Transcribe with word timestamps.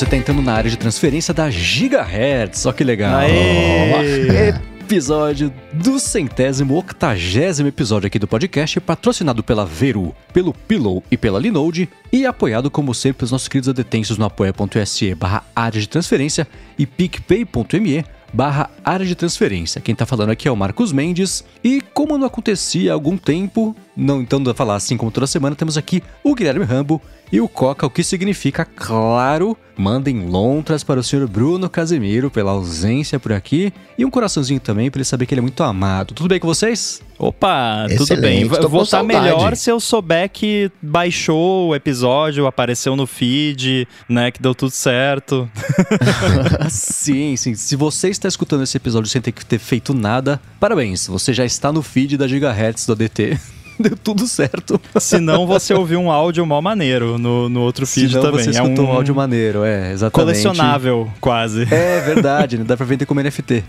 você 0.00 0.06
tá 0.06 0.16
entrando 0.16 0.40
na 0.40 0.54
área 0.54 0.70
de 0.70 0.78
transferência 0.78 1.34
da 1.34 1.50
Gigahertz. 1.50 2.64
Olha 2.64 2.74
que 2.74 2.82
legal. 2.82 3.16
Aê! 3.16 4.54
Episódio 4.80 5.52
do 5.74 6.00
centésimo, 6.00 6.78
octagésimo 6.78 7.68
episódio 7.68 8.06
aqui 8.06 8.18
do 8.18 8.26
podcast, 8.26 8.80
patrocinado 8.80 9.42
pela 9.42 9.66
Veru, 9.66 10.14
pelo 10.32 10.54
Pillow 10.54 11.04
e 11.10 11.18
pela 11.18 11.38
Linode, 11.38 11.86
e 12.10 12.24
apoiado, 12.24 12.70
como 12.70 12.94
sempre, 12.94 13.18
pelos 13.18 13.30
nossos 13.30 13.46
queridos 13.46 13.68
adetensos 13.68 14.16
no 14.16 14.24
apoia.se 14.24 15.14
barra 15.14 15.44
área 15.54 15.78
de 15.78 15.86
transferência 15.86 16.48
e 16.78 16.86
picpay.me 16.86 18.02
barra 18.32 18.70
área 18.82 19.04
de 19.04 19.14
transferência. 19.14 19.82
Quem 19.82 19.94
tá 19.94 20.06
falando 20.06 20.30
aqui 20.30 20.48
é 20.48 20.50
o 20.50 20.56
Marcos 20.56 20.92
Mendes. 20.92 21.44
E 21.62 21.82
como 21.92 22.16
não 22.16 22.26
acontecia 22.26 22.90
há 22.90 22.94
algum 22.94 23.18
tempo, 23.18 23.76
não 24.00 24.20
então 24.22 24.42
dá 24.42 24.54
falar 24.54 24.76
assim 24.76 24.96
como 24.96 25.10
toda 25.10 25.26
semana, 25.26 25.54
temos 25.54 25.76
aqui 25.76 26.02
o 26.24 26.34
Guilherme 26.34 26.64
Rambo 26.64 27.00
e 27.32 27.40
o 27.40 27.46
Coca, 27.46 27.86
o 27.86 27.90
que 27.90 28.02
significa, 28.02 28.64
claro, 28.64 29.56
mandem 29.76 30.26
lontras 30.26 30.82
para 30.82 30.98
o 30.98 31.02
senhor 31.02 31.28
Bruno 31.28 31.70
Casemiro 31.70 32.28
pela 32.28 32.50
ausência 32.50 33.20
por 33.20 33.32
aqui 33.32 33.72
e 33.96 34.04
um 34.04 34.10
coraçãozinho 34.10 34.58
também 34.58 34.90
para 34.90 34.98
ele 34.98 35.04
saber 35.04 35.26
que 35.26 35.34
ele 35.34 35.38
é 35.38 35.42
muito 35.42 35.62
amado. 35.62 36.12
Tudo 36.12 36.28
bem 36.28 36.40
com 36.40 36.48
vocês? 36.48 37.00
Opa, 37.16 37.86
tudo 37.90 38.02
Excelente, 38.02 38.20
bem. 38.20 38.48
tô 38.48 38.56
Eu 38.56 38.62
com 38.62 38.68
vou 38.68 38.82
estar 38.82 38.98
saudade. 38.98 39.22
melhor 39.22 39.54
se 39.54 39.70
eu 39.70 39.78
souber 39.78 40.28
que 40.28 40.72
baixou 40.82 41.68
o 41.68 41.74
episódio, 41.74 42.46
apareceu 42.46 42.96
no 42.96 43.06
feed, 43.06 43.86
né, 44.08 44.32
que 44.32 44.42
deu 44.42 44.54
tudo 44.54 44.72
certo. 44.72 45.48
sim, 46.68 47.36
sim. 47.36 47.54
Se 47.54 47.76
você 47.76 48.08
está 48.08 48.26
escutando 48.26 48.64
esse 48.64 48.76
episódio 48.76 49.08
sem 49.08 49.22
ter 49.22 49.30
que 49.32 49.46
ter 49.46 49.58
feito 49.58 49.94
nada, 49.94 50.40
parabéns. 50.58 51.06
Você 51.06 51.32
já 51.32 51.44
está 51.44 51.72
no 51.72 51.82
feed 51.82 52.16
da 52.16 52.26
Gigahertz 52.26 52.86
do 52.86 52.92
ADT. 52.92 53.38
Deu 53.82 53.96
tudo 53.96 54.26
certo. 54.26 54.80
Se 55.00 55.18
não, 55.18 55.46
você 55.46 55.72
ouviu 55.72 55.98
um 55.98 56.10
áudio 56.10 56.44
mó 56.44 56.60
maneiro 56.60 57.18
no, 57.18 57.48
no 57.48 57.60
outro 57.60 57.86
feed 57.86 58.12
também. 58.12 58.44
você 58.44 58.50
é 58.50 58.52
escutou 58.52 58.84
um 58.84 58.90
um 58.90 58.92
áudio 58.92 59.14
maneiro, 59.14 59.64
é, 59.64 59.92
exatamente. 59.92 60.26
colecionável, 60.26 61.10
quase. 61.20 61.62
É 61.72 62.00
verdade, 62.00 62.58
né? 62.58 62.64
dá 62.64 62.76
pra 62.76 62.84
vender 62.84 63.06
como 63.06 63.22
NFT. 63.22 63.64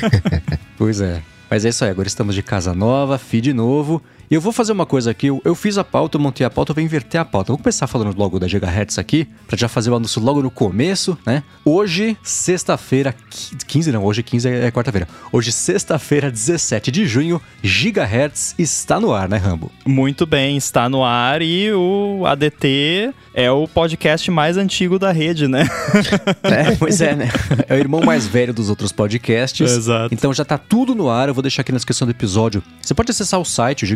pois 0.78 1.00
é. 1.00 1.20
Mas 1.50 1.66
é 1.66 1.68
isso 1.68 1.84
aí, 1.84 1.90
agora 1.90 2.08
estamos 2.08 2.34
de 2.34 2.42
casa 2.42 2.72
nova, 2.72 3.18
feed 3.18 3.52
novo. 3.52 4.02
E 4.32 4.34
eu 4.34 4.40
vou 4.40 4.50
fazer 4.50 4.72
uma 4.72 4.86
coisa 4.86 5.10
aqui, 5.10 5.26
eu, 5.26 5.42
eu 5.44 5.54
fiz 5.54 5.76
a 5.76 5.84
pauta, 5.84 6.16
eu 6.16 6.20
montei 6.22 6.46
a 6.46 6.48
pauta, 6.48 6.70
eu 6.70 6.74
vou 6.74 6.82
inverter 6.82 7.20
a 7.20 7.24
pauta. 7.24 7.50
Eu 7.50 7.54
vou 7.56 7.62
começar 7.62 7.86
falando 7.86 8.16
logo 8.16 8.40
da 8.40 8.48
Gigahertz 8.48 8.96
aqui, 8.98 9.28
pra 9.46 9.58
já 9.58 9.68
fazer 9.68 9.90
o 9.90 9.94
anúncio 9.94 10.22
logo 10.22 10.40
no 10.40 10.50
começo, 10.50 11.18
né? 11.26 11.42
Hoje, 11.62 12.16
sexta-feira, 12.22 13.14
qui- 13.28 13.54
15 13.66 13.92
não, 13.92 14.02
hoje 14.02 14.22
15 14.22 14.48
é, 14.48 14.64
é 14.68 14.70
quarta-feira. 14.70 15.06
Hoje, 15.30 15.52
sexta-feira, 15.52 16.30
17 16.30 16.90
de 16.90 17.04
junho, 17.04 17.42
Gigahertz 17.62 18.54
está 18.58 18.98
no 18.98 19.12
ar, 19.12 19.28
né, 19.28 19.36
Rambo? 19.36 19.70
Muito 19.84 20.24
bem, 20.24 20.56
está 20.56 20.88
no 20.88 21.04
ar 21.04 21.42
e 21.42 21.70
o 21.70 22.24
ADT 22.24 23.12
é 23.34 23.50
o 23.50 23.68
podcast 23.68 24.30
mais 24.30 24.56
antigo 24.56 24.98
da 24.98 25.12
rede, 25.12 25.46
né? 25.46 25.68
É, 26.42 26.74
pois 26.76 27.00
é, 27.00 27.14
né? 27.14 27.28
É 27.68 27.74
o 27.74 27.78
irmão 27.78 28.00
mais 28.02 28.26
velho 28.26 28.52
dos 28.52 28.68
outros 28.68 28.92
podcasts. 28.92 29.70
Exato. 29.70 30.12
Então 30.14 30.32
já 30.34 30.44
tá 30.44 30.58
tudo 30.58 30.94
no 30.94 31.08
ar. 31.08 31.28
Eu 31.28 31.34
vou 31.34 31.42
deixar 31.42 31.62
aqui 31.62 31.72
na 31.72 31.76
descrição 31.76 32.06
do 32.06 32.10
episódio. 32.10 32.62
Você 32.80 32.92
pode 32.94 33.10
acessar 33.10 33.40
o 33.40 33.44
site, 33.44 33.84
o 33.84 33.86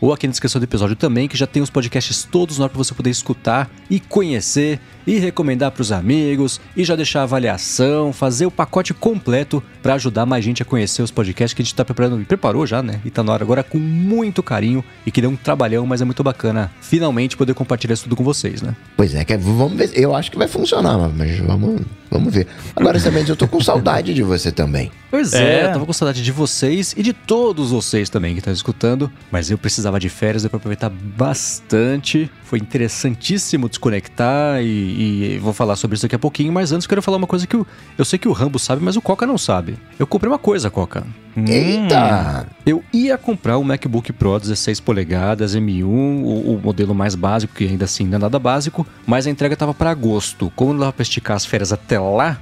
ou 0.00 0.12
aqui 0.12 0.26
na 0.26 0.30
descrição 0.30 0.60
do 0.60 0.64
episódio 0.64 0.96
também, 0.96 1.28
que 1.28 1.36
já 1.36 1.46
tem 1.46 1.62
os 1.62 1.70
podcasts 1.70 2.22
todos 2.24 2.58
no 2.58 2.64
ar 2.64 2.70
para 2.70 2.78
você 2.78 2.94
poder 2.94 3.10
escutar 3.10 3.70
e 3.88 3.98
conhecer 3.98 4.80
e 5.06 5.18
recomendar 5.18 5.70
pros 5.70 5.92
amigos 5.92 6.60
e 6.76 6.84
já 6.84 6.96
deixar 6.96 7.20
a 7.20 7.22
avaliação, 7.22 8.12
fazer 8.12 8.44
o 8.46 8.50
pacote 8.50 8.92
completo 8.92 9.62
para 9.82 9.94
ajudar 9.94 10.26
mais 10.26 10.44
gente 10.44 10.62
a 10.62 10.64
conhecer 10.64 11.02
os 11.02 11.10
podcasts 11.10 11.54
que 11.54 11.62
a 11.62 11.64
gente 11.64 11.74
tá 11.74 11.84
preparando 11.84 12.24
preparou 12.26 12.66
já, 12.66 12.82
né? 12.82 13.00
E 13.04 13.10
tá 13.10 13.22
no 13.22 13.30
ar 13.30 13.40
agora 13.40 13.62
com 13.62 13.78
muito 13.78 14.42
carinho 14.42 14.84
e 15.04 15.10
que 15.10 15.20
deu 15.20 15.30
um 15.30 15.36
trabalhão, 15.36 15.86
mas 15.86 16.02
é 16.02 16.04
muito 16.04 16.24
bacana 16.24 16.72
finalmente 16.80 17.36
poder 17.36 17.54
compartilhar 17.54 17.94
isso 17.94 18.04
tudo 18.04 18.16
com 18.16 18.24
vocês, 18.24 18.60
né? 18.60 18.74
Pois 18.96 19.14
é, 19.14 19.24
vamos 19.38 19.76
ver. 19.76 19.90
Eu 19.94 20.14
acho 20.14 20.30
que 20.30 20.38
vai 20.38 20.48
funcionar, 20.48 20.98
mas 20.98 21.38
vamos, 21.38 21.82
vamos 22.10 22.32
ver. 22.34 22.46
Agora, 22.74 22.98
Samentes, 22.98 23.28
eu 23.28 23.36
tô 23.36 23.46
com 23.48 23.60
saudade 23.60 24.12
de 24.14 24.22
você 24.22 24.50
também. 24.52 24.90
Pois 25.10 25.32
é, 25.32 25.60
É. 25.62 25.64
eu 25.66 25.72
tava 25.72 25.86
com 25.86 25.92
saudade 25.92 26.22
de 26.22 26.32
vocês 26.32 26.94
e 26.96 27.02
de 27.02 27.12
todos 27.12 27.70
vocês 27.70 28.08
também 28.10 28.32
que 28.34 28.40
estão 28.40 28.52
escutando, 28.52 29.10
mas 29.30 29.50
eu 29.50 29.56
precisava 29.58 29.98
de 30.00 30.08
férias, 30.08 30.46
pra 30.46 30.56
aproveitar 30.56 30.90
bastante. 30.90 32.30
Foi 32.44 32.58
interessantíssimo 32.58 33.68
desconectar 33.68 34.60
e, 34.62 35.34
e 35.34 35.38
vou 35.38 35.52
falar 35.52 35.76
sobre 35.76 35.94
isso 35.96 36.02
daqui 36.04 36.14
a 36.16 36.18
pouquinho, 36.18 36.52
mas 36.52 36.72
antes 36.72 36.84
eu 36.84 36.88
quero 36.88 37.02
falar 37.02 37.16
uma 37.16 37.26
coisa 37.26 37.46
que 37.46 37.56
eu, 37.56 37.66
eu 37.98 38.04
sei 38.04 38.18
que 38.18 38.28
o 38.28 38.32
Rambo 38.32 38.58
sabe, 38.58 38.82
mas 38.84 38.96
o 38.96 39.00
Coca 39.02 39.26
não 39.26 39.38
sabe. 39.38 39.76
Eu 39.98 40.06
comprei 40.06 40.30
uma 40.30 40.38
coisa, 40.38 40.70
Coca. 40.70 41.04
Eita! 41.36 42.46
Eu 42.64 42.82
ia 42.92 43.18
comprar 43.18 43.58
um 43.58 43.64
MacBook 43.64 44.12
Pro 44.12 44.38
16 44.38 44.80
polegadas 44.80 45.54
M1, 45.54 45.84
o, 45.84 46.54
o 46.54 46.60
modelo 46.62 46.94
mais 46.94 47.14
básico, 47.14 47.54
que 47.54 47.64
ainda 47.64 47.84
assim 47.84 48.06
não 48.06 48.16
é 48.16 48.18
nada 48.18 48.38
básico, 48.38 48.86
mas 49.06 49.26
a 49.26 49.30
entrega 49.30 49.56
tava 49.56 49.74
para 49.74 49.90
agosto. 49.90 50.50
Como 50.56 50.72
não 50.72 50.80
dava 50.80 50.92
pra 50.92 51.02
esticar 51.02 51.36
as 51.36 51.44
férias 51.44 51.72
até 51.72 51.98
lá, 51.98 52.40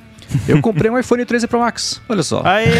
eu 0.48 0.60
comprei 0.60 0.90
um 0.90 0.98
iPhone 0.98 1.24
13 1.24 1.46
Pro 1.46 1.60
Max. 1.60 2.00
Olha 2.08 2.22
só. 2.22 2.42
Aê! 2.44 2.68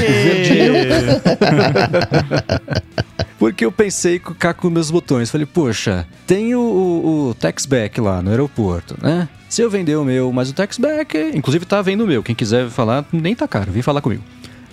Porque 3.39 3.65
eu 3.65 3.73
pensei 3.73 4.19
com 4.19 4.33
cá 4.33 4.55
com 4.55 4.71
meus 4.71 4.91
botões. 4.91 5.31
Falei, 5.31 5.47
poxa, 5.47 6.07
tem 6.27 6.55
o, 6.55 6.61
o, 6.61 7.29
o 7.29 7.35
taxback 7.35 8.01
lá 8.01 8.23
no 8.23 8.31
aeroporto, 8.31 8.97
né? 9.03 9.29
Se 9.49 9.63
eu 9.63 9.69
vender 9.69 9.97
o 9.97 10.05
meu, 10.05 10.33
mas 10.33 10.49
o 10.49 10.55
taxback, 10.55 11.33
inclusive 11.35 11.67
tá 11.67 11.83
vendo 11.83 12.05
o 12.05 12.07
meu. 12.07 12.23
Quem 12.23 12.35
quiser 12.35 12.69
falar, 12.71 13.05
nem 13.13 13.35
tá 13.35 13.47
caro, 13.47 13.71
vem 13.71 13.83
falar 13.83 14.01
comigo. 14.01 14.23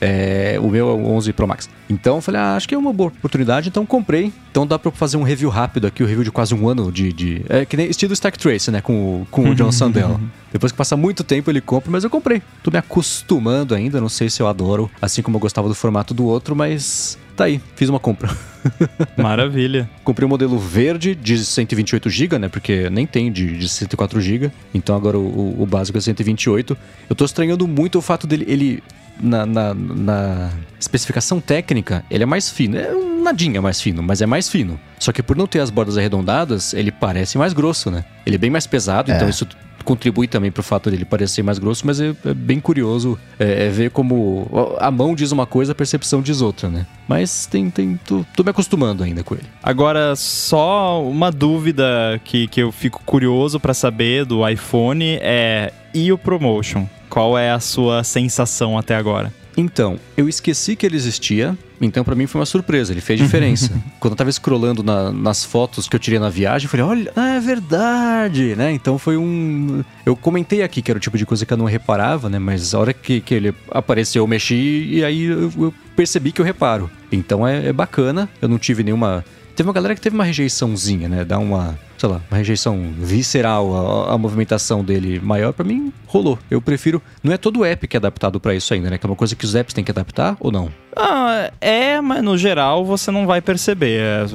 É, 0.03 0.57
o 0.59 0.67
meu 0.67 0.89
é 0.89 0.93
o 0.93 1.05
11 1.11 1.31
Pro 1.31 1.47
Max. 1.47 1.69
Então 1.87 2.15
eu 2.15 2.21
falei, 2.21 2.41
ah, 2.41 2.55
acho 2.55 2.67
que 2.67 2.73
é 2.73 2.77
uma 2.77 2.91
boa 2.91 3.09
oportunidade, 3.09 3.69
então 3.69 3.85
comprei. 3.85 4.33
Então 4.49 4.65
dá 4.65 4.79
pra 4.79 4.91
fazer 4.91 5.15
um 5.17 5.21
review 5.23 5.49
rápido 5.49 5.85
aqui, 5.85 6.01
um 6.03 6.07
review 6.07 6.23
de 6.23 6.31
quase 6.31 6.55
um 6.55 6.67
ano 6.67 6.91
de. 6.91 7.13
de 7.13 7.41
é 7.47 7.65
que 7.65 7.77
nem 7.77 7.87
estilo 7.87 8.11
Stack 8.13 8.37
Trace, 8.39 8.71
né? 8.71 8.81
Com, 8.81 8.93
o- 9.21 9.27
com 9.29 9.49
o 9.49 9.55
John 9.55 9.71
Sandell. 9.71 10.19
Depois 10.51 10.71
que 10.71 10.77
passa 10.77 10.97
muito 10.97 11.23
tempo 11.23 11.49
ele 11.51 11.61
compra, 11.61 11.91
mas 11.91 12.03
eu 12.03 12.09
comprei. 12.09 12.41
Tô 12.63 12.71
me 12.71 12.77
acostumando 12.77 13.75
ainda, 13.75 14.01
não 14.01 14.09
sei 14.09 14.29
se 14.29 14.41
eu 14.41 14.47
adoro, 14.47 14.89
assim 15.01 15.21
como 15.21 15.37
eu 15.37 15.39
gostava 15.41 15.67
do 15.69 15.75
formato 15.75 16.13
do 16.13 16.25
outro, 16.25 16.55
mas 16.55 17.17
tá 17.37 17.43
aí, 17.45 17.61
fiz 17.75 17.87
uma 17.87 17.99
compra. 17.99 18.29
Maravilha. 19.17 19.89
Comprei 20.03 20.25
o 20.25 20.29
modelo 20.29 20.57
verde 20.57 21.15
de 21.15 21.37
128 21.43 22.09
GB, 22.09 22.37
né? 22.39 22.47
Porque 22.49 22.89
nem 22.89 23.05
tem 23.05 23.31
de, 23.31 23.57
de 23.57 23.69
104 23.69 24.19
GB. 24.21 24.51
Então 24.73 24.95
agora 24.95 25.17
o, 25.17 25.21
o- 25.21 25.63
o 25.63 25.65
básico 25.65 25.97
é 25.97 26.01
128. 26.01 26.77
Eu 27.09 27.15
tô 27.15 27.25
estranhando 27.25 27.67
muito 27.67 27.97
o 27.97 28.01
fato 28.01 28.25
dele. 28.27 28.45
Ele. 28.47 28.83
Na, 29.19 29.45
na, 29.45 29.73
na 29.73 30.51
especificação 30.79 31.39
técnica, 31.39 32.03
ele 32.09 32.23
é 32.23 32.25
mais 32.25 32.49
fino. 32.49 32.77
É 32.77 32.93
um 32.93 33.21
nadinha 33.21 33.61
mais 33.61 33.79
fino, 33.79 34.01
mas 34.01 34.21
é 34.21 34.25
mais 34.25 34.49
fino. 34.49 34.79
Só 34.99 35.11
que 35.11 35.21
por 35.21 35.35
não 35.35 35.47
ter 35.47 35.59
as 35.59 35.69
bordas 35.69 35.97
arredondadas, 35.97 36.73
ele 36.73 36.91
parece 36.91 37.37
mais 37.37 37.53
grosso, 37.53 37.91
né? 37.91 38.03
Ele 38.25 38.35
é 38.35 38.39
bem 38.39 38.49
mais 38.49 38.65
pesado, 38.65 39.11
então 39.11 39.29
isso 39.29 39.47
contribui 39.83 40.27
também 40.27 40.51
pro 40.51 40.63
fato 40.63 40.89
dele 40.89 41.05
parecer 41.05 41.43
mais 41.43 41.59
grosso, 41.59 41.85
mas 41.85 41.99
é, 41.99 42.13
é 42.25 42.33
bem 42.33 42.59
curioso 42.59 43.17
é, 43.39 43.65
é 43.65 43.69
ver 43.69 43.89
como 43.89 44.77
a 44.79 44.91
mão 44.91 45.15
diz 45.15 45.31
uma 45.31 45.45
coisa, 45.45 45.71
a 45.71 45.75
percepção 45.75 46.21
diz 46.21 46.41
outra, 46.41 46.69
né? 46.69 46.85
Mas 47.07 47.45
tem, 47.45 47.69
tem, 47.69 47.99
tô, 48.05 48.23
tô 48.35 48.43
me 48.43 48.51
acostumando 48.51 49.03
ainda 49.03 49.23
com 49.23 49.35
ele. 49.35 49.47
Agora, 49.61 50.15
só 50.15 51.03
uma 51.03 51.31
dúvida 51.31 52.21
que, 52.23 52.47
que 52.47 52.61
eu 52.61 52.71
fico 52.71 53.01
curioso 53.05 53.59
pra 53.59 53.73
saber 53.73 54.25
do 54.25 54.47
iPhone 54.47 55.17
é 55.19 55.73
e 55.93 56.11
o 56.11 56.17
Promotion? 56.17 56.87
Qual 57.09 57.37
é 57.37 57.51
a 57.51 57.59
sua 57.59 58.03
sensação 58.03 58.77
até 58.77 58.95
agora? 58.95 59.33
Então, 59.57 59.99
eu 60.15 60.29
esqueci 60.29 60.77
que 60.77 60.85
ele 60.85 60.95
existia, 60.95 61.57
então 61.81 62.05
pra 62.05 62.15
mim 62.15 62.25
foi 62.25 62.39
uma 62.39 62.45
surpresa, 62.45 62.93
ele 62.93 63.01
fez 63.01 63.19
diferença. 63.21 63.69
Quando 63.99 64.13
eu 64.13 64.17
tava 64.17 64.31
scrollando 64.31 64.81
na- 64.81 65.11
nas 65.11 65.43
fotos 65.43 65.89
que 65.89 65.95
eu 65.95 65.99
tirei 65.99 66.19
na 66.19 66.29
viagem, 66.29 66.65
eu 66.67 66.69
falei, 66.69 66.85
olha, 66.85 67.11
ah, 67.17 67.35
é 67.35 67.39
verdade, 67.41 68.55
né? 68.55 68.71
Então 68.71 68.97
foi 68.97 69.17
um... 69.17 69.83
Eu 70.05 70.15
comentei 70.15 70.61
aqui 70.63 70.81
que 70.81 70.89
era 70.89 70.97
o 70.97 71.01
tipo 71.01 71.17
de 71.17 71.25
coisa 71.25 71.45
que 71.45 71.51
eu 71.51 71.57
não 71.57 71.65
reparava, 71.65 72.29
né? 72.29 72.39
Mas 72.39 72.73
a 72.73 72.79
hora 72.79 72.93
que, 72.93 73.19
que 73.19 73.33
ele 73.33 73.53
apareceu, 73.69 74.23
eu 74.23 74.27
mexi 74.27 74.87
e 74.89 75.03
aí 75.03 75.23
eu, 75.25 75.51
eu 75.57 75.73
percebi 75.97 76.31
que 76.31 76.39
eu 76.39 76.45
reparo. 76.45 76.89
Então 77.11 77.45
é, 77.45 77.67
é 77.67 77.73
bacana, 77.73 78.29
eu 78.41 78.47
não 78.47 78.57
tive 78.57 78.83
nenhuma... 78.83 79.23
Teve 79.53 79.67
uma 79.67 79.73
galera 79.73 79.93
que 79.93 79.99
teve 80.01 80.15
uma 80.15 80.23
rejeiçãozinha, 80.23 81.09
né? 81.09 81.25
Dá 81.25 81.37
uma, 81.37 81.77
sei 82.01 82.09
lá, 82.09 82.21
uma 82.31 82.37
rejeição 82.37 82.91
visceral 82.97 84.09
a, 84.09 84.15
a 84.15 84.17
movimentação 84.17 84.83
dele 84.83 85.19
maior, 85.19 85.53
pra 85.53 85.63
mim 85.63 85.93
rolou. 86.07 86.37
Eu 86.49 86.59
prefiro. 86.59 86.99
Não 87.23 87.31
é 87.31 87.37
todo 87.37 87.63
app 87.63 87.87
que 87.87 87.95
é 87.95 87.99
adaptado 87.99 88.39
pra 88.39 88.55
isso 88.55 88.73
ainda, 88.73 88.89
né? 88.89 88.97
Que 88.97 89.05
é 89.05 89.09
uma 89.09 89.15
coisa 89.15 89.35
que 89.35 89.45
os 89.45 89.53
apps 89.53 89.73
têm 89.73 89.83
que 89.83 89.91
adaptar 89.91 90.35
ou 90.39 90.51
não? 90.51 90.69
Ah, 90.95 91.51
é, 91.61 92.01
mas 92.01 92.21
no 92.21 92.37
geral 92.37 92.83
você 92.83 93.11
não 93.11 93.25
vai 93.25 93.39
perceber. 93.39 93.99
É, 94.01 94.25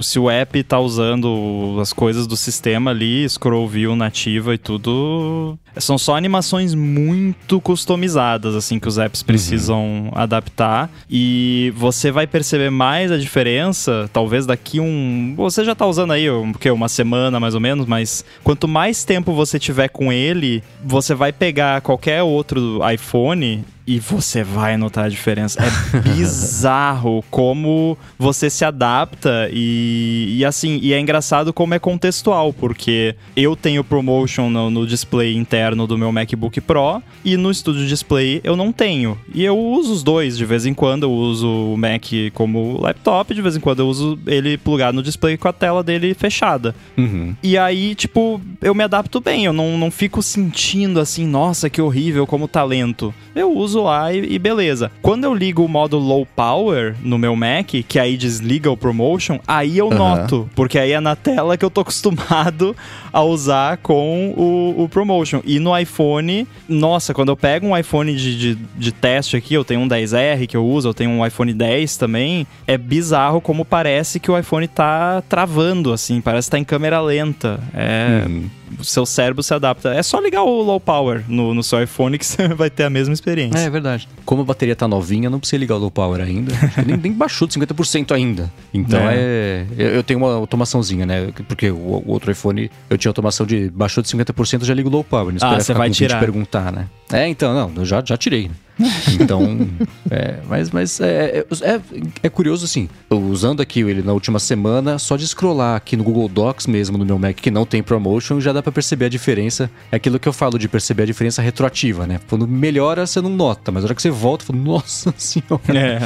Se 0.00 0.18
o 0.18 0.30
app 0.30 0.62
tá 0.62 0.78
usando 0.78 1.78
as 1.80 1.92
coisas 1.92 2.26
do 2.26 2.36
sistema 2.36 2.90
ali, 2.90 3.28
scroll 3.28 3.66
view 3.66 3.96
nativa 3.96 4.54
e 4.54 4.58
tudo, 4.58 5.58
são 5.76 5.98
só 5.98 6.16
animações 6.16 6.74
muito 6.74 7.60
customizadas, 7.60 8.54
assim, 8.54 8.78
que 8.78 8.86
os 8.86 8.98
apps 8.98 9.22
precisam 9.22 10.10
adaptar. 10.14 10.90
E 11.10 11.72
você 11.76 12.12
vai 12.12 12.26
perceber 12.26 12.70
mais 12.70 13.10
a 13.10 13.18
diferença, 13.18 14.08
talvez 14.12 14.46
daqui 14.46 14.78
um. 14.78 15.34
Você 15.36 15.64
já 15.64 15.74
tá 15.74 15.86
usando 15.86 16.12
aí, 16.12 16.30
um, 16.30 16.52
porque 16.52 16.70
uma 16.70 16.88
semana 16.88 17.05
mais 17.40 17.54
ou 17.54 17.60
menos, 17.60 17.86
mas 17.86 18.24
quanto 18.42 18.68
mais 18.68 19.04
tempo 19.04 19.32
você 19.32 19.58
tiver 19.58 19.88
com 19.88 20.12
ele, 20.12 20.62
você 20.84 21.14
vai 21.14 21.32
pegar 21.32 21.80
qualquer 21.80 22.22
outro 22.22 22.80
iPhone 22.92 23.64
e 23.86 24.00
você 24.00 24.42
vai 24.42 24.76
notar 24.76 25.04
a 25.04 25.08
diferença. 25.08 25.60
É 25.62 26.00
bizarro 26.00 27.24
como 27.30 27.96
você 28.18 28.50
se 28.50 28.64
adapta 28.64 29.48
e, 29.52 30.36
e 30.38 30.44
assim, 30.44 30.78
e 30.82 30.92
é 30.92 31.00
engraçado 31.00 31.52
como 31.52 31.74
é 31.74 31.78
contextual, 31.78 32.52
porque 32.52 33.14
eu 33.36 33.54
tenho 33.54 33.84
promotion 33.84 34.50
no, 34.50 34.70
no 34.70 34.86
display 34.86 35.36
interno 35.36 35.86
do 35.86 35.96
meu 35.96 36.10
MacBook 36.10 36.60
Pro 36.60 37.02
e 37.24 37.36
no 37.36 37.52
Studio 37.54 37.86
Display 37.86 38.40
eu 38.42 38.56
não 38.56 38.72
tenho. 38.72 39.18
E 39.32 39.44
eu 39.44 39.56
uso 39.56 39.92
os 39.92 40.02
dois, 40.02 40.36
de 40.36 40.44
vez 40.44 40.66
em 40.66 40.74
quando 40.74 41.04
eu 41.04 41.12
uso 41.12 41.48
o 41.48 41.76
Mac 41.76 42.04
como 42.34 42.80
laptop, 42.80 43.34
de 43.34 43.42
vez 43.42 43.56
em 43.56 43.60
quando 43.60 43.80
eu 43.80 43.88
uso 43.88 44.18
ele 44.26 44.58
plugado 44.58 44.96
no 44.96 45.02
display 45.02 45.36
com 45.36 45.48
a 45.48 45.52
tela 45.52 45.82
dele 45.82 46.14
fechada. 46.14 46.74
Uhum. 46.96 47.34
E 47.42 47.56
aí, 47.56 47.94
tipo, 47.94 48.40
eu 48.60 48.74
me 48.74 48.82
adapto 48.82 49.20
bem, 49.20 49.44
eu 49.44 49.52
não, 49.52 49.78
não 49.78 49.90
fico 49.90 50.22
sentindo 50.22 50.98
assim, 50.98 51.26
nossa, 51.26 51.70
que 51.70 51.80
horrível 51.80 52.26
como 52.26 52.48
talento. 52.48 53.14
Eu 53.34 53.52
uso 53.52 53.75
lá 53.80 54.12
e, 54.12 54.34
e 54.34 54.38
beleza. 54.38 54.90
Quando 55.02 55.24
eu 55.24 55.34
ligo 55.34 55.64
o 55.64 55.68
modo 55.68 55.98
low 55.98 56.26
power 56.36 56.94
no 57.02 57.18
meu 57.18 57.34
Mac, 57.36 57.66
que 57.66 57.98
aí 57.98 58.16
desliga 58.16 58.70
o 58.70 58.76
promotion, 58.76 59.38
aí 59.46 59.78
eu 59.78 59.88
Aham. 59.88 59.96
noto, 59.96 60.50
porque 60.54 60.78
aí 60.78 60.92
é 60.92 61.00
na 61.00 61.16
tela 61.16 61.56
que 61.56 61.64
eu 61.64 61.70
tô 61.70 61.80
acostumado 61.86 62.76
a 63.12 63.22
usar 63.22 63.78
com 63.78 64.34
o, 64.36 64.84
o 64.84 64.88
promotion. 64.88 65.40
E 65.44 65.58
no 65.58 65.76
iPhone, 65.76 66.46
nossa, 66.68 67.14
quando 67.14 67.30
eu 67.30 67.36
pego 67.36 67.66
um 67.66 67.76
iPhone 67.76 68.14
de, 68.14 68.36
de, 68.36 68.54
de 68.54 68.92
teste 68.92 69.36
aqui, 69.36 69.54
eu 69.54 69.64
tenho 69.64 69.80
um 69.80 69.88
10R 69.88 70.46
que 70.46 70.56
eu 70.56 70.66
uso, 70.66 70.88
eu 70.88 70.94
tenho 70.94 71.10
um 71.10 71.26
iPhone 71.26 71.52
10 71.52 71.96
também, 71.96 72.46
é 72.66 72.76
bizarro 72.76 73.40
como 73.40 73.64
parece 73.64 74.20
que 74.20 74.30
o 74.30 74.38
iPhone 74.38 74.68
tá 74.68 75.22
travando, 75.28 75.92
assim, 75.92 76.20
parece 76.20 76.48
que 76.48 76.52
tá 76.52 76.58
em 76.58 76.64
câmera 76.64 77.00
lenta. 77.00 77.60
É. 77.74 78.24
Uhum. 78.26 78.44
O 78.78 78.84
seu 78.84 79.06
cérebro 79.06 79.42
se 79.42 79.54
adapta. 79.54 79.94
É 79.94 80.02
só 80.02 80.18
ligar 80.20 80.42
o 80.42 80.62
low 80.62 80.80
power 80.80 81.24
no, 81.28 81.54
no 81.54 81.62
seu 81.62 81.82
iPhone 81.82 82.18
que 82.18 82.24
você 82.26 82.48
vai 82.48 82.68
ter 82.70 82.84
a 82.84 82.90
mesma 82.90 83.14
experiência. 83.14 83.58
É, 83.58 83.64
é 83.64 83.70
verdade. 83.70 84.08
Como 84.24 84.42
a 84.42 84.44
bateria 84.44 84.74
tá 84.74 84.88
novinha, 84.88 85.30
não 85.30 85.38
precisa 85.38 85.58
ligar 85.58 85.76
o 85.76 85.78
low 85.78 85.90
power 85.90 86.20
ainda. 86.20 86.52
Nem, 86.84 86.96
nem 86.96 87.12
baixou 87.12 87.46
de 87.46 87.54
50% 87.58 88.12
ainda. 88.12 88.52
Então 88.74 89.00
é. 89.08 89.66
eu, 89.78 89.88
eu 89.88 90.02
tenho 90.02 90.18
uma 90.18 90.34
automaçãozinha, 90.34 91.06
né? 91.06 91.28
Porque 91.48 91.70
o, 91.70 91.76
o 91.76 92.10
outro 92.12 92.30
iPhone 92.30 92.70
eu 92.90 92.98
tinha 92.98 93.10
automação 93.10 93.46
de 93.46 93.70
baixou 93.70 94.02
de 94.02 94.08
50%, 94.08 94.60
eu 94.60 94.66
já 94.66 94.74
ligo 94.74 94.88
o 94.88 94.92
low 94.92 95.04
power. 95.04 95.26
Não 95.26 95.34
Ah, 95.34 95.58
espera 95.58 95.60
você 95.60 95.74
vai 95.74 95.88
com 95.88 95.92
20 95.94 95.96
tirar. 95.98 96.20
perguntar, 96.20 96.72
né? 96.72 96.86
É, 97.12 97.28
então, 97.28 97.54
não, 97.54 97.72
eu 97.76 97.84
já, 97.84 98.02
já 98.04 98.16
tirei. 98.16 98.50
Então, 99.18 99.68
é, 100.10 100.36
mas, 100.48 100.70
mas 100.70 101.00
é, 101.00 101.44
é, 101.62 101.80
é 102.22 102.28
curioso 102.28 102.64
assim, 102.64 102.88
usando 103.10 103.60
aqui 103.60 103.80
ele 103.80 104.02
na 104.02 104.12
última 104.12 104.38
semana, 104.38 104.98
só 104.98 105.16
de 105.16 105.26
scrollar 105.26 105.76
aqui 105.76 105.96
no 105.96 106.04
Google 106.04 106.28
Docs 106.28 106.66
mesmo, 106.66 106.98
no 106.98 107.04
meu 107.04 107.18
Mac, 107.18 107.36
que 107.36 107.50
não 107.50 107.64
tem 107.64 107.82
promotion, 107.82 108.40
já 108.40 108.52
dá 108.52 108.62
pra 108.62 108.70
perceber 108.72 109.06
a 109.06 109.08
diferença. 109.08 109.70
É 109.90 109.96
aquilo 109.96 110.18
que 110.18 110.28
eu 110.28 110.32
falo 110.32 110.58
de 110.58 110.68
perceber 110.68 111.04
a 111.04 111.06
diferença 111.06 111.40
retroativa, 111.40 112.06
né? 112.06 112.20
Quando 112.28 112.46
melhora, 112.46 113.06
você 113.06 113.20
não 113.20 113.30
nota, 113.30 113.72
mas 113.72 113.82
na 113.82 113.86
hora 113.88 113.94
que 113.94 114.02
você 114.02 114.10
volta, 114.10 114.44
fala, 114.44 114.58
nossa 114.58 115.12
senhora, 115.16 115.62
É, 115.74 116.00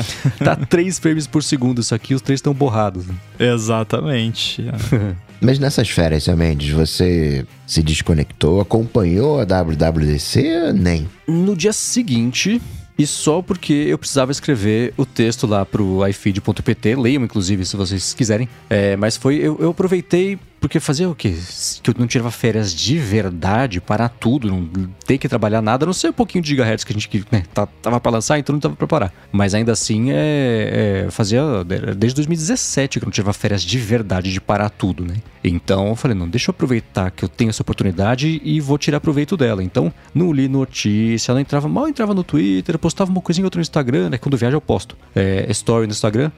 tá 0.45 0.55
3 0.57 0.99
frames 0.99 1.27
por 1.27 1.43
segundo 1.43 1.81
isso 1.81 1.95
aqui, 1.95 2.15
os 2.15 2.23
três 2.23 2.39
estão 2.39 2.55
borrados. 2.55 3.07
né? 3.07 3.15
exatamente. 3.39 4.65
Mas 5.41 5.59
nessas 5.59 5.89
férias, 5.89 6.25
seu 6.25 6.37
Mendes, 6.37 6.71
você 6.71 7.47
se 7.67 7.83
desconectou, 7.83 8.61
acompanhou 8.61 9.41
a 9.41 9.45
WWDC? 9.45 10.73
Nem. 10.75 11.09
No 11.27 11.57
dia 11.57 11.73
seguinte, 11.73 12.61
e 12.99 13.07
só 13.07 13.41
porque 13.41 13.73
eu 13.73 13.97
precisava 13.97 14.31
escrever 14.31 14.93
o 14.95 15.07
texto 15.07 15.47
lá 15.47 15.65
pro 15.65 16.07
ifeed.pt, 16.07 16.97
leiam 16.97 17.25
inclusive 17.25 17.65
se 17.65 17.75
vocês 17.75 18.13
quiserem. 18.13 18.47
É, 18.69 18.95
mas 18.97 19.17
foi, 19.17 19.37
eu, 19.37 19.57
eu 19.59 19.71
aproveitei 19.71 20.39
porque 20.61 20.79
fazia 20.79 21.09
o 21.09 21.15
quê? 21.15 21.35
Que 21.83 21.91
eu 21.91 21.95
não 21.99 22.07
tirava 22.07 22.31
férias 22.31 22.75
de 22.75 22.99
verdade, 22.99 23.81
parar 23.81 24.11
tudo, 24.11 24.47
não 24.47 24.69
ter 25.07 25.17
que 25.17 25.27
trabalhar 25.29 25.63
nada, 25.63 25.87
não 25.87 25.93
sei 25.95 26.11
um 26.11 26.13
pouquinho 26.13 26.43
de 26.43 26.51
gigahertz 26.51 26.85
que 26.85 26.93
a 26.93 26.95
gente 26.95 27.25
né, 27.33 27.45
tá- 27.55 27.67
tava 27.67 27.99
pra 27.99 28.13
lançar, 28.13 28.39
então 28.39 28.53
não 28.53 28.61
tava 28.61 28.77
pra 28.77 28.87
parar. 28.87 29.13
Mas 29.33 29.55
ainda 29.55 29.73
assim, 29.73 30.11
é, 30.11 31.05
é, 31.07 31.11
fazia 31.11 31.43
desde 31.97 32.17
2017 32.17 32.99
que 32.99 33.05
eu 33.05 33.07
não 33.07 33.11
tirava 33.13 33.33
férias 33.33 33.63
de 33.63 33.79
verdade, 33.79 34.31
de 34.31 34.41
parar 34.41 34.69
tudo, 34.69 35.05
né? 35.05 35.17
Então 35.43 35.89
eu 35.89 35.97
falei, 35.97 36.15
não, 36.17 36.29
deixa 36.29 36.51
eu 36.51 36.53
aproveitar 36.53 37.11
que 37.11 37.25
eu 37.25 37.29
tenho 37.29 37.49
essa 37.49 37.63
oportunidade 37.63 38.41
e 38.45 38.61
vou 38.61 38.77
tirar 38.77 39.01
proveito 39.01 39.39
dela. 39.39 39.65
Então, 39.65 39.91
não 40.15 40.31
li 40.31 40.47
notícia, 40.47 41.33
não 41.33 41.41
entrava, 41.41 41.69
mal 41.69 41.89
entrava 41.89 42.13
no 42.13 42.23
Twitter, 42.23 42.79
postava 42.79 43.11
uma 43.11 43.23
coisinha 43.23 43.45
ou 43.45 43.47
outra 43.47 43.59
no 43.59 43.63
Instagram, 43.63 44.11
né? 44.11 44.19
Quando 44.19 44.37
viaja 44.37 44.57
eu 44.57 44.61
posto. 44.61 44.95
É, 45.15 45.47
story 45.51 45.87
no 45.87 45.93
Instagram. 45.93 46.31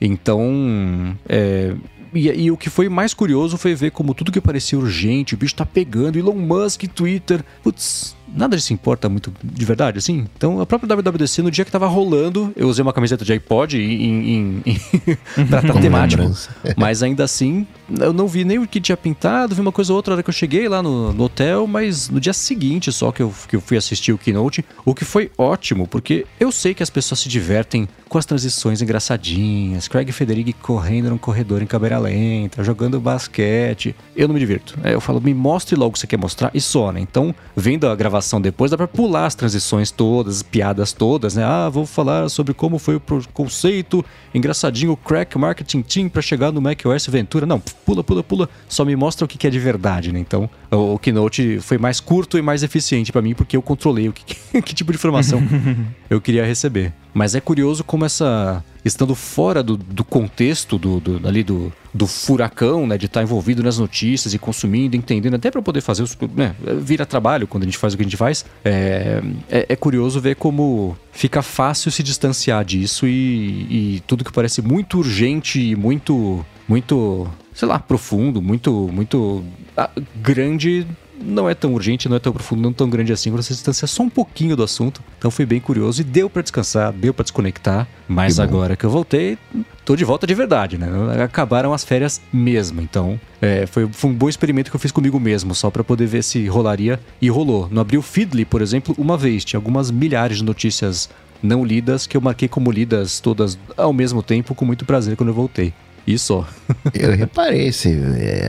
Então, 0.00 1.16
é, 1.28 1.74
e, 2.16 2.28
e 2.28 2.50
o 2.50 2.56
que 2.56 2.70
foi 2.70 2.88
mais 2.88 3.14
curioso 3.14 3.56
foi 3.56 3.74
ver 3.74 3.90
como 3.90 4.14
tudo 4.14 4.32
que 4.32 4.40
parecia 4.40 4.78
urgente, 4.78 5.34
o 5.34 5.38
bicho 5.38 5.54
tá 5.54 5.66
pegando, 5.66 6.18
Elon 6.18 6.34
Musk, 6.34 6.84
Twitter, 6.88 7.44
putz, 7.62 8.16
nada 8.28 8.56
disso 8.56 8.72
importa 8.72 9.08
muito 9.08 9.32
de 9.42 9.64
verdade, 9.64 9.98
assim. 9.98 10.26
Então, 10.36 10.60
a 10.60 10.66
própria 10.66 10.96
WWDC, 10.96 11.42
no 11.42 11.50
dia 11.50 11.64
que 11.64 11.70
tava 11.70 11.86
rolando, 11.86 12.52
eu 12.56 12.68
usei 12.68 12.82
uma 12.82 12.92
camiseta 12.92 13.24
de 13.24 13.32
iPod 13.32 13.78
em, 13.78 14.30
em, 14.30 14.62
em, 14.66 15.46
pra 15.46 15.62
Como 15.62 15.80
temático. 15.80 16.22
Mas 16.76 17.02
ainda 17.02 17.24
assim, 17.24 17.66
eu 18.00 18.12
não 18.12 18.26
vi 18.26 18.44
nem 18.44 18.58
o 18.58 18.66
que 18.66 18.80
tinha 18.80 18.96
pintado, 18.96 19.54
vi 19.54 19.60
uma 19.60 19.72
coisa 19.72 19.92
ou 19.92 19.96
outra 19.96 20.12
na 20.12 20.16
hora 20.16 20.22
que 20.22 20.30
eu 20.30 20.34
cheguei 20.34 20.68
lá 20.68 20.82
no, 20.82 21.12
no 21.12 21.24
hotel, 21.24 21.66
mas 21.66 22.08
no 22.08 22.20
dia 22.20 22.32
seguinte 22.32 22.92
só 22.92 23.12
que 23.12 23.22
eu, 23.22 23.32
que 23.48 23.56
eu 23.56 23.60
fui 23.60 23.76
assistir 23.76 24.12
o 24.12 24.18
keynote, 24.18 24.64
o 24.84 24.94
que 24.94 25.04
foi 25.04 25.30
ótimo, 25.38 25.86
porque 25.86 26.26
eu 26.40 26.50
sei 26.50 26.74
que 26.74 26.82
as 26.82 26.90
pessoas 26.90 27.20
se 27.20 27.28
divertem 27.28 27.88
com 28.08 28.18
as 28.18 28.26
transições 28.26 28.82
engraçadinhas, 28.82 29.88
Craig 29.88 30.10
Federighi 30.12 30.52
correndo 30.52 31.10
num 31.10 31.18
corredor 31.18 31.62
em 31.62 31.66
câmera 31.66 31.98
lenta, 31.98 32.62
jogando 32.62 33.00
basquete. 33.00 33.94
Eu 34.14 34.28
não 34.28 34.34
me 34.34 34.40
divirto. 34.40 34.78
É, 34.82 34.94
eu 34.94 35.00
falo, 35.00 35.20
me 35.20 35.34
mostre 35.34 35.76
logo 35.76 35.90
o 35.90 35.92
que 35.92 35.98
você 35.98 36.06
quer 36.06 36.18
mostrar 36.18 36.50
e 36.54 36.60
só, 36.60 36.92
né? 36.92 37.00
Então, 37.00 37.34
vendo 37.54 37.86
a 37.86 37.94
gravação 37.94 38.15
depois, 38.40 38.70
dá 38.70 38.76
pra 38.76 38.88
pular 38.88 39.26
as 39.26 39.34
transições 39.34 39.90
todas, 39.90 40.36
as 40.36 40.42
piadas 40.42 40.92
todas, 40.92 41.34
né? 41.34 41.44
Ah, 41.44 41.68
vou 41.68 41.86
falar 41.86 42.28
sobre 42.28 42.54
como 42.54 42.78
foi 42.78 42.96
o 42.96 43.02
conceito 43.32 44.04
engraçadinho, 44.34 44.92
o 44.92 44.96
crack 44.96 45.36
marketing 45.38 45.82
team 45.82 46.08
pra 46.08 46.22
chegar 46.22 46.52
no 46.52 46.60
macOS 46.60 47.06
Ventura. 47.06 47.46
Não, 47.46 47.60
pula, 47.60 48.02
pula, 48.02 48.22
pula. 48.22 48.48
Só 48.68 48.84
me 48.84 48.94
mostra 48.96 49.24
o 49.24 49.28
que 49.28 49.46
é 49.46 49.50
de 49.50 49.58
verdade, 49.58 50.12
né? 50.12 50.18
Então, 50.18 50.48
o, 50.70 50.98
Keynote 50.98 51.58
foi 51.60 51.78
mais 51.78 52.00
curto 52.00 52.36
e 52.38 52.42
mais 52.42 52.62
eficiente 52.62 53.12
pra 53.12 53.22
mim, 53.22 53.34
porque 53.34 53.56
eu 53.56 53.62
controlei 53.62 54.08
o 54.08 54.12
que, 54.12 54.34
que 54.62 54.74
tipo 54.74 54.92
de 54.92 54.96
informação 54.98 55.42
eu 56.10 56.20
queria 56.20 56.44
receber. 56.44 56.92
Mas 57.14 57.34
é 57.34 57.40
curioso 57.40 57.82
como 57.82 58.04
essa. 58.04 58.62
Estando 58.84 59.14
fora 59.14 59.62
do, 59.62 59.76
do 59.76 60.04
contexto 60.04 60.78
do, 60.78 61.00
do- 61.00 61.26
ali 61.26 61.42
do, 61.42 61.72
do 61.92 62.06
furacão, 62.06 62.86
né? 62.86 62.96
De 62.98 63.06
estar 63.06 63.22
envolvido 63.22 63.62
nas 63.62 63.78
notícias 63.78 64.32
e 64.34 64.38
consumindo, 64.38 64.94
entendendo, 64.96 65.34
até 65.34 65.50
para 65.50 65.62
poder 65.62 65.80
fazer 65.80 66.02
os. 66.02 66.16
Né, 66.36 66.54
vira 66.82 67.06
trabalho 67.06 67.46
quando 67.46 67.62
a 67.62 67.66
gente 67.66 67.78
faz 67.78 67.94
o 67.94 67.96
que 67.96 68.02
a 68.02 68.06
gente 68.06 68.16
faz. 68.18 68.44
É, 68.64 69.22
é, 69.50 69.66
é 69.70 69.76
curioso 69.76 70.20
ver 70.20 70.36
como 70.36 70.96
fica 71.10 71.40
fácil 71.42 71.90
se 71.90 72.02
distanciar 72.02 72.64
disso 72.64 73.06
e, 73.08 73.96
e 73.96 74.02
tudo 74.06 74.22
que 74.24 74.30
parece 74.32 74.60
muito 74.60 74.98
urgente 74.98 75.58
e 75.58 75.74
muito. 75.74 76.44
Muito. 76.68 77.26
Sei 77.56 77.66
lá, 77.66 77.78
profundo, 77.78 78.42
muito. 78.42 78.70
Muito. 78.92 79.42
ah, 79.74 79.88
grande 80.16 80.86
não 81.18 81.48
é 81.48 81.54
tão 81.54 81.72
urgente, 81.72 82.06
não 82.06 82.16
é 82.16 82.20
tão 82.20 82.30
profundo, 82.30 82.60
não 82.60 82.70
tão 82.70 82.90
grande 82.90 83.10
assim, 83.10 83.30
quando 83.30 83.42
você 83.42 83.48
se 83.48 83.54
distancia 83.54 83.88
só 83.88 84.02
um 84.02 84.10
pouquinho 84.10 84.54
do 84.54 84.62
assunto. 84.62 85.02
Então 85.16 85.30
foi 85.30 85.46
bem 85.46 85.58
curioso 85.58 86.02
e 86.02 86.04
deu 86.04 86.28
pra 86.28 86.42
descansar, 86.42 86.92
deu 86.92 87.14
pra 87.14 87.22
desconectar. 87.22 87.88
Mas 88.06 88.36
Que 88.36 88.42
agora 88.42 88.76
que 88.76 88.84
eu 88.84 88.90
voltei, 88.90 89.38
tô 89.86 89.96
de 89.96 90.04
volta 90.04 90.26
de 90.26 90.34
verdade, 90.34 90.76
né? 90.76 90.86
Acabaram 91.24 91.72
as 91.72 91.82
férias 91.82 92.20
mesmo. 92.30 92.82
Então 92.82 93.18
é, 93.40 93.66
foi, 93.66 93.88
foi 93.90 94.10
um 94.10 94.14
bom 94.14 94.28
experimento 94.28 94.70
que 94.70 94.76
eu 94.76 94.80
fiz 94.80 94.92
comigo 94.92 95.18
mesmo, 95.18 95.54
só 95.54 95.70
pra 95.70 95.82
poder 95.82 96.06
ver 96.06 96.22
se 96.22 96.46
rolaria. 96.46 97.00
E 97.22 97.30
rolou. 97.30 97.68
No 97.70 97.80
Abril 97.80 98.02
Feedly, 98.02 98.44
por 98.44 98.60
exemplo, 98.60 98.94
uma 98.98 99.16
vez, 99.16 99.46
tinha 99.46 99.56
algumas 99.56 99.90
milhares 99.90 100.36
de 100.36 100.44
notícias 100.44 101.08
não 101.42 101.64
lidas 101.64 102.06
que 102.06 102.18
eu 102.18 102.20
marquei 102.20 102.48
como 102.48 102.70
lidas 102.70 103.18
todas 103.18 103.58
ao 103.78 103.94
mesmo 103.94 104.22
tempo, 104.22 104.54
com 104.54 104.66
muito 104.66 104.84
prazer 104.84 105.16
quando 105.16 105.30
eu 105.30 105.34
voltei. 105.34 105.72
E 106.06 106.18
só. 106.18 106.46
Eu 106.94 107.16
reparei 107.16 107.66
esse, 107.66 107.98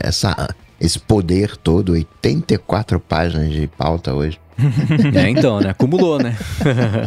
essa, 0.02 0.54
esse 0.80 0.98
poder 0.98 1.56
todo, 1.56 1.92
84 1.92 3.00
páginas 3.00 3.50
de 3.50 3.66
pauta 3.66 4.14
hoje. 4.14 4.38
É, 5.14 5.28
então, 5.28 5.60
né? 5.60 5.70
Acumulou, 5.70 6.18
né? 6.18 6.36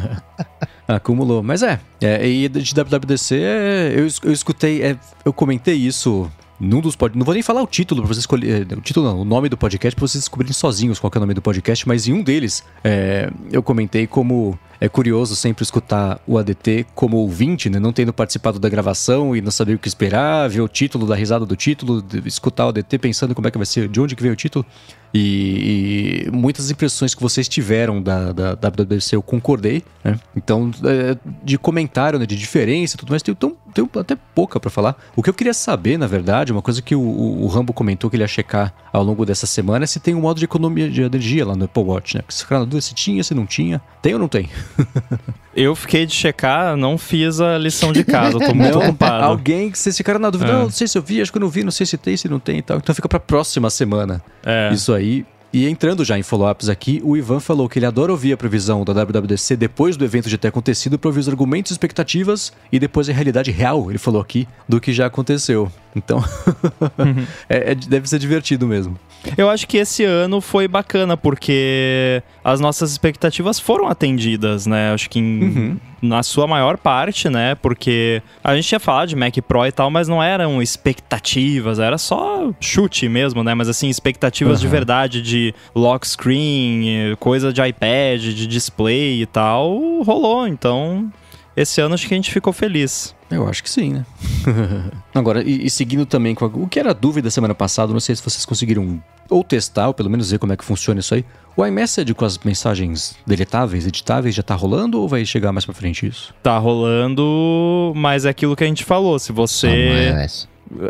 Acumulou. 0.88 1.42
Mas 1.42 1.64
é, 1.64 1.80
é, 2.02 2.28
e 2.28 2.50
de 2.50 2.74
WWDC, 2.74 3.36
é, 3.36 3.94
eu, 3.96 4.08
eu 4.24 4.32
escutei, 4.32 4.82
é, 4.84 4.98
eu 5.24 5.32
comentei 5.32 5.76
isso 5.76 6.30
num 6.60 6.80
dos 6.80 6.96
pod... 6.96 7.18
Não 7.18 7.26
vou 7.26 7.34
nem 7.34 7.44
falar 7.44 7.62
o 7.62 7.68
título 7.68 8.02
pra 8.02 8.08
vocês 8.08 8.20
escolher. 8.20 8.68
O 8.78 8.82
título 8.82 9.08
não, 9.08 9.22
o 9.22 9.26
nome 9.26 9.50
do 9.50 9.58
podcast 9.58 9.96
pra 9.96 10.08
vocês 10.08 10.22
descobrirem 10.22 10.54
sozinhos 10.54 11.00
qual 11.00 11.12
é 11.14 11.18
o 11.18 11.22
nome 11.22 11.34
do 11.34 11.42
podcast, 11.42 11.88
mas 11.88 12.08
em 12.08 12.14
um 12.14 12.22
deles 12.22 12.64
é, 12.84 13.30
eu 13.52 13.64
comentei 13.64 14.06
como 14.06 14.58
é 14.82 14.90
curioso 14.90 15.36
sempre 15.36 15.62
escutar 15.62 16.20
o 16.26 16.40
ADT 16.40 16.88
como 16.96 17.18
ouvinte, 17.18 17.70
né? 17.70 17.78
Não 17.78 17.94
tendo 17.94 18.12
participado 18.12 18.58
da 18.58 18.68
gravação 18.68 19.36
e 19.36 19.40
não 19.40 19.52
saber 19.52 19.76
o 19.76 19.80
que 19.80 19.88
esperar, 19.88 20.50
ver 20.50 20.62
o 20.62 20.68
título, 20.68 21.06
dar 21.06 21.14
risada 21.14 21.46
do 21.46 21.56
título, 21.56 22.04
escutar 22.26 22.66
o 22.66 22.70
ADT 22.70 22.98
pensando 22.98 23.36
como 23.36 23.48
é 23.48 23.52
que 23.52 23.60
vai 23.60 23.66
ser, 23.68 23.88
de 23.88 24.02
onde 24.02 24.16
que 24.16 24.24
veio 24.24 24.34
o 24.34 24.36
título. 24.36 24.66
E, 25.14 26.26
e 26.26 26.32
muitas 26.32 26.72
impressões 26.72 27.14
que 27.14 27.22
vocês 27.22 27.48
tiveram 27.48 28.02
da, 28.02 28.32
da, 28.32 28.56
da 28.56 28.70
WWDC 28.70 29.16
eu 29.16 29.22
concordei, 29.22 29.84
né? 30.04 30.18
Então, 30.36 30.72
é, 30.86 31.18
de 31.44 31.58
comentário, 31.58 32.18
né, 32.18 32.26
de 32.26 32.36
diferença 32.36 32.96
e 32.96 32.98
tudo 32.98 33.10
mais, 33.10 33.22
então 33.28 33.56
tenho 33.74 33.90
até 34.00 34.18
pouca 34.34 34.60
para 34.60 34.70
falar. 34.70 34.96
O 35.16 35.22
que 35.22 35.30
eu 35.30 35.34
queria 35.34 35.54
saber, 35.54 35.98
na 35.98 36.08
verdade, 36.08 36.52
uma 36.52 36.62
coisa 36.62 36.82
que 36.82 36.96
o, 36.96 37.02
o, 37.02 37.44
o, 37.44 37.48
Rambo 37.48 37.74
comentou 37.74 38.10
que 38.10 38.16
ele 38.16 38.24
ia 38.24 38.28
checar 38.28 38.74
ao 38.92 39.04
longo 39.04 39.26
dessa 39.26 39.46
semana 39.46 39.84
é 39.84 39.88
se 39.88 40.00
tem 40.00 40.16
um 40.16 40.22
modo 40.22 40.40
de 40.40 40.46
economia 40.46 40.90
de 40.90 41.02
energia 41.02 41.46
lá 41.46 41.56
no 41.56 41.66
Apple 41.66 41.84
Watch, 41.84 42.16
né? 42.16 42.24
Se 42.30 42.46
dúvida 42.50 42.82
se 42.82 42.94
tinha, 42.94 43.24
se 43.24 43.34
não 43.34 43.46
tinha. 43.46 43.82
Tem 44.02 44.14
ou 44.14 44.20
não 44.20 44.30
tem? 44.30 44.50
eu 45.56 45.76
fiquei 45.76 46.06
de 46.06 46.14
checar, 46.14 46.76
não 46.76 46.98
fiz 46.98 47.40
a 47.40 47.58
lição 47.58 47.92
de 47.92 48.04
casa, 48.04 48.40
tô 48.40 48.54
muito 48.54 48.74
não, 48.80 48.88
ocupado. 48.88 49.24
Alguém 49.24 49.70
que 49.72 49.78
vocês 49.78 49.96
ficaram 49.96 50.20
na 50.20 50.30
dúvida, 50.30 50.52
é. 50.52 50.54
não, 50.54 50.64
não 50.64 50.70
sei 50.70 50.88
se 50.88 50.98
eu 50.98 51.02
vi, 51.02 51.22
acho 51.22 51.32
que 51.32 51.38
eu 51.38 51.42
não 51.42 51.50
vi, 51.50 51.64
não 51.64 51.72
sei 51.72 51.86
se 51.86 51.98
tem, 51.98 52.16
se 52.16 52.28
não 52.28 52.40
tem 52.40 52.60
e 52.60 52.62
tal. 52.62 52.78
Então 52.78 52.94
fica 52.94 53.08
pra 53.08 53.20
próxima 53.20 53.70
semana. 53.70 54.22
É. 54.44 54.72
Isso 54.74 54.94
aí. 54.94 55.26
E 55.54 55.68
entrando 55.68 56.06
já 56.06 56.18
em 56.18 56.24
follow-ups 56.24 56.70
aqui, 56.70 57.02
o 57.04 57.18
Ivan 57.18 57.42
falou 57.42 57.68
que 57.68 57.78
ele 57.78 57.86
adora 57.86 58.12
ouvir 58.12 58.32
a 58.32 58.38
previsão 58.38 58.86
da 58.86 58.94
WWDC 58.94 59.58
depois 59.58 59.98
do 59.98 60.06
evento 60.06 60.30
de 60.30 60.38
ter 60.38 60.48
acontecido 60.48 60.98
para 60.98 61.10
ouvir 61.10 61.20
os 61.20 61.28
argumentos 61.28 61.72
e 61.72 61.74
expectativas 61.74 62.54
e 62.72 62.80
depois 62.80 63.10
a 63.10 63.14
realidade 63.14 63.52
real, 63.52 63.90
ele 63.90 63.98
falou 63.98 64.22
aqui, 64.22 64.48
do 64.68 64.80
que 64.80 64.94
já 64.94 65.08
aconteceu. 65.08 65.70
Então, 65.94 66.20
uhum. 66.98 67.26
é, 67.50 67.72
é, 67.72 67.76
deve 67.76 68.08
ser 68.08 68.18
divertido 68.18 68.66
mesmo. 68.66 68.98
Eu 69.38 69.50
acho 69.50 69.68
que 69.68 69.78
esse 69.78 70.04
ano 70.04 70.42
foi 70.42 70.68
bacana, 70.68 71.16
porque 71.16 72.22
as 72.44 72.60
nossas 72.60 72.92
expectativas 72.92 73.60
foram 73.60 73.88
atendidas, 73.88 74.66
né? 74.66 74.92
Acho 74.94 75.10
que 75.10 75.20
em, 75.20 75.44
uhum. 75.44 75.78
na 76.02 76.24
sua 76.24 76.48
maior 76.48 76.78
parte, 76.78 77.30
né? 77.30 77.56
Porque 77.56 78.22
a 78.44 78.56
gente 78.56 78.68
tinha 78.68 78.80
falado 78.80 79.10
de 79.10 79.16
Mac 79.16 79.36
Pro 79.48 79.66
e 79.66 79.72
tal, 79.72 79.90
mas 79.92 80.08
não 80.08 80.22
eram 80.22 80.62
expectativas, 80.62 81.80
era 81.80 81.98
só 81.98 82.52
chute 82.60 83.08
mesmo, 83.08 83.44
né? 83.44 83.54
Mas 83.54 83.70
assim, 83.70 83.90
expectativas 83.90 84.60
uhum. 84.60 84.62
de 84.62 84.68
verdade 84.68 85.22
de 85.22 85.54
lock 85.76 86.08
screen, 86.08 87.16
coisa 87.20 87.54
de 87.54 87.62
iPad, 87.62 88.22
de 88.22 88.48
display 88.48 89.22
e 89.22 89.26
tal, 89.26 90.02
rolou. 90.04 90.48
Então, 90.48 91.12
esse 91.56 91.82
ano 91.82 91.94
acho 91.94 92.08
que 92.08 92.14
a 92.14 92.18
gente 92.18 92.32
ficou 92.32 92.54
feliz. 92.54 93.16
Eu 93.30 93.48
acho 93.48 93.64
que 93.64 93.70
sim, 93.70 93.94
né? 93.94 94.06
Agora, 95.16 95.42
e, 95.44 95.66
e, 95.66 95.70
seguindo 95.70 96.06
também 96.06 96.36
com 96.36 96.46
a, 96.46 96.48
o 96.48 96.68
que 96.68 96.80
era 96.80 96.94
dúvida 96.94 97.30
semana 97.30 97.56
passada, 97.56 97.94
não 97.94 98.00
sei 98.00 98.16
se 98.16 98.24
vocês 98.24 98.46
conseguiram 98.46 99.02
ou 99.30 99.44
testar, 99.44 99.88
ou 99.88 99.94
pelo 99.94 100.10
menos 100.10 100.30
ver 100.30 100.40
como 100.40 100.52
é 100.52 100.58
que 100.58 100.64
funciona 100.64 101.00
isso 101.00 101.16
aí. 101.16 101.26
O 101.56 101.66
iMessage 101.66 102.14
com 102.14 102.26
as 102.26 102.38
mensagens 102.38 103.16
deletáveis, 103.26 103.88
editáveis, 103.88 104.36
já 104.36 104.44
tá 104.44 104.56
rolando 104.56 105.00
ou 105.00 105.08
vai 105.08 105.26
chegar 105.26 105.52
mais 105.54 105.66
pra 105.66 105.74
frente 105.74 106.06
isso? 106.06 106.34
Tá 106.44 106.58
rolando, 106.58 107.94
mas 107.96 108.26
é 108.26 108.30
aquilo 108.30 108.56
que 108.56 108.64
a 108.64 108.68
gente 108.68 108.84
falou. 108.84 109.18
Se 109.18 109.32
você. 109.32 110.14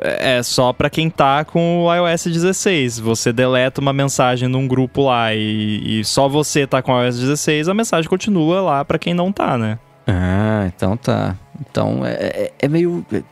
é 0.01 0.41
só 0.43 0.73
para 0.73 0.89
quem 0.89 1.09
tá 1.09 1.45
com 1.45 1.83
o 1.83 1.93
iOS 1.93 2.25
16. 2.25 2.99
Você 2.99 3.31
deleta 3.31 3.79
uma 3.79 3.93
mensagem 3.93 4.49
num 4.49 4.67
grupo 4.67 5.03
lá 5.03 5.33
e, 5.33 5.99
e 5.99 6.05
só 6.05 6.27
você 6.27 6.65
tá 6.65 6.81
com 6.81 6.93
o 6.93 7.03
iOS 7.03 7.19
16, 7.19 7.69
a 7.69 7.73
mensagem 7.73 8.09
continua 8.09 8.61
lá 8.61 8.85
para 8.85 8.97
quem 8.97 9.13
não 9.13 9.31
tá, 9.31 9.57
né? 9.57 9.77
Ah, 10.11 10.65
então 10.67 10.97
tá. 10.97 11.37
Então 11.59 12.05
é, 12.05 12.13
é, 12.13 12.53
é 12.59 12.67
meio. 12.67 13.05
É, 13.11 13.23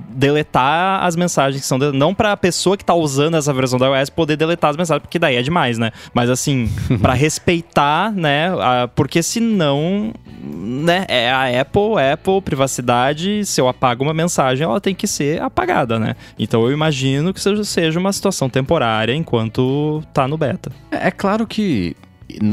deletar 0.10 1.04
as 1.04 1.16
mensagens 1.16 1.62
que 1.62 1.68
são 1.68 1.80
de, 1.80 1.92
não 1.92 2.14
para 2.14 2.32
a 2.32 2.38
pessoa 2.38 2.78
que 2.78 2.86
tá 2.86 2.94
usando 2.94 3.36
essa 3.36 3.54
versão 3.54 3.78
do 3.78 3.86
iOS 3.86 4.10
poder 4.10 4.38
deletar 4.38 4.70
as 4.70 4.78
mensagens, 4.78 5.02
porque 5.02 5.20
daí 5.20 5.36
é 5.36 5.42
demais, 5.42 5.78
né? 5.78 5.92
Mas 6.14 6.30
assim, 6.30 6.70
para 7.02 7.14
respeitar, 7.14 8.12
né, 8.12 8.52
a, 8.60 8.88
porque 8.88 9.24
senão, 9.24 10.14
né, 10.42 11.06
é 11.08 11.32
a 11.32 11.62
Apple, 11.62 12.00
Apple, 12.14 12.42
privacidade, 12.42 13.46
se 13.46 13.60
eu 13.60 13.68
apago 13.68 14.04
uma 14.04 14.14
mensagem, 14.14 14.64
ela 14.64 14.80
tem 14.80 14.96
que 14.96 15.08
ser 15.08 15.42
apagada, 15.42 16.00
né? 16.00 16.16
Então 16.38 16.62
eu 16.64 16.72
imagino 16.72 17.34
que 17.34 17.42
seja, 17.42 17.64
seja 17.64 18.00
uma 18.00 18.14
situação 18.14 18.50
temporária 18.50 19.14
enquanto 19.14 20.04
tá 20.14 20.28
no 20.28 20.38
beta. 20.38 20.72
É, 20.92 21.08
é 21.08 21.12
claro 21.12 21.48
que 21.48 21.96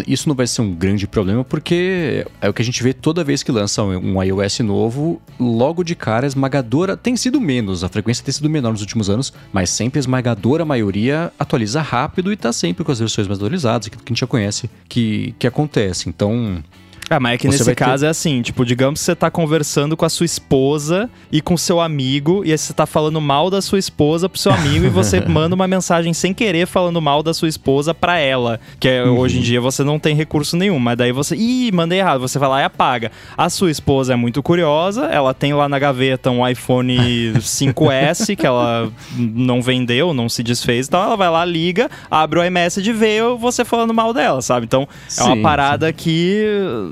isso 0.06 0.28
não 0.28 0.34
vai 0.34 0.46
ser 0.46 0.60
um 0.60 0.74
grande 0.74 1.06
problema 1.06 1.44
porque 1.44 2.26
é 2.40 2.48
o 2.48 2.52
que 2.52 2.62
a 2.62 2.64
gente 2.64 2.82
vê 2.82 2.92
toda 2.92 3.22
vez 3.22 3.42
que 3.42 3.52
lança 3.52 3.82
um 3.82 4.22
iOS 4.22 4.60
novo, 4.60 5.20
logo 5.38 5.84
de 5.84 5.94
cara 5.94 6.26
esmagadora 6.26 6.96
tem 6.96 7.16
sido 7.16 7.40
menos, 7.40 7.84
a 7.84 7.88
frequência 7.88 8.24
tem 8.24 8.32
sido 8.32 8.50
menor 8.50 8.72
nos 8.72 8.80
últimos 8.80 9.08
anos, 9.08 9.32
mas 9.52 9.70
sempre 9.70 9.98
a 9.98 10.00
esmagadora 10.00 10.64
maioria 10.64 11.32
atualiza 11.38 11.80
rápido 11.80 12.32
e 12.32 12.34
está 12.34 12.52
sempre 12.52 12.84
com 12.84 12.90
as 12.90 12.98
versões 12.98 13.28
mais 13.28 13.38
atualizadas, 13.38 13.86
aquilo 13.86 14.02
que 14.02 14.10
a 14.10 14.14
gente 14.14 14.20
já 14.20 14.26
conhece 14.26 14.70
que, 14.88 15.34
que 15.38 15.46
acontece. 15.46 16.08
Então, 16.08 16.62
ah, 17.10 17.18
mas 17.18 17.34
é 17.34 17.38
que 17.38 17.48
nesse 17.48 17.74
caso 17.74 18.02
ter... 18.02 18.06
é 18.06 18.10
assim, 18.10 18.42
tipo, 18.42 18.64
digamos 18.64 19.00
que 19.00 19.06
você 19.06 19.14
tá 19.14 19.30
conversando 19.30 19.96
com 19.96 20.04
a 20.04 20.08
sua 20.08 20.26
esposa 20.26 21.08
e 21.32 21.40
com 21.40 21.56
seu 21.56 21.80
amigo, 21.80 22.44
e 22.44 22.52
aí 22.52 22.58
você 22.58 22.72
tá 22.72 22.86
falando 22.86 23.20
mal 23.20 23.50
da 23.50 23.62
sua 23.62 23.78
esposa 23.78 24.28
pro 24.28 24.38
seu 24.38 24.52
amigo 24.52 24.84
e 24.86 24.88
você 24.88 25.20
manda 25.26 25.54
uma 25.54 25.66
mensagem 25.66 26.12
sem 26.12 26.34
querer 26.34 26.66
falando 26.66 27.00
mal 27.00 27.22
da 27.22 27.32
sua 27.32 27.48
esposa 27.48 27.94
pra 27.94 28.18
ela. 28.18 28.60
Que 28.78 28.88
é, 28.88 29.04
uhum. 29.04 29.18
hoje 29.18 29.38
em 29.38 29.42
dia 29.42 29.60
você 29.60 29.82
não 29.82 29.98
tem 29.98 30.14
recurso 30.14 30.56
nenhum, 30.56 30.78
mas 30.78 30.96
daí 30.96 31.12
você. 31.12 31.34
Ih, 31.36 31.72
mandei 31.72 31.98
errado, 31.98 32.20
você 32.20 32.38
vai 32.38 32.48
lá 32.48 32.60
e 32.60 32.64
apaga. 32.64 33.10
A 33.36 33.48
sua 33.48 33.70
esposa 33.70 34.12
é 34.12 34.16
muito 34.16 34.42
curiosa, 34.42 35.06
ela 35.06 35.32
tem 35.32 35.52
lá 35.54 35.68
na 35.68 35.78
gaveta 35.78 36.30
um 36.30 36.46
iPhone 36.46 36.96
5S 37.38 38.36
que 38.36 38.46
ela 38.46 38.90
não 39.16 39.62
vendeu, 39.62 40.12
não 40.12 40.28
se 40.28 40.42
desfez, 40.42 40.86
então 40.86 41.02
ela 41.02 41.16
vai 41.16 41.30
lá, 41.30 41.44
liga, 41.44 41.90
abre 42.10 42.38
o 42.38 42.44
iMessage 42.44 42.90
e 42.90 42.92
vê 42.92 43.18
você 43.38 43.64
falando 43.64 43.94
mal 43.94 44.12
dela, 44.12 44.42
sabe? 44.42 44.66
Então 44.66 44.88
é 45.16 45.22
uma 45.22 45.36
parada 45.42 45.88
sim. 45.88 45.94
que 45.94 46.44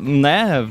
né, 0.06 0.68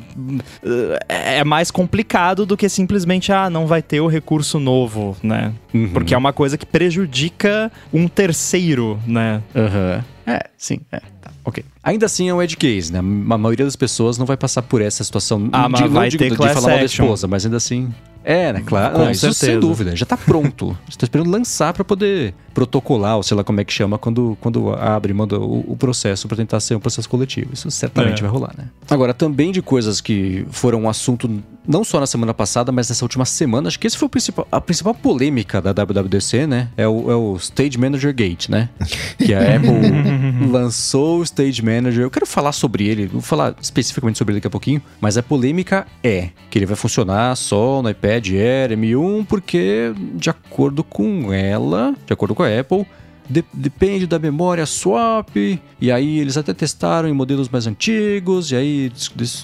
é 1.08 1.44
mais 1.44 1.70
complicado 1.70 2.46
do 2.46 2.56
que 2.56 2.70
simplesmente, 2.70 3.32
ah, 3.32 3.50
não 3.50 3.68
vai 3.68 3.82
ter 3.82 4.00
o 4.00 4.08
recurso 4.08 4.60
novo, 4.60 5.16
né? 5.22 5.54
Uhum. 5.74 5.90
Porque 5.90 6.14
é 6.14 6.18
uma 6.18 6.34
coisa 6.34 6.58
que 6.58 6.66
prejudica 6.66 7.72
um 7.94 8.08
terceiro, 8.08 9.00
né? 9.06 9.42
Uhum. 9.54 10.04
É, 10.28 10.40
sim, 10.58 10.80
é. 10.92 11.00
Tá, 11.22 11.32
ok. 11.44 11.64
Ainda 11.84 12.08
assim 12.08 12.30
é 12.30 12.34
um 12.34 12.42
edge 12.42 12.58
case, 12.58 12.92
né? 12.92 13.00
A 13.00 13.38
maioria 13.38 13.66
das 13.66 13.76
pessoas 13.76 14.18
não 14.18 14.26
vai 14.26 14.38
passar 14.38 14.64
por 14.64 14.82
essa 14.82 15.04
situação 15.04 15.50
ah, 15.52 15.66
de, 15.66 15.72
mas 15.84 15.92
vai 15.92 16.10
de, 16.10 16.18
ter 16.18 16.32
de, 16.32 16.32
de 16.32 16.38
falar 16.38 16.62
mal 16.62 16.80
da 16.80 16.86
esposa, 16.86 17.28
mas 17.28 17.46
ainda 17.46 17.58
assim. 17.58 17.94
É, 18.26 18.52
né? 18.52 18.64
Claro. 18.66 18.96
Com 18.96 19.04
não, 19.04 19.12
isso 19.12 19.32
sem 19.34 19.60
dúvida. 19.60 19.96
Já 19.96 20.06
tá 20.06 20.18
pronto. 20.18 20.76
Você 20.90 20.98
tá 20.98 21.06
esperando 21.06 21.30
lançar 21.30 21.72
para 21.74 21.86
poder 21.86 22.34
protocolar, 22.54 23.18
ou 23.18 23.24
sei 23.24 23.38
lá 23.38 23.44
como 23.44 23.62
é 23.62 23.64
que 23.64 23.72
chama, 23.72 23.98
quando, 23.98 24.38
quando 24.42 24.74
abre 24.74 25.12
e 25.12 25.14
manda 25.14 25.38
o, 25.38 25.72
o 25.72 25.78
processo 25.78 26.28
para 26.28 26.38
tentar 26.38 26.60
ser 26.60 26.76
um 26.76 26.80
processo 26.80 27.08
coletivo. 27.08 27.54
Isso 27.54 27.70
certamente 27.70 28.20
é. 28.20 28.22
vai 28.22 28.30
rolar, 28.30 28.54
né? 28.58 28.70
Agora, 28.90 29.14
também 29.14 29.52
de 29.52 29.62
coisas 29.62 30.02
que 30.02 30.46
foram 30.50 30.84
um 30.84 30.90
assunto 30.90 31.30
não 31.68 31.84
só 31.84 32.00
na 32.00 32.08
semana 32.08 32.34
passada, 32.34 32.72
mas 32.72 32.90
nessa 32.90 33.04
última 33.04 33.26
semana, 33.26 33.68
acho 33.68 33.80
que 33.80 33.88
esse 33.88 33.98
foi 33.98 34.08
principal, 34.08 34.48
a 34.52 34.62
principal 34.62 34.94
polêmica 34.94 35.62
da 35.62 35.72
WWDC, 35.72 36.48
né? 36.48 36.70
É 36.78 36.88
o, 36.88 37.12
é 37.12 37.16
o 37.16 37.36
Stage 37.38 37.78
Manager 37.78 38.14
Gate, 38.14 38.50
né? 38.50 38.70
Que 39.18 39.34
a 39.34 39.40
Apple 39.56 40.50
lançou 40.50 41.20
o 41.20 41.24
Stage 41.24 41.64
Manager. 41.64 42.04
Eu 42.04 42.12
quero 42.12 42.26
falar 42.26 42.52
sobre 42.52 42.88
ele, 42.88 43.08
vou 43.08 43.22
falar 43.22 43.56
especificamente 43.62 44.18
sobre 44.18 44.34
ele 44.34 44.40
daqui 44.40 44.48
a 44.48 44.52
pouquinho, 44.52 44.82
mas 45.02 45.18
a 45.18 45.24
polêmica 45.24 45.88
é 46.04 46.30
que 46.50 46.58
ele 46.58 46.66
vai 46.66 46.76
funcionar 46.76 47.36
só 47.36 47.82
no 47.82 47.90
iPad 47.90 48.15
Air 48.16 48.72
M1, 48.72 49.26
porque, 49.26 49.94
de 50.14 50.30
acordo 50.30 50.84
com 50.84 51.34
ela, 51.34 51.96
de 52.06 52.14
acordo 52.14 52.36
com 52.36 52.44
a 52.44 52.60
Apple, 52.60 52.86
de, 53.30 53.44
depende 53.54 54.06
da 54.06 54.20
memória 54.20 54.66
swap, 54.66 55.36
e 55.36 55.92
aí 55.92 56.20
eles 56.20 56.38
até 56.38 56.54
testaram 56.54 57.10
em 57.10 57.14
modelos 57.14 57.50
mais 57.50 57.68
antigos, 57.68 58.52
e 58.52 58.56
aí 58.56 58.92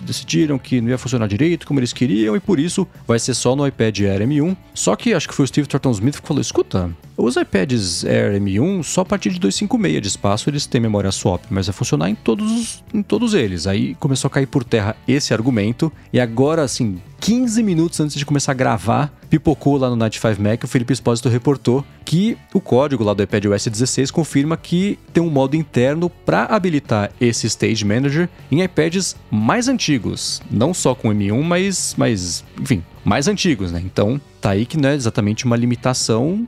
decidiram 0.01 0.57
que 0.57 0.79
não 0.79 0.89
ia 0.89 0.97
funcionar 0.97 1.27
direito 1.27 1.65
como 1.65 1.79
eles 1.79 1.93
queriam, 1.93 2.35
e 2.35 2.39
por 2.39 2.59
isso 2.59 2.87
vai 3.07 3.19
ser 3.19 3.33
só 3.33 3.55
no 3.55 3.65
iPad 3.65 3.99
Air 4.01 4.21
M1. 4.21 4.55
Só 4.73 4.95
que 4.95 5.13
acho 5.13 5.27
que 5.27 5.33
foi 5.33 5.45
o 5.45 5.47
Steve 5.47 5.67
Thornton 5.67 5.91
Smith 5.91 6.21
que 6.21 6.27
falou: 6.27 6.41
escuta, 6.41 6.91
os 7.17 7.35
iPads 7.35 8.05
Air 8.05 8.39
M1 8.39 8.83
só 8.83 9.01
a 9.01 9.05
partir 9.05 9.31
de 9.31 9.39
256 9.39 10.01
de 10.01 10.07
espaço 10.07 10.49
eles 10.49 10.65
têm 10.65 10.81
memória 10.81 11.11
swap, 11.11 11.43
mas 11.49 11.67
vai 11.67 11.73
funcionar 11.73 12.09
em 12.09 12.15
todos, 12.15 12.83
em 12.93 13.01
todos 13.01 13.33
eles. 13.33 13.67
Aí 13.67 13.95
começou 13.95 14.27
a 14.27 14.31
cair 14.31 14.47
por 14.47 14.63
terra 14.63 14.95
esse 15.07 15.33
argumento, 15.33 15.91
e 16.13 16.19
agora 16.19 16.63
assim 16.63 17.01
15 17.21 17.61
minutos 17.61 17.99
antes 17.99 18.15
de 18.15 18.25
começar 18.25 18.51
a 18.51 18.55
gravar, 18.55 19.13
pipocou 19.29 19.77
lá 19.77 19.87
no 19.91 19.95
Night 19.95 20.19
5 20.19 20.41
Mac, 20.41 20.63
o 20.63 20.67
Felipe 20.67 20.91
Espósito 20.91 21.29
reportou 21.29 21.85
que 22.03 22.35
o 22.51 22.59
código 22.59 23.03
lá 23.03 23.13
do 23.13 23.21
iPad 23.21 23.45
OS 23.45 23.67
16 23.67 24.09
confirma 24.09 24.57
que 24.57 24.97
tem 25.13 25.21
um 25.21 25.29
modo 25.29 25.55
interno 25.55 26.09
para 26.09 26.45
habilitar 26.45 27.11
esse 27.21 27.45
Stage 27.45 27.85
Manager 27.85 28.27
em 28.51 28.63
iPads 28.63 29.15
mais 29.29 29.67
antigos, 29.67 30.41
não 30.49 30.73
só 30.73 30.95
com 30.95 31.09
M1, 31.09 31.43
mas, 31.43 31.93
mas 31.95 32.43
enfim, 32.59 32.83
mais 33.05 33.27
antigos, 33.27 33.71
né? 33.71 33.79
Então, 33.85 34.19
tá 34.41 34.49
aí 34.49 34.65
que 34.65 34.75
não 34.75 34.89
é 34.89 34.95
exatamente 34.95 35.45
uma 35.45 35.55
limitação 35.55 36.47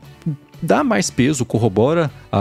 dá 0.59 0.81
mais 0.81 1.11
peso, 1.11 1.43
corrobora 1.43 2.09
a, 2.31 2.39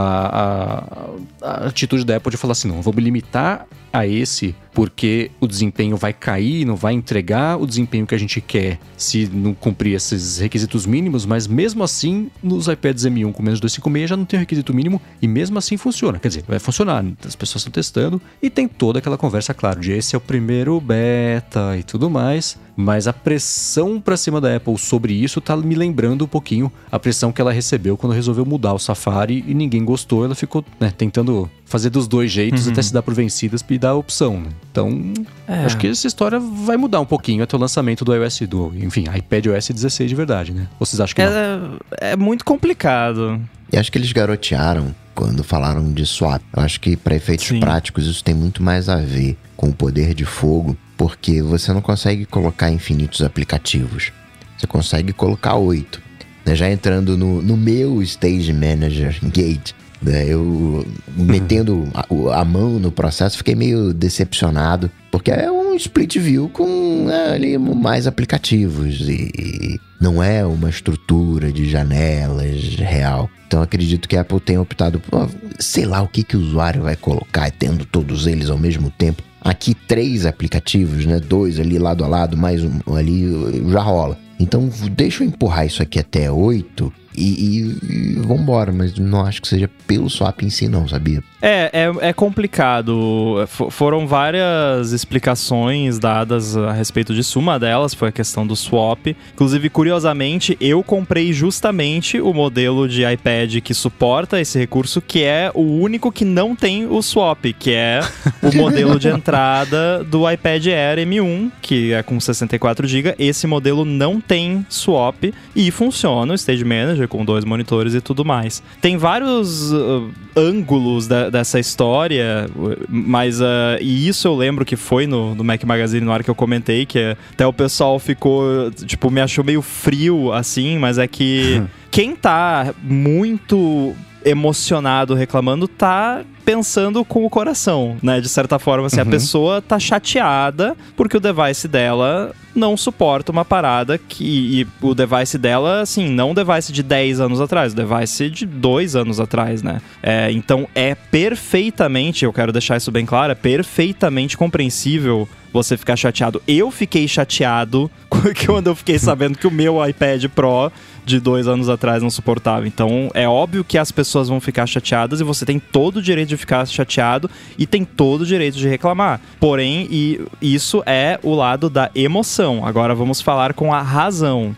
a, 1.43 1.49
a, 1.49 1.67
atitude 1.67 2.05
da 2.05 2.17
Apple 2.17 2.31
de 2.31 2.37
falar 2.37 2.53
assim: 2.53 2.69
não, 2.69 2.81
vamos 2.81 3.03
limitar 3.03 3.67
a 3.93 4.07
esse 4.07 4.55
porque 4.75 5.31
o 5.41 5.47
desempenho 5.47 5.97
vai 5.97 6.13
cair, 6.13 6.65
não 6.65 6.77
vai 6.77 6.95
entregar 6.95 7.61
o 7.61 7.67
desempenho 7.67 8.07
que 8.07 8.15
a 8.15 8.19
gente 8.19 8.41
quer 8.41 8.79
se 8.97 9.29
não 9.33 9.55
cumprir 9.55 9.95
esses 9.95 10.39
requisitos 10.39 10.87
mínimos, 10.87 11.27
mas 11.27 11.47
mesmo 11.47 11.85
assim, 11.85 12.31
nos 12.43 12.69
iPads 12.69 13.05
M1 13.05 13.33
com 13.33 13.43
menos 13.43 13.61
256 13.61 14.11
já 14.11 14.17
não 14.17 14.25
tem 14.25 14.39
o 14.39 14.41
requisito 14.41 14.75
mínimo 14.75 15.01
e 15.21 15.29
mesmo 15.29 15.59
assim 15.59 15.77
funciona. 15.77 16.19
Quer 16.19 16.29
dizer, 16.29 16.45
vai 16.49 16.59
funcionar, 16.59 17.05
as 17.27 17.37
pessoas 17.37 17.61
estão 17.61 17.73
testando 17.73 18.21
e 18.41 18.49
tem 18.49 18.67
toda 18.67 18.99
aquela 18.99 19.19
conversa, 19.19 19.53
claro, 19.53 19.81
de 19.81 19.93
esse 19.93 20.15
é 20.15 20.19
o 20.19 20.21
primeiro 20.21 20.81
beta 20.81 21.77
e 21.77 21.83
tudo 21.83 22.09
mais, 22.09 22.59
mas 22.75 23.07
a 23.07 23.13
pressão 23.13 24.01
para 24.01 24.17
cima 24.17 24.41
da 24.41 24.57
Apple 24.57 24.79
sobre 24.79 25.13
isso 25.13 25.41
tá 25.41 25.57
me 25.57 25.75
lembrando 25.75 26.25
um 26.25 26.29
pouquinho 26.29 26.73
a 26.91 26.99
pressão 26.99 27.31
que 27.31 27.41
ela 27.41 27.53
recebeu 27.53 27.97
quando 27.97 28.15
resolveu 28.15 28.47
mudar 28.47 28.73
o 28.73 28.79
Safari 28.79 29.45
e 29.47 29.55
ninguém 29.55 29.85
gostou, 29.85 30.25
ela 30.25 30.35
ficou 30.35 30.65
né, 30.81 30.91
tentando 30.97 31.51
fazer 31.73 31.89
dos 31.89 32.07
dois 32.07 32.31
jeitos 32.31 32.67
uhum. 32.67 32.73
até 32.73 32.83
se 32.83 32.93
dar 32.93 33.03
por 33.03 33.15
vencidas 33.15 33.65
e 33.69 33.79
dar 33.79 33.91
a 33.91 33.95
opção. 33.95 34.39
Né? 34.39 34.51
Então, 34.71 35.15
é. 35.49 35.65
acho 35.65 35.79
que 35.79 35.87
essa 35.87 36.07
história 36.07 36.39
vai 36.39 36.77
mudar 36.77 37.01
um 37.01 37.07
pouquinho 37.07 37.43
até 37.43 37.57
o 37.57 37.59
lançamento 37.59 38.05
do 38.05 38.15
iOS, 38.15 38.41
do, 38.41 38.71
enfim, 38.77 39.05
iPad 39.17 39.47
OS 39.47 39.71
16 39.71 40.11
de 40.11 40.15
verdade, 40.15 40.53
né? 40.53 40.69
Ou 40.79 40.85
vocês 40.85 41.01
acham 41.01 41.15
que 41.15 41.23
é, 41.23 41.31
não? 41.31 41.79
É 41.99 42.15
muito 42.15 42.45
complicado. 42.45 43.41
E 43.73 43.79
acho 43.79 43.91
que 43.91 43.97
eles 43.97 44.13
garotearam 44.13 44.95
quando 45.15 45.43
falaram 45.43 45.91
de 45.91 46.05
swap. 46.05 46.43
Eu 46.55 46.63
acho 46.63 46.79
que 46.79 46.95
para 46.95 47.17
efeitos 47.17 47.47
Sim. 47.47 47.59
práticos 47.59 48.07
isso 48.07 48.23
tem 48.23 48.35
muito 48.35 48.63
mais 48.63 48.91
a 48.91 48.97
ver 48.97 49.39
com 49.57 49.71
o 49.71 49.73
poder 49.73 50.13
de 50.13 50.27
fogo, 50.27 50.77
porque 50.97 51.41
você 51.41 51.73
não 51.73 51.81
consegue 51.81 52.27
colocar 52.27 52.71
infinitos 52.71 53.23
aplicativos. 53.23 54.13
Você 54.59 54.67
consegue 54.67 55.15
colocar 55.15 55.55
oito. 55.55 56.03
Né? 56.45 56.55
Já 56.55 56.71
entrando 56.71 57.17
no, 57.17 57.41
no 57.41 57.57
meu 57.57 58.03
Stage 58.03 58.53
Manager 58.53 59.19
Gate, 59.33 59.73
né? 60.03 60.27
Eu, 60.27 60.85
metendo 61.17 61.89
a, 61.95 62.41
a, 62.41 62.45
mão 62.45 62.79
no 62.79 62.91
processo, 62.91 63.39
fiquei 63.39 63.55
meio 63.55 63.95
decepcionado, 63.95 64.91
porque 65.11 65.31
é 65.31 65.51
um 65.51 65.75
split 65.77 66.19
view 66.19 66.49
com 66.49 67.05
né, 67.07 67.33
ali 67.35 67.57
mais 67.57 68.07
aplicativos 68.07 69.01
e, 69.09 69.31
e 69.39 69.81
não 70.01 70.23
é 70.23 70.45
uma 70.45 70.69
estrutura 70.69 71.53
de 71.53 71.69
janelas 71.69 72.75
real. 72.77 73.31
Então 73.47 73.63
acredito 73.63 74.09
que 74.09 74.17
a 74.17 74.23
Apple 74.23 74.41
tenha 74.41 74.61
optado 74.61 74.99
por, 74.99 75.31
sei 75.59 75.85
lá 75.85 76.03
o 76.03 76.09
que, 76.09 76.25
que 76.25 76.37
o 76.37 76.41
usuário 76.41 76.83
vai 76.83 76.97
colocar, 76.97 77.51
tendo 77.51 77.85
todos 77.85 78.27
eles 78.27 78.51
ao 78.51 78.59
mesmo 78.59 78.91
tempo. 78.91 79.23
Aqui 79.41 79.75
três 79.75 80.25
aplicativos, 80.25 81.05
né? 81.05 81.21
Dois 81.21 81.59
ali 81.59 81.79
lado 81.79 82.05
a 82.05 82.09
lado, 82.09 82.37
mais 82.37 82.63
um 82.63 82.95
ali 82.95 83.25
já 83.71 83.81
rola. 83.81 84.17
Então 84.39 84.71
deixa 84.93 85.23
eu 85.23 85.29
empurrar 85.29 85.67
isso 85.67 85.83
aqui 85.83 85.99
até 85.99 86.31
oito 86.31 86.93
e, 87.15 87.23
e, 87.23 88.13
e 88.13 88.13
vambora, 88.21 88.73
mas 88.73 88.99
não 88.99 89.25
acho 89.25 89.43
que 89.43 89.49
seja 89.49 89.69
pelo 89.87 90.09
swap 90.09 90.43
em 90.43 90.51
si, 90.51 90.69
não, 90.69 90.89
sabia? 90.89 91.23
É, 91.41 91.71
é, 91.73 92.09
é 92.09 92.13
complicado. 92.13 93.43
F 93.43 93.67
foram 93.71 94.07
várias 94.07 94.93
explicações 94.93 95.99
dadas 95.99 96.57
a 96.57 96.73
respeito 96.73 97.13
disso. 97.13 97.39
Uma 97.39 97.59
delas 97.59 97.93
foi 97.95 98.09
a 98.09 98.13
questão 98.13 98.47
do 98.47 98.55
swap. 98.55 99.09
Inclusive, 99.33 99.69
curiosamente, 99.69 100.57
eu 100.61 100.83
comprei 100.85 101.33
justamente 101.33 102.21
o 102.21 102.33
modelo 102.33 102.89
de 102.89 103.05
iPad 103.05 103.57
que 103.61 103.75
suporta 103.75 104.41
esse 104.41 104.57
recurso, 104.59 105.03
que 105.03 105.25
é 105.25 105.51
o 105.53 105.81
único 105.81 106.13
que 106.13 106.25
não 106.25 106.55
tem 106.55 106.87
o 106.87 107.03
swap, 107.03 107.45
que 107.59 107.73
é 107.73 108.01
o 108.41 108.55
modelo 108.57 108.99
de 108.99 109.09
entrada 109.09 110.05
do 110.05 110.31
iPad 110.31 110.67
Air 110.69 110.99
M1, 110.99 111.51
que 111.61 111.93
é 111.93 112.03
com 112.05 112.21
64 112.21 112.87
GB. 112.87 113.17
Esse 113.19 113.49
modelo 113.49 113.85
não 113.85 114.21
tem 114.21 114.65
swap 114.69 115.25
e 115.57 115.71
funciona 115.73 116.33
o 116.33 116.37
Stage 116.37 116.65
Manager 116.65 117.02
com 117.07 117.25
dois 117.25 117.45
monitores 117.45 117.95
e 117.95 118.01
tudo 118.01 118.25
mais. 118.25 118.63
Tem 118.81 118.97
vários 118.97 119.73
uh, 119.73 120.11
ângulos 120.37 121.07
da, 121.07 121.31
dessa 121.31 121.59
história, 121.59 122.49
mas 122.89 123.41
uh, 123.41 123.79
e 123.81 124.09
isso 124.09 124.29
eu 124.29 124.35
lembro 124.35 124.65
que 124.65 124.77
foi 124.77 125.07
no, 125.07 125.35
no 125.35 125.45
Mac 125.45 125.63
Magazine 125.65 126.05
no 126.05 126.13
ar 126.13 126.23
que 126.23 126.31
eu 126.31 126.35
comentei, 126.35 126.87
que 126.87 127.17
até 127.33 127.47
o 127.47 127.53
pessoal 127.53 127.99
ficou, 127.99 128.71
tipo, 128.71 129.11
me 129.11 129.21
achou 129.21 129.45
meio 129.45 129.63
frio 129.63 130.33
assim, 130.33 130.79
mas 130.79 130.99
é 130.99 131.07
que 131.07 131.63
quem 131.91 132.15
tá 132.15 132.75
muito 132.83 133.95
emocionado 134.25 135.15
reclamando 135.15 135.67
tá 135.67 136.25
pensando 136.45 137.05
com 137.05 137.25
o 137.25 137.31
coração, 137.31 137.97
né? 138.03 138.21
De 138.21 138.29
certa 138.29 138.59
forma, 138.59 138.87
assim, 138.87 139.01
uhum. 139.01 139.09
a 139.09 139.11
pessoa 139.11 139.63
tá 139.63 139.79
chateada 139.79 140.77
porque 140.97 141.17
o 141.17 141.21
device 141.21 141.67
dela 141.69 142.35
não 142.55 142.77
suporta 142.77 143.33
uma 143.33 143.45
parada 143.45 143.99
que. 143.99 144.25
E 144.61 144.67
o 144.81 144.95
device 144.95 145.39
dela, 145.39 145.81
assim, 145.81 146.09
não 146.09 146.33
o 146.33 146.35
device 146.35 146.73
de 146.73 146.83
10 146.83 147.21
anos 147.21 147.41
atrás, 147.41 147.73
o 147.73 147.77
device 147.77 148.29
de 148.31 148.47
2 148.47 148.97
anos 148.97 149.21
atrás, 149.21 149.63
né? 149.63 149.81
É, 150.03 150.31
então 150.31 150.69
é 150.75 150.95
perfeitamente, 150.95 152.25
eu 152.25 152.33
quero 152.33 152.53
deixar 152.53 152.77
isso 152.77 152.91
bem 152.91 153.07
claro, 153.07 153.33
é 153.33 153.37
perfeitamente 153.37 154.37
compreensível 154.37 155.29
você 155.53 155.77
ficar 155.77 155.97
chateado. 155.97 156.43
Eu 156.49 156.71
fiquei 156.71 157.07
chateado 157.07 157.91
quando 158.47 158.69
eu 158.69 158.75
fiquei 158.75 158.99
sabendo 158.99 159.39
que 159.39 159.47
o 159.47 159.51
meu 159.51 159.87
iPad 159.87 160.27
Pro 160.35 160.73
de 161.05 161.21
dois 161.21 161.49
anos 161.49 161.69
atrás 161.69 162.03
não 162.03 162.11
suportava. 162.11 162.67
Então 162.67 163.11
é 163.15 163.29
óbvio 163.29 163.65
que 163.65 163.79
as 163.79 163.91
pessoas 163.91 164.29
vão 164.29 164.41
ficar 164.41 164.67
chateadas 164.67 165.21
e 165.21 165.25
você 165.25 165.45
tem 165.45 165.59
todo 165.59 165.97
o 165.97 166.03
direito 166.03 166.29
de 166.29 166.37
ficar 166.37 166.67
chateado 166.67 167.31
e 167.59 167.67
tem 167.67 167.85
todo 167.85 168.23
o 168.23 168.27
direito 168.27 168.57
de 168.57 168.69
reclamar. 168.69 169.21
Porém, 169.41 169.89
e 169.91 170.21
isso 170.41 170.83
é 170.87 171.19
o 171.23 171.35
lado 171.35 171.69
da 171.69 171.91
emoção. 171.95 172.65
Agora 172.65 172.95
vamos 172.95 173.21
falar 173.21 173.55
com 173.55 173.73
a 173.73 173.83
razão. 173.83 174.55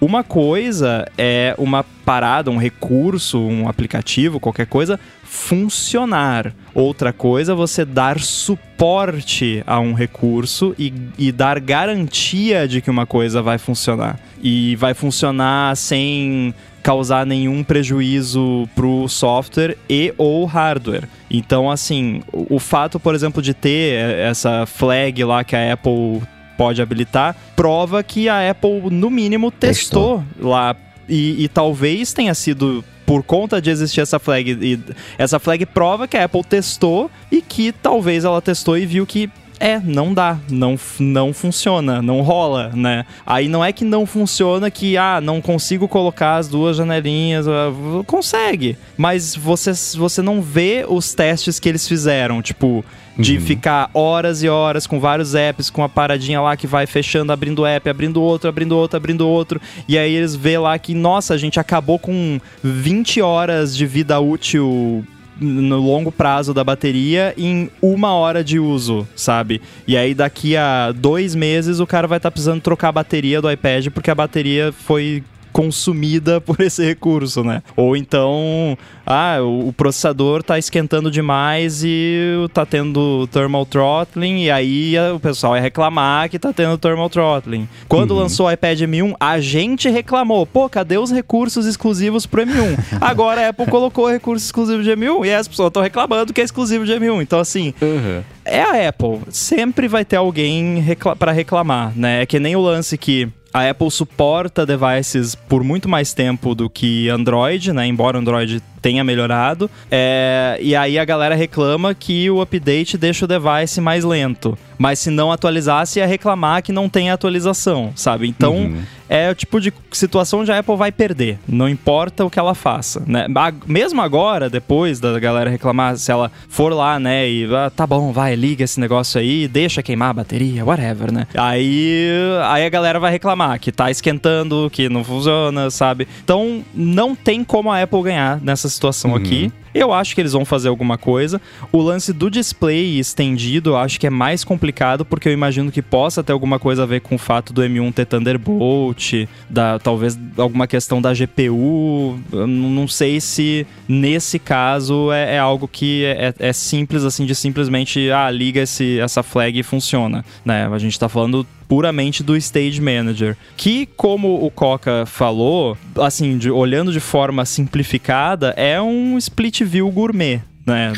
Uma 0.00 0.22
coisa 0.22 1.06
é 1.16 1.54
uma 1.56 1.84
parada, 2.04 2.50
um 2.50 2.58
recurso, 2.58 3.40
um 3.40 3.68
aplicativo, 3.68 4.38
qualquer 4.38 4.66
coisa, 4.66 5.00
funcionar. 5.34 6.54
Outra 6.72 7.12
coisa 7.12 7.54
você 7.54 7.84
dar 7.84 8.20
suporte 8.20 9.62
a 9.66 9.80
um 9.80 9.92
recurso 9.92 10.74
e, 10.78 10.94
e 11.18 11.32
dar 11.32 11.58
garantia 11.58 12.68
de 12.68 12.80
que 12.80 12.88
uma 12.88 13.04
coisa 13.04 13.42
vai 13.42 13.58
funcionar. 13.58 14.18
E 14.40 14.76
vai 14.76 14.94
funcionar 14.94 15.76
sem 15.76 16.54
causar 16.82 17.26
nenhum 17.26 17.64
prejuízo 17.64 18.68
pro 18.76 19.08
software 19.08 19.76
e 19.88 20.14
ou 20.16 20.44
hardware. 20.44 21.08
Então, 21.28 21.70
assim, 21.70 22.22
o, 22.32 22.56
o 22.56 22.58
fato, 22.60 23.00
por 23.00 23.14
exemplo, 23.14 23.42
de 23.42 23.52
ter 23.52 24.18
essa 24.20 24.66
flag 24.66 25.24
lá 25.24 25.42
que 25.42 25.56
a 25.56 25.72
Apple 25.72 26.22
pode 26.56 26.80
habilitar, 26.80 27.34
prova 27.56 28.02
que 28.04 28.28
a 28.28 28.50
Apple, 28.50 28.88
no 28.90 29.10
mínimo, 29.10 29.50
testou, 29.50 30.20
testou. 30.20 30.48
lá. 30.48 30.76
E, 31.08 31.44
e 31.44 31.48
talvez 31.48 32.12
tenha 32.12 32.34
sido 32.34 32.84
por 33.06 33.22
conta 33.22 33.60
de 33.60 33.70
existir 33.70 34.00
essa 34.00 34.18
flag. 34.18 34.58
E 34.60 34.80
essa 35.18 35.38
flag 35.38 35.64
prova 35.66 36.08
que 36.08 36.16
a 36.16 36.24
Apple 36.24 36.44
testou 36.44 37.10
e 37.30 37.40
que 37.40 37.72
talvez 37.72 38.24
ela 38.24 38.40
testou 38.40 38.76
e 38.76 38.86
viu 38.86 39.06
que 39.06 39.30
é, 39.60 39.78
não 39.78 40.12
dá, 40.12 40.38
não, 40.50 40.78
não 40.98 41.32
funciona, 41.32 42.02
não 42.02 42.20
rola, 42.22 42.70
né? 42.74 43.06
Aí 43.24 43.48
não 43.48 43.64
é 43.64 43.72
que 43.72 43.84
não 43.84 44.04
funciona 44.04 44.70
que, 44.70 44.96
ah, 44.96 45.20
não 45.20 45.40
consigo 45.40 45.86
colocar 45.86 46.36
as 46.36 46.48
duas 46.48 46.76
janelinhas, 46.76 47.46
ah, 47.46 47.72
consegue, 48.06 48.76
mas 48.96 49.34
você, 49.34 49.72
você 49.96 50.20
não 50.20 50.42
vê 50.42 50.84
os 50.86 51.14
testes 51.14 51.60
que 51.60 51.68
eles 51.68 51.86
fizeram, 51.86 52.42
tipo, 52.42 52.84
de 53.18 53.36
uhum. 53.36 53.40
ficar 53.40 53.90
horas 53.94 54.42
e 54.42 54.48
horas 54.48 54.86
com 54.86 54.98
vários 54.98 55.34
apps, 55.34 55.70
com 55.70 55.82
uma 55.82 55.88
paradinha 55.88 56.40
lá 56.40 56.56
que 56.56 56.66
vai 56.66 56.86
fechando, 56.86 57.32
abrindo 57.32 57.64
app, 57.64 57.88
abrindo 57.88 58.20
outro, 58.20 58.48
abrindo 58.48 58.76
outro, 58.76 58.96
abrindo 58.96 59.28
outro. 59.28 59.60
E 59.88 59.96
aí 59.96 60.12
eles 60.12 60.34
vê 60.34 60.58
lá 60.58 60.78
que, 60.78 60.94
nossa, 60.94 61.34
a 61.34 61.36
gente 61.36 61.60
acabou 61.60 61.98
com 61.98 62.40
20 62.62 63.20
horas 63.20 63.76
de 63.76 63.86
vida 63.86 64.18
útil 64.18 65.04
no 65.40 65.80
longo 65.80 66.12
prazo 66.12 66.54
da 66.54 66.62
bateria 66.62 67.34
em 67.36 67.68
uma 67.82 68.12
hora 68.14 68.42
de 68.44 68.58
uso, 68.58 69.06
sabe? 69.16 69.60
E 69.86 69.96
aí 69.96 70.14
daqui 70.14 70.56
a 70.56 70.92
dois 70.92 71.34
meses 71.34 71.80
o 71.80 71.86
cara 71.86 72.06
vai 72.06 72.18
estar 72.18 72.30
tá 72.30 72.32
precisando 72.32 72.60
trocar 72.60 72.88
a 72.88 72.92
bateria 72.92 73.42
do 73.42 73.50
iPad 73.50 73.88
porque 73.88 74.10
a 74.10 74.14
bateria 74.14 74.72
foi 74.72 75.24
consumida 75.54 76.40
por 76.42 76.60
esse 76.60 76.84
recurso, 76.84 77.44
né? 77.44 77.62
Ou 77.76 77.96
então, 77.96 78.76
ah, 79.06 79.38
o, 79.40 79.72
processador 79.72 80.42
tá 80.42 80.58
esquentando 80.58 81.10
demais 81.10 81.82
e 81.84 82.26
tá 82.52 82.66
tendo 82.66 83.26
thermal 83.28 83.64
throttling, 83.64 84.42
e 84.42 84.50
aí 84.50 84.94
o 85.14 85.20
pessoal 85.20 85.52
vai 85.52 85.60
reclamar 85.60 86.28
que 86.28 86.38
tá 86.38 86.52
tendo 86.52 86.76
thermal 86.76 87.08
throttling. 87.08 87.68
Quando 87.88 88.10
uhum. 88.10 88.18
lançou 88.18 88.46
o 88.46 88.50
iPad 88.50 88.80
M1, 88.80 89.14
a 89.20 89.38
gente 89.38 89.88
reclamou, 89.88 90.44
pô, 90.44 90.68
cadê 90.68 90.98
os 90.98 91.12
recursos 91.12 91.66
exclusivos 91.66 92.26
pro 92.26 92.42
M1? 92.42 92.78
Agora 93.00 93.46
a 93.46 93.48
Apple 93.50 93.66
colocou 93.66 94.10
recurso 94.10 94.44
exclusivo 94.44 94.82
de 94.82 94.90
M1 94.90 95.26
e 95.26 95.32
as 95.32 95.46
pessoas 95.46 95.68
estão 95.68 95.82
reclamando 95.82 96.32
que 96.32 96.40
é 96.40 96.44
exclusivo 96.44 96.84
de 96.84 96.92
M1. 96.92 97.22
Então, 97.22 97.38
assim, 97.38 97.72
uhum. 97.80 98.22
é, 98.44 98.58
é 98.58 98.62
a 98.62 98.88
Apple. 98.88 99.20
Sempre 99.30 99.86
vai 99.86 100.04
ter 100.04 100.16
alguém 100.16 100.80
recla 100.80 101.14
para 101.14 101.30
reclamar, 101.30 101.92
né? 101.94 102.22
É 102.22 102.26
que 102.26 102.40
nem 102.40 102.56
o 102.56 102.60
lance 102.60 102.98
que 102.98 103.28
a 103.54 103.70
Apple 103.70 103.88
suporta 103.88 104.66
devices 104.66 105.36
por 105.36 105.62
muito 105.62 105.88
mais 105.88 106.12
tempo 106.12 106.56
do 106.56 106.68
que 106.68 107.08
Android, 107.08 107.72
né? 107.72 107.86
Embora 107.86 108.18
Android 108.18 108.60
tenha 108.84 109.02
melhorado. 109.02 109.70
É, 109.90 110.58
e 110.60 110.76
aí 110.76 110.98
a 110.98 111.06
galera 111.06 111.34
reclama 111.34 111.94
que 111.94 112.28
o 112.28 112.42
update 112.42 112.98
deixa 112.98 113.24
o 113.24 113.28
device 113.28 113.80
mais 113.80 114.04
lento. 114.04 114.58
Mas 114.78 114.98
se 114.98 115.10
não 115.10 115.32
atualizasse, 115.32 115.98
ia 115.98 116.06
reclamar 116.06 116.62
que 116.62 116.72
não 116.72 116.88
tem 116.88 117.10
atualização, 117.10 117.92
sabe? 117.94 118.28
Então, 118.28 118.56
uhum. 118.56 118.82
é 119.08 119.30
o 119.30 119.34
tipo 119.34 119.60
de 119.60 119.72
situação 119.92 120.40
onde 120.40 120.50
a 120.50 120.58
Apple 120.58 120.76
vai 120.76 120.90
perder. 120.90 121.38
Não 121.46 121.68
importa 121.68 122.24
o 122.24 122.30
que 122.30 122.38
ela 122.38 122.54
faça, 122.54 123.02
né? 123.06 123.26
Mesmo 123.66 124.02
agora, 124.02 124.50
depois 124.50 125.00
da 125.00 125.18
galera 125.18 125.48
reclamar, 125.48 125.96
se 125.96 126.10
ela 126.10 126.30
for 126.48 126.72
lá, 126.72 126.98
né, 126.98 127.28
e 127.28 127.48
ah, 127.54 127.70
tá 127.70 127.86
bom, 127.86 128.12
vai, 128.12 128.34
liga 128.34 128.64
esse 128.64 128.80
negócio 128.80 129.20
aí, 129.20 129.46
deixa 129.46 129.82
queimar 129.82 130.10
a 130.10 130.14
bateria, 130.14 130.64
whatever, 130.64 131.12
né? 131.12 131.26
Aí, 131.34 132.08
aí 132.44 132.66
a 132.66 132.68
galera 132.68 132.98
vai 132.98 133.12
reclamar 133.12 133.60
que 133.60 133.70
tá 133.70 133.90
esquentando, 133.90 134.68
que 134.72 134.88
não 134.88 135.04
funciona, 135.04 135.70
sabe? 135.70 136.08
Então, 136.24 136.64
não 136.74 137.14
tem 137.14 137.44
como 137.44 137.70
a 137.70 137.80
Apple 137.80 138.02
ganhar 138.02 138.40
nessa 138.40 138.68
situação 138.74 139.12
uhum. 139.12 139.16
aqui. 139.16 139.52
Eu 139.74 139.92
acho 139.92 140.14
que 140.14 140.20
eles 140.20 140.32
vão 140.32 140.44
fazer 140.44 140.68
alguma 140.68 140.96
coisa. 140.96 141.40
O 141.72 141.82
lance 141.82 142.12
do 142.12 142.30
display 142.30 142.98
estendido, 142.98 143.70
eu 143.70 143.76
acho 143.76 143.98
que 143.98 144.06
é 144.06 144.10
mais 144.10 144.44
complicado, 144.44 145.04
porque 145.04 145.28
eu 145.28 145.32
imagino 145.32 145.72
que 145.72 145.82
possa 145.82 146.22
ter 146.22 146.32
alguma 146.32 146.60
coisa 146.60 146.84
a 146.84 146.86
ver 146.86 147.00
com 147.00 147.16
o 147.16 147.18
fato 147.18 147.52
do 147.52 147.60
M1 147.60 147.92
ter 147.92 148.06
Thunderbolt, 148.06 149.26
da, 149.50 149.80
talvez 149.80 150.16
alguma 150.36 150.68
questão 150.68 151.02
da 151.02 151.12
GPU. 151.12 152.18
Eu 152.30 152.46
não 152.46 152.86
sei 152.86 153.20
se 153.20 153.66
nesse 153.88 154.38
caso 154.38 155.10
é, 155.10 155.34
é 155.34 155.38
algo 155.38 155.66
que 155.66 156.04
é, 156.04 156.34
é, 156.38 156.48
é, 156.50 156.52
simples, 156.52 157.02
assim, 157.02 157.26
de 157.26 157.34
simplesmente, 157.34 158.10
ah, 158.10 158.30
liga 158.30 158.60
esse, 158.60 159.00
essa 159.00 159.24
flag 159.24 159.58
e 159.58 159.62
funciona. 159.64 160.24
Né? 160.44 160.68
A 160.70 160.78
gente 160.78 160.98
tá 160.98 161.08
falando 161.08 161.44
puramente 161.74 162.22
do 162.22 162.36
Stage 162.36 162.80
Manager. 162.80 163.36
Que, 163.56 163.84
como 163.84 164.46
o 164.46 164.48
Coca 164.48 165.04
falou, 165.06 165.76
assim, 165.96 166.38
de, 166.38 166.48
olhando 166.48 166.92
de 166.92 167.00
forma 167.00 167.44
simplificada, 167.44 168.50
é 168.56 168.80
um 168.80 169.18
split 169.18 169.62
view 169.64 169.90
gourmet 169.90 170.40
né? 170.66 170.92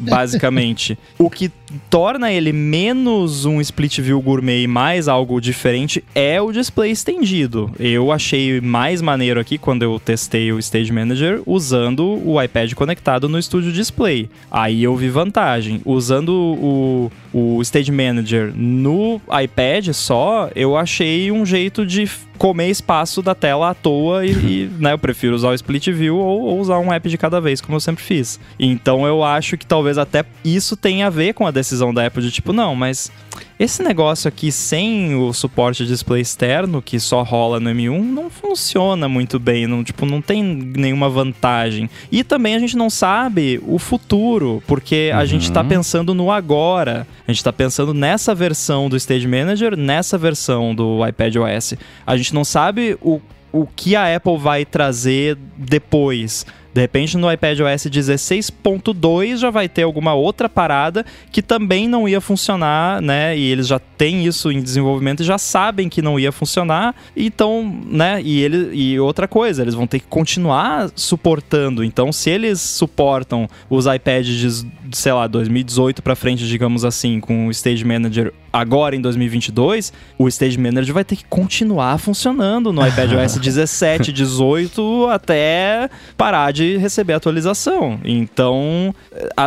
Basicamente. 0.00 0.98
o 1.18 1.28
que 1.28 1.50
torna 1.90 2.32
ele 2.32 2.52
menos 2.52 3.44
um 3.44 3.60
split 3.60 4.00
view 4.00 4.20
gourmet 4.20 4.62
e 4.62 4.66
mais 4.66 5.08
algo 5.08 5.40
diferente 5.40 6.02
é 6.14 6.40
o 6.40 6.52
display 6.52 6.90
estendido. 6.90 7.70
Eu 7.78 8.12
achei 8.12 8.60
mais 8.60 9.02
maneiro 9.02 9.40
aqui 9.40 9.58
quando 9.58 9.82
eu 9.82 9.98
testei 9.98 10.52
o 10.52 10.58
Stage 10.58 10.92
Manager 10.92 11.42
usando 11.46 12.20
o 12.24 12.40
iPad 12.42 12.72
conectado 12.74 13.28
no 13.28 13.40
Studio 13.40 13.72
Display. 13.72 14.28
Aí 14.50 14.82
eu 14.82 14.96
vi 14.96 15.08
vantagem. 15.08 15.80
Usando 15.84 16.30
o, 16.30 17.12
o 17.32 17.62
Stage 17.62 17.92
Manager 17.92 18.52
no 18.54 19.20
iPad 19.42 19.88
só, 19.92 20.50
eu 20.54 20.76
achei 20.76 21.30
um 21.30 21.44
jeito 21.44 21.84
de 21.84 22.08
comer 22.38 22.70
espaço 22.70 23.20
da 23.20 23.34
tela 23.34 23.70
à 23.70 23.74
toa 23.74 24.24
e, 24.24 24.30
e 24.62 24.70
né, 24.78 24.92
eu 24.92 24.98
prefiro 24.98 25.34
usar 25.34 25.48
o 25.48 25.54
split 25.54 25.88
view 25.88 26.16
ou, 26.16 26.42
ou, 26.42 26.60
usar 26.60 26.78
um 26.78 26.92
app 26.92 27.08
de 27.08 27.18
cada 27.18 27.40
vez, 27.40 27.60
como 27.60 27.76
eu 27.76 27.80
sempre 27.80 28.02
fiz. 28.02 28.40
Então 28.58 29.06
eu 29.06 29.22
acho 29.22 29.58
que 29.58 29.66
talvez 29.66 29.98
até 29.98 30.24
isso 30.44 30.76
tenha 30.76 31.08
a 31.08 31.10
ver 31.10 31.34
com 31.34 31.46
a 31.46 31.50
decisão 31.58 31.92
da 31.92 32.06
Apple 32.06 32.22
de 32.22 32.30
tipo, 32.30 32.52
não, 32.52 32.74
mas 32.74 33.10
esse 33.58 33.82
negócio 33.82 34.28
aqui 34.28 34.52
sem 34.52 35.14
o 35.16 35.32
suporte 35.32 35.84
de 35.84 35.90
display 35.90 36.22
externo, 36.22 36.80
que 36.80 37.00
só 37.00 37.22
rola 37.22 37.58
no 37.58 37.68
M1, 37.70 38.02
não 38.02 38.30
funciona 38.30 39.08
muito 39.08 39.38
bem, 39.38 39.66
não, 39.66 39.82
tipo, 39.82 40.06
não 40.06 40.22
tem 40.22 40.42
nenhuma 40.42 41.08
vantagem. 41.08 41.90
E 42.10 42.22
também 42.22 42.54
a 42.54 42.58
gente 42.58 42.76
não 42.76 42.88
sabe 42.88 43.60
o 43.66 43.78
futuro, 43.78 44.62
porque 44.66 45.10
a 45.12 45.18
uhum. 45.18 45.26
gente 45.26 45.42
está 45.42 45.64
pensando 45.64 46.14
no 46.14 46.30
agora. 46.30 47.06
A 47.26 47.32
gente 47.32 47.38
está 47.40 47.52
pensando 47.52 47.92
nessa 47.92 48.34
versão 48.34 48.88
do 48.88 48.96
Stage 48.96 49.26
Manager, 49.26 49.76
nessa 49.76 50.16
versão 50.16 50.74
do 50.74 51.06
iPad 51.06 51.36
OS. 51.36 51.74
A 52.06 52.16
gente 52.16 52.32
não 52.32 52.44
sabe 52.44 52.96
o 53.02 53.20
o 53.52 53.66
que 53.66 53.96
a 53.96 54.14
Apple 54.14 54.36
vai 54.36 54.64
trazer 54.64 55.36
depois. 55.56 56.44
De 56.78 56.82
repente 56.82 57.16
no 57.16 57.30
iPad 57.32 57.58
OS 57.58 57.86
16.2 57.86 59.38
já 59.38 59.50
vai 59.50 59.68
ter 59.68 59.82
alguma 59.82 60.14
outra 60.14 60.48
parada 60.48 61.04
que 61.32 61.42
também 61.42 61.88
não 61.88 62.08
ia 62.08 62.20
funcionar, 62.20 63.02
né? 63.02 63.36
E 63.36 63.50
eles 63.50 63.66
já 63.66 63.80
têm 63.80 64.24
isso 64.24 64.52
em 64.52 64.62
desenvolvimento 64.62 65.20
e 65.20 65.26
já 65.26 65.38
sabem 65.38 65.88
que 65.88 66.00
não 66.00 66.20
ia 66.20 66.30
funcionar. 66.30 66.94
Então, 67.16 67.68
né? 67.84 68.22
E 68.22 68.40
ele 68.40 68.70
e 68.76 69.00
outra 69.00 69.26
coisa, 69.26 69.62
eles 69.62 69.74
vão 69.74 69.88
ter 69.88 69.98
que 69.98 70.06
continuar 70.06 70.88
suportando. 70.94 71.82
Então, 71.82 72.12
se 72.12 72.30
eles 72.30 72.60
suportam 72.60 73.48
os 73.68 73.86
iPads 73.86 74.36
de, 74.36 74.96
sei 74.96 75.12
lá, 75.12 75.26
2018 75.26 76.00
para 76.00 76.14
frente, 76.14 76.46
digamos 76.46 76.84
assim, 76.84 77.18
com 77.18 77.48
o 77.48 77.50
Stage 77.50 77.84
Manager 77.84 78.32
agora 78.52 78.96
em 78.96 79.00
2022, 79.00 79.92
o 80.16 80.28
Stage 80.28 80.58
Manager 80.58 80.94
vai 80.94 81.04
ter 81.04 81.16
que 81.16 81.24
continuar 81.24 81.98
funcionando 81.98 82.72
no 82.72 82.86
iPad 82.86 83.12
OS 83.12 83.36
17, 83.36 84.12
18 84.12 85.06
até 85.08 85.90
parar 86.16 86.52
de 86.52 86.67
receber 86.76 87.14
atualização. 87.14 87.98
Então, 88.04 88.94
a, 89.36 89.44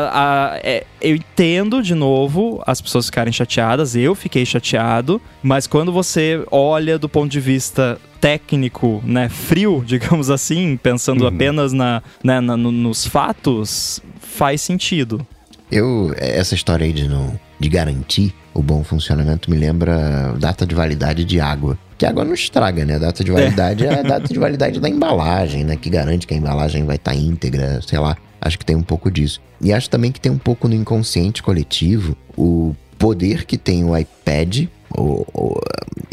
a, 0.54 0.60
é, 0.64 0.86
eu 1.02 1.16
entendo 1.16 1.82
de 1.82 1.94
novo 1.96 2.62
as 2.66 2.82
pessoas 2.82 3.06
ficarem 3.06 3.32
chateadas, 3.32 3.96
eu 3.96 4.16
fiquei 4.16 4.46
chateado, 4.46 5.22
mas 5.42 5.68
quando 5.68 5.92
você 5.92 6.44
olha 6.52 6.98
do 6.98 7.08
ponto 7.08 7.32
de 7.32 7.40
vista 7.40 8.00
técnico, 8.20 9.02
né, 9.06 9.30
frio, 9.30 9.84
digamos 9.88 10.30
assim, 10.30 10.78
pensando 10.82 11.22
uhum. 11.22 11.28
apenas 11.28 11.74
na, 11.74 12.02
né, 12.24 12.40
na, 12.40 12.56
no, 12.56 12.72
nos 12.72 13.06
fatos, 13.06 14.02
faz 14.20 14.62
sentido. 14.62 15.26
Eu, 15.72 16.14
essa 16.18 16.54
história 16.54 16.86
aí 16.86 16.92
de, 16.92 17.08
não, 17.08 17.40
de 17.60 17.70
garantir 17.70 18.34
o 18.54 18.62
bom 18.62 18.84
funcionamento 18.84 19.50
me 19.50 19.58
lembra 19.58 20.34
data 20.38 20.66
de 20.66 20.76
validade 20.76 21.24
de 21.24 21.40
água. 21.40 21.78
Que 21.98 22.06
água 22.06 22.26
não 22.26 22.34
estraga, 22.34 22.84
né? 22.84 22.96
A 22.96 23.00
data 23.00 23.24
de 23.24 23.32
validade 23.32 23.86
é, 23.86 23.90
é 23.90 24.00
a 24.00 24.02
data 24.02 24.28
de 24.28 24.38
validade 24.40 24.80
da 24.80 24.90
embalagem, 24.90 25.64
né? 25.64 25.76
Que 25.76 25.90
garante 25.90 26.28
que 26.28 26.34
a 26.34 26.38
embalagem 26.38 26.84
vai 26.84 26.96
estar 26.96 27.12
tá 27.12 27.18
íntegra, 27.18 27.80
sei 27.82 28.00
lá. 28.00 28.18
Acho 28.42 28.58
que 28.58 28.66
tem 28.66 28.76
um 28.76 28.84
pouco 28.84 29.12
disso. 29.12 29.40
E 29.62 29.72
acho 29.72 29.90
também 29.90 30.12
que 30.12 30.20
tem 30.20 30.32
um 30.32 30.38
pouco 30.38 30.68
no 30.68 30.74
inconsciente 30.74 31.44
coletivo 31.44 32.18
o 32.36 32.76
poder 32.98 33.46
que 33.46 33.58
tem 33.58 33.84
o 33.84 33.98
iPad, 33.98 34.66
ou, 34.90 35.28
ou, 35.34 35.62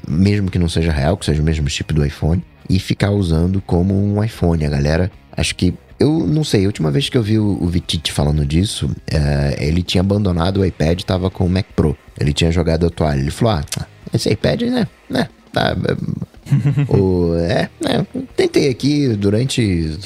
mesmo 0.06 0.50
que 0.50 0.58
não 0.58 0.68
seja 0.68 0.92
real, 0.92 1.16
que 1.16 1.24
seja 1.24 1.40
o 1.40 1.44
mesmo 1.44 1.68
chip 1.68 1.92
do 1.92 2.04
iPhone, 2.04 2.42
e 2.68 2.78
ficar 2.78 3.10
usando 3.10 3.62
como 3.62 3.94
um 3.94 4.22
iPhone. 4.22 4.64
A 4.64 4.68
galera, 4.68 5.10
acho 5.32 5.54
que 5.54 5.74
eu 5.98 6.26
não 6.26 6.44
sei, 6.44 6.64
a 6.64 6.66
última 6.66 6.90
vez 6.90 7.08
que 7.08 7.18
eu 7.18 7.22
vi 7.22 7.38
o, 7.38 7.58
o 7.60 7.66
Vitite 7.66 8.12
falando 8.12 8.46
disso, 8.46 8.88
é, 9.06 9.56
ele 9.58 9.82
tinha 9.82 10.00
abandonado 10.00 10.60
o 10.60 10.64
iPad 10.64 11.00
e 11.00 11.04
tava 11.04 11.28
com 11.30 11.44
o 11.44 11.50
Mac 11.50 11.66
Pro. 11.74 11.96
Ele 12.18 12.32
tinha 12.32 12.52
jogado 12.52 12.86
a 12.86 12.90
toalha. 12.90 13.20
Ele 13.20 13.30
falou: 13.30 13.54
Ah, 13.54 13.86
esse 14.12 14.30
iPad, 14.30 14.62
né? 14.62 14.86
né 15.10 15.28
tá, 15.52 15.76
o, 16.88 17.34
é, 17.42 17.68
é, 17.84 18.06
tentei 18.36 18.68
aqui 18.70 19.08
durante 19.08 19.98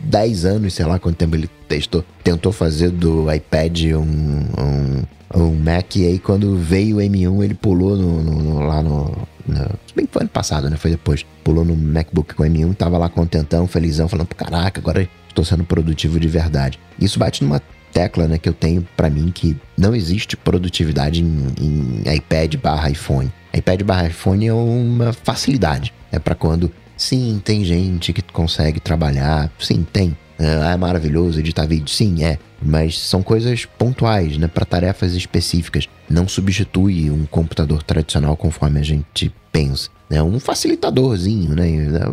10 0.00 0.44
anos, 0.44 0.74
sei 0.74 0.86
lá 0.86 0.98
quanto 0.98 1.16
tempo 1.16 1.34
ele 1.34 1.50
testou. 1.68 2.04
Tentou 2.22 2.52
fazer 2.52 2.90
do 2.90 3.32
iPad 3.32 3.84
um, 3.94 4.00
um, 4.00 5.02
um 5.34 5.54
Mac, 5.54 5.96
e 5.96 6.06
aí 6.06 6.18
quando 6.18 6.56
veio 6.56 6.98
o 6.98 7.00
M1, 7.00 7.44
ele 7.44 7.54
pulou 7.54 7.96
no, 7.96 8.22
no, 8.22 8.42
no, 8.42 8.60
lá 8.60 8.82
no, 8.82 9.10
no. 9.46 9.78
Bem 9.94 10.06
que 10.06 10.12
foi 10.12 10.22
ano 10.22 10.30
passado, 10.30 10.70
né? 10.70 10.76
Foi 10.76 10.90
depois. 10.90 11.24
Pulou 11.42 11.64
no 11.64 11.76
MacBook 11.76 12.34
com 12.34 12.42
o 12.42 12.46
M1, 12.46 12.74
tava 12.74 12.98
lá 12.98 13.08
contentão, 13.08 13.66
felizão, 13.66 14.08
falando: 14.08 14.28
caraca, 14.28 14.80
agora 14.80 15.08
estou 15.28 15.44
sendo 15.44 15.64
produtivo 15.64 16.18
de 16.20 16.28
verdade. 16.28 16.78
Isso 16.98 17.18
bate 17.18 17.42
numa 17.42 17.60
tecla 17.92 18.28
né, 18.28 18.36
que 18.36 18.46
eu 18.46 18.52
tenho 18.52 18.86
para 18.94 19.08
mim 19.08 19.30
que 19.34 19.56
não 19.76 19.94
existe 19.94 20.36
produtividade 20.36 21.22
em, 21.22 21.46
em 21.58 22.14
iPad 22.14 22.56
barra 22.56 22.90
iPhone. 22.90 23.32
iPad 23.54 23.82
barra 23.82 24.08
iPhone 24.08 24.46
é 24.46 24.52
uma 24.52 25.14
facilidade. 25.14 25.94
É 26.12 26.18
para 26.18 26.34
quando, 26.34 26.70
sim, 26.94 27.40
tem 27.42 27.64
gente 27.64 28.12
que 28.12 28.22
consegue 28.22 28.80
trabalhar, 28.80 29.50
sim, 29.58 29.86
tem. 29.90 30.16
É, 30.38 30.72
é 30.72 30.76
maravilhoso 30.76 31.40
editar 31.40 31.66
vídeo, 31.66 31.88
sim, 31.88 32.22
é. 32.22 32.38
Mas 32.60 32.98
são 32.98 33.22
coisas 33.22 33.64
pontuais, 33.64 34.38
né, 34.38 34.48
para 34.48 34.64
tarefas 34.64 35.12
específicas. 35.12 35.88
Não 36.08 36.26
substitui 36.26 37.10
um 37.10 37.26
computador 37.26 37.82
tradicional 37.82 38.36
conforme 38.36 38.80
a 38.80 38.82
gente 38.82 39.32
pensa. 39.52 39.90
É 40.08 40.22
um 40.22 40.38
facilitadorzinho, 40.38 41.54
né? 41.54 41.66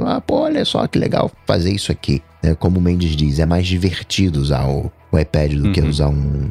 Ah, 0.06 0.20
pô, 0.20 0.42
olha 0.42 0.66
só 0.66 0.86
que 0.88 0.98
legal 0.98 1.32
fazer 1.46 1.72
isso 1.72 1.92
aqui. 1.92 2.22
É, 2.42 2.56
como 2.56 2.80
o 2.80 2.82
Mendes 2.82 3.16
diz, 3.16 3.40
é 3.40 3.46
mais 3.46 3.68
divertido 3.68 4.42
usar 4.42 4.68
o, 4.68 4.92
o 5.12 5.20
iPad 5.20 5.54
do 5.54 5.68
uhum. 5.68 5.72
que 5.72 5.82
usar 5.82 6.10
um, 6.10 6.50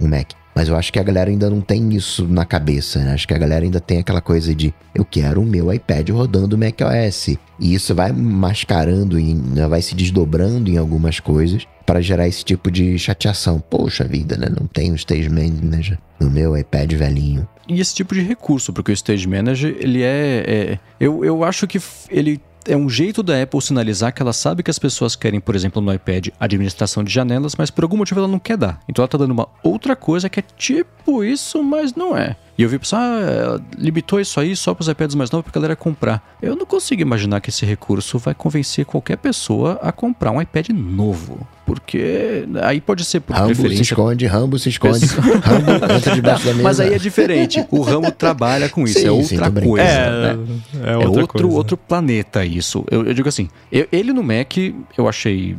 um, 0.00 0.04
um, 0.04 0.08
Mac. 0.08 0.30
Mas 0.56 0.68
eu 0.68 0.76
acho 0.76 0.90
que 0.90 0.98
a 0.98 1.02
galera 1.02 1.28
ainda 1.28 1.50
não 1.50 1.60
tem 1.60 1.94
isso 1.94 2.26
na 2.26 2.46
cabeça, 2.46 2.98
né? 3.00 3.12
Acho 3.12 3.28
que 3.28 3.34
a 3.34 3.38
galera 3.38 3.62
ainda 3.62 3.78
tem 3.78 3.98
aquela 3.98 4.22
coisa 4.22 4.54
de 4.54 4.72
eu 4.94 5.04
quero 5.04 5.42
o 5.42 5.44
meu 5.44 5.70
iPad 5.70 6.08
rodando 6.08 6.56
o 6.56 6.58
macOS. 6.58 7.36
E 7.60 7.74
isso 7.74 7.94
vai 7.94 8.10
mascarando, 8.10 9.20
e 9.20 9.34
vai 9.68 9.82
se 9.82 9.94
desdobrando 9.94 10.70
em 10.70 10.78
algumas 10.78 11.20
coisas 11.20 11.66
para 11.84 12.00
gerar 12.00 12.26
esse 12.26 12.42
tipo 12.42 12.70
de 12.70 12.98
chateação. 12.98 13.60
Poxa 13.60 14.02
vida, 14.04 14.38
né? 14.38 14.46
Não 14.48 14.66
tem 14.66 14.92
o 14.92 14.96
Stage 14.96 15.28
Manager 15.28 15.98
no 16.18 16.30
meu 16.30 16.56
iPad 16.56 16.90
velhinho. 16.94 17.46
E 17.68 17.78
esse 17.78 17.94
tipo 17.94 18.14
de 18.14 18.22
recurso, 18.22 18.72
porque 18.72 18.90
o 18.90 18.94
Stage 18.94 19.28
Manager, 19.28 19.76
ele 19.78 20.02
é. 20.02 20.44
é 20.46 20.78
eu, 20.98 21.22
eu 21.22 21.44
acho 21.44 21.66
que 21.66 21.78
ele 22.08 22.40
é 22.68 22.76
um 22.76 22.88
jeito 22.88 23.22
da 23.22 23.42
Apple 23.42 23.60
sinalizar 23.60 24.12
que 24.12 24.22
ela 24.22 24.32
sabe 24.32 24.62
que 24.62 24.70
as 24.70 24.78
pessoas 24.78 25.16
querem, 25.16 25.40
por 25.40 25.54
exemplo, 25.54 25.80
no 25.80 25.92
iPad, 25.92 26.28
administração 26.38 27.02
de 27.04 27.12
janelas, 27.12 27.54
mas 27.56 27.70
por 27.70 27.84
algum 27.84 27.96
motivo 27.96 28.20
ela 28.20 28.28
não 28.28 28.38
quer 28.38 28.56
dar. 28.56 28.80
Então 28.88 29.02
ela 29.02 29.08
tá 29.08 29.18
dando 29.18 29.30
uma 29.32 29.48
outra 29.62 29.94
coisa 29.94 30.28
que 30.28 30.40
é 30.40 30.44
tipo 30.56 31.24
isso, 31.24 31.62
mas 31.62 31.94
não 31.94 32.16
é. 32.16 32.36
E 32.58 32.62
eu 32.62 32.68
vi 32.70 32.78
pessoal, 32.78 33.02
ah, 33.02 33.60
limitou 33.76 34.18
isso 34.18 34.40
aí 34.40 34.56
só 34.56 34.72
para 34.72 34.80
os 34.82 34.88
iPads 34.88 35.14
mais 35.14 35.30
novos 35.30 35.44
para 35.44 35.50
a 35.50 35.54
galera 35.60 35.76
comprar. 35.76 36.36
Eu 36.40 36.56
não 36.56 36.64
consigo 36.64 37.02
imaginar 37.02 37.40
que 37.40 37.50
esse 37.50 37.66
recurso 37.66 38.18
vai 38.18 38.34
convencer 38.34 38.86
qualquer 38.86 39.18
pessoa 39.18 39.78
a 39.82 39.92
comprar 39.92 40.30
um 40.30 40.40
iPad 40.40 40.70
novo. 40.70 41.46
Porque 41.66 42.46
aí 42.62 42.80
pode 42.80 43.04
ser 43.04 43.20
por 43.20 43.34
Rambo 43.34 43.46
preferência. 43.48 43.76
se 43.78 43.82
esconde, 43.82 44.24
Rambo 44.26 44.58
se 44.58 44.68
esconde. 44.70 45.04
Rambo 45.04 45.72
entra 45.96 46.14
debaixo 46.14 46.44
da 46.46 46.52
mesa. 46.52 46.62
Mas 46.64 46.80
aí 46.80 46.94
é 46.94 46.98
diferente. 46.98 47.66
O 47.70 47.82
Rambo 47.82 48.10
trabalha 48.12 48.68
com 48.70 48.84
isso, 48.84 49.00
Sim, 49.00 49.06
é 49.20 49.22
sim, 49.24 49.34
outra 49.36 49.50
tô 49.50 49.60
coisa. 49.68 49.84
É, 49.84 50.10
né? 50.36 50.46
é, 50.84 50.92
É 50.92 50.96
outra 50.96 51.20
outro, 51.22 51.26
coisa. 51.42 51.46
outro 51.56 51.76
planeta 51.76 52.44
isso. 52.44 52.84
Eu, 52.90 53.04
eu 53.04 53.12
digo 53.12 53.28
assim, 53.28 53.48
eu- 53.70 53.88
ele 53.92 54.12
no 54.12 54.22
Mac 54.22 54.56
eu 54.96 55.08
achei. 55.08 55.56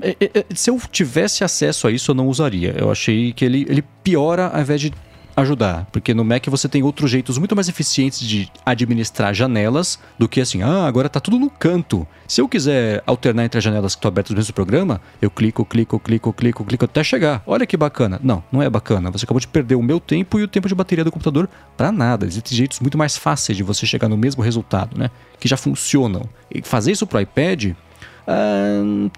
é, 0.00 0.16
é, 0.18 0.30
é, 0.40 0.44
se 0.54 0.70
eu 0.70 0.80
tivesse 0.90 1.44
acesso 1.44 1.86
a 1.86 1.92
isso, 1.92 2.10
eu 2.10 2.14
não 2.14 2.26
usaria. 2.26 2.74
Eu 2.76 2.90
achei 2.90 3.32
que 3.34 3.44
ele, 3.44 3.66
ele 3.68 3.84
piora 4.02 4.48
ao 4.48 4.60
invés 4.62 4.80
de 4.80 4.92
ajudar. 5.40 5.86
Porque 5.92 6.14
no 6.14 6.24
Mac 6.24 6.46
você 6.46 6.68
tem 6.68 6.82
outros 6.82 7.10
jeitos 7.10 7.38
muito 7.38 7.54
mais 7.54 7.68
eficientes 7.68 8.20
de 8.20 8.50
administrar 8.64 9.34
janelas 9.34 9.98
do 10.18 10.28
que 10.28 10.40
assim, 10.40 10.62
ah, 10.62 10.86
agora 10.86 11.08
tá 11.08 11.20
tudo 11.20 11.38
no 11.38 11.50
canto. 11.50 12.06
Se 12.26 12.40
eu 12.40 12.48
quiser 12.48 13.02
alternar 13.06 13.44
entre 13.44 13.58
as 13.58 13.64
janelas 13.64 13.94
que 13.94 13.98
estão 13.98 14.08
abertas 14.08 14.30
no 14.30 14.36
mesmo 14.36 14.54
programa, 14.54 15.00
eu 15.20 15.30
clico, 15.30 15.64
clico, 15.64 15.98
clico, 15.98 16.32
clico, 16.32 16.64
clico 16.64 16.84
até 16.84 17.02
chegar. 17.02 17.42
Olha 17.46 17.66
que 17.66 17.76
bacana. 17.76 18.20
Não, 18.22 18.42
não 18.50 18.62
é 18.62 18.70
bacana. 18.70 19.10
Você 19.10 19.24
acabou 19.24 19.40
de 19.40 19.48
perder 19.48 19.74
o 19.74 19.82
meu 19.82 19.98
tempo 19.98 20.38
e 20.38 20.42
o 20.42 20.48
tempo 20.48 20.68
de 20.68 20.74
bateria 20.74 21.04
do 21.04 21.12
computador 21.12 21.48
para 21.76 21.90
nada. 21.90 22.26
Existem 22.26 22.56
jeitos 22.56 22.80
muito 22.80 22.96
mais 22.96 23.16
fáceis 23.16 23.56
de 23.56 23.62
você 23.62 23.86
chegar 23.86 24.08
no 24.08 24.16
mesmo 24.16 24.42
resultado, 24.42 24.98
né? 24.98 25.10
Que 25.38 25.48
já 25.48 25.56
funcionam. 25.56 26.28
E 26.52 26.62
fazer 26.62 26.92
isso 26.92 27.06
pro 27.06 27.20
iPad. 27.20 27.72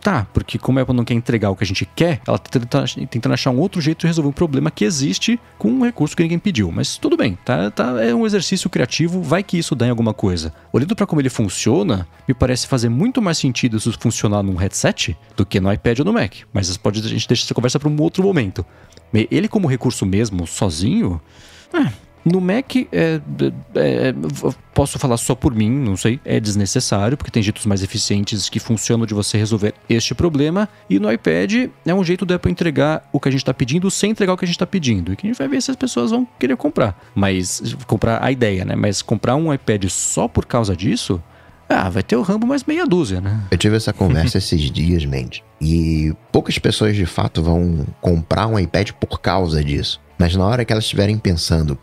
Tá, 0.01 0.27
porque 0.33 0.59
como 0.59 0.79
a 0.79 0.83
Apple 0.83 0.95
não 0.95 1.05
quer 1.05 1.15
entregar 1.15 1.51
o 1.51 1.57
que 1.57 1.65
a 1.65 1.67
gente 1.67 1.85
quer, 1.85 2.21
ela 2.27 2.39
tá 2.39 2.59
tentando, 2.59 3.07
tentando 3.07 3.33
achar 3.33 3.51
um 3.51 3.59
outro 3.59 3.81
jeito 3.81 4.01
de 4.01 4.07
resolver 4.07 4.29
um 4.29 4.33
problema 4.33 4.71
que 4.71 4.85
existe 4.85 5.39
com 5.59 5.69
um 5.69 5.85
recurso 5.85 6.17
que 6.17 6.23
ninguém 6.23 6.39
pediu. 6.39 6.71
Mas 6.73 6.97
tudo 6.97 7.17
bem, 7.17 7.39
tá, 7.45 7.71
tá, 7.71 8.03
é 8.03 8.15
um 8.15 8.27
exercício 8.27 8.69
criativo, 8.71 9.23
vai 9.23 9.43
que 9.43 9.59
isso 9.59 9.75
dá 9.75 9.87
em 9.87 9.91
alguma 9.91 10.15
coisa. 10.15 10.53
Olhando 10.73 10.97
para 10.97 11.07
como 11.07 11.21
ele 11.21 11.31
funciona, 11.31 12.07
me 12.27 12.35
parece 12.35 12.67
fazer 12.67 12.89
muito 12.89 13.21
mais 13.21 13.39
sentido 13.39 13.77
isso 13.77 13.93
funcionar 13.99 14.43
num 14.43 14.57
headset 14.57 15.17
do 15.37 15.45
que 15.45 15.61
no 15.61 15.73
iPad 15.73 16.01
ou 16.01 16.05
no 16.05 16.13
Mac. 16.13 16.35
Mas 16.53 16.77
pode, 16.77 17.01
a 17.01 17.09
gente 17.09 17.29
deixa 17.29 17.45
essa 17.45 17.55
conversa 17.55 17.79
para 17.79 17.89
um 17.89 18.01
outro 18.01 18.23
momento. 18.23 18.65
Ele 19.31 19.47
como 19.49 19.69
recurso 19.69 20.07
mesmo, 20.07 20.47
sozinho, 20.47 21.21
é, 21.73 21.93
no 22.25 22.41
Mac, 22.41 22.77
é, 22.77 22.87
é, 22.93 23.21
é, 23.75 24.15
posso 24.73 24.99
falar 24.99 25.17
só 25.17 25.35
por 25.35 25.55
mim, 25.55 25.71
não 25.71 25.97
sei, 25.97 26.21
é 26.25 26.39
desnecessário, 26.39 27.17
porque 27.17 27.31
tem 27.31 27.43
jeitos 27.43 27.67
mais 27.67 27.83
eficientes 27.83 28.49
que 28.49 28.61
funcionam 28.61 29.05
de 29.05 29.13
você 29.13 29.37
resolver 29.37 29.75
este 29.89 30.15
problema. 30.15 30.69
E 30.89 30.99
no 30.99 31.11
iPad 31.11 31.69
é 31.85 31.95
um 31.95 32.05
jeito 32.05 32.25
da 32.25 32.37
Apple 32.37 32.51
entregar 32.51 33.09
o 33.13 33.19
que 33.19 33.29
a 33.29 33.33
gente 33.33 33.41
está 33.41 33.53
pedindo 33.53 33.91
sem 33.91 34.13
entregar 34.13 34.33
o 34.33 34.37
que 34.37 34.45
a 34.45 34.47
gente 34.47 34.57
está 34.57 34.67
pedindo. 34.67 35.13
E 35.13 35.17
que 35.17 35.27
a 35.27 35.31
gente 35.31 35.39
vai 35.39 35.49
ver 35.49 35.61
se 35.61 35.71
as 35.71 35.77
pessoas 35.77 36.11
vão 36.11 36.27
querer 36.39 36.57
comprar. 36.57 36.97
Mas, 37.15 37.75
comprar 37.87 38.23
a 38.23 38.31
ideia, 38.31 38.65
né? 38.65 38.77
Mas 38.77 39.03
comprar 39.03 39.35
um 39.35 39.53
iPad 39.53 39.85
só 39.89 40.29
por 40.29 40.47
causa 40.47 40.77
disso, 40.77 41.21
ah, 41.69 41.89
vai 41.89 42.03
ter 42.03 42.17
o 42.17 42.23
Rambo 42.23 42.47
mais 42.47 42.65
meia 42.65 42.87
dúzia, 42.87 43.21
né? 43.21 43.41
Eu 43.51 43.59
tive 43.59 43.77
essa 43.77 43.93
conversa 43.93 44.39
esses 44.39 44.71
dias, 44.71 45.05
Mendes. 45.05 45.43
E 45.61 46.15
poucas 46.31 46.59
pessoas 46.59 46.95
de 46.95 47.07
fato 47.07 47.43
vão 47.43 47.87
comprar 48.01 48.47
um 48.47 48.59
iPad 48.59 48.91
por 48.93 49.21
causa 49.21 49.63
disso. 49.65 50.01
Mas 50.19 50.37
na 50.37 50.47
hora 50.47 50.65
que 50.65 50.73
elas 50.73 50.85
estiverem 50.85 51.19
pensando, 51.19 51.77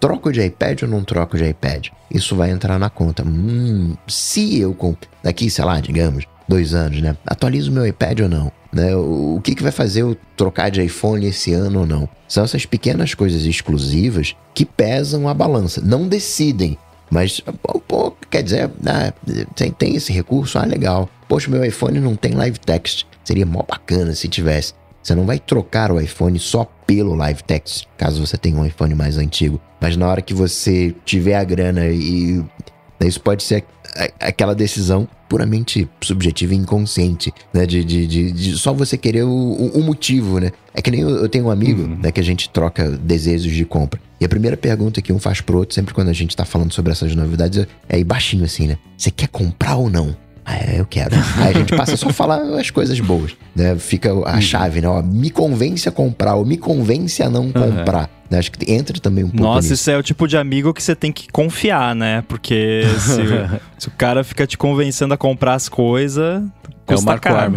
troco 0.00 0.32
de 0.32 0.42
iPad 0.42 0.82
ou 0.82 0.88
não 0.88 1.04
troco 1.04 1.36
de 1.36 1.46
iPad? 1.48 1.88
Isso 2.10 2.34
vai 2.34 2.50
entrar 2.50 2.78
na 2.78 2.88
conta. 2.90 3.22
Hum, 3.22 3.94
se 4.08 4.58
eu 4.58 4.74
compro 4.74 5.08
daqui, 5.22 5.50
sei 5.50 5.64
lá, 5.64 5.78
digamos, 5.78 6.24
dois 6.48 6.74
anos, 6.74 7.00
né? 7.00 7.16
Atualizo 7.26 7.70
meu 7.70 7.86
iPad 7.86 8.20
ou 8.20 8.28
não? 8.28 8.50
Né? 8.72 8.94
O 8.96 9.40
que, 9.42 9.54
que 9.54 9.62
vai 9.62 9.72
fazer 9.72 10.02
eu 10.02 10.16
trocar 10.36 10.70
de 10.70 10.82
iPhone 10.82 11.26
esse 11.26 11.52
ano 11.52 11.80
ou 11.80 11.86
não? 11.86 12.08
São 12.26 12.44
essas 12.44 12.64
pequenas 12.64 13.14
coisas 13.14 13.44
exclusivas 13.44 14.34
que 14.54 14.64
pesam 14.64 15.28
a 15.28 15.34
balança. 15.34 15.80
Não 15.84 16.08
decidem. 16.08 16.78
Mas, 17.10 17.42
pô, 17.88 18.12
quer 18.30 18.42
dizer, 18.42 18.70
ah, 18.86 19.12
tem, 19.54 19.72
tem 19.72 19.96
esse 19.96 20.12
recurso, 20.12 20.58
ah, 20.58 20.64
legal. 20.64 21.08
Poxa, 21.28 21.50
meu 21.50 21.64
iPhone 21.64 21.98
não 22.00 22.14
tem 22.14 22.32
live 22.32 22.58
text. 22.58 23.04
Seria 23.24 23.44
mó 23.44 23.64
bacana 23.68 24.14
se 24.14 24.28
tivesse. 24.28 24.74
Você 25.02 25.14
não 25.14 25.24
vai 25.26 25.38
trocar 25.38 25.90
o 25.90 26.00
iPhone 26.00 26.38
só 26.38 26.64
pelo 26.86 27.14
live 27.14 27.42
text, 27.44 27.84
caso 27.96 28.24
você 28.24 28.36
tenha 28.36 28.56
um 28.56 28.64
iPhone 28.66 28.94
mais 28.94 29.16
antigo. 29.16 29.60
Mas 29.80 29.96
na 29.96 30.06
hora 30.06 30.20
que 30.22 30.34
você 30.34 30.94
tiver 31.04 31.36
a 31.36 31.44
grana 31.44 31.86
e. 31.88 32.42
Isso 33.02 33.18
pode 33.18 33.42
ser 33.42 33.64
aquela 34.20 34.54
decisão 34.54 35.08
puramente 35.26 35.88
subjetiva 36.02 36.52
e 36.52 36.56
inconsciente, 36.58 37.32
né? 37.50 37.64
De, 37.64 37.82
de, 37.82 38.06
de, 38.06 38.30
de 38.30 38.58
só 38.58 38.74
você 38.74 38.98
querer 38.98 39.22
o, 39.22 39.30
o- 39.30 39.82
motivo, 39.82 40.38
né? 40.38 40.50
É 40.74 40.82
que 40.82 40.90
nem 40.90 41.00
eu, 41.00 41.08
eu 41.08 41.28
tenho 41.28 41.46
um 41.46 41.50
amigo, 41.50 41.86
né? 41.86 42.12
Que 42.12 42.20
a 42.20 42.22
gente 42.22 42.50
troca 42.50 42.90
desejos 42.90 43.52
de 43.54 43.64
compra. 43.64 43.98
E 44.20 44.24
a 44.26 44.28
primeira 44.28 44.54
pergunta 44.54 45.00
que 45.00 45.14
um 45.14 45.18
faz 45.18 45.40
pro 45.40 45.56
outro, 45.56 45.74
sempre 45.74 45.94
quando 45.94 46.08
a 46.10 46.12
gente 46.12 46.36
tá 46.36 46.44
falando 46.44 46.74
sobre 46.74 46.92
essas 46.92 47.14
novidades, 47.16 47.66
é 47.88 47.96
aí 47.96 48.04
baixinho 48.04 48.44
assim, 48.44 48.66
né? 48.66 48.76
Você 48.98 49.10
quer 49.10 49.28
comprar 49.28 49.76
ou 49.76 49.88
não? 49.88 50.14
Ah, 50.44 50.56
é, 50.56 50.80
eu 50.80 50.86
quero. 50.86 51.14
Aí 51.36 51.48
a 51.50 51.52
gente 51.52 51.76
passa 51.76 51.96
só 51.96 52.08
a 52.08 52.12
falar 52.12 52.40
as 52.58 52.70
coisas 52.70 52.98
boas, 52.98 53.32
né? 53.54 53.76
Fica 53.76 54.10
a 54.26 54.40
chave, 54.40 54.80
né? 54.80 54.88
Ó, 54.88 55.02
me 55.02 55.30
convence 55.30 55.88
a 55.88 55.92
comprar 55.92 56.34
ou 56.34 56.44
me 56.44 56.56
convence 56.56 57.22
a 57.22 57.28
não 57.30 57.52
comprar. 57.52 58.08
Né? 58.30 58.38
Acho 58.38 58.50
que 58.52 58.72
entra 58.72 58.98
também 59.00 59.24
um 59.24 59.28
pouco 59.28 59.42
Nossa, 59.42 59.60
nisso. 59.62 59.74
isso 59.74 59.90
é 59.90 59.98
o 59.98 60.02
tipo 60.02 60.26
de 60.26 60.36
amigo 60.36 60.72
que 60.72 60.82
você 60.82 60.94
tem 60.94 61.12
que 61.12 61.28
confiar, 61.30 61.94
né? 61.94 62.22
Porque 62.28 62.82
se, 62.98 63.20
o- 63.20 63.60
se 63.78 63.88
o 63.88 63.90
cara 63.92 64.22
fica 64.24 64.46
te 64.46 64.56
convencendo 64.56 65.12
a 65.12 65.16
comprar 65.16 65.54
as 65.54 65.68
coisas, 65.68 66.42
É 66.42 66.92
o 66.92 66.94
custa 66.96 67.06
Marco 67.06 67.22
caro. 67.28 67.54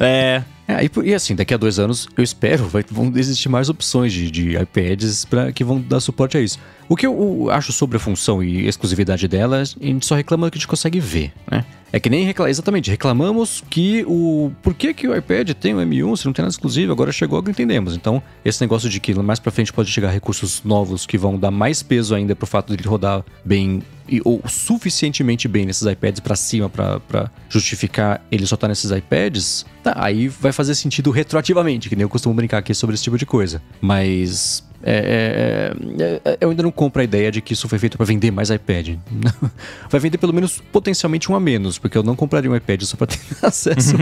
É, 0.00 0.42
É, 0.78 0.84
e, 0.84 1.08
e 1.10 1.14
assim, 1.14 1.34
daqui 1.34 1.52
a 1.52 1.56
dois 1.56 1.78
anos, 1.78 2.08
eu 2.16 2.22
espero, 2.22 2.66
vai, 2.68 2.84
vão 2.88 3.12
existir 3.16 3.48
mais 3.48 3.68
opções 3.68 4.12
de, 4.12 4.30
de 4.30 4.56
iPads 4.56 5.24
pra, 5.24 5.50
que 5.52 5.64
vão 5.64 5.80
dar 5.80 6.00
suporte 6.00 6.36
a 6.36 6.40
isso. 6.40 6.58
O 6.88 6.96
que 6.96 7.06
eu, 7.06 7.48
acho 7.50 7.72
sobre 7.72 7.96
a 7.96 8.00
função 8.00 8.42
e 8.42 8.66
exclusividade 8.66 9.26
dela, 9.28 9.60
a 9.60 9.64
gente 9.64 10.04
só 10.06 10.14
reclama 10.14 10.50
que 10.50 10.58
a 10.58 10.60
gente 10.60 10.68
consegue 10.68 10.98
ver, 11.00 11.32
né? 11.50 11.64
É 11.92 11.98
que 11.98 12.08
nem 12.08 12.24
reclamar, 12.24 12.50
exatamente, 12.50 12.88
reclamamos 12.90 13.64
que 13.68 14.04
o. 14.06 14.52
Por 14.62 14.74
que, 14.74 14.94
que 14.94 15.08
o 15.08 15.16
iPad 15.16 15.50
tem 15.54 15.74
o 15.74 15.78
M1 15.78 16.16
se 16.16 16.26
não 16.26 16.32
tem 16.32 16.42
nada 16.44 16.52
exclusivo? 16.52 16.92
Agora 16.92 17.10
chegou, 17.10 17.36
agora 17.36 17.50
entendemos. 17.50 17.96
Então, 17.96 18.22
esse 18.44 18.60
negócio 18.60 18.88
de 18.88 19.00
que 19.00 19.12
mais 19.14 19.40
pra 19.40 19.50
frente 19.50 19.72
pode 19.72 19.90
chegar 19.90 20.10
recursos 20.10 20.62
novos 20.64 21.04
que 21.04 21.18
vão 21.18 21.36
dar 21.36 21.50
mais 21.50 21.82
peso 21.82 22.14
ainda 22.14 22.36
pro 22.36 22.46
fato 22.46 22.68
de 22.68 22.80
ele 22.80 22.88
rodar 22.88 23.24
bem 23.44 23.82
e- 24.08 24.20
ou 24.24 24.40
suficientemente 24.46 25.48
bem 25.48 25.66
nesses 25.66 25.86
iPads 25.86 26.20
pra 26.20 26.36
cima 26.36 26.68
pra 26.68 27.30
justificar 27.48 28.24
ele 28.30 28.46
só 28.46 28.54
estar 28.54 28.68
nesses 28.68 28.90
iPads, 28.90 29.64
tá, 29.82 29.92
aí 29.96 30.28
vai 30.28 30.52
fazer 30.60 30.74
sentido 30.74 31.10
retroativamente, 31.10 31.88
que 31.88 31.96
nem 31.96 32.02
eu 32.02 32.08
costumo 32.08 32.34
brincar 32.34 32.58
aqui 32.58 32.74
sobre 32.74 32.92
esse 32.92 33.02
tipo 33.02 33.16
de 33.16 33.24
coisa. 33.24 33.62
Mas 33.80 34.62
é, 34.82 35.72
é, 35.98 36.04
é, 36.04 36.20
é, 36.32 36.38
eu 36.38 36.50
ainda 36.50 36.62
não 36.62 36.70
compro 36.70 37.00
a 37.00 37.04
ideia 37.04 37.32
de 37.32 37.40
que 37.40 37.54
isso 37.54 37.66
foi 37.66 37.78
feito 37.78 37.96
pra 37.96 38.04
vender 38.04 38.30
mais 38.30 38.50
iPad. 38.50 38.96
Vai 39.88 39.98
vender 39.98 40.18
pelo 40.18 40.34
menos 40.34 40.62
potencialmente 40.70 41.32
um 41.32 41.34
a 41.34 41.40
menos, 41.40 41.78
porque 41.78 41.96
eu 41.96 42.02
não 42.02 42.14
compraria 42.14 42.50
um 42.50 42.54
iPad 42.54 42.82
só 42.82 42.94
pra 42.94 43.06
ter 43.06 43.18
acesso 43.42 43.96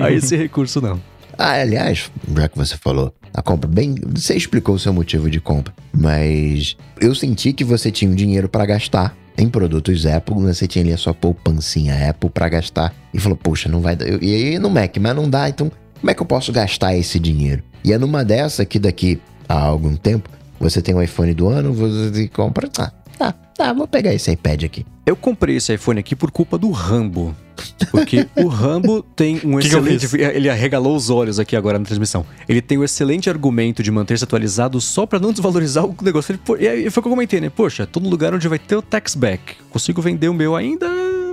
a 0.00 0.12
esse 0.12 0.36
recurso, 0.36 0.80
não. 0.80 1.00
Ah, 1.36 1.54
aliás, 1.54 2.12
já 2.36 2.48
que 2.48 2.56
você 2.56 2.76
falou, 2.76 3.12
a 3.32 3.42
compra, 3.42 3.68
bem, 3.68 3.96
você 4.14 4.36
explicou 4.36 4.76
o 4.76 4.78
seu 4.78 4.92
motivo 4.92 5.28
de 5.28 5.40
compra, 5.40 5.74
mas 5.92 6.76
eu 7.00 7.12
senti 7.12 7.52
que 7.52 7.64
você 7.64 7.90
tinha 7.90 8.08
um 8.08 8.14
dinheiro 8.14 8.48
pra 8.48 8.64
gastar 8.64 9.16
em 9.36 9.48
produtos 9.48 10.06
Apple, 10.06 10.36
você 10.36 10.68
tinha 10.68 10.84
ali 10.84 10.92
a 10.92 10.96
sua 10.96 11.12
poupancinha 11.12 12.08
Apple 12.08 12.30
pra 12.30 12.48
gastar 12.48 12.94
e 13.12 13.18
falou, 13.18 13.36
poxa, 13.36 13.68
não 13.68 13.80
vai 13.80 13.96
dar, 13.96 14.06
eu 14.06 14.22
ia 14.22 14.60
no 14.60 14.70
Mac, 14.70 14.96
mas 15.00 15.16
não 15.16 15.28
dá, 15.28 15.48
então 15.48 15.72
como 16.00 16.10
é 16.10 16.14
que 16.14 16.22
eu 16.22 16.26
posso 16.26 16.52
gastar 16.52 16.94
esse 16.96 17.18
dinheiro? 17.18 17.62
E 17.84 17.92
é 17.92 17.98
numa 17.98 18.24
dessa 18.24 18.64
que 18.64 18.78
daqui 18.78 19.20
a 19.48 19.60
algum 19.60 19.94
tempo 19.96 20.28
você 20.58 20.80
tem 20.80 20.94
um 20.94 21.02
iPhone 21.02 21.34
do 21.34 21.48
ano, 21.48 21.72
você 21.72 22.28
compra, 22.28 22.68
ah, 22.78 22.92
tá, 23.18 23.32
tá, 23.32 23.72
vou 23.72 23.86
pegar 23.86 24.12
esse 24.14 24.30
iPad 24.30 24.64
aqui. 24.64 24.86
Eu 25.04 25.14
comprei 25.16 25.56
esse 25.56 25.74
iPhone 25.74 26.00
aqui 26.00 26.16
por 26.16 26.30
culpa 26.30 26.56
do 26.56 26.70
Rambo. 26.70 27.36
Porque 27.90 28.26
o 28.36 28.46
Rambo 28.48 29.02
tem 29.14 29.36
um 29.44 29.58
Que 29.58 29.68
que 29.68 29.76
excelente. 29.76 30.08
fiz? 30.08 30.14
ele 30.14 30.48
arregalou 30.48 30.96
os 30.96 31.10
olhos 31.10 31.38
aqui 31.38 31.54
agora 31.54 31.78
na 31.78 31.84
transmissão. 31.84 32.24
Ele 32.48 32.62
tem 32.62 32.78
um 32.78 32.84
excelente 32.84 33.28
argumento 33.28 33.82
de 33.82 33.90
manter-se 33.90 34.24
atualizado 34.24 34.80
só 34.80 35.04
pra 35.04 35.18
não 35.18 35.30
desvalorizar 35.30 35.84
o 35.84 35.94
negócio. 36.02 36.32
Ele, 36.32 36.62
e 36.64 36.68
aí 36.68 36.90
foi 36.90 37.00
o 37.00 37.02
que 37.02 37.08
eu 37.08 37.12
comentei, 37.12 37.40
né? 37.40 37.50
Poxa, 37.50 37.86
todo 37.86 38.08
lugar 38.08 38.34
onde 38.34 38.48
vai 38.48 38.58
ter 38.58 38.76
o 38.76 38.82
tax 38.82 39.14
back. 39.14 39.56
Consigo 39.70 40.00
vender 40.00 40.28
o 40.28 40.34
meu 40.34 40.56
ainda. 40.56 40.86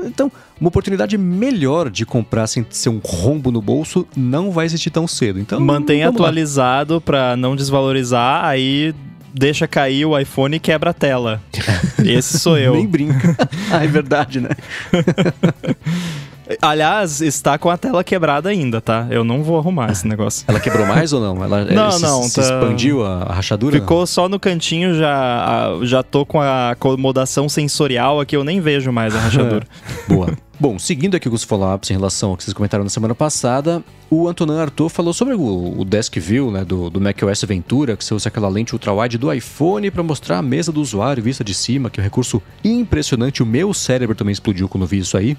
Então, 0.05 0.31
uma 0.59 0.67
oportunidade 0.67 1.17
melhor 1.17 1.89
de 1.89 2.05
comprar 2.05 2.47
sem 2.47 2.65
ser 2.69 2.89
um 2.89 2.99
rombo 3.03 3.51
no 3.51 3.61
bolso 3.61 4.07
não 4.15 4.51
vai 4.51 4.65
existir 4.65 4.89
tão 4.89 5.07
cedo. 5.07 5.39
Então, 5.39 5.59
lá. 6.05 6.09
atualizado 6.09 7.01
pra 7.01 7.35
não 7.35 7.55
desvalorizar, 7.55 8.45
aí 8.45 8.93
deixa 9.33 9.67
cair 9.67 10.05
o 10.05 10.17
iPhone 10.17 10.57
e 10.57 10.59
quebra 10.59 10.91
a 10.91 10.93
tela. 10.93 11.41
Esse 12.03 12.39
sou 12.39 12.57
eu. 12.57 12.73
Nem 12.73 12.87
brinca. 12.87 13.35
ah, 13.71 13.83
é 13.83 13.87
verdade, 13.87 14.39
né? 14.39 14.49
Aliás, 16.61 17.21
está 17.21 17.57
com 17.57 17.69
a 17.69 17.77
tela 17.77 18.03
quebrada 18.03 18.49
ainda, 18.49 18.81
tá? 18.81 19.07
Eu 19.09 19.23
não 19.23 19.43
vou 19.43 19.57
arrumar 19.57 19.91
esse 19.91 20.07
negócio. 20.07 20.43
Ela 20.47 20.59
quebrou 20.59 20.85
mais 20.85 21.13
ou 21.13 21.21
não? 21.21 21.43
Ela 21.43 21.65
Não, 21.65 21.91
se, 21.91 22.01
não, 22.01 22.23
se 22.23 22.35
tá- 22.35 22.41
expandiu 22.41 23.05
a, 23.05 23.23
a 23.23 23.33
rachadura? 23.33 23.79
Ficou 23.79 24.05
só 24.07 24.27
no 24.27 24.39
cantinho, 24.39 24.93
já, 24.95 25.11
a- 25.13 25.85
já 25.85 26.01
tô 26.03 26.25
com 26.25 26.39
a 26.41 26.71
acomodação 26.71 27.47
sensorial 27.47 28.19
aqui, 28.19 28.35
eu 28.35 28.43
nem 28.43 28.59
vejo 28.59 28.91
mais 28.91 29.15
a 29.15 29.19
rachadura. 29.21 29.65
Boa. 30.07 30.29
Bom, 30.59 30.77
seguindo 30.77 31.15
aqui 31.15 31.27
os 31.27 31.43
follow-ups 31.43 31.89
em 31.89 31.93
relação 31.93 32.29
ao 32.31 32.37
que 32.37 32.43
vocês 32.43 32.53
comentaram 32.53 32.83
na 32.83 32.89
semana 32.91 33.15
passada, 33.15 33.83
o 34.11 34.27
Antonin 34.27 34.59
Arthur 34.59 34.89
falou 34.89 35.11
sobre 35.11 35.33
o, 35.33 35.79
o 35.79 35.83
Desk 35.83 36.19
View 36.19 36.51
né, 36.51 36.63
do, 36.63 36.87
do 36.87 37.01
macOS 37.01 37.41
Ventura, 37.45 37.97
que 37.97 38.05
você 38.05 38.13
usa 38.13 38.29
aquela 38.29 38.47
lente 38.47 38.73
ultra-wide 38.73 39.17
do 39.17 39.33
iPhone 39.33 39.89
para 39.89 40.03
mostrar 40.03 40.37
a 40.37 40.41
mesa 40.43 40.71
do 40.71 40.79
usuário 40.79 41.23
vista 41.23 41.43
de 41.43 41.55
cima, 41.55 41.89
que 41.89 41.99
é 41.99 42.01
um 42.01 42.03
recurso 42.03 42.39
impressionante. 42.63 43.41
O 43.41 43.45
meu 43.45 43.73
cérebro 43.73 44.15
também 44.15 44.33
explodiu 44.33 44.69
quando 44.69 44.85
vi 44.85 44.99
isso 44.99 45.17
aí. 45.17 45.35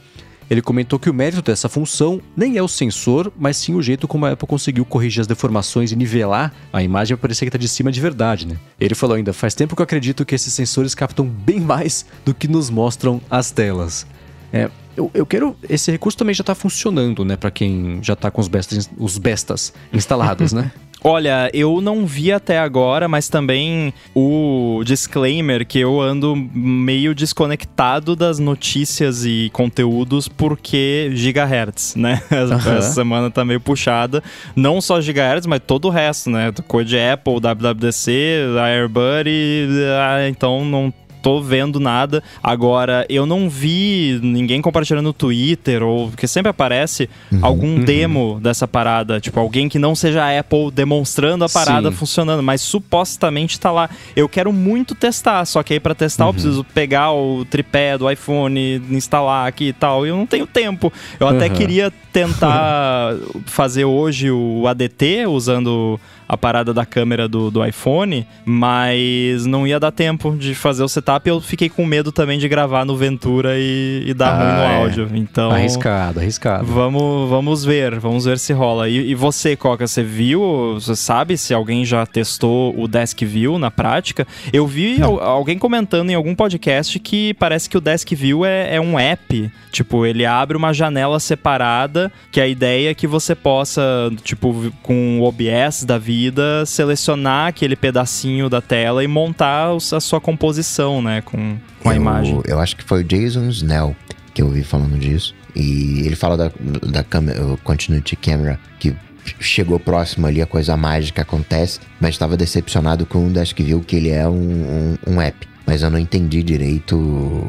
Ele 0.51 0.61
comentou 0.61 0.99
que 0.99 1.09
o 1.09 1.15
mérito 1.15 1.43
dessa 1.43 1.69
função 1.69 2.21
nem 2.37 2.57
é 2.57 2.63
o 2.63 2.69
sensor, 2.69 3.33
mas 3.39 3.57
sim 3.57 3.75
o 3.75 3.83
jeito 3.83 4.07
como 4.07 4.27
a 4.27 4.33
Apple 4.33 4.47
conseguiu 4.47 4.85
corrigir 4.85 5.21
as 5.21 5.27
deformações 5.27 5.93
e 5.93 5.97
nivelar 5.97 6.53
a 6.73 6.83
imagem 6.83 7.17
para 7.17 7.23
parecer 7.23 7.45
que 7.45 7.49
está 7.49 7.59
de 7.59 7.69
cima 7.69 7.91
de 7.91 8.01
verdade, 8.01 8.47
né? 8.47 8.57
Ele 8.79 8.95
falou 8.95 9.17
ainda: 9.17 9.33
faz 9.33 9.55
tempo 9.55 9.75
que 9.75 9.83
eu 9.83 9.85
acredito 9.85 10.25
que 10.25 10.35
esses 10.35 10.53
sensores 10.53 10.95
captam 10.95 11.27
bem 11.27 11.61
mais 11.61 12.05
do 12.25 12.35
que 12.35 12.49
nos 12.49 12.71
mostram 12.71 13.21
as 13.31 13.51
telas. 13.51 14.07
É, 14.53 14.71
eu, 14.97 15.11
eu 15.15 15.25
quero. 15.25 15.57
Esse 15.69 15.91
recurso 15.91 16.19
também 16.19 16.35
já 16.35 16.43
está 16.43 16.55
funcionando, 16.55 17.25
né? 17.25 17.37
Para 17.37 17.51
quem 17.51 18.01
já 18.03 18.13
está 18.13 18.31
com 18.31 18.41
os 18.41 18.49
bestas, 18.49 18.91
os 18.99 19.19
bestas 19.19 19.73
instalados, 19.93 20.53
né? 20.53 20.71
Olha, 21.05 21.51
eu 21.53 21.81
não 21.81 22.07
vi 22.07 22.33
até 22.33 22.59
agora, 22.59 23.09
mas 23.09 23.29
também 23.29 23.93
o 24.15 24.83
disclaimer 24.85 25.67
que 25.67 25.81
eu 25.81 26.01
ando 26.01 26.37
meio 26.37 27.15
desconectado 27.15 28.15
das 28.15 28.39
notícias 28.39 29.25
e 29.25 29.51
conteúdos 29.53 30.29
porque 30.29 31.11
gigahertz, 31.15 31.97
né? 31.97 32.23
Uhum. 32.53 32.77
Essa 32.77 32.93
semana 32.93 33.31
tá 33.31 33.45
meio 33.45 33.61
puxada. 33.61 34.23
Não 34.55 34.81
só 34.81 35.01
gigahertz, 35.01 35.47
mas 35.47 35.61
todo 35.65 35.87
o 35.87 35.91
resto, 35.91 36.29
né? 36.29 36.53
Coisa 36.67 36.91
de 36.91 36.99
Apple, 36.99 37.35
WWDC, 37.35 38.13
AirBuddy, 38.61 39.69
ah, 39.99 40.29
então 40.29 40.65
não 40.65 40.93
tô 41.23 41.41
vendo 41.41 41.79
nada. 41.79 42.23
Agora, 42.43 43.07
eu 43.09 43.25
não 43.25 43.49
vi 43.49 44.19
ninguém 44.23 44.61
compartilhando 44.61 45.05
no 45.05 45.13
Twitter, 45.13 45.83
ou 45.83 46.11
que 46.11 46.27
sempre 46.27 46.51
aparece 46.51 47.09
uhum, 47.31 47.39
algum 47.41 47.77
uhum. 47.77 47.85
demo 47.85 48.41
dessa 48.43 48.67
parada. 48.67 49.21
Tipo, 49.21 49.39
alguém 49.39 49.69
que 49.69 49.79
não 49.79 49.95
seja 49.95 50.25
a 50.25 50.39
Apple 50.39 50.71
demonstrando 50.73 51.45
a 51.45 51.49
parada 51.49 51.91
Sim. 51.91 51.97
funcionando, 51.97 52.43
mas 52.43 52.61
supostamente 52.61 53.59
tá 53.59 53.71
lá. 53.71 53.89
Eu 54.17 54.29
quero 54.29 54.53
muito 54.53 54.95
testar, 54.95 55.45
só 55.45 55.63
que 55.63 55.75
aí 55.75 55.81
pra 55.81 55.95
testar 55.95 56.25
uhum. 56.25 56.31
eu 56.31 56.35
preciso 56.35 56.65
pegar 56.65 57.13
o 57.13 57.45
tripé 57.45 57.97
do 57.97 58.11
iPhone, 58.11 58.83
instalar 58.91 59.47
aqui 59.47 59.69
e 59.69 59.73
tal. 59.73 60.05
E 60.05 60.09
eu 60.09 60.17
não 60.17 60.27
tenho 60.27 60.47
tempo. 60.47 60.93
Eu 61.21 61.29
até 61.29 61.49
queria 61.49 61.93
tentar 62.13 63.15
fazer 63.47 63.85
hoje 63.85 64.31
o 64.31 64.67
ADT 64.67 65.27
usando 65.27 66.01
a 66.33 66.37
parada 66.39 66.73
da 66.73 66.87
câmera 66.87 67.29
do, 67.29 67.51
do 67.51 67.63
iPhone, 67.63 68.27
mas 68.43 69.45
não 69.45 69.67
ia 69.67 69.79
dar 69.79 69.93
tempo 69.93 70.35
de 70.35 70.55
fazer 70.55 70.83
o 70.83 70.89
setup. 70.89 71.29
Eu 71.29 71.43
fiquei 71.43 71.69
com 71.69 71.85
medo 71.85 72.11
também 72.11 72.39
de 72.39 72.49
gravar 72.49 72.87
no 72.87 72.97
Ventura 72.97 73.59
e, 73.59 74.05
e 74.07 74.15
dar 74.15 74.31
ah, 74.31 74.39
ruim 74.39 74.53
no 74.57 74.63
é. 74.63 74.77
áudio. 74.77 75.11
Então. 75.13 75.51
Arriscado, 75.51 76.21
arriscado. 76.21 76.65
Vamos, 76.65 77.29
vamos 77.29 77.67
ver, 77.67 78.01
vamos 78.01 78.25
ver 78.25 78.39
se 78.39 78.55
rola. 78.55 78.89
E, 78.89 79.11
e 79.11 79.15
você, 79.15 79.55
Coca, 79.55 79.87
você 79.87 80.03
viu? 80.03 80.73
Você 80.73 80.97
sabe 80.97 81.37
se 81.37 81.53
alguém 81.53 81.85
já 81.85 82.07
testou 82.07 82.75
o 82.81 82.89
Desk 82.89 83.23
View 83.27 83.59
na 83.59 83.71
prática? 83.71 84.27
Eu 84.55 84.67
vi 84.67 85.03
alguém 85.03 85.59
comentando 85.59 86.09
em 86.09 86.15
algum 86.15 86.35
podcast 86.35 86.99
que 86.99 87.35
parece 87.35 87.69
que 87.69 87.77
o 87.77 87.81
Desk 87.81 88.11
View 88.15 88.43
é, 88.47 88.77
é 88.77 88.81
um 88.81 88.99
app. 88.99 89.53
Tipo, 89.71 90.07
ele 90.07 90.25
abre 90.25 90.57
uma 90.57 90.73
janela 90.73 91.21
separada, 91.21 92.11
que 92.31 92.41
a 92.41 92.47
ideia 92.47 92.91
é 92.91 92.95
que 92.95 93.07
você 93.07 93.35
possa, 93.35 93.83
tipo, 94.23 94.73
com 94.83 95.21
o 95.21 95.25
OBS 95.25 95.85
da 95.85 95.99
vida 95.99 96.22
vida 96.23 96.65
selecionar 96.67 97.49
aquele 97.49 97.75
pedacinho 97.75 98.49
da 98.49 98.61
tela 98.61 99.03
e 99.03 99.09
montar 99.09 99.71
a 99.75 100.01
sua 100.01 100.21
composição, 100.21 101.03
né, 101.03 101.21
com, 101.23 101.57
com 101.81 101.89
a 101.89 101.95
eu, 101.95 102.01
imagem. 102.01 102.41
Eu 102.47 102.61
acho 102.61 102.77
que 102.77 102.85
foi 102.85 103.01
o 103.01 103.05
Jason 103.05 103.49
Snell 103.49 103.97
que 104.33 104.43
eu 104.43 104.47
ouvi 104.47 104.63
falando 104.63 104.99
disso. 104.99 105.35
E 105.55 106.03
ele 106.07 106.17
fala 106.17 106.37
da, 106.37 106.53
da 106.91 107.05
câmera, 107.05 107.41
Continuity 107.63 108.17
Camera, 108.17 108.59
que 108.79 108.95
chegou 109.39 109.79
próximo 109.79 110.27
ali, 110.27 110.41
a 110.41 110.47
coisa 110.47 110.77
mágica 110.77 111.23
acontece, 111.23 111.81
mas 112.01 112.11
estava 112.11 112.37
decepcionado 112.37 113.07
com 113.07 113.27
o 113.27 113.31
Desk 113.31 113.63
View, 113.63 113.81
que 113.81 113.97
ele 113.97 114.11
é 114.11 114.27
um, 114.27 114.97
um, 115.07 115.15
um, 115.15 115.21
app. 115.21 115.47
Mas 115.67 115.83
eu 115.83 115.91
não 115.91 115.99
entendi 115.99 116.43
direito 116.43 117.47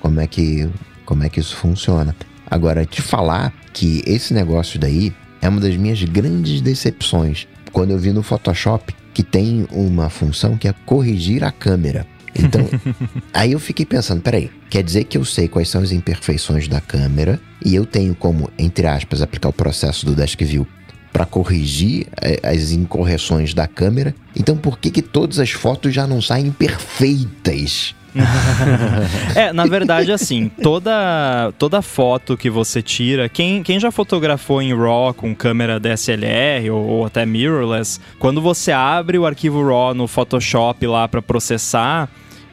como 0.00 0.20
é 0.20 0.26
que, 0.26 0.68
como 1.04 1.24
é 1.24 1.28
que 1.28 1.40
isso 1.40 1.56
funciona. 1.56 2.14
Agora, 2.50 2.84
te 2.84 3.00
falar 3.00 3.52
que 3.72 4.02
esse 4.06 4.34
negócio 4.34 4.78
daí 4.78 5.12
é 5.40 5.48
uma 5.48 5.60
das 5.60 5.76
minhas 5.76 6.02
grandes 6.02 6.60
decepções 6.60 7.46
quando 7.76 7.90
eu 7.90 7.98
vi 7.98 8.10
no 8.10 8.22
Photoshop 8.22 8.96
que 9.12 9.22
tem 9.22 9.68
uma 9.70 10.08
função 10.08 10.56
que 10.56 10.66
é 10.66 10.74
corrigir 10.86 11.44
a 11.44 11.52
câmera. 11.52 12.06
Então, 12.34 12.66
aí 13.34 13.52
eu 13.52 13.60
fiquei 13.60 13.84
pensando, 13.84 14.22
peraí, 14.22 14.50
quer 14.70 14.82
dizer 14.82 15.04
que 15.04 15.18
eu 15.18 15.26
sei 15.26 15.46
quais 15.46 15.68
são 15.68 15.82
as 15.82 15.92
imperfeições 15.92 16.68
da 16.68 16.80
câmera 16.80 17.38
e 17.62 17.74
eu 17.74 17.84
tenho 17.84 18.14
como, 18.14 18.50
entre 18.58 18.86
aspas, 18.86 19.20
aplicar 19.20 19.50
o 19.50 19.52
processo 19.52 20.06
do 20.06 20.14
Desk 20.14 20.42
View 20.42 20.66
para 21.12 21.26
corrigir 21.26 22.06
eh, 22.22 22.40
as 22.42 22.70
incorreções 22.70 23.52
da 23.52 23.66
câmera. 23.66 24.14
Então, 24.34 24.56
por 24.56 24.78
que 24.78 24.90
que 24.90 25.02
todas 25.02 25.38
as 25.38 25.50
fotos 25.50 25.92
já 25.92 26.06
não 26.06 26.22
saem 26.22 26.50
perfeitas? 26.50 27.94
é, 29.34 29.52
na 29.52 29.66
verdade, 29.66 30.10
assim, 30.12 30.50
toda, 30.62 31.52
toda 31.58 31.82
foto 31.82 32.36
que 32.36 32.50
você 32.50 32.82
tira, 32.82 33.28
quem, 33.28 33.62
quem 33.62 33.78
já 33.78 33.90
fotografou 33.90 34.62
em 34.62 34.74
RAW 34.74 35.14
com 35.14 35.34
câmera 35.34 35.80
DSLR 35.80 36.70
ou, 36.70 36.86
ou 36.86 37.06
até 37.06 37.26
mirrorless, 37.26 38.00
quando 38.18 38.40
você 38.40 38.72
abre 38.72 39.18
o 39.18 39.26
arquivo 39.26 39.62
RAW 39.66 39.94
no 39.94 40.06
Photoshop 40.06 40.86
lá 40.86 41.06
para 41.06 41.22
processar, 41.22 42.08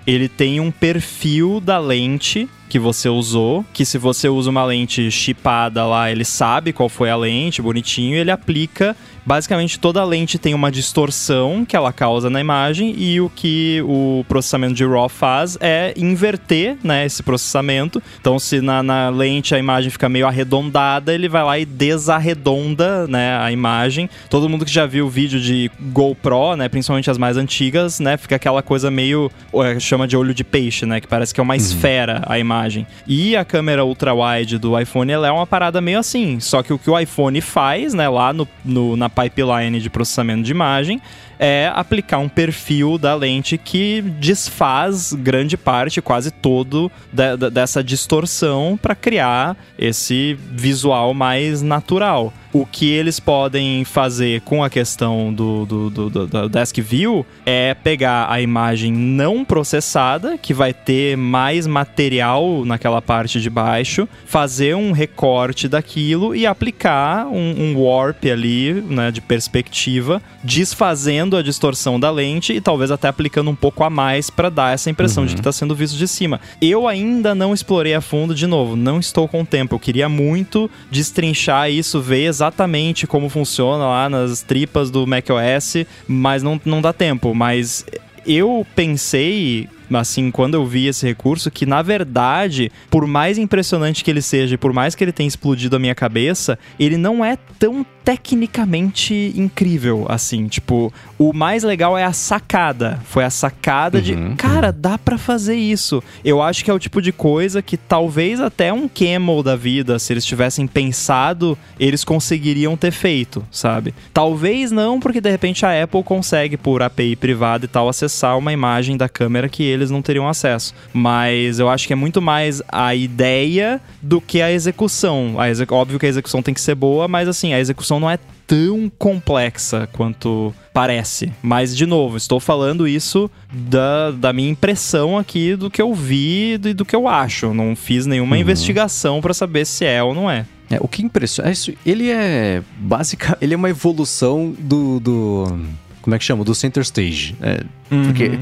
ele 0.05 0.27
tem 0.27 0.59
um 0.59 0.71
perfil 0.71 1.59
da 1.59 1.79
lente 1.79 2.49
que 2.67 2.79
você 2.79 3.07
usou, 3.07 3.63
que 3.71 3.85
se 3.85 3.97
você 3.97 4.27
usa 4.27 4.49
uma 4.49 4.65
lente 4.65 5.11
chipada 5.11 5.85
lá, 5.85 6.11
ele 6.11 6.25
sabe 6.25 6.73
qual 6.73 6.89
foi 6.89 7.09
a 7.09 7.15
lente, 7.15 7.61
bonitinho, 7.61 8.17
ele 8.17 8.31
aplica 8.31 8.95
Basicamente, 9.25 9.79
toda 9.79 10.03
lente 10.03 10.37
tem 10.37 10.53
uma 10.53 10.71
distorção 10.71 11.65
que 11.65 11.75
ela 11.75 11.93
causa 11.93 12.29
na 12.29 12.41
imagem 12.41 12.93
e 12.97 13.21
o 13.21 13.29
que 13.29 13.81
o 13.85 14.25
processamento 14.27 14.73
de 14.73 14.85
RAW 14.85 15.07
faz 15.07 15.57
é 15.61 15.93
inverter 15.95 16.77
né, 16.83 17.05
esse 17.05 17.23
processamento. 17.23 18.03
Então, 18.19 18.37
se 18.37 18.59
na, 18.59 18.83
na 18.83 19.09
lente 19.09 19.55
a 19.55 19.59
imagem 19.59 19.89
fica 19.89 20.09
meio 20.09 20.27
arredondada, 20.27 21.13
ele 21.13 21.29
vai 21.29 21.43
lá 21.43 21.57
e 21.57 21.65
desarredonda 21.65 23.07
né, 23.07 23.37
a 23.37 23.51
imagem. 23.51 24.09
Todo 24.29 24.49
mundo 24.49 24.65
que 24.65 24.71
já 24.71 24.85
viu 24.85 25.05
o 25.05 25.09
vídeo 25.09 25.39
de 25.39 25.71
GoPro, 25.79 26.55
né, 26.57 26.67
principalmente 26.67 27.09
as 27.09 27.17
mais 27.17 27.37
antigas, 27.37 27.99
né, 27.99 28.17
fica 28.17 28.35
aquela 28.35 28.61
coisa 28.61 28.91
meio 28.91 29.31
é, 29.53 29.79
chama 29.79 30.07
de 30.07 30.17
olho 30.17 30.33
de 30.33 30.43
peixe, 30.43 30.85
né, 30.85 30.99
que 30.99 31.07
parece 31.07 31.33
que 31.33 31.39
é 31.39 31.43
uma 31.43 31.53
uhum. 31.53 31.57
esfera 31.57 32.23
a 32.25 32.37
imagem. 32.37 32.85
E 33.07 33.35
a 33.37 33.45
câmera 33.45 33.85
ultra 33.85 34.13
wide 34.13 34.57
do 34.57 34.77
iPhone 34.77 35.11
ela 35.11 35.27
é 35.27 35.31
uma 35.31 35.47
parada 35.47 35.79
meio 35.79 35.99
assim. 35.99 36.39
Só 36.39 36.61
que 36.61 36.73
o 36.73 36.79
que 36.79 36.89
o 36.89 36.99
iPhone 36.99 37.39
faz, 37.39 37.93
né, 37.93 38.09
lá 38.09 38.33
no, 38.33 38.47
no 38.65 38.97
na 38.97 39.09
pipeline 39.13 39.79
de 39.79 39.89
processamento 39.89 40.43
de 40.43 40.51
imagem 40.51 41.01
é 41.45 41.69
aplicar 41.75 42.19
um 42.19 42.29
perfil 42.29 42.97
da 42.97 43.13
lente 43.13 43.57
que 43.57 44.01
desfaz 44.01 45.11
grande 45.11 45.57
parte, 45.57 46.01
quase 46.01 46.31
todo 46.31 46.89
de, 47.11 47.35
de, 47.35 47.49
dessa 47.49 47.83
distorção 47.83 48.79
para 48.81 48.95
criar 48.95 49.57
esse 49.77 50.37
visual 50.51 51.13
mais 51.13 51.61
natural. 51.61 52.31
O 52.53 52.67
que 52.67 52.91
eles 52.91 53.19
podem 53.19 53.83
fazer 53.83 54.41
com 54.41 54.63
a 54.63 54.69
questão 54.69 55.33
do, 55.33 55.65
do, 55.65 55.89
do, 55.89 56.09
do, 56.09 56.27
do 56.27 56.49
Desk 56.49 56.79
View 56.79 57.25
é 57.47 57.73
pegar 57.73 58.31
a 58.31 58.39
imagem 58.39 58.93
não 58.93 59.43
processada, 59.43 60.37
que 60.37 60.53
vai 60.53 60.71
ter 60.71 61.17
mais 61.17 61.65
material 61.65 62.63
naquela 62.63 63.01
parte 63.01 63.41
de 63.41 63.49
baixo, 63.49 64.07
fazer 64.27 64.75
um 64.75 64.91
recorte 64.91 65.67
daquilo 65.67 66.35
e 66.35 66.45
aplicar 66.45 67.25
um, 67.25 67.55
um 67.59 67.81
warp 67.81 68.23
ali, 68.25 68.71
né, 68.71 69.09
de 69.09 69.19
perspectiva, 69.19 70.21
desfazendo 70.43 71.32
a 71.37 71.41
distorção 71.41 71.99
da 71.99 72.11
lente 72.11 72.53
e 72.53 72.61
talvez 72.61 72.91
até 72.91 73.07
aplicando 73.07 73.49
um 73.49 73.55
pouco 73.55 73.83
a 73.83 73.89
mais 73.89 74.29
para 74.29 74.49
dar 74.49 74.73
essa 74.73 74.89
impressão 74.89 75.23
uhum. 75.23 75.27
de 75.27 75.35
que 75.35 75.39
está 75.39 75.51
sendo 75.51 75.75
visto 75.75 75.97
de 75.97 76.07
cima. 76.07 76.39
Eu 76.61 76.87
ainda 76.87 77.33
não 77.35 77.53
explorei 77.53 77.93
a 77.93 78.01
fundo, 78.01 78.35
de 78.35 78.47
novo, 78.47 78.75
não 78.75 78.99
estou 78.99 79.27
com 79.27 79.45
tempo. 79.45 79.75
Eu 79.75 79.79
queria 79.79 80.09
muito 80.09 80.69
destrinchar 80.89 81.69
isso, 81.69 82.01
ver 82.01 82.25
exatamente 82.25 83.07
como 83.07 83.29
funciona 83.29 83.85
lá 83.85 84.09
nas 84.09 84.41
tripas 84.41 84.89
do 84.89 85.05
macOS, 85.05 85.85
mas 86.07 86.43
não, 86.43 86.59
não 86.65 86.81
dá 86.81 86.93
tempo. 86.93 87.33
Mas 87.33 87.85
eu 88.25 88.65
pensei 88.75 89.67
assim, 89.95 90.31
quando 90.31 90.55
eu 90.55 90.65
vi 90.65 90.87
esse 90.87 91.05
recurso, 91.05 91.51
que 91.51 91.65
na 91.65 91.81
verdade, 91.81 92.71
por 92.89 93.05
mais 93.05 93.37
impressionante 93.37 94.03
que 94.03 94.09
ele 94.09 94.21
seja 94.21 94.55
e 94.55 94.57
por 94.57 94.73
mais 94.73 94.95
que 94.95 95.03
ele 95.03 95.11
tenha 95.11 95.27
explodido 95.27 95.75
a 95.75 95.79
minha 95.79 95.95
cabeça, 95.95 96.57
ele 96.79 96.97
não 96.97 97.23
é 97.23 97.37
tão 97.59 97.85
tecnicamente 98.03 99.33
incrível, 99.35 100.05
assim, 100.09 100.47
tipo, 100.47 100.93
o 101.17 101.31
mais 101.33 101.63
legal 101.63 101.97
é 101.97 102.03
a 102.03 102.13
sacada. 102.13 102.99
Foi 103.05 103.23
a 103.23 103.29
sacada 103.29 103.97
uhum, 103.97 104.03
de, 104.03 104.35
cara, 104.35 104.67
uhum. 104.67 104.73
dá 104.77 104.97
para 104.97 105.17
fazer 105.17 105.55
isso. 105.55 106.03
Eu 106.23 106.41
acho 106.41 106.63
que 106.63 106.69
é 106.69 106.73
o 106.73 106.79
tipo 106.79 107.01
de 107.01 107.11
coisa 107.11 107.61
que 107.61 107.77
talvez 107.77 108.41
até 108.41 108.73
um 108.73 108.87
Camel 108.87 109.41
da 109.41 109.55
vida, 109.55 109.97
se 109.99 110.11
eles 110.11 110.25
tivessem 110.25 110.67
pensado, 110.67 111.57
eles 111.79 112.03
conseguiriam 112.03 112.75
ter 112.75 112.91
feito, 112.91 113.43
sabe? 113.51 113.93
Talvez 114.13 114.71
não, 114.71 114.99
porque 114.99 115.21
de 115.21 115.29
repente 115.29 115.65
a 115.65 115.83
Apple 115.83 116.03
consegue 116.03 116.57
por 116.57 116.81
API 116.81 117.15
privada 117.15 117.65
e 117.65 117.67
tal 117.67 117.87
acessar 117.87 118.37
uma 118.37 118.51
imagem 118.51 118.97
da 118.97 119.07
câmera 119.07 119.47
que 119.47 119.63
eles 119.63 119.89
não 119.89 120.01
teriam 120.01 120.27
acesso. 120.27 120.73
Mas 120.91 121.59
eu 121.59 121.69
acho 121.69 121.87
que 121.87 121.93
é 121.93 121.95
muito 121.95 122.21
mais 122.21 122.61
a 122.67 122.93
ideia 122.93 123.79
do 124.01 124.19
que 124.19 124.41
a 124.41 124.51
execução. 124.51 125.35
A. 125.39 125.73
Óbvio 125.73 125.99
que 125.99 126.05
a 126.05 126.09
execução 126.09 126.41
tem 126.41 126.53
que 126.53 126.61
ser 126.61 126.75
boa, 126.75 127.07
mas 127.07 127.27
assim, 127.27 127.53
a 127.53 127.59
execução 127.59 127.92
não 127.99 128.09
é 128.09 128.17
tão 128.45 128.91
complexa 128.97 129.87
quanto 129.91 130.53
parece. 130.73 131.31
Mas, 131.41 131.75
de 131.75 131.85
novo, 131.85 132.17
estou 132.17 132.39
falando 132.39 132.87
isso 132.87 133.29
da, 133.51 134.11
da 134.11 134.33
minha 134.33 134.49
impressão 134.49 135.17
aqui 135.17 135.55
do 135.55 135.69
que 135.69 135.81
eu 135.81 135.93
vi 135.93 136.53
e 136.53 136.57
do, 136.57 136.73
do 136.73 136.85
que 136.85 136.95
eu 136.95 137.07
acho. 137.07 137.53
Não 137.53 137.75
fiz 137.75 138.05
nenhuma 138.05 138.35
uhum. 138.35 138.41
investigação 138.41 139.21
para 139.21 139.33
saber 139.33 139.65
se 139.65 139.85
é 139.85 140.03
ou 140.03 140.13
não 140.13 140.29
é. 140.29 140.45
É, 140.69 140.77
o 140.79 140.87
que 140.87 141.03
impressiona. 141.03 141.51
É 141.51 141.53
ele 141.85 142.09
é 142.09 142.61
básica. 142.77 143.37
Ele 143.41 143.53
é 143.53 143.57
uma 143.57 143.69
evolução 143.69 144.55
do. 144.57 144.99
do 144.99 145.59
como 146.01 146.15
é 146.15 146.19
que 146.19 146.25
chama? 146.25 146.43
Do 146.43 146.55
Center 146.55 146.81
Stage. 146.81 147.35
É, 147.41 147.63
uhum. 147.91 148.03
Porque 148.05 148.39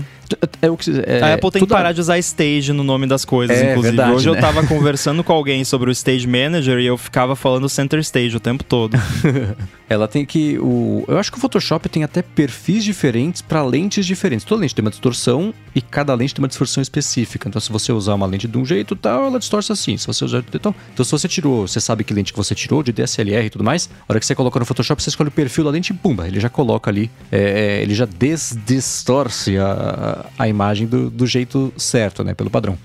é 0.61 0.69
o 0.69 0.77
que, 0.77 0.91
é, 1.05 1.21
a 1.21 1.33
Apple 1.33 1.51
tem 1.51 1.61
que 1.63 1.67
parar 1.67 1.91
de 1.91 2.01
usar 2.01 2.17
stage 2.19 2.73
no 2.73 2.83
nome 2.83 3.07
das 3.07 3.25
coisas, 3.25 3.57
é, 3.57 3.71
inclusive. 3.71 3.95
Verdade, 3.95 4.15
Hoje 4.15 4.29
né? 4.29 4.37
eu 4.37 4.41
tava 4.41 4.65
conversando 4.67 5.23
com 5.23 5.33
alguém 5.33 5.63
sobre 5.63 5.89
o 5.89 5.91
Stage 5.91 6.27
Manager 6.27 6.79
e 6.79 6.85
eu 6.85 6.97
ficava 6.97 7.35
falando 7.35 7.67
Center 7.69 7.99
Stage 7.99 8.35
o 8.35 8.39
tempo 8.39 8.63
todo. 8.63 8.97
Ela 9.89 10.07
tem 10.07 10.25
que. 10.25 10.57
O, 10.59 11.03
eu 11.07 11.17
acho 11.17 11.31
que 11.31 11.37
o 11.37 11.41
Photoshop 11.41 11.89
tem 11.89 12.03
até 12.03 12.21
perfis 12.21 12.83
diferentes 12.83 13.41
para 13.41 13.61
lentes 13.61 14.05
diferentes. 14.05 14.45
Toda 14.45 14.61
lente 14.61 14.73
tem 14.73 14.83
uma 14.83 14.91
distorção 14.91 15.53
e 15.75 15.81
cada 15.81 16.13
lente 16.13 16.33
tem 16.33 16.41
uma 16.41 16.47
distorção 16.47 16.81
específica. 16.81 17.49
Então, 17.49 17.59
se 17.59 17.71
você 17.71 17.91
usar 17.91 18.13
uma 18.13 18.25
lente 18.25 18.47
de 18.47 18.57
um 18.57 18.65
jeito 18.65 18.95
tal, 18.95 19.25
ela 19.25 19.39
distorce 19.39 19.71
assim. 19.71 19.97
Se 19.97 20.07
você 20.07 20.23
usar 20.23 20.43
então, 20.53 20.73
então 20.93 21.03
se 21.03 21.11
você 21.11 21.27
tirou, 21.27 21.67
você 21.67 21.81
sabe 21.81 22.03
que 22.03 22.13
lente 22.13 22.31
que 22.31 22.37
você 22.37 22.55
tirou, 22.55 22.81
de 22.81 22.93
DSLR 22.93 23.45
e 23.45 23.49
tudo 23.49 23.63
mais, 23.63 23.89
a 24.07 24.13
hora 24.13 24.19
que 24.19 24.25
você 24.25 24.33
coloca 24.33 24.59
no 24.59 24.65
Photoshop, 24.65 25.03
você 25.03 25.09
escolhe 25.09 25.27
o 25.27 25.31
perfil 25.31 25.65
da 25.65 25.71
lente 25.71 25.91
e 25.91 25.93
pumba, 25.93 26.27
ele 26.27 26.39
já 26.39 26.49
coloca 26.49 26.89
ali, 26.89 27.11
é, 27.31 27.39
é 27.39 27.81
ele 27.81 27.93
já 27.93 28.05
desdistorce 28.05 29.57
a, 29.57 30.20
a 30.37 30.47
imagem 30.47 30.87
do, 30.87 31.09
do 31.09 31.25
jeito 31.25 31.73
certo, 31.77 32.23
né? 32.23 32.33
Pelo 32.33 32.49
padrão. 32.49 32.77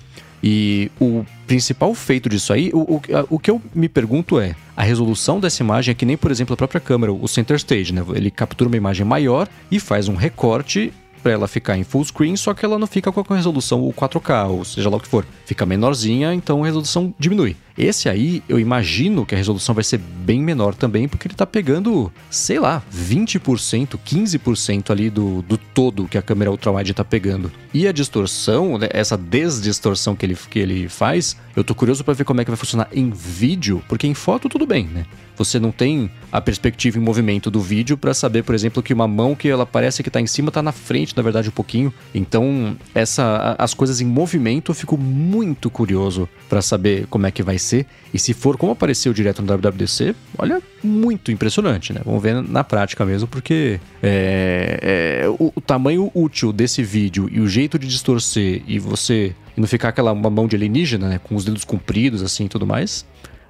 E 0.43 0.91
o 0.99 1.25
principal 1.47 1.93
feito 1.95 2.29
disso 2.29 2.53
aí, 2.53 2.69
o, 2.73 2.79
o, 2.79 3.01
o, 3.29 3.39
que 3.39 3.49
eu 3.49 3.61
me 3.73 3.89
pergunto 3.89 4.39
é: 4.39 4.55
a 4.75 4.83
resolução 4.83 5.39
dessa 5.39 5.63
imagem 5.63 5.91
é 5.91 5.95
que 5.95 6.05
nem, 6.05 6.15
por 6.15 6.31
exemplo, 6.31 6.53
a 6.53 6.57
própria 6.57 6.79
câmera, 6.79 7.11
o 7.11 7.27
center 7.27 7.57
stage, 7.57 7.93
né? 7.93 8.03
Ele 8.13 8.29
captura 8.29 8.69
uma 8.69 8.77
imagem 8.77 9.05
maior 9.05 9.47
e 9.71 9.79
faz 9.79 10.07
um 10.07 10.15
recorte 10.15 10.93
para 11.23 11.31
ela 11.31 11.47
ficar 11.47 11.77
em 11.77 11.83
full 11.83 12.05
screen, 12.05 12.35
só 12.37 12.53
que 12.53 12.63
ela 12.63 12.77
não 12.77 12.87
fica 12.87 13.11
com 13.11 13.33
a 13.33 13.35
resolução 13.35 13.83
o 13.83 13.91
4K, 13.91 14.49
ou 14.49 14.63
seja 14.63 14.89
lá 14.89 14.97
o 14.97 14.99
que 14.99 15.07
for. 15.07 15.25
Fica 15.45 15.65
menorzinha, 15.65 16.33
então 16.33 16.63
a 16.63 16.65
resolução 16.65 17.13
diminui. 17.17 17.55
Esse 17.77 18.09
aí, 18.09 18.41
eu 18.49 18.59
imagino 18.59 19.25
que 19.25 19.35
a 19.35 19.37
resolução 19.37 19.75
vai 19.75 19.83
ser 19.83 19.99
bem 19.99 20.41
menor 20.41 20.73
também, 20.73 21.07
porque 21.07 21.27
ele 21.27 21.35
tá 21.35 21.45
pegando, 21.45 22.11
sei 22.29 22.59
lá, 22.59 22.81
20%, 22.91 23.99
15% 24.03 24.89
ali 24.89 25.09
do, 25.09 25.43
do 25.43 25.57
todo 25.57 26.07
que 26.07 26.17
a 26.17 26.21
câmera 26.21 26.49
ultrawide 26.49 26.93
tá 26.93 27.05
pegando. 27.05 27.51
E 27.73 27.87
a 27.87 27.91
distorção, 27.91 28.79
né, 28.79 28.89
essa 28.91 29.15
desdistorção 29.15 30.15
que 30.15 30.25
ele, 30.25 30.35
que 30.49 30.57
ele 30.57 30.89
faz, 30.89 31.37
eu 31.55 31.63
tô 31.63 31.75
curioso 31.75 32.03
para 32.03 32.15
ver 32.15 32.23
como 32.23 32.41
é 32.41 32.43
que 32.45 32.49
vai 32.49 32.57
funcionar 32.57 32.87
em 32.91 33.11
vídeo, 33.11 33.83
porque 33.87 34.07
em 34.07 34.13
foto 34.13 34.49
tudo 34.49 34.65
bem, 34.65 34.85
né? 34.85 35.05
Você 35.37 35.59
não 35.59 35.71
tem 35.71 36.09
a 36.31 36.41
perspectiva 36.41 36.97
em 36.97 37.01
movimento 37.01 37.51
do 37.51 37.61
vídeo 37.61 37.95
para 37.95 38.13
saber, 38.13 38.43
por 38.43 38.55
exemplo, 38.55 38.81
que 38.81 38.91
uma 38.91 39.07
mão 39.07 39.35
que 39.35 39.47
ela 39.47 39.67
parece 39.67 40.01
que 40.01 40.09
está 40.09 40.19
em 40.19 40.25
cima 40.25 40.49
está 40.49 40.63
na 40.63 40.71
frente, 40.71 41.15
na 41.15 41.21
verdade, 41.21 41.49
um 41.49 41.51
pouquinho. 41.51 41.93
Então, 42.13 42.75
essa 42.93 43.55
as 43.59 43.73
coisas 43.73 44.01
em 44.01 44.05
movimento 44.05 44.71
eu 44.71 44.75
fico 44.75 44.97
muito 44.97 45.69
curioso 45.69 46.27
para 46.49 46.61
saber 46.61 47.05
como 47.07 47.27
é 47.27 47.31
que 47.31 47.43
vai 47.43 47.59
ser. 47.59 47.66
E 48.13 48.19
se 48.19 48.33
for 48.33 48.57
como 48.57 48.71
apareceu 48.71 49.13
direto 49.13 49.41
no 49.41 49.47
WWDC, 49.47 50.15
olha, 50.37 50.61
muito 50.83 51.31
impressionante, 51.31 51.93
né? 51.93 52.01
Vamos 52.05 52.21
ver 52.21 52.41
na 52.41 52.63
prática 52.63 53.05
mesmo, 53.05 53.27
porque 53.27 53.79
é, 54.01 55.21
é, 55.23 55.29
o, 55.29 55.51
o, 55.55 55.61
tamanho 55.61 56.11
útil 56.13 56.53
desse 56.53 56.83
vídeo 56.83 57.29
e 57.31 57.39
o 57.39 57.47
jeito 57.47 57.77
de 57.77 57.87
distorcer 57.87 58.61
e 58.67 58.79
você 58.79 59.35
e 59.55 59.59
não 59.59 59.67
ficar 59.67 59.89
aquela 59.89 60.11
uma 60.11 60.29
mão 60.29 60.47
de 60.47 60.55
alienígena, 60.55 61.09
né? 61.09 61.19
Com 61.21 61.35
os 61.35 61.43
dedos 61.43 61.63
compridos 61.63 62.21
assim 62.21 62.45
e 62.45 62.49
tudo 62.49 62.65
mais 62.65 63.05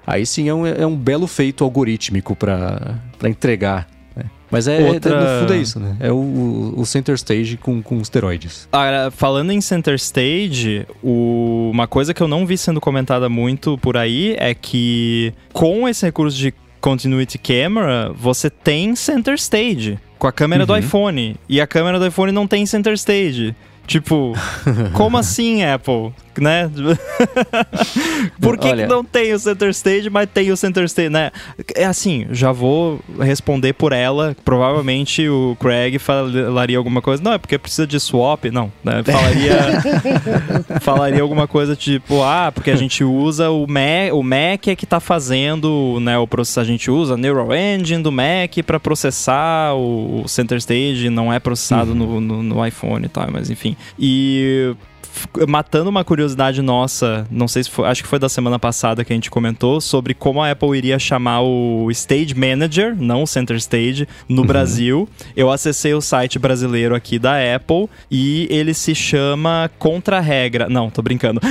aí 0.08 0.24
sim 0.24 0.48
é 0.48 0.54
um, 0.54 0.66
é 0.66 0.86
um 0.86 0.96
belo 0.96 1.26
feito 1.26 1.62
algorítmico 1.62 2.34
para 2.34 2.98
entregar. 3.24 3.86
Mas 4.50 4.66
é, 4.66 4.80
Outra... 4.80 5.14
é, 5.14 5.20
no 5.20 5.40
fundo 5.40 5.52
é 5.52 5.58
isso, 5.58 5.80
né? 5.80 5.96
É 6.00 6.12
o, 6.12 6.74
o 6.76 6.86
center 6.86 7.14
stage 7.14 7.56
com, 7.56 7.82
com 7.82 8.00
esteroides. 8.00 8.68
Agora, 8.72 9.10
falando 9.10 9.52
em 9.52 9.60
center 9.60 9.94
stage, 9.94 10.86
o... 11.02 11.70
uma 11.72 11.86
coisa 11.86 12.14
que 12.14 12.22
eu 12.22 12.28
não 12.28 12.46
vi 12.46 12.56
sendo 12.56 12.80
comentada 12.80 13.28
muito 13.28 13.76
por 13.78 13.96
aí 13.96 14.34
é 14.38 14.54
que 14.54 15.32
com 15.52 15.88
esse 15.88 16.04
recurso 16.06 16.36
de 16.36 16.54
continuity 16.80 17.38
camera, 17.38 18.12
você 18.14 18.48
tem 18.48 18.94
center 18.94 19.34
stage 19.34 19.98
com 20.18 20.26
a 20.26 20.32
câmera 20.32 20.62
uhum. 20.62 20.66
do 20.66 20.76
iPhone. 20.76 21.36
E 21.48 21.60
a 21.60 21.66
câmera 21.66 21.98
do 21.98 22.06
iPhone 22.06 22.32
não 22.32 22.46
tem 22.46 22.66
center 22.66 22.92
stage. 22.94 23.54
Tipo, 23.86 24.34
como 24.92 25.16
assim, 25.16 25.64
Apple? 25.64 26.12
Né? 26.40 26.70
Por 28.40 28.58
que, 28.58 28.68
Olha... 28.68 28.84
que, 28.84 28.88
não 28.88 29.04
tem 29.04 29.32
o 29.32 29.38
Center 29.38 29.70
Stage, 29.70 30.10
mas 30.10 30.28
tem 30.32 30.50
o 30.50 30.56
Center 30.56 30.84
Stage, 30.84 31.08
né? 31.08 31.30
É 31.74 31.84
assim, 31.84 32.26
já 32.30 32.52
vou 32.52 33.00
responder 33.20 33.72
por 33.72 33.92
ela. 33.92 34.36
Provavelmente 34.44 35.28
o 35.28 35.56
Craig 35.60 35.98
falaria 35.98 36.78
alguma 36.78 37.02
coisa. 37.02 37.22
Não, 37.22 37.32
é 37.32 37.38
porque 37.38 37.58
precisa 37.58 37.86
de 37.86 37.98
swap. 37.98 38.44
Não, 38.46 38.72
né? 38.82 39.02
Falaria, 39.04 39.58
falaria 40.80 41.22
alguma 41.22 41.46
coisa 41.46 41.76
tipo, 41.76 42.22
ah, 42.22 42.50
porque 42.52 42.70
a 42.70 42.76
gente 42.76 43.02
usa 43.04 43.50
o 43.50 43.66
Mac, 43.66 44.12
o 44.12 44.22
Mac 44.22 44.68
é 44.68 44.76
que 44.76 44.86
tá 44.86 45.00
fazendo, 45.00 45.98
né, 46.00 46.18
o 46.18 46.26
processo, 46.26 46.60
a 46.60 46.64
gente 46.64 46.90
usa 46.90 47.14
a 47.14 47.16
Neural 47.16 47.54
Engine 47.54 48.02
do 48.02 48.12
Mac 48.12 48.56
para 48.66 48.80
processar 48.80 49.74
o, 49.74 50.24
Center 50.26 50.58
Stage, 50.58 51.10
não 51.10 51.32
é 51.32 51.38
processado 51.38 51.92
uhum. 51.92 52.20
no, 52.20 52.20
no, 52.20 52.42
no 52.42 52.66
iPhone 52.66 53.04
e 53.06 53.08
tal, 53.08 53.28
mas 53.30 53.50
enfim. 53.50 53.76
E 53.98 54.74
matando 55.48 55.90
uma 55.90 56.04
curiosidade 56.04 56.62
nossa, 56.62 57.26
não 57.30 57.48
sei 57.48 57.64
se 57.64 57.70
foi, 57.70 57.88
acho 57.88 58.02
que 58.02 58.08
foi 58.08 58.18
da 58.18 58.28
semana 58.28 58.58
passada 58.58 59.04
que 59.04 59.12
a 59.12 59.16
gente 59.16 59.30
comentou 59.30 59.80
sobre 59.80 60.14
como 60.14 60.42
a 60.42 60.50
Apple 60.50 60.76
iria 60.76 60.98
chamar 60.98 61.42
o 61.42 61.90
Stage 61.90 62.34
Manager, 62.34 62.96
não 62.98 63.22
o 63.22 63.26
Center 63.26 63.56
Stage, 63.56 64.08
no 64.28 64.42
uhum. 64.42 64.46
Brasil. 64.46 65.08
Eu 65.36 65.50
acessei 65.50 65.94
o 65.94 66.00
site 66.00 66.38
brasileiro 66.38 66.94
aqui 66.94 67.18
da 67.18 67.34
Apple 67.54 67.88
e 68.10 68.46
ele 68.50 68.74
se 68.74 68.94
chama 68.94 69.70
Contra-regra. 69.78 70.68
Não, 70.68 70.90
tô 70.90 71.02
brincando. 71.02 71.40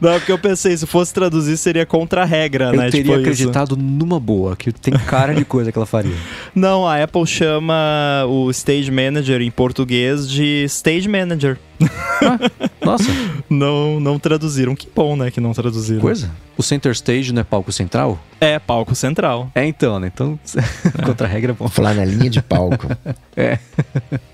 não, 0.00 0.12
porque 0.14 0.32
eu 0.32 0.38
pensei, 0.38 0.76
se 0.76 0.86
fosse 0.86 1.12
traduzir 1.12 1.56
seria 1.56 1.86
Contra-regra, 1.86 2.72
né? 2.72 2.86
Eu 2.86 2.90
teria 2.90 3.02
tipo 3.02 3.20
acreditado 3.20 3.74
isso. 3.74 3.82
numa 3.82 4.20
boa, 4.20 4.56
que 4.56 4.72
tem 4.72 4.94
cara 4.94 5.34
de 5.34 5.44
coisa 5.44 5.72
que 5.72 5.78
ela 5.78 5.86
faria. 5.86 6.14
Não, 6.54 6.86
a 6.86 7.02
Apple 7.02 7.26
chama 7.26 8.24
o 8.28 8.50
Stage 8.50 8.90
Manager 8.90 9.40
em 9.40 9.50
português 9.50 10.28
de 10.28 10.64
Stage 10.64 11.08
Manager 11.08 11.41
Ah, 11.50 12.38
nossa. 12.84 13.10
não, 13.48 14.00
não 14.00 14.18
traduziram. 14.18 14.74
Que 14.74 14.88
bom, 14.94 15.16
né, 15.16 15.30
que 15.30 15.40
não 15.40 15.52
traduziram. 15.52 16.00
Coisa. 16.00 16.30
O 16.56 16.62
center 16.62 16.92
stage 16.92 17.32
não 17.32 17.40
é 17.40 17.44
palco 17.44 17.72
central? 17.72 18.18
É, 18.40 18.58
palco 18.58 18.94
central. 18.94 19.50
É 19.54 19.64
então, 19.64 19.98
né? 19.98 20.10
Então, 20.12 20.38
contra 21.04 21.26
a 21.26 21.30
regra, 21.30 21.52
bom. 21.52 21.68
Flanelinha 21.68 22.30
de 22.30 22.42
palco. 22.42 22.86
é. 23.36 23.58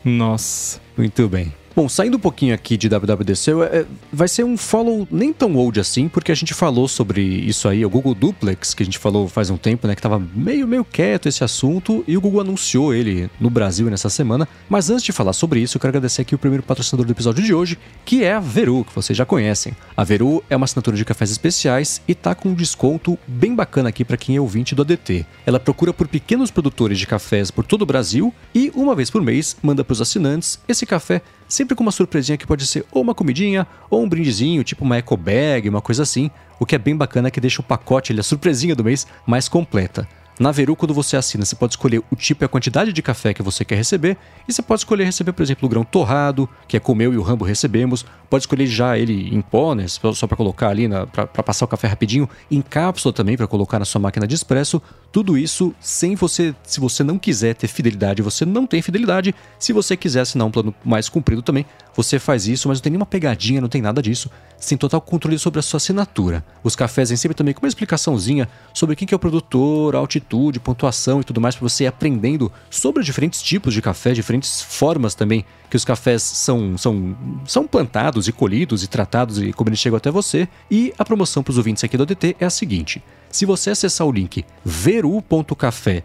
Nossa. 0.05 0.81
Muito 0.97 1.29
bem. 1.29 1.53
Bom, 1.79 1.89
saindo 1.89 2.16
um 2.16 2.20
pouquinho 2.20 2.53
aqui 2.53 2.76
de 2.76 2.89
WWDC, 2.89 3.53
é, 3.70 3.87
vai 4.12 4.26
ser 4.26 4.43
um 4.43 4.57
follow 4.57 5.07
nem 5.12 5.33
tão 5.33 5.55
old 5.55 5.79
assim, 5.79 6.09
porque 6.09 6.33
a 6.33 6.35
gente 6.35 6.53
falou 6.53 6.89
sobre 6.89 7.22
isso 7.22 7.68
aí, 7.68 7.87
o 7.87 7.89
Google 7.89 8.16
Duplex, 8.16 8.74
que 8.74 8.83
a 8.83 8.85
gente 8.85 8.99
falou 8.99 9.29
faz 9.29 9.49
um 9.49 9.57
tempo, 9.57 9.87
né, 9.87 9.95
que 9.95 10.03
tava 10.03 10.20
meio, 10.35 10.66
meio 10.66 10.85
quieto 10.85 11.29
esse 11.29 11.45
assunto, 11.45 12.03
e 12.09 12.16
o 12.16 12.20
Google 12.20 12.41
anunciou 12.41 12.93
ele 12.93 13.31
no 13.39 13.49
Brasil 13.49 13.89
nessa 13.89 14.11
semana. 14.11 14.49
Mas 14.68 14.91
antes 14.91 15.05
de 15.05 15.12
falar 15.12 15.33
sobre 15.33 15.61
isso, 15.61 15.76
eu 15.76 15.81
quero 15.81 15.91
agradecer 15.91 16.22
aqui 16.22 16.35
o 16.35 16.39
primeiro 16.39 16.64
patrocinador 16.64 17.07
do 17.07 17.12
episódio 17.12 17.45
de 17.45 17.55
hoje, 17.55 17.79
que 18.05 18.24
é 18.24 18.33
a 18.33 18.41
Veru, 18.41 18.85
que 18.85 18.93
vocês 18.93 19.16
já 19.16 19.24
conhecem. 19.24 19.72
A 19.97 20.03
Veru 20.03 20.43
é 20.51 20.57
uma 20.57 20.64
assinatura 20.64 20.97
de 20.97 21.05
cafés 21.05 21.31
especiais 21.31 22.03
e 22.09 22.12
tá 22.12 22.35
com 22.35 22.49
um 22.49 22.55
desconto 22.55 23.16
bem 23.24 23.55
bacana 23.55 23.91
aqui 23.91 24.05
para 24.05 24.16
quem 24.16 24.35
é 24.35 24.41
ouvinte 24.41 24.74
do 24.74 24.83
ADT. 24.83 25.24
Ela 25.47 25.61
procura 25.61 25.95
por 25.95 26.09
pequenos 26.09 26.51
produtores 26.51 26.99
de 26.99 27.07
cafés 27.07 27.53
por 27.53 27.64
todo 27.64 27.83
o 27.83 27.87
Brasil 27.87 28.35
e, 28.53 28.72
uma 28.74 28.97
vez 28.97 29.11
por 29.11 29.22
mês, 29.22 29.57
manda 29.62 29.85
para 29.85 29.93
os 29.93 30.01
assinantes 30.01 30.59
esse 30.66 30.85
café 30.85 31.22
sempre 31.49 31.75
com 31.75 31.83
uma 31.83 31.91
surpresinha 31.91 32.37
que 32.37 32.47
pode 32.47 32.67
ser 32.67 32.85
ou 32.93 33.03
uma 33.03 33.15
comidinha 33.15 33.67
ou 33.89 34.03
um 34.03 34.09
brindezinho, 34.09 34.63
tipo 34.63 34.85
uma 34.85 34.97
eco 34.97 35.17
bag, 35.17 35.69
uma 35.69 35.81
coisa 35.81 36.03
assim. 36.03 36.31
O 36.61 36.67
que 36.67 36.75
é 36.75 36.79
bem 36.79 36.97
bacana 36.97 37.29
é 37.29 37.31
que 37.31 37.41
deixa 37.41 37.61
o 37.61 37.65
pacote, 37.65 38.13
a 38.19 38.23
surpresinha 38.23 38.75
do 38.75 38.85
mês, 38.85 39.07
mais 39.27 39.49
completa. 39.49 40.07
Na 40.39 40.53
Veru, 40.53 40.76
quando 40.76 40.95
você 40.95 41.16
assina, 41.16 41.45
você 41.45 41.57
pode 41.57 41.72
escolher 41.72 42.01
o 42.11 42.14
tipo 42.16 42.45
e 42.45 42.47
a 42.47 42.49
quantidade 42.49 42.93
de 42.93 43.03
café 43.03 43.34
que 43.34 43.43
você 43.43 43.64
quer 43.64 43.74
receber. 43.74 44.16
E 44.47 44.53
você 44.53 44.62
pode 44.62 44.80
escolher 44.80 45.05
receber, 45.05 45.32
por 45.32 45.43
exemplo, 45.43 45.66
o 45.66 45.68
grão 45.68 45.82
torrado, 45.82 46.49
que 46.68 46.76
é 46.76 46.80
como 46.80 47.03
eu 47.03 47.12
e 47.12 47.18
o 47.18 47.22
Rambo 47.22 47.45
recebemos. 47.45 48.07
Pode 48.30 48.43
escolher 48.43 48.66
já 48.66 48.97
ele 48.97 49.34
em 49.34 49.41
pó, 49.41 49.74
né? 49.74 49.86
Só 49.89 50.26
para 50.28 50.36
colocar 50.36 50.68
ali, 50.68 50.89
para 51.12 51.43
passar 51.43 51.64
o 51.64 51.68
café 51.68 51.89
rapidinho. 51.89 52.28
Em 52.49 52.62
cápsula 52.62 53.12
também, 53.12 53.36
para 53.36 53.49
colocar 53.49 53.80
na 53.80 53.84
sua 53.84 54.01
máquina 54.01 54.28
de 54.28 54.34
espresso. 54.36 54.80
Tudo 55.11 55.36
isso 55.36 55.74
sem 55.80 56.14
você, 56.14 56.55
se 56.62 56.78
você 56.78 57.03
não 57.03 57.18
quiser 57.18 57.55
ter 57.55 57.66
fidelidade, 57.66 58.22
você 58.22 58.45
não 58.45 58.66
tem 58.66 58.80
fidelidade. 58.80 59.34
Se 59.59 59.72
você 59.72 59.97
quiser 59.97 60.20
assinar 60.20 60.47
um 60.47 60.51
plano 60.51 60.72
mais 60.84 61.09
comprido 61.09 61.43
também, 61.43 61.66
você 61.97 62.18
faz 62.18 62.47
isso, 62.47 62.68
mas 62.68 62.78
não 62.78 62.82
tem 62.82 62.93
nenhuma 62.93 63.07
pegadinha, 63.07 63.61
não 63.61 63.68
tem 63.68 63.82
nada 63.82 64.01
disso. 64.01 64.30
Sem 64.57 64.78
total 64.78 65.01
controle 65.01 65.39
sobre 65.39 65.59
a 65.59 65.62
sua 65.62 65.78
assinatura. 65.78 66.45
Os 66.62 66.76
cafés 66.76 67.11
em 67.11 67.16
sempre 67.16 67.34
também 67.34 67.55
com 67.55 67.62
uma 67.62 67.68
explicaçãozinha 67.68 68.49
sobre 68.72 68.95
quem 68.95 69.09
que 69.09 69.14
é 69.14 69.16
o 69.16 69.18
produtor, 69.18 69.97
altitude, 69.97 70.28
pontuação 70.61 71.20
e 71.20 71.24
tudo 71.24 71.41
mais 71.41 71.55
para 71.55 71.68
você 71.68 71.85
ir 71.85 71.87
aprendendo 71.87 72.51
sobre 72.70 73.03
diferentes 73.03 73.43
tipos 73.43 73.72
de 73.74 73.83
café, 73.83 74.12
diferentes 74.12 74.62
formas 74.62 75.14
também 75.14 75.45
que 75.70 75.76
os 75.76 75.85
cafés 75.85 76.22
são, 76.22 76.76
são, 76.76 77.16
são 77.47 77.66
plantados 77.66 78.29
e 78.29 78.33
colhidos 78.33 78.83
e 78.83 78.89
tratados 78.89 79.39
e 79.41 79.53
como 79.53 79.70
eles 79.70 79.79
chegam 79.79 79.97
até 79.97 80.11
você. 80.11 80.49
E 80.70 80.93
a 80.99 81.05
promoção 81.05 81.43
para 81.43 81.51
os 81.51 81.59
ouvintes 81.59 81.85
aqui 81.85 81.97
do 81.97 82.03
ADT 82.03 82.37
é 82.39 82.45
a 82.45 82.51
seguinte: 82.51 83.03
se 83.31 83.45
você 83.45 83.70
acessar 83.70 84.07
o 84.07 84.12
link 84.12 84.45
veru.café 84.64 86.03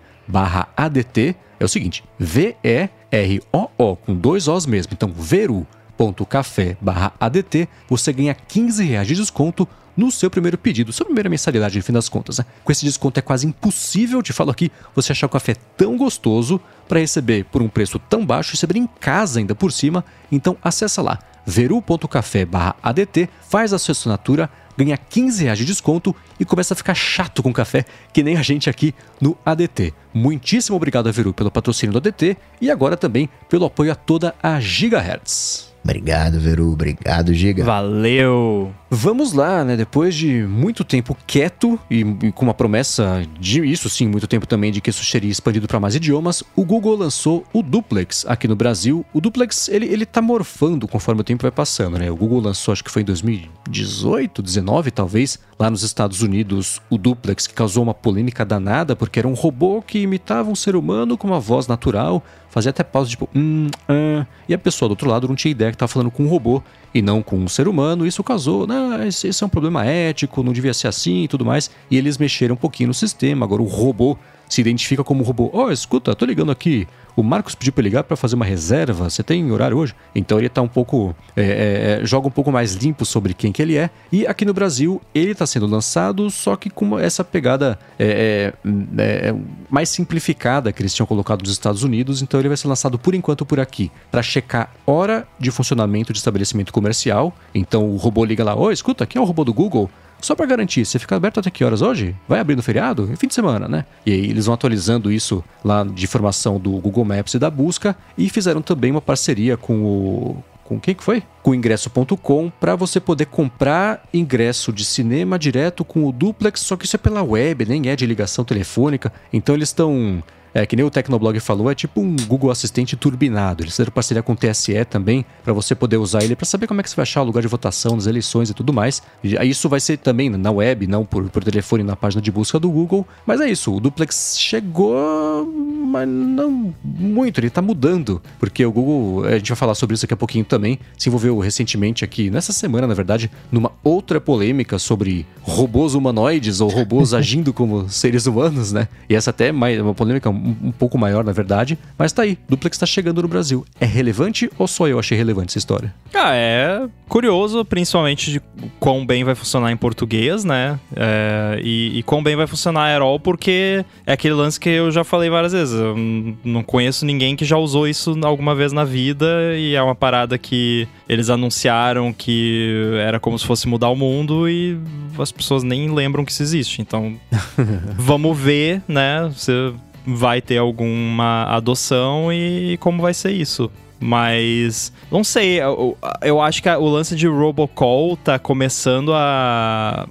ADT, 0.76 1.36
é 1.60 1.66
o 1.66 1.70
seguinte, 1.70 2.04
V-E-R-O-O, 2.20 3.96
com 3.98 4.16
dois 4.16 4.48
Os 4.48 4.66
mesmo, 4.66 4.94
então 4.94 5.12
veru.café 5.12 6.78
ADT, 7.20 7.68
você 7.88 8.12
ganha 8.12 8.34
15 8.34 8.84
reais 8.84 9.08
de 9.08 9.16
desconto 9.16 9.68
no 9.96 10.12
seu 10.12 10.30
primeiro 10.30 10.58
pedido, 10.58 10.92
sua 10.92 11.06
primeira 11.06 11.30
mensalidade, 11.30 11.78
no 11.78 11.84
fim 11.84 11.94
das 11.94 12.10
contas. 12.10 12.40
Né? 12.40 12.46
Com 12.64 12.72
esse 12.72 12.86
desconto 12.86 13.20
é 13.20 13.22
quase 13.22 13.48
impossível, 13.48 14.22
te 14.22 14.34
falo 14.34 14.52
aqui, 14.52 14.72
você 14.96 15.12
achar 15.12 15.28
o 15.28 15.30
café 15.30 15.56
tão 15.78 15.98
gostoso 15.98 16.60
para 16.88 17.00
receber 17.00 17.46
por 17.46 17.62
um 17.62 17.70
preço 17.70 18.00
tão 18.00 18.26
baixo, 18.26 18.52
receber 18.52 18.78
em 18.78 18.88
casa 18.88 19.40
ainda 19.40 19.56
por 19.56 19.72
cima. 19.72 20.04
Então 20.32 20.58
acessa 20.62 21.02
lá, 21.02 21.20
veru.café 21.46 22.48
ADT, 22.82 23.30
faz 23.50 23.74
a 23.74 23.80
sua 23.80 23.92
assinatura, 23.94 24.50
ganha 24.78 24.98
15 24.98 25.44
reais 25.44 25.60
de 25.60 25.66
desconto 25.66 26.16
e 26.40 26.46
começa 26.46 26.74
a 26.74 26.78
ficar 26.78 26.96
chato 26.96 27.44
com 27.44 27.54
café, 27.54 27.86
que 28.12 28.24
nem 28.24 28.38
a 28.38 28.42
gente 28.42 28.70
aqui 28.70 28.94
no 29.22 29.38
ADT. 29.46 29.94
Muitíssimo 30.14 30.76
obrigado 30.76 31.08
a 31.08 31.12
Veru 31.12 31.34
pelo 31.34 31.52
patrocínio 31.52 31.94
do 31.94 31.98
ADT 31.98 32.38
e 32.60 32.72
agora 32.72 32.98
também 32.98 33.30
pelo 33.50 33.66
apoio 33.66 33.92
a 33.92 33.96
toda 33.96 34.34
a 34.42 34.60
Gigahertz. 34.60 35.73
Obrigado, 35.84 36.40
Veru. 36.40 36.72
Obrigado, 36.72 37.34
Giga. 37.34 37.64
Valeu! 37.66 38.74
Vamos 38.90 39.34
lá, 39.34 39.66
né? 39.66 39.76
Depois 39.76 40.16
de 40.16 40.44
muito 40.44 40.84
tempo 40.84 41.18
quieto 41.28 41.80
e, 41.90 42.02
e, 42.02 42.32
com 42.32 42.46
uma 42.46 42.54
promessa 42.54 43.24
de 43.40 43.66
isso 43.66 43.90
sim, 43.90 44.08
muito 44.08 44.28
tempo 44.28 44.46
também 44.48 44.72
de 44.72 44.80
que 44.80 44.90
isso 44.90 45.04
seria 45.04 45.32
expandido 45.32 45.68
para 45.68 45.80
mais 45.80 45.96
idiomas, 45.96 46.44
o 46.56 46.64
Google 46.64 46.96
lançou 46.96 47.44
o 47.52 47.62
Duplex 47.62 48.24
aqui 48.28 48.48
no 48.48 48.56
Brasil. 48.56 49.06
O 49.12 49.20
Duplex, 49.20 49.68
ele, 49.68 49.88
ele 49.88 50.06
tá 50.06 50.22
morfando 50.22 50.88
conforme 50.88 51.22
o 51.22 51.24
tempo 51.24 51.42
vai 51.42 51.52
passando, 51.52 51.98
né? 51.98 52.10
O 52.10 52.16
Google 52.16 52.40
lançou, 52.40 52.72
acho 52.72 52.84
que 52.84 52.92
foi 52.92 53.02
em 53.02 53.06
2018, 53.06 54.42
19 54.42 54.92
talvez, 54.92 55.40
lá 55.64 55.70
nos 55.70 55.82
Estados 55.82 56.22
Unidos, 56.22 56.82
o 56.90 56.98
Duplex, 56.98 57.48
que 57.48 57.54
causou 57.54 57.84
uma 57.84 57.94
polêmica 57.94 58.44
danada 58.44 58.98
porque 58.98 59.18
era 59.18 59.28
um 59.28 59.34
robô 59.34 59.82
que 59.82 60.00
imitava 60.00 60.52
um 60.52 60.56
ser 60.56 60.76
humano 60.76 61.18
com 61.18 61.26
uma 61.26 61.40
voz 61.40 61.68
natural, 61.68 62.22
fazia 62.50 62.72
até 62.72 62.84
pausa 62.84 63.10
tipo, 63.10 63.30
hum, 63.34 63.70
ah, 63.88 64.26
e 64.48 64.54
a 64.54 64.58
pessoa 64.58 64.90
do 64.90 64.92
outro 64.92 65.10
lado 65.10 65.26
não 65.26 65.36
tinha 65.36 65.52
ideia 65.52 65.72
que 65.72 65.76
estava 65.76 65.90
falando 65.90 66.12
com 66.12 66.24
um 66.24 66.28
robô 66.28 66.62
e 66.94 67.02
não 67.02 67.24
com 67.24 67.38
um 67.38 67.48
ser 67.48 67.70
humano. 67.70 68.06
Isso 68.06 68.22
causou, 68.26 68.68
né, 68.68 69.08
esse, 69.08 69.30
esse 69.30 69.42
é 69.42 69.46
um 69.46 69.50
problema 69.50 69.86
ético, 69.86 70.44
não 70.44 70.52
devia 70.52 70.74
ser 70.74 70.90
assim 70.90 71.24
e 71.24 71.28
tudo 71.30 71.46
mais. 71.46 71.72
E 71.90 71.98
eles 71.98 72.18
mexeram 72.18 72.56
um 72.56 72.58
pouquinho 72.58 72.88
no 72.88 72.94
sistema. 72.94 73.46
Agora 73.46 73.62
o 73.62 73.66
robô 73.66 74.18
se 74.50 74.60
identifica 74.60 75.02
como 75.02 75.24
robô. 75.24 75.50
Oh, 75.54 75.72
escuta, 75.72 76.14
tô 76.14 76.26
ligando 76.26 76.52
aqui. 76.52 76.86
O 77.16 77.22
Marcos 77.22 77.54
pediu 77.54 77.74
para 77.74 77.84
ligar 77.84 78.04
para 78.04 78.18
fazer 78.18 78.36
uma 78.36 78.46
reserva. 78.46 79.10
Você 79.10 79.22
tem 79.22 79.52
horário 79.52 79.78
hoje? 79.78 79.94
Então 80.16 80.40
ele 80.40 80.50
tá 80.50 80.62
um 80.62 80.68
pouco. 80.68 81.16
É, 81.36 81.42
é, 81.42 82.02
é, 82.02 82.06
joga 82.06 82.28
um 82.28 82.32
pouco 82.32 82.52
mais 82.52 82.74
limpo 82.76 83.06
sobre 83.06 83.34
quem 83.34 83.52
que 83.52 83.62
ele 83.62 83.78
é. 83.78 83.90
E 84.12 84.26
aqui 84.26 84.46
no 84.46 84.54
Brasil 84.54 85.02
ele 85.14 85.32
está 85.32 85.46
sendo 85.46 85.68
lançado, 85.68 86.30
só 86.30 86.56
que 86.56 86.70
com 86.70 86.98
essa 86.98 87.24
pegada 87.24 87.78
é, 88.00 88.54
é, 88.64 89.28
é, 89.28 89.36
mais 89.70 89.90
simplificada 89.90 90.72
que 90.72 90.82
eles 90.82 90.94
tinham 90.94 91.06
colocado 91.06 91.42
nos 91.42 91.52
Estados 91.52 91.84
Unidos. 91.84 92.22
Então 92.22 92.40
ele 92.40 92.48
vai 92.48 92.58
ser 92.58 92.68
lançado 92.68 92.98
por 92.98 93.14
enquanto 93.14 93.46
por 93.46 93.60
aqui 93.60 93.92
para 94.10 94.24
checar 94.24 94.72
hora 94.86 95.28
de 95.40 95.52
funcionamento 95.52 96.12
de 96.12 96.20
estabelecimento 96.20 96.74
comercial. 96.74 97.34
Então 97.54 97.90
o 97.90 97.98
robô 97.98 98.26
liga 98.26 98.44
lá: 98.44 98.56
Oi, 98.56 98.68
oh, 98.68 98.72
escuta, 98.72 99.04
aqui 99.04 99.18
é 99.18 99.22
o 99.22 99.26
robô 99.26 99.44
do 99.44 99.54
Google. 99.54 99.90
Só 100.24 100.36
para 100.36 100.46
garantir, 100.46 100.86
você 100.86 100.98
fica 100.98 101.18
aberto 101.18 101.42
até 101.42 101.52
que 101.52 101.66
horas 101.66 101.82
hoje? 101.82 102.16
Vai 102.30 102.40
abrir 102.40 102.56
no 102.56 102.64
feriado? 102.64 103.10
É 103.12 103.16
fim 103.18 103.28
de 103.28 103.34
semana, 103.34 103.68
né? 103.68 103.84
E 104.06 104.12
aí 104.14 104.30
eles 104.30 104.46
vão 104.46 104.56
atualizando 104.56 105.12
isso 105.12 105.44
lá 105.62 105.84
de 105.84 106.06
informação 106.06 106.58
do 106.58 106.72
Google 106.80 107.04
Maps 107.04 107.34
e 107.34 107.40
da 107.40 107.50
busca 107.50 107.94
e 108.18 108.30
fizeram 108.30 108.62
também 108.62 108.90
uma 108.90 109.02
parceria 109.02 109.58
com 109.58 109.84
o 109.84 110.44
com 110.64 110.80
quem 110.80 110.96
que 110.96 111.04
foi? 111.04 111.22
Com 111.42 111.54
ingresso.com 111.54 112.50
para 112.58 112.74
você 112.74 113.02
poder 113.02 113.26
comprar 113.26 114.02
ingresso 114.14 114.72
de 114.72 114.86
cinema 114.86 115.38
direto 115.38 115.84
com 115.84 116.08
o 116.08 116.12
duplex, 116.14 116.62
só 116.62 116.78
que 116.78 116.86
isso 116.86 116.96
é 116.96 117.00
pela 117.00 117.22
web, 117.22 117.66
nem 117.66 117.90
é 117.90 117.96
de 117.98 118.06
ligação 118.06 118.46
telefônica. 118.46 119.12
Então 119.34 119.54
eles 119.54 119.68
estão 119.68 120.24
é, 120.54 120.66
que 120.66 120.76
nem 120.76 120.86
o 120.86 120.92
Tecnoblog 120.92 121.40
falou, 121.40 121.72
é 121.72 121.76
tipo 121.76 122.02
um 122.02 122.16
Google 122.28 122.52
Assistente 122.52 122.96
turbinado. 122.96 123.64
Eles 123.64 123.74
fizeram 123.74 123.92
parceria 123.92 124.22
com 124.22 124.34
o 124.34 124.36
TSE 124.36 124.86
também, 124.86 125.26
para 125.44 125.54
você 125.54 125.74
poder 125.74 125.98
usar 125.98 126.24
ele 126.24 126.36
para 126.36 126.46
saber 126.46 126.68
como 126.68 126.80
é 126.80 126.84
que 126.84 126.90
você 126.90 126.96
vai 126.96 127.04
achar 127.04 127.22
o 127.22 127.26
lugar 127.26 127.42
de 127.42 127.48
votação 127.48 127.96
nas 127.96 128.06
eleições 128.06 128.50
e 128.50 128.54
tudo 128.54 128.72
mais. 128.72 129.02
E 129.24 129.36
isso 129.48 129.68
vai 129.68 129.80
ser 129.80 129.98
também 129.98 130.30
na 130.30 130.52
web, 130.52 130.86
não 130.88 131.06
por, 131.06 131.30
por 131.30 131.44
telefone 131.44 131.84
na 131.84 131.96
página 131.96 132.22
de 132.22 132.32
busca 132.32 132.60
do 132.60 132.70
Google. 132.70 133.08
Mas 133.26 133.42
é 133.42 133.50
isso, 133.50 133.74
o 133.74 133.80
Duplex 133.80 134.38
chegou, 134.38 135.48
mas 135.94 136.10
não 136.10 136.74
muito, 136.84 137.40
ele 137.40 137.52
tá 137.52 137.62
mudando. 137.62 138.20
Porque 138.40 138.66
o 138.66 138.72
Google, 138.72 139.26
a 139.26 139.38
gente 139.38 139.50
vai 139.50 139.56
falar 139.56 139.76
sobre 139.76 139.94
isso 139.94 140.04
daqui 140.04 140.16
a 140.16 140.18
pouquinho 140.18 140.44
também, 140.44 140.80
se 140.98 141.08
envolveu 141.08 141.38
recentemente 141.38 142.04
aqui, 142.04 142.32
nessa 142.32 142.52
semana, 142.52 142.88
na 142.88 142.96
verdade, 142.96 143.30
numa 143.52 143.72
outra 143.84 144.20
polêmica 144.20 144.80
sobre 144.80 145.26
robôs 145.42 145.94
humanoides 145.94 146.62
ou 146.62 146.70
robôs 146.70 147.14
agindo 147.14 147.54
como 147.54 147.88
seres 147.90 148.26
humanos, 148.26 148.72
né? 148.72 148.88
E 149.08 149.16
essa 149.16 149.30
até 149.30 149.50
é 149.50 149.52
mais 149.52 149.80
uma 149.80 149.94
polêmica 149.94 150.32
um, 150.32 150.72
pouco 150.72 150.98
maior, 150.98 151.24
na 151.24 151.32
verdade. 151.32 151.78
Mas 151.96 152.12
tá 152.12 152.24
aí, 152.24 152.40
Duplex 152.50 152.76
tá 152.78 152.88
chegando 152.88 153.22
no 153.22 153.28
Brasil. 153.28 153.64
É 153.80 153.86
relevante 153.86 154.50
ou 154.58 154.68
só 154.68 154.88
eu 154.88 154.98
achei 154.98 155.16
relevante 155.16 155.52
essa 155.52 155.60
história? 155.60 155.94
Ah, 156.14 156.34
é 156.34 156.88
curioso, 157.08 157.64
principalmente 157.64 158.32
de 158.32 158.42
quão 158.80 159.06
bem 159.06 159.24
vai 159.24 159.36
funcionar 159.36 159.72
em 159.72 159.78
português, 159.78 160.44
né? 160.44 160.80
É, 160.96 161.60
e, 161.62 162.00
e 162.00 162.04
quão 162.04 162.24
bem 162.24 162.36
vai 162.36 162.48
funcionar 162.48 162.86
Aerol, 162.86 163.20
porque 163.20 163.86
é 164.06 164.14
aquele 164.14 164.34
lance 164.34 164.60
que 164.60 164.70
eu 164.70 164.90
já 164.90 165.04
falei 165.04 165.30
várias 165.30 165.54
vezes. 165.54 165.83
Eu 165.84 165.96
não 166.44 166.64
conheço 166.64 167.06
ninguém 167.06 167.36
que 167.36 167.46
já 167.46 167.58
usou 167.58 167.88
isso 167.88 168.16
alguma 168.24 168.56
vez 168.56 168.72
na 168.72 168.84
vida 168.84 169.56
e 169.56 169.76
é 169.76 169.82
uma 169.82 169.96
parada 169.96 170.38
que 170.38 170.88
eles 171.08 171.30
anunciaram 171.30 172.14
que 172.14 172.94
era 173.00 173.20
como 173.20 173.38
se 173.38 173.46
fosse 173.46 173.68
mudar 173.68 173.90
o 173.90 173.96
mundo 173.96 174.50
e 174.50 174.78
as 175.18 175.32
pessoas 175.32 175.64
nem 175.64 175.92
lembram 175.92 176.26
que 176.26 176.32
isso 176.32 176.44
existe. 176.44 176.82
Então, 176.82 177.16
vamos 177.98 178.38
ver, 178.38 178.82
né? 178.88 179.30
Você 179.34 179.74
vai 180.06 180.42
ter 180.42 180.58
alguma 180.58 181.46
adoção 181.46 182.32
e 182.32 182.78
como 182.80 183.02
vai 183.02 183.14
ser 183.14 183.32
isso. 183.32 183.72
Mas 184.04 184.92
não 185.10 185.24
sei, 185.24 185.62
eu, 185.62 185.98
eu 186.22 186.42
acho 186.42 186.62
que 186.62 186.70
o 186.70 186.90
lance 186.90 187.16
de 187.16 187.26
Robocall 187.26 188.18
tá 188.18 188.38
começando 188.38 189.14
a 189.14 190.06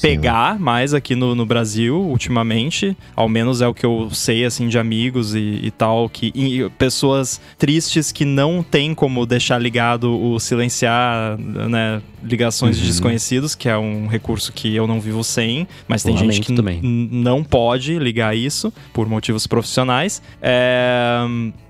pegar 0.00 0.58
mais 0.58 0.94
aqui 0.94 1.14
no, 1.14 1.34
no, 1.34 1.44
Brasil 1.44 2.00
ultimamente. 2.00 2.96
Ao 3.14 3.28
menos 3.28 3.60
é 3.60 3.68
o 3.68 3.74
que 3.74 3.84
eu 3.84 4.08
sei 4.10 4.46
assim 4.46 4.68
de 4.68 4.78
amigos 4.78 5.34
e, 5.34 5.60
e 5.64 5.70
tal, 5.70 6.08
que 6.08 6.32
e 6.34 6.66
pessoas 6.78 7.38
tristes 7.58 8.10
que 8.10 8.24
não 8.24 8.62
tem 8.62 8.94
como 8.94 9.26
deixar 9.26 9.58
ligado 9.58 10.18
o 10.18 10.40
silenciar, 10.40 11.36
né, 11.38 12.00
ligações 12.22 12.76
uhum. 12.76 12.82
de 12.82 12.88
desconhecidos, 12.88 13.54
que 13.54 13.68
é 13.68 13.76
um 13.76 14.06
recurso 14.06 14.50
que 14.50 14.74
eu 14.74 14.86
não 14.86 14.98
vivo 14.98 15.22
sem, 15.22 15.68
mas 15.86 16.02
tem 16.02 16.16
gente 16.16 16.40
que 16.40 16.54
também. 16.54 16.80
não 16.82 17.44
pode 17.44 17.98
ligar 17.98 18.34
isso 18.34 18.72
por 18.94 19.06
motivos 19.06 19.46
profissionais. 19.46 20.22
É... 20.40 21.20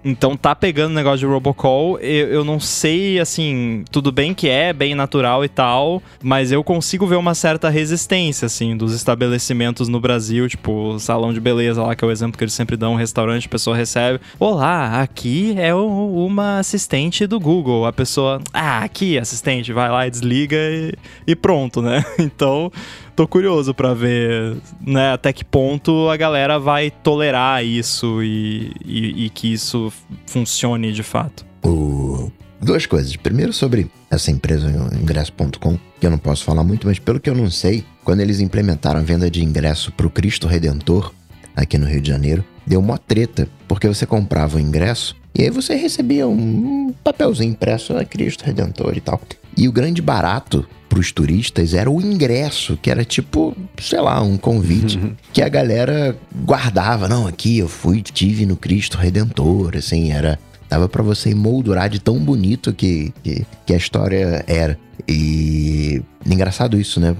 Então 0.04 0.36
tá 0.36 0.54
pegando 0.54 0.92
o 0.92 0.94
negócio 0.94 1.18
de 1.18 1.26
robocall. 1.26 1.55
Eu, 2.00 2.28
eu 2.28 2.44
não 2.44 2.60
sei, 2.60 3.18
assim, 3.18 3.84
tudo 3.90 4.12
bem 4.12 4.32
que 4.32 4.48
é 4.48 4.72
bem 4.72 4.94
natural 4.94 5.44
e 5.44 5.48
tal, 5.48 6.02
mas 6.22 6.52
eu 6.52 6.62
consigo 6.62 7.06
ver 7.06 7.16
uma 7.16 7.34
certa 7.34 7.68
resistência, 7.68 8.46
assim, 8.46 8.76
dos 8.76 8.94
estabelecimentos 8.94 9.88
no 9.88 10.00
Brasil, 10.00 10.48
tipo, 10.48 10.98
salão 10.98 11.32
de 11.32 11.40
beleza 11.40 11.82
lá, 11.82 11.96
que 11.96 12.04
é 12.04 12.08
o 12.08 12.10
exemplo 12.10 12.38
que 12.38 12.44
eles 12.44 12.54
sempre 12.54 12.76
dão, 12.76 12.92
um 12.92 12.96
restaurante, 12.96 13.46
a 13.46 13.50
pessoa 13.50 13.76
recebe. 13.76 14.20
Olá, 14.38 15.00
aqui 15.00 15.54
é 15.58 15.74
o, 15.74 16.26
uma 16.26 16.58
assistente 16.58 17.26
do 17.26 17.40
Google. 17.40 17.84
A 17.84 17.92
pessoa, 17.92 18.40
ah, 18.52 18.84
aqui, 18.84 19.18
assistente, 19.18 19.72
vai 19.72 19.90
lá 19.90 20.06
e 20.06 20.10
desliga 20.10 20.36
liga 20.36 20.56
e, 20.56 20.94
e 21.26 21.36
pronto, 21.36 21.80
né? 21.80 22.04
Então, 22.18 22.70
tô 23.16 23.26
curioso 23.26 23.72
para 23.72 23.94
ver 23.94 24.58
né, 24.86 25.12
até 25.12 25.32
que 25.32 25.44
ponto 25.44 26.08
a 26.10 26.16
galera 26.16 26.58
vai 26.58 26.90
tolerar 26.90 27.64
isso 27.64 28.22
e, 28.22 28.70
e, 28.84 29.24
e 29.24 29.30
que 29.30 29.52
isso 29.52 29.90
funcione 30.26 30.92
de 30.92 31.02
fato. 31.02 31.44
O... 31.64 32.30
Duas 32.60 32.86
coisas. 32.86 33.16
Primeiro, 33.16 33.52
sobre 33.52 33.90
essa 34.10 34.30
empresa, 34.30 34.70
ingresso.com, 35.00 35.78
que 36.00 36.06
eu 36.06 36.10
não 36.10 36.18
posso 36.18 36.44
falar 36.44 36.62
muito, 36.62 36.86
mas 36.86 36.98
pelo 36.98 37.18
que 37.18 37.28
eu 37.28 37.34
não 37.34 37.50
sei, 37.50 37.84
quando 38.04 38.20
eles 38.20 38.40
implementaram 38.40 39.00
a 39.00 39.02
venda 39.02 39.30
de 39.30 39.42
ingresso 39.42 39.92
para 39.92 40.06
o 40.06 40.10
Cristo 40.10 40.46
Redentor, 40.46 41.12
aqui 41.54 41.78
no 41.78 41.86
Rio 41.86 42.00
de 42.00 42.08
Janeiro, 42.08 42.44
deu 42.66 42.80
uma 42.80 42.98
treta, 42.98 43.48
porque 43.66 43.88
você 43.88 44.06
comprava 44.06 44.56
o 44.56 44.60
ingresso 44.60 45.16
e 45.34 45.42
aí 45.42 45.50
você 45.50 45.74
recebia 45.74 46.26
um 46.26 46.94
papelzinho 47.04 47.50
impresso 47.50 47.96
a 47.96 48.04
Cristo 48.04 48.44
Redentor 48.44 48.96
e 48.96 49.00
tal. 49.00 49.20
E 49.56 49.68
o 49.68 49.72
grande 49.72 50.00
barato 50.00 50.66
para 50.96 51.00
os 51.00 51.12
turistas 51.12 51.74
era 51.74 51.90
o 51.90 52.00
ingresso, 52.00 52.78
que 52.80 52.90
era 52.90 53.04
tipo, 53.04 53.54
sei 53.78 54.00
lá, 54.00 54.22
um 54.22 54.38
convite 54.38 54.96
uhum. 54.96 55.12
que 55.30 55.42
a 55.42 55.48
galera 55.48 56.16
guardava. 56.44 57.06
Não, 57.06 57.26
aqui 57.26 57.58
eu 57.58 57.68
fui, 57.68 58.00
tive 58.00 58.46
no 58.46 58.56
Cristo 58.56 58.96
Redentor, 58.96 59.76
assim, 59.76 60.10
era 60.10 60.38
dava 60.68 60.88
para 60.88 61.02
você 61.02 61.30
emoldurar 61.30 61.88
de 61.90 62.00
tão 62.00 62.18
bonito 62.18 62.72
que, 62.72 63.12
que, 63.22 63.46
que, 63.66 63.74
a 63.74 63.76
história 63.76 64.42
era. 64.48 64.78
E 65.06 66.02
engraçado 66.24 66.80
isso, 66.80 66.98
né? 66.98 67.14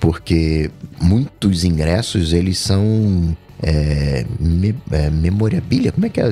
Porque 0.00 0.70
muitos 1.00 1.64
ingressos 1.64 2.32
eles 2.32 2.58
são 2.58 3.36
é, 3.64 4.26
me, 4.38 4.74
é, 4.92 5.08
memorabilia, 5.08 5.90
como 5.90 6.04
é 6.04 6.08
que 6.10 6.20
é? 6.20 6.28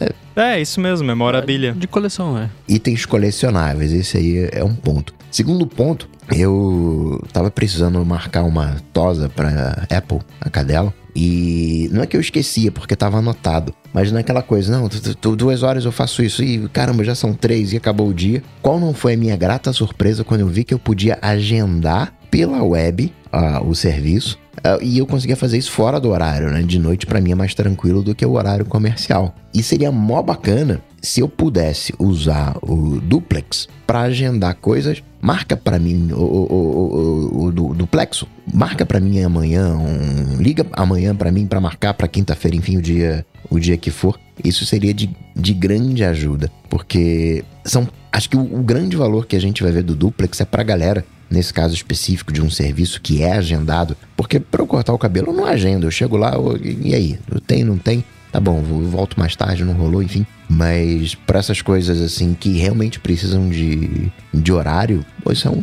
é? 0.00 0.12
É, 0.34 0.60
isso 0.60 0.80
mesmo, 0.80 1.06
memorabilia. 1.06 1.72
De 1.72 1.86
coleção, 1.86 2.38
é. 2.38 2.48
Itens 2.66 3.04
colecionáveis, 3.04 3.92
esse 3.92 4.16
aí 4.16 4.48
é 4.50 4.64
um 4.64 4.74
ponto. 4.74 5.14
Segundo 5.30 5.66
ponto, 5.66 6.08
eu 6.34 7.22
tava 7.32 7.50
precisando 7.50 8.02
marcar 8.04 8.42
uma 8.42 8.76
tosa 8.92 9.28
pra 9.28 9.86
Apple, 9.90 10.20
a 10.40 10.48
cadela. 10.48 10.92
E 11.14 11.90
não 11.92 12.02
é 12.02 12.06
que 12.06 12.16
eu 12.16 12.20
esquecia, 12.20 12.72
porque 12.72 12.96
tava 12.96 13.18
anotado. 13.18 13.74
Mas 13.92 14.10
não 14.10 14.16
é 14.16 14.22
aquela 14.22 14.42
coisa, 14.42 14.72
não, 14.72 14.88
duas 15.36 15.62
horas 15.62 15.84
eu 15.84 15.92
faço 15.92 16.22
isso 16.22 16.42
e 16.42 16.66
caramba, 16.70 17.04
já 17.04 17.14
são 17.14 17.34
três 17.34 17.74
e 17.74 17.76
acabou 17.76 18.08
o 18.08 18.14
dia. 18.14 18.42
Qual 18.62 18.80
não 18.80 18.94
foi 18.94 19.12
a 19.12 19.16
minha 19.16 19.36
grata 19.36 19.70
surpresa 19.74 20.24
quando 20.24 20.40
eu 20.40 20.48
vi 20.48 20.64
que 20.64 20.72
eu 20.72 20.78
podia 20.78 21.18
agendar 21.20 22.14
pela 22.30 22.62
web 22.62 23.12
uh, 23.30 23.68
o 23.68 23.74
serviço 23.74 24.38
e 24.80 24.98
eu 24.98 25.06
conseguia 25.06 25.36
fazer 25.36 25.58
isso 25.58 25.70
fora 25.70 25.98
do 25.98 26.10
horário, 26.10 26.50
né? 26.50 26.62
De 26.62 26.78
noite 26.78 27.06
para 27.06 27.20
mim 27.20 27.32
é 27.32 27.34
mais 27.34 27.54
tranquilo 27.54 28.02
do 28.02 28.14
que 28.14 28.24
o 28.24 28.32
horário 28.32 28.64
comercial. 28.64 29.34
E 29.54 29.62
seria 29.62 29.90
mó 29.90 30.22
bacana 30.22 30.80
se 31.00 31.20
eu 31.20 31.28
pudesse 31.28 31.92
usar 31.98 32.56
o 32.62 33.00
duplex 33.00 33.68
para 33.86 34.02
agendar 34.02 34.54
coisas. 34.56 35.02
Marca 35.20 35.56
para 35.56 35.78
mim 35.78 36.10
o, 36.12 36.20
o, 36.20 37.44
o, 37.44 37.44
o, 37.46 37.74
duplexo. 37.74 38.26
Marca 38.52 38.84
para 38.84 39.00
mim 39.00 39.20
amanhã, 39.20 39.74
um, 39.74 40.40
liga 40.40 40.66
amanhã 40.72 41.14
para 41.14 41.30
mim 41.30 41.46
para 41.46 41.60
marcar 41.60 41.94
para 41.94 42.08
quinta-feira, 42.08 42.56
enfim, 42.56 42.76
o 42.76 42.82
dia, 42.82 43.24
o 43.48 43.58
dia 43.58 43.76
que 43.76 43.90
for. 43.90 44.18
Isso 44.42 44.64
seria 44.64 44.92
de, 44.92 45.10
de 45.34 45.54
grande 45.54 46.04
ajuda, 46.04 46.50
porque 46.68 47.44
são 47.64 47.88
acho 48.10 48.28
que 48.28 48.36
o, 48.36 48.40
o 48.40 48.62
grande 48.62 48.96
valor 48.96 49.26
que 49.26 49.36
a 49.36 49.40
gente 49.40 49.62
vai 49.62 49.70
ver 49.70 49.82
do 49.82 49.94
duplex 49.94 50.40
é 50.40 50.44
pra 50.44 50.62
galera 50.62 51.04
nesse 51.32 51.52
caso 51.52 51.74
específico 51.74 52.32
de 52.32 52.42
um 52.42 52.50
serviço 52.50 53.00
que 53.00 53.22
é 53.22 53.32
agendado, 53.32 53.96
porque 54.16 54.38
para 54.38 54.62
eu 54.62 54.66
cortar 54.66 54.92
o 54.92 54.98
cabelo 54.98 55.28
eu 55.28 55.32
não 55.32 55.44
agendo, 55.44 55.86
eu 55.86 55.90
chego 55.90 56.16
lá, 56.16 56.32
e 56.62 56.94
aí, 56.94 57.18
tenho, 57.46 57.66
não 57.66 57.78
tem? 57.78 58.04
Tá 58.30 58.40
bom, 58.40 58.62
volto 58.62 59.20
mais 59.20 59.36
tarde, 59.36 59.62
não 59.62 59.74
rolou, 59.74 60.02
enfim. 60.02 60.26
Mas 60.48 61.14
para 61.14 61.38
essas 61.38 61.60
coisas 61.60 62.00
assim 62.00 62.34
que 62.38 62.56
realmente 62.56 62.98
precisam 62.98 63.50
de, 63.50 64.10
de 64.32 64.52
horário, 64.52 65.04
isso 65.30 65.48
é, 65.48 65.50
um, 65.50 65.62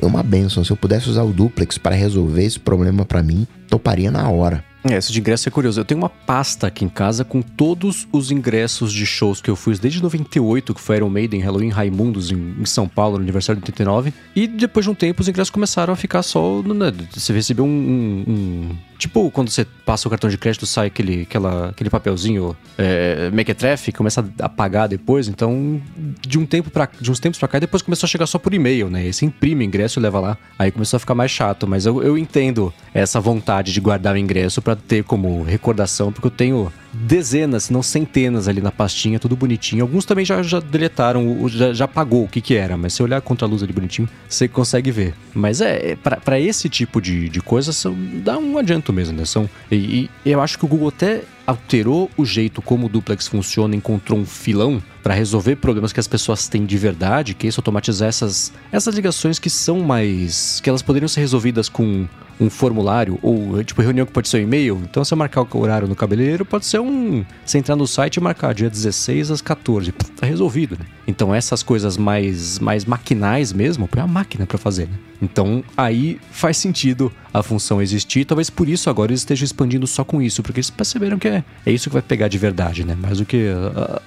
é 0.00 0.06
uma 0.06 0.22
benção. 0.22 0.64
Se 0.64 0.70
eu 0.70 0.76
pudesse 0.76 1.08
usar 1.08 1.24
o 1.24 1.32
duplex 1.32 1.76
para 1.76 1.96
resolver 1.96 2.44
esse 2.44 2.60
problema 2.60 3.04
para 3.04 3.22
mim, 3.22 3.46
toparia 3.68 4.12
na 4.12 4.28
hora. 4.28 4.62
É, 4.90 4.98
isso 4.98 5.10
de 5.12 5.18
ingresso 5.18 5.48
é 5.48 5.52
curioso. 5.52 5.80
Eu 5.80 5.84
tenho 5.84 5.98
uma 5.98 6.10
pasta 6.10 6.66
aqui 6.66 6.84
em 6.84 6.90
casa 6.90 7.24
com 7.24 7.40
todos 7.40 8.06
os 8.12 8.30
ingressos 8.30 8.92
de 8.92 9.06
shows 9.06 9.40
que 9.40 9.50
eu 9.50 9.56
fui 9.56 9.76
desde 9.78 10.02
98, 10.02 10.74
que 10.74 10.80
foi 10.80 10.96
Iron 10.96 11.08
Maiden, 11.08 11.40
Halloween, 11.40 11.70
Raimundos 11.70 12.30
em, 12.30 12.54
em 12.60 12.66
São 12.66 12.86
Paulo, 12.86 13.16
no 13.16 13.22
aniversário 13.22 13.62
de 13.62 13.64
89. 13.64 14.12
E 14.36 14.46
depois 14.46 14.84
de 14.84 14.90
um 14.90 14.94
tempo, 14.94 15.22
os 15.22 15.28
ingressos 15.28 15.50
começaram 15.50 15.94
a 15.94 15.96
ficar 15.96 16.22
só. 16.22 16.62
Né, 16.62 16.92
você 17.10 17.32
recebeu 17.32 17.64
um, 17.64 17.68
um, 17.68 18.24
um 18.28 18.76
Tipo, 18.98 19.30
quando 19.30 19.50
você 19.50 19.64
passa 19.84 20.06
o 20.06 20.10
cartão 20.10 20.30
de 20.30 20.38
crédito, 20.38 20.66
sai 20.66 20.86
aquele, 20.86 21.22
aquela, 21.22 21.70
aquele 21.70 21.90
papelzinho 21.90 22.56
é, 22.78 23.30
mequetrefe, 23.30 23.92
começa 23.92 24.24
a 24.40 24.46
apagar 24.46 24.88
depois. 24.88 25.28
Então, 25.28 25.80
de 26.20 26.38
um 26.38 26.46
tempo 26.46 26.70
para 26.70 26.88
de 27.00 27.10
uns 27.10 27.18
tempos 27.18 27.38
pra 27.38 27.48
cá, 27.48 27.58
depois 27.58 27.82
começou 27.82 28.06
a 28.06 28.10
chegar 28.10 28.26
só 28.26 28.38
por 28.38 28.54
e-mail, 28.54 28.88
né? 28.88 29.06
E 29.06 29.12
você 29.12 29.26
imprime 29.26 29.64
o 29.64 29.66
ingresso 29.66 29.98
e 29.98 30.02
leva 30.02 30.20
lá. 30.20 30.38
Aí 30.58 30.70
começou 30.70 30.96
a 30.96 31.00
ficar 31.00 31.14
mais 31.14 31.30
chato. 31.30 31.66
Mas 31.66 31.86
eu, 31.86 32.02
eu 32.02 32.16
entendo 32.16 32.72
essa 32.92 33.20
vontade 33.20 33.72
de 33.72 33.80
guardar 33.80 34.14
o 34.14 34.18
ingresso 34.18 34.62
para 34.62 34.76
ter 34.76 35.04
como 35.04 35.42
recordação, 35.42 36.12
porque 36.12 36.26
eu 36.26 36.30
tenho 36.30 36.72
dezenas, 36.94 37.64
se 37.64 37.72
não 37.72 37.82
centenas 37.82 38.48
ali 38.48 38.60
na 38.60 38.70
pastinha, 38.70 39.18
tudo 39.18 39.36
bonitinho. 39.36 39.82
Alguns 39.82 40.04
também 40.04 40.24
já, 40.24 40.42
já 40.42 40.60
deletaram, 40.60 41.48
já, 41.48 41.72
já 41.72 41.84
apagou 41.84 42.24
o 42.24 42.28
que 42.28 42.40
que 42.40 42.54
era, 42.54 42.76
mas 42.76 42.94
se 42.94 43.02
olhar 43.02 43.20
contra 43.20 43.46
a 43.46 43.50
luz 43.50 43.62
ali 43.62 43.72
bonitinho, 43.72 44.08
você 44.28 44.48
consegue 44.48 44.90
ver. 44.90 45.14
Mas 45.34 45.60
é, 45.60 45.92
é 45.92 45.96
para 45.96 46.38
esse 46.40 46.68
tipo 46.68 47.00
de, 47.00 47.28
de 47.28 47.40
coisa, 47.40 47.72
são, 47.72 47.96
dá 48.22 48.38
um 48.38 48.58
adianto 48.58 48.92
mesmo, 48.92 49.16
né? 49.16 49.24
São, 49.24 49.48
e, 49.70 50.08
e 50.24 50.30
eu 50.30 50.40
acho 50.40 50.58
que 50.58 50.64
o 50.64 50.68
Google 50.68 50.88
até 50.88 51.22
alterou 51.46 52.10
o 52.16 52.24
jeito 52.24 52.62
como 52.62 52.86
o 52.86 52.88
duplex 52.88 53.26
funciona, 53.26 53.76
encontrou 53.76 54.18
um 54.18 54.24
filão 54.24 54.82
para 55.02 55.14
resolver 55.14 55.56
problemas 55.56 55.92
que 55.92 56.00
as 56.00 56.08
pessoas 56.08 56.48
têm 56.48 56.64
de 56.64 56.78
verdade, 56.78 57.34
que 57.34 57.46
é 57.46 57.48
isso 57.48 57.60
automatizar 57.60 58.08
essas, 58.08 58.52
essas 58.72 58.94
ligações 58.94 59.38
que 59.38 59.50
são 59.50 59.80
mais. 59.80 60.60
que 60.60 60.68
elas 60.68 60.82
poderiam 60.82 61.08
ser 61.08 61.20
resolvidas 61.20 61.68
com 61.68 62.06
um 62.40 62.50
formulário, 62.50 63.18
ou 63.22 63.62
tipo 63.62 63.82
reunião 63.82 64.06
que 64.06 64.12
pode 64.12 64.28
ser 64.28 64.38
um 64.38 64.40
e-mail. 64.40 64.80
Então, 64.82 65.04
você 65.04 65.14
marcar 65.14 65.42
o 65.42 65.58
horário 65.58 65.88
no 65.88 65.94
cabeleireiro, 65.94 66.44
pode 66.44 66.66
ser 66.66 66.80
um. 66.80 67.24
Você 67.44 67.58
entrar 67.58 67.76
no 67.76 67.86
site 67.86 68.16
e 68.16 68.20
marcar 68.20 68.54
dia 68.54 68.70
16 68.70 69.30
às 69.30 69.40
14. 69.40 69.92
Pff, 69.92 70.10
tá 70.12 70.26
resolvido, 70.26 70.76
né? 70.78 70.86
Então, 71.06 71.34
essas 71.34 71.62
coisas 71.62 71.96
mais, 71.96 72.58
mais 72.58 72.84
maquinais 72.84 73.52
mesmo, 73.52 73.86
põe 73.86 74.02
a 74.02 74.06
máquina 74.06 74.46
para 74.46 74.58
fazer, 74.58 74.88
né? 74.88 74.98
Então, 75.20 75.64
aí 75.76 76.20
faz 76.30 76.56
sentido 76.56 77.10
a 77.32 77.42
função 77.42 77.80
existir. 77.80 78.24
Talvez 78.24 78.50
por 78.50 78.68
isso 78.68 78.90
agora 78.90 79.10
eles 79.10 79.20
estejam 79.20 79.44
expandindo 79.44 79.86
só 79.86 80.04
com 80.04 80.20
isso, 80.20 80.42
porque 80.42 80.60
eles 80.60 80.70
perceberam 80.70 81.18
que 81.18 81.28
é, 81.28 81.44
é 81.64 81.72
isso 81.72 81.88
que 81.88 81.94
vai 81.94 82.02
pegar 82.02 82.28
de 82.28 82.38
verdade, 82.38 82.84
né? 82.84 82.94
Mais 82.94 83.18
do 83.18 83.24
que 83.24 83.48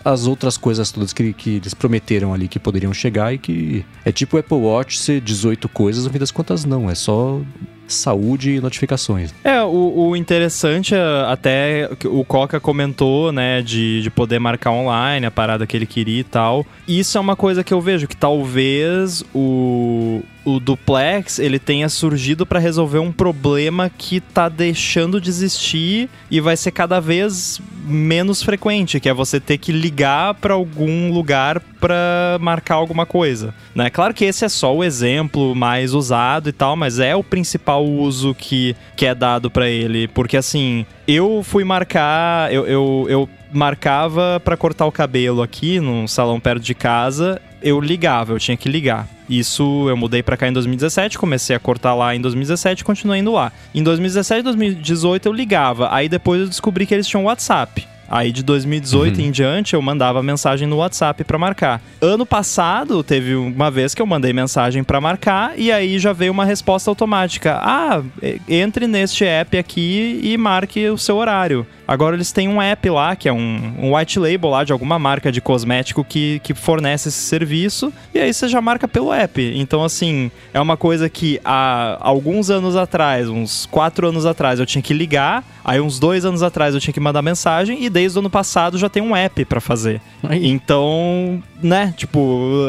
as 0.06 0.28
outras 0.28 0.58
coisas 0.58 0.92
todas 0.92 1.14
que, 1.14 1.34
que 1.34 1.56
eles 1.58 1.74
prometeram 1.74 2.34
ali 2.34 2.48
que 2.48 2.60
poderiam 2.60 2.94
chegar 2.94 3.34
e 3.34 3.38
que 3.38 3.86
é 4.06 4.12
tipo 4.12 4.38
o 4.38 4.40
Apple 4.40 4.58
Watch 4.58 5.00
ser 5.00 5.22
18 5.22 5.68
coisas, 5.70 6.06
no 6.06 6.12
fim 6.12 6.20
das 6.20 6.32
contas 6.32 6.66
não, 6.66 6.90
é 6.90 6.96
só 6.96 7.42
saúde 7.88 8.52
e 8.52 8.62
notificações. 8.62 9.34
É, 9.44 9.62
o, 9.64 10.10
o 10.10 10.16
interessante 10.16 10.94
é 10.96 11.26
até 11.28 11.90
o 12.06 12.24
Coca 12.24 12.60
comentou, 12.60 13.32
né, 13.32 13.62
de, 13.62 14.02
de 14.02 14.10
poder 14.10 14.40
marcar 14.40 14.72
online 14.72 15.26
a 15.26 15.32
parada 15.32 15.66
que 15.66 15.76
ele 15.76 15.86
queria 15.86 16.20
e 16.20 16.24
tal. 16.24 16.66
Isso 16.88 17.18
é 17.18 17.22
uma 17.22 17.36
coisa 17.36 17.64
que 17.64 17.74
eu 17.74 17.82
vejo 17.82 18.08
que 18.08 18.16
talvez 18.16 19.24
o, 19.34 20.22
o 20.48 20.62
duplex 20.62 21.40
ele 21.40 21.60
tenha 21.60 21.90
surgido 21.90 22.46
para 22.46 22.58
resolver 22.58 23.00
um 23.00 23.12
problema 23.12 23.92
que 23.96 24.22
tá 24.22 24.48
deixando 24.48 25.20
de 25.20 25.30
existir 25.30 26.10
e 26.32 26.40
vai 26.40 26.56
ser 26.56 26.72
cada 26.72 27.02
vez 27.02 27.60
menos 27.86 28.42
frequente, 28.42 28.98
que 29.00 29.10
é 29.10 29.14
você 29.14 29.42
ter 29.42 29.58
que 29.58 29.74
ligar 29.74 30.36
para 30.36 30.54
algum 30.54 31.12
lugar 31.12 31.60
para 31.82 32.38
marcar 32.40 32.76
alguma 32.76 33.06
coisa, 33.06 33.54
né? 33.76 33.90
Claro 33.90 34.14
que 34.14 34.24
esse 34.24 34.46
é 34.46 34.50
só 34.50 34.74
o 34.74 34.86
exemplo 34.86 35.54
mais 35.54 35.94
usado 35.94 36.48
e 36.48 36.54
tal, 36.54 36.78
mas 36.78 36.98
é 36.98 37.14
o 37.14 37.24
principal 37.24 37.86
uso 37.86 38.34
que, 38.34 38.74
que 38.96 39.06
é 39.06 39.14
dado 39.14 39.52
para 39.52 39.70
ele, 39.70 40.08
porque 40.08 40.38
assim, 40.38 40.86
eu 41.06 41.44
fui 41.44 41.66
marcar, 41.66 42.54
eu, 42.54 42.66
eu, 42.66 43.06
eu 43.10 43.30
marcava 43.52 44.42
para 44.44 44.56
cortar 44.56 44.86
o 44.86 44.92
cabelo 44.92 45.42
aqui 45.42 45.80
num 45.82 46.08
salão 46.08 46.40
perto 46.40 46.64
de 46.64 46.74
casa, 46.74 47.42
eu 47.62 47.82
ligava, 47.82 48.32
eu 48.32 48.40
tinha 48.40 48.56
que 48.56 48.70
ligar. 48.70 49.17
Isso 49.30 49.88
eu 49.90 49.98
mudei 49.98 50.24
para 50.24 50.38
cá 50.38 50.48
em 50.48 50.54
2017, 50.54 51.18
comecei 51.18 51.56
a 51.56 51.60
cortar 51.60 51.94
lá 51.94 52.16
em 52.16 52.22
2017 52.22 52.82
e 52.82 52.86
continuei 52.86 53.20
indo 53.20 53.34
lá. 53.34 53.52
Em 53.74 53.84
2017 53.84 54.40
e 54.40 54.44
2018 54.44 55.28
eu 55.28 55.34
ligava, 55.34 55.94
aí 55.94 56.08
depois 56.08 56.42
eu 56.42 56.48
descobri 56.48 56.86
que 56.86 56.94
eles 56.94 57.08
tinham 57.08 57.26
WhatsApp. 57.26 57.88
Aí 58.10 58.32
de 58.32 58.42
2018 58.42 59.20
uhum. 59.20 59.26
em 59.26 59.32
diante 59.32 59.74
eu 59.74 59.82
mandava 59.82 60.24
mensagem 60.24 60.68
no 60.68 60.78
WhatsApp 60.78 61.24
para 61.24 61.38
marcar. 61.38 61.82
Ano 62.02 62.26
passado 62.26 63.04
teve 63.04 63.36
uma 63.36 63.70
vez 63.70 63.94
que 63.94 64.02
eu 64.02 64.06
mandei 64.06 64.32
mensagem 64.32 64.84
para 64.84 65.02
marcar 65.02 65.54
e 65.58 65.72
aí 65.72 66.00
já 66.00 66.14
veio 66.14 66.32
uma 66.32 66.46
resposta 66.46 66.90
automática. 66.90 67.60
Ah, 67.62 68.02
entre 68.48 68.88
neste 68.88 69.26
app 69.26 69.58
aqui 69.58 70.22
e 70.24 70.38
marque 70.38 70.88
o 70.88 70.98
seu 70.98 71.18
horário. 71.18 71.68
Agora 71.88 72.16
eles 72.16 72.32
têm 72.32 72.48
um 72.48 72.62
app 72.62 72.90
lá, 72.90 73.16
que 73.16 73.30
é 73.30 73.34
um, 73.34 73.74
um 73.80 73.96
white 73.96 74.20
label 74.20 74.50
lá 74.50 74.64
de 74.64 74.74
alguma 74.74 75.00
marca 75.00 75.32
de 75.32 75.40
cosmético 75.40 76.04
que, 76.04 76.40
que 76.44 76.54
fornece 76.54 77.10
esse 77.10 77.20
serviço, 77.20 77.94
e 78.14 78.20
aí 78.20 78.34
você 78.34 78.48
já 78.48 78.62
marca 78.62 78.88
pelo 78.88 79.14
app. 79.14 79.42
Então, 79.56 79.84
assim, 79.84 80.30
é 80.54 80.60
uma 80.60 80.76
coisa 80.76 81.08
que 81.10 81.40
há 81.46 81.98
alguns 82.02 82.50
anos 82.50 82.76
atrás, 82.76 83.30
uns 83.30 83.66
quatro 83.66 84.08
anos 84.08 84.26
atrás, 84.26 84.60
eu 84.60 84.66
tinha 84.66 84.82
que 84.82 84.94
ligar, 84.94 85.44
aí 85.64 85.80
uns 85.80 86.00
dois 86.00 86.26
anos 86.26 86.44
atrás 86.44 86.76
eu 86.76 86.82
tinha 86.82 86.94
que 86.94 87.00
mandar 87.00 87.22
mensagem, 87.22 87.84
e 87.84 87.90
desde 87.90 88.18
o 88.18 88.20
ano 88.20 88.30
passado 88.30 88.78
já 88.78 88.90
tem 88.90 89.02
um 89.02 89.16
app 89.16 89.46
para 89.46 89.62
fazer. 89.62 90.02
Aí. 90.24 90.48
Então, 90.48 91.42
né, 91.62 91.94
tipo, 91.96 92.68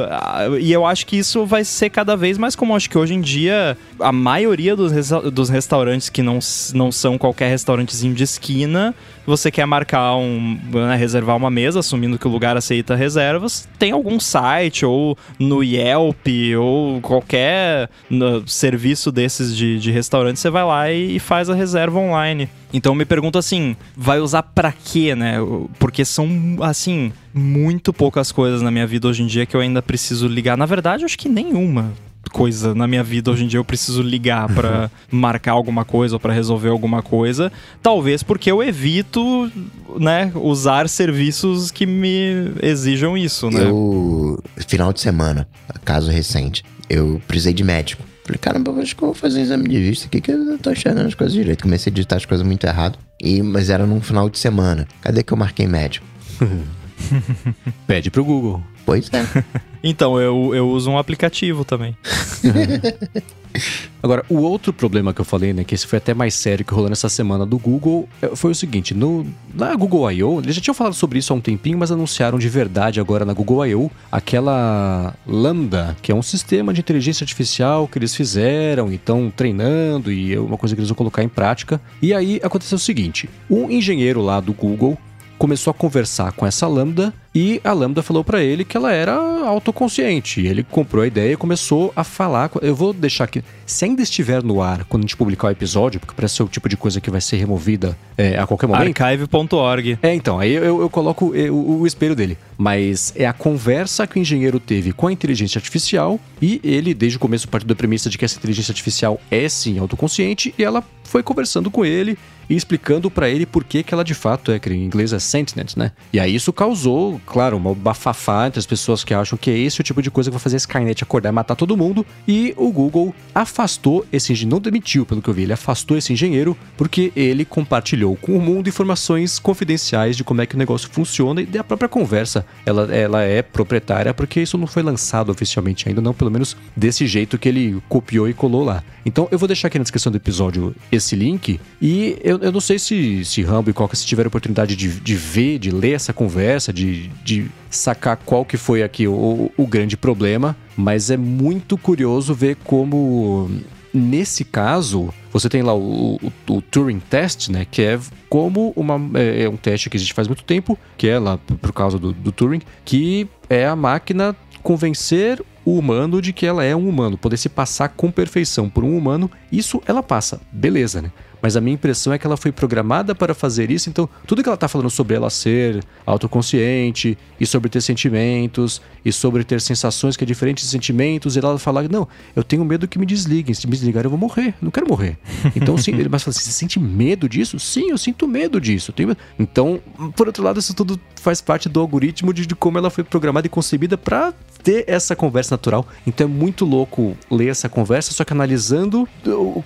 e 0.61 0.73
eu 0.73 0.87
acho 0.87 1.07
que 1.07 1.17
isso 1.17 1.45
vai 1.45 1.65
ser 1.65 1.91
cada 1.91 2.17
vez 2.17 2.39
mais 2.39 2.55
comum. 2.55 2.75
Acho 2.75 2.89
que 2.89 2.99
hoje 2.99 3.15
em 3.15 3.21
dia 3.21 3.77
a 4.01 4.13
maioria 4.13 4.75
dos, 4.77 4.93
dos 5.33 5.49
restaurantes 5.49 6.09
que 6.09 6.23
não, 6.23 6.39
não 6.75 6.91
são 6.93 7.19
qualquer 7.19 7.51
restaurantezinho 7.51 8.15
de 8.15 8.25
esquina, 8.25 8.95
você 9.27 9.51
quer 9.51 9.67
marcar 9.67 10.17
um. 10.17 10.59
Né, 10.73 10.97
reservar 10.97 11.37
uma 11.37 11.51
mesa, 11.51 11.81
assumindo 11.81 12.19
que 12.19 12.27
o 12.27 12.31
lugar 12.31 12.57
aceita 12.57 12.95
reservas, 12.95 13.69
tem 13.79 13.93
algum 13.93 14.19
site 14.19 14.85
ou 14.85 15.17
no 15.39 15.63
Yelp 15.63 16.27
ou 16.59 17.01
qualquer 17.01 17.91
no, 18.09 18.47
serviço 18.49 19.13
desses 19.13 19.57
de, 19.57 19.79
de 19.79 19.91
restaurante, 19.91 20.39
você 20.39 20.51
vai 20.51 20.65
lá 20.65 20.91
e, 20.91 21.17
e 21.17 21.19
faz 21.19 21.51
a 21.51 21.55
reserva 21.55 21.99
online. 21.99 22.49
Então 22.73 22.95
me 22.95 23.05
pergunto 23.05 23.39
assim, 23.39 23.77
vai 23.97 24.21
usar 24.21 24.43
para 24.43 24.73
quê, 24.73 25.15
né? 25.15 25.37
Porque 25.79 26.05
são 26.05 26.29
assim 26.61 27.13
muito 27.33 27.93
poucas 27.93 28.31
coisas 28.31 28.61
na 28.61 28.71
minha 28.71 28.87
vida 28.87 29.09
hoje 29.09 29.23
em 29.23 29.27
dia 29.27 29.47
que 29.47 29.57
eu 29.57 29.61
ainda 29.61 29.81
preciso 29.81 30.27
ligar. 30.27 30.57
Na 30.57 30.67
verdade, 30.67 31.05
acho 31.05 31.19
que 31.19 31.29
nenhuma 31.29 31.93
coisa 32.29 32.75
na 32.75 32.87
minha 32.87 33.03
vida 33.03 33.31
hoje 33.31 33.45
em 33.45 33.49
dia 33.49 33.59
eu 33.59 33.65
preciso 33.65 34.03
ligar 34.03 34.53
para 34.53 34.91
marcar 35.11 35.53
alguma 35.53 35.85
coisa 35.85 36.17
ou 36.17 36.21
para 36.21 36.33
resolver 36.33 36.69
alguma 36.69 37.03
coisa. 37.03 37.51
Talvez 37.83 38.23
porque 38.23 38.51
eu 38.51 38.63
evito, 38.63 39.51
né, 39.99 40.31
usar 40.35 40.89
serviços 40.89 41.71
que 41.71 41.87
me 41.87 42.53
exijam 42.63 43.17
isso, 43.17 43.51
né? 43.51 43.65
Eu 43.65 44.43
final 44.67 44.93
de 44.93 45.01
semana, 45.01 45.49
caso 45.85 46.11
recente, 46.11 46.65
eu 46.89 47.21
precisei 47.27 47.53
de 47.53 47.65
médico. 47.65 48.03
Falei, 48.25 48.39
caramba, 48.39 48.73
acho 48.83 48.95
que 48.95 49.03
eu 49.03 49.09
vou 49.09 49.15
fazer 49.15 49.41
um 49.41 49.43
exame 49.43 49.69
de 49.69 49.81
vista 49.81 50.07
aqui 50.07 50.21
que 50.21 50.31
eu 50.31 50.37
não 50.37 50.59
tô 50.59 50.71
enxergando 50.71 51.09
as 51.09 51.15
coisas 51.15 51.33
direito. 51.33 51.63
Comecei 51.63 51.91
a 51.91 51.95
digitar 51.95 52.19
as 52.19 52.27
coisas 52.27 52.47
muito 52.47 52.67
errado. 52.67 52.99
E, 53.19 53.43
mas 53.43 53.71
era 53.71 53.87
num 53.87 54.03
final 54.03 54.29
de 54.29 54.39
semana. 54.39 54.87
Cadê 55.01 55.23
que 55.23 55.33
eu 55.33 55.37
marquei 55.37 55.67
médico? 55.67 56.07
Pede 57.87 58.11
pro 58.11 58.23
Google. 58.23 58.63
Pois 58.89 59.11
é. 59.13 59.45
então, 59.85 60.19
eu, 60.19 60.55
eu 60.55 60.67
uso 60.67 60.91
um 60.91 60.97
aplicativo 60.97 61.63
também. 61.63 61.95
Agora, 64.03 64.25
o 64.31 64.39
outro 64.39 64.73
problema 64.73 65.13
que 65.13 65.21
eu 65.21 65.27
falei, 65.27 65.53
né, 65.53 65.63
que 65.63 65.75
esse 65.75 65.87
foi 65.87 65.99
até 65.99 66.15
mais 66.15 66.33
sério 66.33 66.65
que 66.65 66.73
rolou 66.73 66.89
nessa 66.89 67.11
semana 67.11 67.45
do 67.45 67.59
Google, 67.59 68.09
é, 68.23 68.35
foi 68.35 68.53
o 68.53 68.55
seguinte, 68.55 68.95
no, 68.95 69.27
na 69.53 69.75
Google 69.75 70.11
I.O., 70.11 70.41
eles 70.41 70.55
já 70.55 70.63
tinham 70.63 70.75
falado 70.75 70.95
sobre 70.95 71.19
isso 71.19 71.35
há 71.35 71.37
um 71.37 71.41
tempinho, 71.41 71.77
mas 71.77 71.93
anunciaram 71.93 72.39
de 72.39 72.49
verdade 72.49 72.99
agora 72.99 73.27
na 73.27 73.35
Google 73.35 73.67
I.O. 73.67 73.91
aquela 74.11 75.15
Lambda, 75.27 75.95
que 76.01 76.11
é 76.11 76.15
um 76.15 76.23
sistema 76.23 76.73
de 76.73 76.81
inteligência 76.81 77.25
artificial 77.25 77.87
que 77.87 77.99
eles 77.99 78.15
fizeram 78.15 78.91
e 78.91 78.95
estão 78.95 79.31
treinando 79.31 80.11
e 80.11 80.33
é 80.33 80.41
uma 80.41 80.57
coisa 80.57 80.75
que 80.75 80.81
eles 80.81 80.89
vão 80.89 80.97
colocar 80.97 81.23
em 81.23 81.29
prática. 81.29 81.79
E 82.01 82.15
aí 82.15 82.41
aconteceu 82.43 82.77
o 82.77 82.81
seguinte, 82.81 83.29
um 83.51 83.71
engenheiro 83.71 84.23
lá 84.23 84.41
do 84.41 84.55
Google 84.55 84.97
começou 85.39 85.71
a 85.71 85.75
conversar 85.75 86.33
com 86.33 86.45
essa 86.45 86.67
Lambda 86.67 87.15
e 87.41 87.61
a 87.63 87.73
Lambda 87.73 88.03
falou 88.03 88.25
para 88.25 88.43
ele 88.43 88.65
que 88.65 88.77
ela 88.77 88.93
era 88.93 89.15
autoconsciente. 89.15 90.45
Ele 90.45 90.65
comprou 90.65 91.05
a 91.05 91.07
ideia 91.07 91.35
e 91.35 91.37
começou 91.37 91.93
a 91.95 92.03
falar. 92.03 92.51
Eu 92.61 92.75
vou 92.75 92.93
deixar 92.93 93.23
aqui. 93.23 93.45
Se 93.65 93.85
ainda 93.85 94.03
estiver 94.03 94.43
no 94.43 94.61
ar 94.61 94.83
quando 94.83 95.03
a 95.03 95.07
gente 95.07 95.17
publicar 95.17 95.47
o 95.47 95.51
episódio, 95.53 96.01
porque 96.01 96.17
parece 96.17 96.35
ser 96.35 96.43
o 96.43 96.49
tipo 96.49 96.69
de 96.69 96.77
coisa 96.77 97.01
que 97.01 97.09
vai 97.13 97.21
ser 97.21 97.37
removida 97.37 97.97
é, 98.17 98.37
a 98.37 98.45
qualquer 98.45 98.67
momento. 98.67 99.01
Archive.org. 99.01 100.01
É, 100.03 100.13
então, 100.17 100.41
aí 100.41 100.53
eu, 100.53 100.81
eu 100.81 100.91
coloco 100.91 101.33
é, 101.33 101.49
o, 101.49 101.83
o, 101.83 101.87
espelho 101.87 102.17
dele. 102.17 102.37
Mas 102.57 103.13
é 103.15 103.25
a 103.25 103.33
conversa 103.33 104.05
que 104.05 104.19
o 104.19 104.21
engenheiro 104.21 104.59
teve 104.59 104.91
com 104.91 105.07
a 105.07 105.13
inteligência 105.13 105.61
artificial 105.61 106.19
e 106.43 106.61
ele, 106.65 106.93
desde 106.93 107.19
o 107.19 107.21
começo, 107.21 107.47
partiu 107.47 107.69
da 107.69 107.75
premissa 107.77 108.11
de 108.11 108.19
que 108.19 108.25
essa 108.25 108.37
inteligência 108.37 108.73
artificial 108.73 109.21
é 109.31 109.49
sim 109.49 109.79
autoconsciente 109.79 110.53
e 110.59 110.65
ela 110.65 110.83
foi 111.05 111.23
conversando 111.23 111.71
com 111.71 111.85
ele 111.85 112.19
e 112.49 112.57
explicando 112.57 113.11
para 113.11 113.29
ele 113.29 113.45
por 113.45 113.65
que, 113.65 113.83
que 113.83 113.93
ela 113.93 114.05
de 114.05 114.15
fato 114.15 114.51
é, 114.51 114.59
que 114.59 114.71
em 114.71 114.85
inglês 114.85 115.13
é 115.13 115.19
sentient, 115.19 115.77
né? 115.77 115.93
E 116.13 116.19
aí 116.19 116.35
isso 116.35 116.53
causou, 116.53 117.21
claro, 117.29 117.57
uma 117.57 117.75
bafafá 117.75 118.47
entre 118.47 118.59
as 118.59 118.67
pessoas 118.67 119.05
que 119.05 119.13
acham 119.13 119.37
que 119.37 119.51
é 119.51 119.59
esse 119.59 119.81
o 119.81 119.85
tipo 119.85 120.01
de 120.01 120.11
coisa 120.11 120.31
que 120.31 120.35
vai 120.35 120.43
fazer 120.43 120.57
a 120.57 120.59
Skynet 120.59 121.03
acordar 121.03 121.29
e 121.29 121.33
matar 121.33 121.55
todo 121.55 121.77
mundo. 121.77 122.05
E 122.27 122.55
o 122.57 122.73
Google 122.73 123.15
afastou 123.35 124.07
esse 124.11 124.33
engenheiro, 124.33 124.57
não 124.57 124.61
demitiu, 124.61 125.05
pelo 125.05 125.21
que 125.21 125.29
eu 125.29 125.35
vi, 125.35 125.43
ele 125.43 125.53
afastou 125.53 125.97
esse 125.97 126.13
engenheiro 126.13 126.57
porque 126.77 127.13
ele 127.15 127.45
compartilhou 127.45 128.17
com 128.17 128.37
o 128.37 128.41
mundo 128.41 128.69
informações 128.69 129.39
confidenciais 129.39 130.17
de 130.17 130.25
como 130.25 130.41
é 130.41 130.47
que 130.47 130.55
o 130.55 130.59
negócio 130.59 130.89
funciona 130.91 131.43
e 131.43 131.47
da 131.47 131.63
própria 131.63 131.89
conversa. 131.89 132.47
Ela, 132.65 132.95
ela 132.95 133.23
é 133.23 133.43
proprietária 133.43 134.15
porque 134.15 134.41
isso 134.41 134.57
não 134.57 134.67
foi 134.67 134.83
lançado 134.83 135.31
oficialmente 135.31 135.89
ainda, 135.89 136.01
não, 136.01 136.15
pelo 136.15 136.31
menos 136.31 136.57
desse 136.75 137.07
jeito 137.07 137.39
que 137.39 137.49
ele 137.49 137.83
copiou 137.89 138.29
e 138.29 138.33
colou 138.33 138.65
lá. 138.65 138.83
Então 139.05 139.29
eu 139.31 139.39
vou 139.39 139.47
deixar 139.47 139.69
aqui 139.69 139.79
na 139.79 139.83
descrição 139.83 140.11
do 140.11 140.17
episódio 140.17 140.75
esse 140.91 141.15
link 141.15 141.61
e 141.81 142.17
eu, 142.23 142.39
eu 142.39 142.53
não 142.53 142.61
sei 142.61 142.79
se, 142.79 143.25
se 143.25 143.43
Rambo 143.43 143.71
e 143.71 143.73
Coca, 143.73 143.95
se 143.95 144.07
tiver 144.07 144.27
oportunidade 144.27 144.75
de, 144.75 144.89
de 144.89 145.15
ver, 145.15 145.59
de 145.59 145.71
ler 145.71 145.93
essa 145.93 146.13
conversa, 146.13 146.73
de, 146.73 147.11
de 147.25 147.51
sacar 147.71 148.17
qual 148.17 148.45
que 148.45 148.57
foi 148.57 148.83
aqui 148.83 149.07
o, 149.07 149.51
o 149.57 149.67
grande 149.67 149.97
problema, 149.97 150.57
mas 150.77 151.11
é 151.11 151.17
muito 151.17 151.77
curioso 151.77 152.35
ver 152.35 152.57
como 152.65 153.51
nesse 153.93 154.45
caso, 154.45 155.13
você 155.33 155.49
tem 155.49 155.63
lá 155.63 155.75
o, 155.75 156.17
o, 156.17 156.33
o, 156.49 156.63
Turing 156.63 157.01
Test, 157.01 157.49
né? 157.49 157.67
Que 157.71 157.83
é 157.83 158.01
como 158.29 158.73
uma, 158.77 159.01
é, 159.19 159.45
é, 159.45 159.49
um 159.49 159.57
teste 159.57 159.91
que 159.91 159.97
existe 159.97 160.15
faz 160.15 160.29
muito 160.29 160.45
tempo, 160.45 160.79
que 160.97 161.09
é 161.09 161.19
lá 161.19 161.39
por 161.39 161.73
causa 161.73 161.99
do, 161.99 162.13
do 162.13 162.31
Turing, 162.31 162.63
que 162.85 163.29
é 163.49 163.67
a 163.67 163.75
máquina 163.75 164.37
convencer 164.63 165.43
o 165.65 165.79
humano 165.79 166.23
de 166.23 166.33
que 166.33 166.47
ela 166.47 166.65
é 166.65 166.75
um 166.75 166.89
humano, 166.89 167.19
poder 167.19 167.37
se 167.37 167.49
passar 167.49 167.91
com 167.91 168.11
perfeição 168.11 168.71
por 168.71 168.85
um 168.85 168.97
humano, 168.97 169.31
isso 169.53 169.83
ela 169.87 170.03
passa, 170.03 170.41
beleza, 170.51 171.03
né? 171.03 171.13
Mas 171.41 171.57
a 171.57 171.61
minha 171.61 171.75
impressão 171.75 172.13
é 172.13 172.19
que 172.19 172.27
ela 172.27 172.37
foi 172.37 172.53
programada 172.53 173.15
para 173.15 173.35
fazer 173.35 173.71
isso, 173.71 173.89
então 173.89 174.09
tudo 174.27 174.43
que 174.43 174.49
ela 174.49 174.55
está 174.55 174.69
falando 174.69 174.91
sobre 174.91 175.17
ela 175.17 175.31
ser 175.31 175.83
autoconsciente 176.05 177.17
e 177.41 177.47
sobre 177.47 177.69
ter 177.69 177.81
sentimentos 177.81 178.81
e 179.05 179.13
sobre 179.13 179.45
ter 179.45 179.61
sensações 179.61 180.17
que 180.17 180.25
é 180.25 180.27
diferente 180.27 180.63
de 180.63 180.69
sentimentos, 180.69 181.37
e 181.37 181.39
ela 181.39 181.59
fala: 181.59 181.83
Não, 181.89 182.09
eu 182.35 182.43
tenho 182.43 182.65
medo 182.65 182.89
que 182.89 182.99
me 182.99 183.07
desliguem, 183.07 183.55
se 183.55 183.67
me 183.67 183.73
desligar 183.73 184.05
eu 184.05 184.11
vou 184.11 184.19
morrer, 184.19 184.55
não 184.61 184.71
quero 184.71 184.89
morrer. 184.89 185.19
Então, 185.59 185.77
sim, 185.77 185.93
ele 185.93 186.09
mas 186.09 186.23
fala 186.23 186.35
assim: 186.37 186.45
Você 186.45 186.53
sente 186.53 186.79
medo 186.79 187.29
disso? 187.29 187.59
Sim, 187.59 187.91
eu 187.91 187.99
sinto 187.99 188.29
medo 188.29 188.61
disso. 188.61 188.93
Medo. 188.97 189.17
Então, 189.39 189.81
por 190.15 190.27
outro 190.27 190.43
lado, 190.43 190.59
isso 190.59 190.75
tudo 190.75 191.01
faz 191.17 191.41
parte 191.41 191.69
do 191.69 191.81
algoritmo 191.81 192.33
de, 192.33 192.47
de 192.47 192.55
como 192.55 192.79
ela 192.79 192.91
foi 192.91 193.03
programada 193.03 193.47
e 193.47 193.51
concebida 193.51 193.97
para 193.99 194.33
ter 194.63 194.85
essa 194.87 195.17
conversa 195.17 195.55
natural. 195.55 195.87
Então 196.07 196.27
é 196.27 196.31
muito 196.31 196.65
louco 196.65 197.17
ler 197.31 197.49
essa 197.49 197.69
conversa, 197.69 198.13
só 198.13 198.25
que 198.25 198.33
analisando 198.33 199.09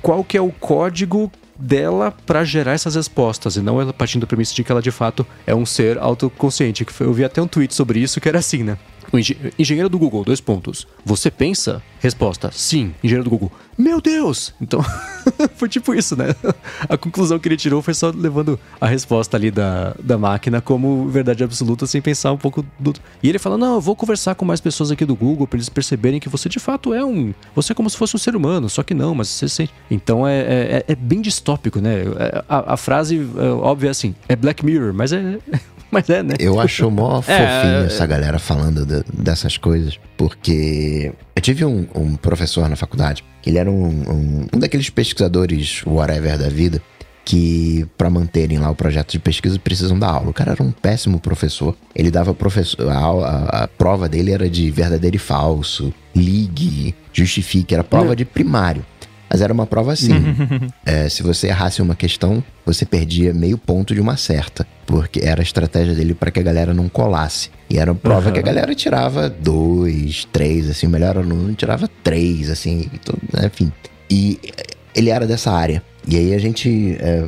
qual 0.01 0.23
que 0.25 0.37
é 0.37 0.41
o 0.41 0.51
código 0.51 1.31
dela 1.63 2.13
para 2.27 2.45
gerar 2.45 2.73
essas 2.73 2.97
respostas, 2.97 3.57
e 3.57 3.61
não 3.61 3.81
ela 3.81 3.93
partindo 3.93 4.23
da 4.23 4.27
premissa 4.27 4.55
de 4.55 4.65
que 4.65 4.73
ela 4.73 4.83
de 4.83 4.91
fato 4.91 5.25
é 5.47 5.55
um 5.55 5.65
ser 5.65 5.97
autoconsciente. 5.99 6.85
Eu 6.99 7.13
vi 7.13 7.25
até 7.25 7.41
um 7.41 7.47
tweet 7.47 7.75
sobre 7.75 8.01
isso 8.01 8.21
que 8.21 8.29
era 8.29 8.41
assim, 8.41 8.65
né? 8.65 8.77
Engenheiro 9.59 9.89
do 9.89 9.99
Google, 9.99 10.25
dois 10.25 10.41
pontos. 10.41 10.87
Você 11.05 11.31
pensa? 11.31 11.83
Resposta: 12.01 12.51
sim. 12.53 12.95
Engenheiro 13.03 13.25
do 13.25 13.31
Google. 13.31 13.53
Meu 13.77 14.01
Deus! 14.01 14.53
Então, 14.61 14.81
foi 15.57 15.69
tipo 15.69 15.95
isso, 15.95 16.17
né? 16.17 16.35
A 16.89 16.97
conclusão 16.97 17.39
que 17.39 17.49
ele 17.49 17.57
tirou 17.57 17.81
foi 17.81 17.95
só 17.95 18.13
levando 18.15 18.59
a 18.81 18.87
resposta 18.87 19.37
ali 19.37 19.51
da, 19.51 19.95
da 20.03 20.19
máquina 20.19 20.61
como 20.61 21.09
verdade 21.09 21.43
absoluta, 21.43 21.87
sem 21.87 22.03
pensar 22.03 22.33
um 22.33 22.37
pouco 22.37 22.65
do. 22.79 22.93
E 23.23 23.29
ele 23.29 23.39
fala: 23.39 23.57
não, 23.57 23.75
eu 23.75 23.81
vou 23.81 23.97
conversar 23.97 24.35
com 24.35 24.45
mais 24.45 24.61
pessoas 24.61 24.91
aqui 24.91 25.05
do 25.05 25.17
Google 25.17 25.47
para 25.47 25.57
eles 25.57 25.69
perceberem 25.69 26.21
que 26.21 26.29
você 26.29 26.49
de 26.49 26.59
fato 26.59 26.93
é 26.93 27.05
um. 27.05 27.33
Você 27.55 27.73
é 27.73 27.75
como 27.75 27.89
se 27.89 27.97
fosse 27.97 28.15
um 28.15 28.19
ser 28.19 28.37
humano, 28.37 28.69
só 28.69 28.83
que 28.83 28.95
não, 28.95 29.15
mas 29.15 29.29
você 29.29 29.49
sente. 29.49 29.73
Então 29.91 30.27
é, 30.27 30.41
é, 30.41 30.85
é 30.89 30.95
bem 30.95 31.21
distópico, 31.21 31.81
né? 31.81 32.03
É, 32.19 32.45
a, 32.49 32.75
a 32.75 32.77
frase 32.77 33.27
é, 33.37 33.49
óbvia 33.49 33.89
é 33.89 33.91
assim: 33.91 34.15
é 34.29 34.37
Black 34.37 34.65
Mirror, 34.65 34.93
mas 34.93 35.13
é 35.13 35.39
Mas 35.93 36.09
é, 36.09 36.23
né? 36.23 36.35
Eu 36.41 36.59
acho 36.59 36.91
mó 36.91 37.19
é, 37.21 37.23
fofinho 37.23 37.83
é, 37.83 37.85
essa 37.85 38.07
galera 38.07 38.39
falando 38.39 38.87
de, 38.87 39.05
dessas 39.13 39.59
coisas. 39.59 40.01
Porque 40.17 41.13
eu 41.37 41.43
tive 41.43 41.67
um, 41.67 41.87
um, 41.95 42.17
professor 42.17 42.67
na 42.67 42.77
faculdade, 42.77 43.23
que 43.43 43.51
ele 43.51 43.59
era 43.59 43.71
um, 43.71 43.87
um, 43.87 44.47
um 44.55 44.59
daqueles 44.59 44.89
pesquisadores 44.89 45.83
whatever 45.87 46.39
da 46.39 46.49
vida, 46.49 46.81
que 47.27 47.87
para 47.99 48.09
manterem 48.09 48.59
lá 48.59 48.71
o 48.71 48.75
projeto 48.75 49.13
de 49.13 49.19
pesquisa 49.19 49.59
precisam 49.59 49.99
dar 49.99 50.09
aula. 50.09 50.31
O 50.31 50.33
cara 50.33 50.53
era 50.53 50.63
um 50.63 50.73
péssimo 50.73 51.21
professor. 51.21 51.77
Ele 51.95 52.11
dava 52.11 52.33
professor, 52.33 52.89
a, 52.89 52.97
a, 52.97 53.65
a 53.65 53.69
prova 53.69 54.09
dele 54.09 54.33
era 54.33 54.49
de 54.49 54.71
verdadeiro 54.71 55.17
e 55.17 55.19
falso, 55.19 55.93
ligue, 56.17 56.95
justifique, 57.13 57.75
era 57.75 57.85
prova 57.85 58.13
hum. 58.13 58.17
de 58.17 58.25
primário. 58.25 58.83
Mas 59.33 59.41
era 59.41 59.51
uma 59.51 59.67
prova 59.67 59.95
assim. 59.95 60.13
é, 60.85 61.09
se 61.09 61.23
você 61.23 61.47
errasse 61.47 61.81
uma 61.81 61.95
questão, 61.95 62.45
você 62.67 62.85
perdia 62.85 63.33
meio 63.33 63.57
ponto 63.57 63.95
de 63.95 64.01
uma 64.01 64.19
certa. 64.19 64.67
Porque 64.85 65.21
era 65.21 65.41
a 65.41 65.43
estratégia 65.43 65.95
dele 65.95 66.13
para 66.13 66.31
que 66.31 66.39
a 66.39 66.43
galera 66.43 66.75
não 66.75 66.87
colasse. 66.87 67.51
E 67.71 67.79
era 67.79 67.91
uma 67.91 67.99
prova 67.99 68.27
uhum. 68.27 68.35
que 68.35 68.39
a 68.39 68.43
galera 68.43 68.75
tirava 68.75 69.31
dois, 69.31 70.29
três, 70.31 70.69
assim, 70.69 70.87
o 70.87 70.91
melhor 70.91 71.17
aluno 71.17 71.55
tirava 71.55 71.89
três, 72.03 72.51
assim, 72.51 72.91
tudo, 73.03 73.23
né, 73.33 73.47
enfim. 73.47 73.73
E 74.11 74.39
ele 74.95 75.09
era 75.09 75.27
dessa 75.27 75.51
área. 75.51 75.83
E 76.07 76.17
aí 76.17 76.35
a 76.35 76.39
gente. 76.39 76.99
É, 77.01 77.27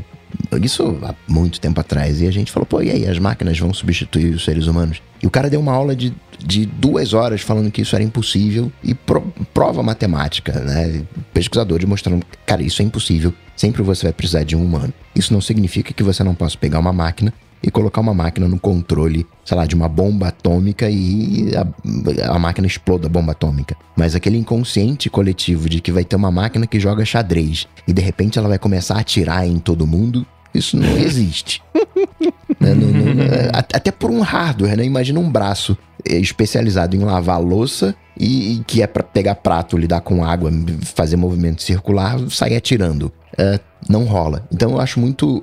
isso 0.60 0.98
há 1.02 1.14
muito 1.26 1.58
tempo 1.58 1.80
atrás. 1.80 2.20
E 2.20 2.26
a 2.26 2.30
gente 2.30 2.52
falou, 2.52 2.66
pô, 2.66 2.82
e 2.82 2.90
aí, 2.90 3.06
as 3.06 3.18
máquinas 3.18 3.58
vão 3.58 3.72
substituir 3.72 4.34
os 4.34 4.44
seres 4.44 4.66
humanos? 4.66 5.00
E 5.22 5.26
o 5.26 5.30
cara 5.30 5.48
deu 5.48 5.60
uma 5.60 5.72
aula 5.72 5.96
de, 5.96 6.12
de 6.38 6.66
duas 6.66 7.14
horas 7.14 7.40
falando 7.40 7.70
que 7.70 7.80
isso 7.80 7.94
era 7.94 8.04
impossível 8.04 8.70
e 8.82 8.94
pro, 8.94 9.32
prova 9.54 9.82
matemática, 9.82 10.52
né? 10.60 11.02
Pesquisadores 11.32 11.88
mostrando, 11.88 12.26
cara, 12.44 12.62
isso 12.62 12.82
é 12.82 12.84
impossível. 12.84 13.32
Sempre 13.56 13.82
você 13.82 14.06
vai 14.06 14.12
precisar 14.12 14.42
de 14.42 14.56
um 14.56 14.64
humano. 14.64 14.92
Isso 15.14 15.32
não 15.32 15.40
significa 15.40 15.94
que 15.94 16.02
você 16.02 16.24
não 16.24 16.34
possa 16.34 16.58
pegar 16.58 16.80
uma 16.80 16.92
máquina 16.92 17.32
e 17.62 17.70
colocar 17.70 18.00
uma 18.00 18.12
máquina 18.12 18.46
no 18.46 18.58
controle, 18.58 19.26
sei 19.42 19.56
lá, 19.56 19.64
de 19.64 19.74
uma 19.74 19.88
bomba 19.88 20.28
atômica 20.28 20.90
e 20.90 21.50
a, 21.56 22.34
a 22.34 22.38
máquina 22.38 22.66
exploda 22.66 23.06
a 23.06 23.10
bomba 23.10 23.32
atômica. 23.32 23.74
Mas 23.96 24.14
aquele 24.14 24.36
inconsciente 24.36 25.08
coletivo 25.08 25.68
de 25.68 25.80
que 25.80 25.92
vai 25.92 26.04
ter 26.04 26.16
uma 26.16 26.30
máquina 26.30 26.66
que 26.66 26.78
joga 26.78 27.04
xadrez 27.06 27.66
e 27.88 27.92
de 27.92 28.02
repente 28.02 28.38
ela 28.38 28.48
vai 28.48 28.58
começar 28.58 28.96
a 28.96 29.00
atirar 29.00 29.46
em 29.46 29.58
todo 29.58 29.86
mundo, 29.86 30.26
isso 30.52 30.76
não 30.76 30.98
existe. 30.98 31.62
né? 32.60 32.74
não, 32.74 33.14
não, 33.14 33.22
é, 33.24 33.50
até 33.54 33.90
por 33.90 34.10
um 34.10 34.20
hardware, 34.20 34.76
né? 34.76 34.84
Imagina 34.84 35.20
um 35.20 35.30
braço 35.30 35.76
é, 36.08 36.16
especializado 36.16 36.96
em 36.96 37.00
lavar 37.00 37.40
louça 37.40 37.94
e, 38.18 38.54
e 38.54 38.64
que 38.64 38.82
é 38.82 38.86
para 38.86 39.02
pegar 39.02 39.36
prato, 39.36 39.76
lidar 39.76 40.00
com 40.00 40.24
água, 40.24 40.50
fazer 40.94 41.16
movimento 41.16 41.62
circular, 41.62 42.18
sair 42.30 42.56
atirando. 42.56 43.12
É, 43.36 43.58
não 43.88 44.04
rola. 44.04 44.46
Então 44.52 44.72
eu 44.72 44.80
acho 44.80 45.00
muito. 45.00 45.42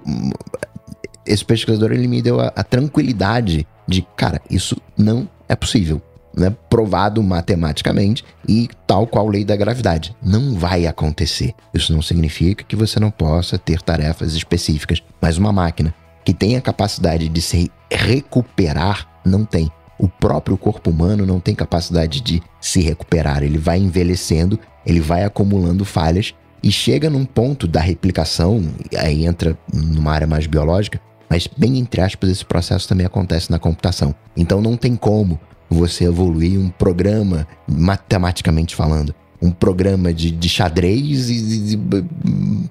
Esse 1.26 1.44
pesquisador 1.46 1.92
ele 1.92 2.08
me 2.08 2.22
deu 2.22 2.40
a, 2.40 2.48
a 2.56 2.64
tranquilidade 2.64 3.68
de, 3.88 4.06
cara, 4.16 4.42
isso 4.50 4.76
não 4.98 5.28
é 5.48 5.56
possível. 5.56 6.02
Né, 6.34 6.50
provado 6.70 7.22
matematicamente 7.22 8.24
e 8.48 8.70
tal 8.88 9.06
qual 9.06 9.28
lei 9.28 9.44
da 9.44 9.54
gravidade. 9.54 10.16
Não 10.24 10.56
vai 10.56 10.88
acontecer. 10.88 11.54
Isso 11.74 11.92
não 11.92 12.02
significa 12.02 12.64
que 12.64 12.74
você 12.74 13.02
não 13.02 13.12
possa 13.12 13.58
ter 13.58 13.82
tarefas 13.82 14.34
específicas, 14.34 15.04
mas 15.20 15.38
uma 15.38 15.52
máquina 15.52 15.94
que 16.24 16.34
tem 16.34 16.56
a 16.56 16.62
capacidade 16.62 17.28
de 17.30 17.42
se 17.42 17.72
recuperar 17.92 19.08
não 19.26 19.46
tem. 19.46 19.72
O 19.98 20.08
próprio 20.08 20.58
corpo 20.58 20.90
humano 20.90 21.26
não 21.26 21.40
tem 21.40 21.54
capacidade 21.54 22.22
de 22.22 22.42
se 22.60 22.82
recuperar. 22.82 23.44
Ele 23.44 23.58
vai 23.58 23.78
envelhecendo, 23.78 24.60
ele 24.86 25.00
vai 25.00 25.24
acumulando 25.24 25.86
falhas 25.86 26.34
e 26.64 26.72
chega 26.72 27.10
num 27.10 27.26
ponto 27.26 27.68
da 27.68 27.80
replicação, 27.80 28.64
aí 28.98 29.26
entra 29.26 29.58
numa 29.74 30.12
área 30.12 30.28
mais 30.28 30.46
biológica, 30.46 31.00
mas 31.30 31.48
bem 31.48 31.78
entre 31.78 32.02
aspas, 32.02 32.30
esse 32.30 32.46
processo 32.46 32.88
também 32.88 33.06
acontece 33.06 33.50
na 33.50 33.58
computação. 33.58 34.14
Então 34.36 34.62
não 34.62 34.78
tem 34.78 34.96
como 34.96 35.40
você 35.70 36.06
evoluir 36.06 36.60
um 36.60 36.70
programa, 36.70 37.48
matematicamente 37.68 38.76
falando, 38.76 39.16
um 39.42 39.50
programa 39.52 40.14
de, 40.14 40.30
de 40.30 40.50
xadrez 40.50 41.30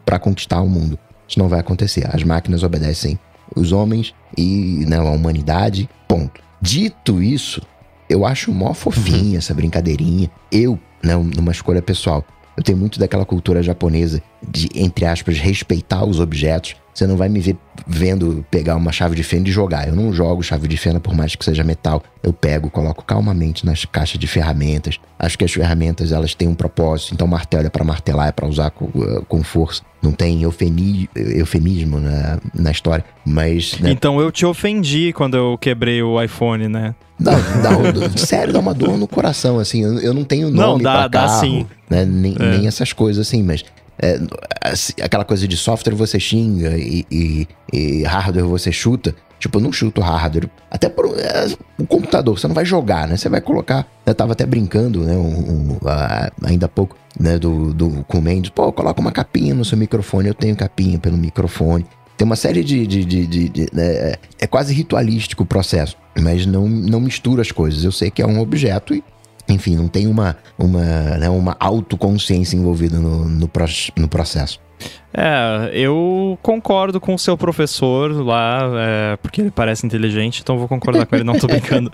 para 0.04 0.18
conquistar 0.18 0.60
o 0.60 0.68
mundo. 0.68 0.98
Isso 1.26 1.38
não 1.38 1.48
vai 1.48 1.60
acontecer. 1.60 2.08
As 2.12 2.22
máquinas 2.22 2.62
obedecem 2.62 3.18
os 3.54 3.72
homens 3.72 4.14
e 4.36 4.84
né, 4.86 4.96
a 4.98 5.04
humanidade, 5.04 5.88
ponto. 6.06 6.40
Dito 6.60 7.22
isso, 7.22 7.62
eu 8.08 8.26
acho 8.26 8.52
mó 8.52 8.74
fofinha 8.74 9.38
essa 9.38 9.54
brincadeirinha. 9.54 10.30
Eu, 10.50 10.78
né, 11.02 11.14
numa 11.14 11.52
escolha 11.52 11.80
pessoal, 11.80 12.24
eu 12.56 12.62
tenho 12.62 12.78
muito 12.78 12.98
daquela 12.98 13.24
cultura 13.24 13.62
japonesa 13.62 14.22
de, 14.46 14.68
entre 14.74 15.06
aspas, 15.06 15.38
respeitar 15.38 16.04
os 16.04 16.20
objetos. 16.20 16.76
Você 16.92 17.06
não 17.06 17.16
vai 17.16 17.28
me 17.28 17.40
ver 17.40 17.56
vendo 17.86 18.44
pegar 18.50 18.76
uma 18.76 18.92
chave 18.92 19.16
de 19.16 19.22
fenda 19.22 19.48
e 19.48 19.52
jogar. 19.52 19.88
Eu 19.88 19.96
não 19.96 20.12
jogo 20.12 20.42
chave 20.42 20.68
de 20.68 20.76
fenda 20.76 21.00
por 21.00 21.14
mais 21.14 21.34
que 21.34 21.44
seja 21.44 21.64
metal. 21.64 22.02
Eu 22.22 22.32
pego, 22.32 22.70
coloco 22.70 23.02
calmamente 23.04 23.64
nas 23.64 23.84
caixas 23.84 24.18
de 24.18 24.26
ferramentas. 24.26 24.98
Acho 25.18 25.38
que 25.38 25.44
as 25.44 25.52
ferramentas 25.52 26.12
elas 26.12 26.34
têm 26.34 26.48
um 26.48 26.54
propósito. 26.54 27.14
Então 27.14 27.26
martelo 27.26 27.66
é 27.66 27.70
para 27.70 27.84
martelar, 27.84 28.28
é 28.28 28.32
para 28.32 28.46
usar 28.46 28.70
com, 28.70 28.86
uh, 28.86 29.24
com, 29.26 29.42
força. 29.42 29.82
Não 30.02 30.12
tem 30.12 30.42
eufemi, 30.42 31.08
eufemismo 31.14 32.00
na, 32.00 32.38
na 32.54 32.70
história, 32.70 33.04
mas... 33.24 33.78
Né? 33.78 33.90
Então 33.90 34.20
eu 34.20 34.30
te 34.32 34.46
ofendi 34.46 35.12
quando 35.12 35.36
eu 35.36 35.58
quebrei 35.58 36.02
o 36.02 36.22
iPhone, 36.22 36.68
né? 36.68 36.94
Não, 37.18 37.32
dá, 37.62 38.10
sério, 38.16 38.52
dá 38.52 38.58
uma 38.58 38.72
dor 38.72 38.96
no 38.96 39.06
coração, 39.06 39.58
assim. 39.58 39.82
Eu, 39.82 39.98
eu 39.98 40.14
não 40.14 40.24
tenho 40.24 40.50
nome 40.50 40.58
não, 40.58 40.78
dá, 40.78 41.00
pra 41.00 41.10
carro, 41.10 41.32
dá 41.32 41.40
sim. 41.40 41.66
Né? 41.88 42.04
Nem, 42.04 42.34
é. 42.38 42.58
nem 42.58 42.66
essas 42.66 42.92
coisas, 42.92 43.26
assim, 43.26 43.42
mas 43.42 43.64
é, 44.02 44.18
aquela 45.02 45.24
coisa 45.24 45.46
de 45.46 45.56
software 45.56 45.94
você 45.94 46.18
xinga 46.18 46.76
e, 46.78 47.04
e, 47.10 47.48
e, 47.72 48.02
hardware 48.04 48.46
você 48.46 48.72
chuta. 48.72 49.14
Tipo, 49.38 49.58
eu 49.58 49.62
não 49.62 49.72
chuto 49.72 50.00
hardware. 50.00 50.48
Até 50.70 50.88
por 50.88 51.06
é, 51.18 51.46
um 51.78 51.84
computador, 51.84 52.38
você 52.38 52.48
não 52.48 52.54
vai 52.54 52.64
jogar, 52.64 53.06
né? 53.08 53.16
Você 53.16 53.28
vai 53.28 53.40
colocar. 53.40 53.86
Eu 54.06 54.14
tava 54.14 54.32
até 54.32 54.46
brincando, 54.46 55.04
né? 55.04 55.12
Um, 55.12 55.72
um, 55.72 55.78
ainda 56.44 56.66
há 56.66 56.68
pouco, 56.68 56.96
né? 57.18 57.38
Do, 57.38 57.72
do, 57.74 58.04
com 58.04 58.18
o 58.18 58.22
Mendes. 58.22 58.50
Pô, 58.50 58.72
coloca 58.72 59.00
uma 59.00 59.12
capinha 59.12 59.54
no 59.54 59.64
seu 59.64 59.76
microfone. 59.78 60.28
Eu 60.28 60.34
tenho 60.34 60.56
capinha 60.56 60.98
pelo 60.98 61.16
microfone. 61.16 61.86
Tem 62.16 62.26
uma 62.26 62.36
série 62.36 62.62
de. 62.62 62.86
de, 62.86 63.04
de, 63.04 63.26
de, 63.26 63.48
de 63.48 63.66
né? 63.72 64.14
É 64.38 64.46
quase 64.46 64.74
ritualístico 64.74 65.42
o 65.42 65.46
processo. 65.46 65.96
Mas 66.18 66.44
não, 66.44 66.68
não 66.68 67.00
mistura 67.00 67.40
as 67.40 67.52
coisas. 67.52 67.84
Eu 67.84 67.92
sei 67.92 68.10
que 68.10 68.20
é 68.20 68.26
um 68.26 68.40
objeto 68.40 68.94
e 68.94 69.02
enfim, 69.50 69.76
não 69.76 69.88
tem 69.88 70.06
uma, 70.06 70.36
uma, 70.58 70.84
né, 71.18 71.28
uma 71.28 71.56
autoconsciência 71.58 72.56
envolvida 72.56 72.98
no, 72.98 73.24
no, 73.24 73.50
no 73.96 74.08
processo. 74.08 74.60
É, 75.12 75.70
eu 75.72 76.38
concordo 76.40 77.00
com 77.00 77.14
o 77.14 77.18
seu 77.18 77.36
professor 77.36 78.12
lá, 78.24 78.60
é, 78.76 79.16
porque 79.16 79.40
ele 79.40 79.50
parece 79.50 79.84
inteligente, 79.84 80.40
então 80.40 80.56
vou 80.56 80.68
concordar 80.68 81.04
com 81.04 81.16
ele, 81.16 81.24
não 81.24 81.36
tô 81.36 81.48
brincando. 81.48 81.90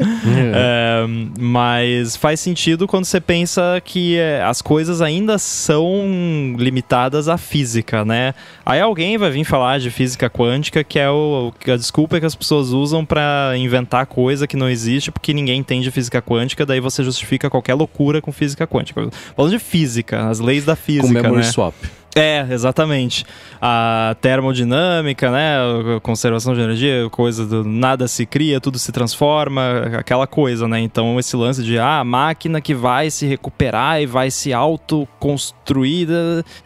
é, 0.54 1.06
mas 1.38 2.14
faz 2.14 2.40
sentido 2.40 2.86
quando 2.86 3.06
você 3.06 3.18
pensa 3.18 3.80
que 3.82 4.18
é, 4.18 4.42
as 4.42 4.60
coisas 4.60 5.00
ainda 5.00 5.38
são 5.38 6.54
limitadas 6.58 7.26
à 7.26 7.38
física, 7.38 8.04
né? 8.04 8.34
Aí 8.66 8.80
alguém 8.80 9.16
vai 9.16 9.30
vir 9.30 9.44
falar 9.44 9.80
de 9.80 9.90
física 9.90 10.28
quântica, 10.28 10.84
que 10.84 10.98
é 10.98 11.10
o, 11.10 11.52
a 11.66 11.76
desculpa 11.76 12.20
que 12.20 12.26
as 12.26 12.34
pessoas 12.34 12.68
usam 12.68 13.04
para 13.04 13.54
inventar 13.56 14.04
coisa 14.04 14.46
que 14.46 14.56
não 14.56 14.68
existe, 14.68 15.10
porque 15.10 15.32
ninguém 15.32 15.60
entende 15.60 15.90
física 15.90 16.20
quântica, 16.20 16.66
daí 16.66 16.80
você 16.80 17.02
justifica 17.02 17.48
qualquer 17.48 17.74
loucura 17.74 18.20
com 18.20 18.30
física 18.30 18.66
quântica. 18.66 19.08
Falando 19.34 19.52
de 19.52 19.58
física, 19.58 20.28
as 20.28 20.38
leis 20.38 20.66
da 20.66 20.76
física. 20.76 21.06
Com 21.06 21.12
memory 21.14 21.36
né? 21.36 21.42
swap. 21.44 21.74
É, 22.16 22.46
exatamente. 22.50 23.26
A 23.60 24.16
termodinâmica, 24.22 25.30
né? 25.30 25.58
A 25.96 26.00
conservação 26.00 26.54
de 26.54 26.62
energia, 26.62 27.10
coisa 27.10 27.44
do 27.44 27.62
nada 27.62 28.08
se 28.08 28.24
cria, 28.24 28.58
tudo 28.58 28.78
se 28.78 28.90
transforma, 28.90 29.82
aquela 29.98 30.26
coisa, 30.26 30.66
né? 30.66 30.80
Então, 30.80 31.20
esse 31.20 31.36
lance 31.36 31.62
de 31.62 31.78
ah, 31.78 32.00
a 32.00 32.04
máquina 32.04 32.58
que 32.58 32.74
vai 32.74 33.10
se 33.10 33.26
recuperar 33.26 34.00
e 34.00 34.06
vai 34.06 34.30
se 34.30 34.50
autoconstruir 34.50 36.08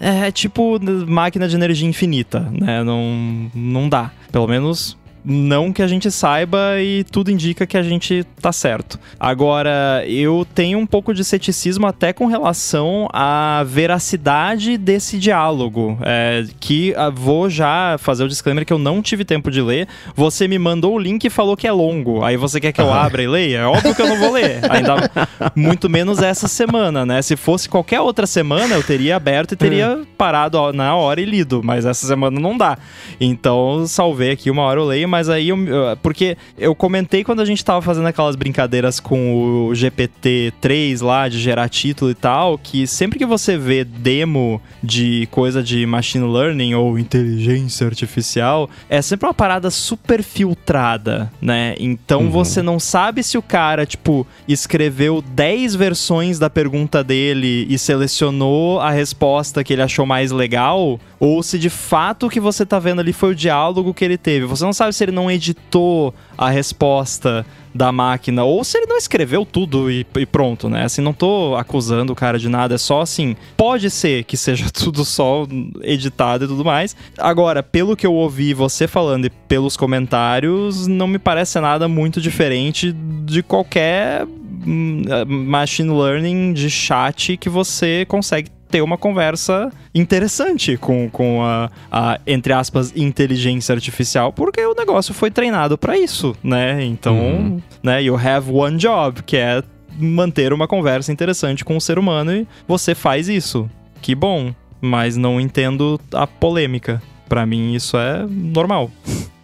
é, 0.00 0.28
é 0.28 0.30
tipo 0.30 0.78
máquina 1.08 1.48
de 1.48 1.56
energia 1.56 1.88
infinita, 1.88 2.48
né? 2.52 2.84
Não, 2.84 3.50
não 3.52 3.88
dá. 3.88 4.12
Pelo 4.30 4.46
menos 4.46 4.96
não 5.24 5.72
que 5.72 5.82
a 5.82 5.86
gente 5.86 6.10
saiba 6.10 6.80
e 6.80 7.04
tudo 7.04 7.30
indica 7.30 7.66
que 7.66 7.76
a 7.76 7.82
gente 7.82 8.24
tá 8.40 8.52
certo. 8.52 8.98
Agora, 9.18 10.02
eu 10.06 10.46
tenho 10.54 10.78
um 10.78 10.86
pouco 10.86 11.12
de 11.12 11.24
ceticismo 11.24 11.86
até 11.86 12.12
com 12.12 12.26
relação 12.26 13.08
à 13.12 13.62
veracidade 13.66 14.78
desse 14.78 15.18
diálogo. 15.18 15.98
É, 16.02 16.44
que 16.58 16.94
ah, 16.96 17.10
vou 17.10 17.50
já 17.50 17.96
fazer 17.98 18.24
o 18.24 18.28
disclaimer 18.28 18.64
que 18.64 18.72
eu 18.72 18.78
não 18.78 19.02
tive 19.02 19.24
tempo 19.24 19.50
de 19.50 19.60
ler. 19.60 19.86
Você 20.14 20.48
me 20.48 20.58
mandou 20.58 20.94
o 20.94 20.98
link 20.98 21.24
e 21.24 21.30
falou 21.30 21.56
que 21.56 21.66
é 21.66 21.72
longo. 21.72 22.24
Aí 22.24 22.36
você 22.36 22.60
quer 22.60 22.72
que 22.72 22.80
eu 22.80 22.92
abra 22.92 23.22
e 23.22 23.28
leia? 23.28 23.58
É 23.58 23.66
óbvio 23.66 23.94
que 23.94 24.02
eu 24.02 24.08
não 24.08 24.18
vou 24.18 24.32
ler. 24.32 24.60
Ainda 24.70 25.10
muito 25.54 25.88
menos 25.88 26.22
essa 26.22 26.48
semana, 26.48 27.04
né? 27.04 27.20
Se 27.22 27.36
fosse 27.36 27.68
qualquer 27.68 28.00
outra 28.00 28.26
semana, 28.26 28.74
eu 28.74 28.82
teria 28.82 29.16
aberto 29.16 29.52
e 29.52 29.56
teria 29.56 29.98
hum. 29.98 30.06
parado 30.16 30.72
na 30.72 30.94
hora 30.94 31.20
e 31.20 31.24
lido. 31.24 31.60
Mas 31.62 31.84
essa 31.84 32.06
semana 32.06 32.40
não 32.40 32.56
dá. 32.56 32.78
Então, 33.20 33.86
salvei 33.86 34.30
aqui 34.30 34.50
uma 34.50 34.62
hora 34.62 34.80
eu 34.80 34.86
leio 34.86 35.09
mas 35.10 35.28
aí 35.28 35.48
eu, 35.48 35.58
porque 36.02 36.36
eu 36.56 36.74
comentei 36.74 37.22
quando 37.24 37.40
a 37.40 37.44
gente 37.44 37.64
tava 37.64 37.82
fazendo 37.82 38.06
aquelas 38.06 38.36
brincadeiras 38.36 39.00
com 39.00 39.68
o 39.68 39.70
GPT-3 39.72 41.02
lá, 41.04 41.28
de 41.28 41.38
gerar 41.38 41.68
título 41.68 42.10
e 42.10 42.14
tal, 42.14 42.56
que 42.56 42.86
sempre 42.86 43.18
que 43.18 43.26
você 43.26 43.58
vê 43.58 43.84
demo 43.84 44.60
de 44.82 45.28
coisa 45.30 45.62
de 45.62 45.84
machine 45.84 46.26
learning 46.26 46.74
ou 46.74 46.98
inteligência 46.98 47.86
artificial, 47.86 48.70
é 48.88 49.02
sempre 49.02 49.26
uma 49.26 49.34
parada 49.34 49.70
super 49.70 50.22
filtrada, 50.22 51.30
né? 51.42 51.74
Então 51.78 52.22
uhum. 52.22 52.30
você 52.30 52.62
não 52.62 52.78
sabe 52.78 53.22
se 53.22 53.36
o 53.36 53.42
cara, 53.42 53.84
tipo, 53.84 54.26
escreveu 54.46 55.20
10 55.20 55.74
versões 55.74 56.38
da 56.38 56.48
pergunta 56.48 57.02
dele 57.02 57.66
e 57.68 57.76
selecionou 57.78 58.80
a 58.80 58.90
resposta 58.90 59.64
que 59.64 59.72
ele 59.72 59.82
achou 59.82 60.06
mais 60.06 60.30
legal, 60.30 61.00
ou 61.18 61.42
se 61.42 61.58
de 61.58 61.70
fato 61.70 62.26
o 62.26 62.30
que 62.30 62.40
você 62.40 62.64
tá 62.64 62.78
vendo 62.78 63.00
ali 63.00 63.12
foi 63.12 63.32
o 63.32 63.34
diálogo 63.34 63.92
que 63.92 64.04
ele 64.04 64.16
teve. 64.16 64.46
Você 64.46 64.64
não 64.64 64.72
sabe 64.72 64.94
se 64.94 64.99
ele 65.04 65.12
não 65.12 65.30
editou 65.30 66.14
a 66.36 66.48
resposta 66.48 67.44
da 67.74 67.92
máquina, 67.92 68.42
ou 68.42 68.64
se 68.64 68.76
ele 68.76 68.86
não 68.86 68.96
escreveu 68.96 69.46
tudo 69.46 69.90
e, 69.90 70.04
e, 70.16 70.26
pronto, 70.26 70.68
né? 70.68 70.84
Assim, 70.84 71.00
não 71.00 71.12
tô 71.12 71.54
acusando 71.56 72.12
o 72.12 72.16
cara 72.16 72.38
de 72.38 72.48
nada, 72.48 72.74
é 72.74 72.78
só 72.78 73.00
assim, 73.00 73.36
pode 73.56 73.90
ser 73.90 74.24
que 74.24 74.36
seja 74.36 74.68
tudo 74.74 75.04
só 75.04 75.46
editado 75.82 76.44
e 76.44 76.48
tudo 76.48 76.64
mais. 76.64 76.96
Agora, 77.16 77.62
pelo 77.62 77.96
que 77.96 78.06
eu 78.06 78.14
ouvi 78.14 78.52
você 78.52 78.88
falando 78.88 79.26
e 79.26 79.30
pelos 79.30 79.76
comentários, 79.76 80.86
não 80.86 81.06
me 81.06 81.18
parece 81.18 81.60
nada 81.60 81.86
muito 81.86 82.20
diferente 82.20 82.92
de 83.24 83.42
qualquer 83.42 84.26
hum, 84.66 85.02
machine 85.28 85.90
learning 85.90 86.52
de 86.52 86.68
chat 86.68 87.36
que 87.36 87.48
você 87.48 88.04
consegue 88.08 88.50
ter 88.70 88.82
uma 88.82 88.96
conversa 88.96 89.70
interessante 89.94 90.76
com, 90.76 91.10
com 91.10 91.42
a, 91.42 91.70
a, 91.90 92.20
entre 92.26 92.52
aspas, 92.52 92.92
inteligência 92.94 93.74
artificial, 93.74 94.32
porque 94.32 94.64
o 94.64 94.74
negócio 94.74 95.12
foi 95.12 95.30
treinado 95.30 95.76
para 95.76 95.98
isso, 95.98 96.36
né? 96.42 96.84
Então, 96.84 97.16
uhum. 97.16 97.62
né, 97.82 98.02
you 98.02 98.16
have 98.16 98.50
one 98.50 98.76
job, 98.76 99.22
que 99.22 99.36
é 99.36 99.62
manter 99.98 100.52
uma 100.52 100.68
conversa 100.68 101.12
interessante 101.12 101.64
com 101.64 101.76
o 101.76 101.80
ser 101.80 101.98
humano 101.98 102.32
e 102.32 102.46
você 102.66 102.94
faz 102.94 103.28
isso. 103.28 103.68
Que 104.00 104.14
bom, 104.14 104.54
mas 104.80 105.16
não 105.16 105.40
entendo 105.40 106.00
a 106.12 106.26
polêmica. 106.26 107.02
Para 107.28 107.46
mim 107.46 107.74
isso 107.74 107.96
é 107.96 108.26
normal. 108.28 108.90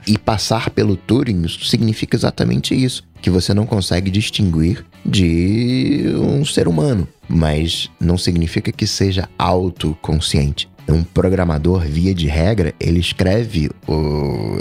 E 0.07 0.17
passar 0.17 0.71
pelo 0.71 0.97
Turing 0.97 1.47
significa 1.49 2.17
exatamente 2.17 2.75
isso, 2.75 3.03
que 3.21 3.29
você 3.29 3.53
não 3.53 3.67
consegue 3.67 4.11
distinguir 4.11 4.85
de 5.05 6.05
um 6.15 6.45
ser 6.45 6.69
humano, 6.69 7.09
mas 7.29 7.91
não 8.01 8.17
significa 8.17 8.73
que 8.73 8.87
seja 8.87 9.29
autoconsciente. 9.39 10.69
Um 10.89 11.03
programador, 11.03 11.81
via 11.81 12.15
de 12.15 12.27
regra, 12.29 12.73
ele 12.79 13.01
escreve 13.01 13.71
o, 13.89 14.61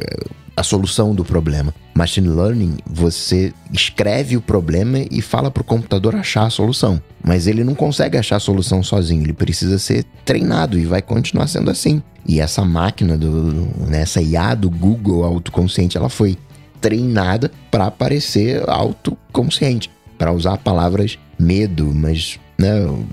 a 0.58 0.64
solução 0.64 1.14
do 1.14 1.24
problema. 1.24 1.74
Machine 1.94 2.30
Learning, 2.30 2.78
você 2.86 3.54
escreve 3.72 4.36
o 4.36 4.42
problema 4.42 5.00
e 5.12 5.22
fala 5.22 5.52
para 5.52 5.62
o 5.62 5.66
computador 5.66 6.16
achar 6.16 6.46
a 6.46 6.50
solução. 6.50 7.02
Mas 7.24 7.48
ele 7.48 7.64
não 7.64 7.76
consegue 7.76 8.18
achar 8.18 8.38
a 8.38 8.40
solução 8.40 8.82
sozinho, 8.82 9.24
ele 9.24 9.34
precisa 9.34 9.78
ser 9.78 10.04
treinado 10.24 10.80
e 10.80 10.86
vai 10.86 11.02
continuar 11.02 11.48
sendo 11.48 11.70
assim. 11.70 12.02
E 12.26 12.40
essa 12.40 12.66
máquina, 12.66 13.18
do, 13.18 13.68
né, 13.88 14.04
IA 14.22 14.56
do 14.56 14.70
Google 14.70 15.24
autoconsciente, 15.24 15.98
ela 15.98 16.10
foi 16.10 16.38
treinada 16.82 17.52
para 17.70 17.92
parecer 17.92 18.64
autoconsciente, 18.70 19.90
para 20.18 20.32
usar 20.32 20.58
palavras 20.58 21.18
medo, 21.38 21.92
mas 21.94 22.40
No, 22.58 23.06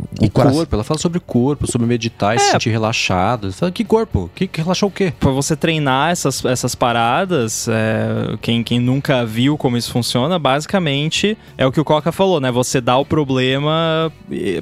né, 0.00 0.26
e 0.26 0.30
corpo, 0.30 0.74
ela 0.74 0.84
fala 0.84 0.98
sobre 0.98 1.20
corpo, 1.20 1.70
sobre 1.70 1.86
meditar 1.86 2.34
e 2.34 2.36
é. 2.36 2.38
se 2.38 2.50
sentir 2.52 2.70
relaxado. 2.70 3.52
Fala, 3.52 3.72
que 3.72 3.84
corpo? 3.84 4.30
Que, 4.34 4.46
que 4.46 4.60
relaxar 4.60 4.88
o 4.88 4.92
quê? 4.92 5.12
Pra 5.18 5.30
você 5.30 5.56
treinar 5.56 6.10
essas, 6.10 6.44
essas 6.44 6.74
paradas, 6.74 7.68
é, 7.68 8.36
quem, 8.40 8.62
quem 8.62 8.78
nunca 8.78 9.24
viu 9.24 9.56
como 9.56 9.76
isso 9.76 9.90
funciona, 9.90 10.38
basicamente 10.38 11.36
é 11.56 11.66
o 11.66 11.72
que 11.72 11.80
o 11.80 11.84
Coca 11.84 12.12
falou, 12.12 12.40
né? 12.40 12.50
Você 12.50 12.80
dá 12.80 12.96
o 12.96 13.04
problema 13.04 14.12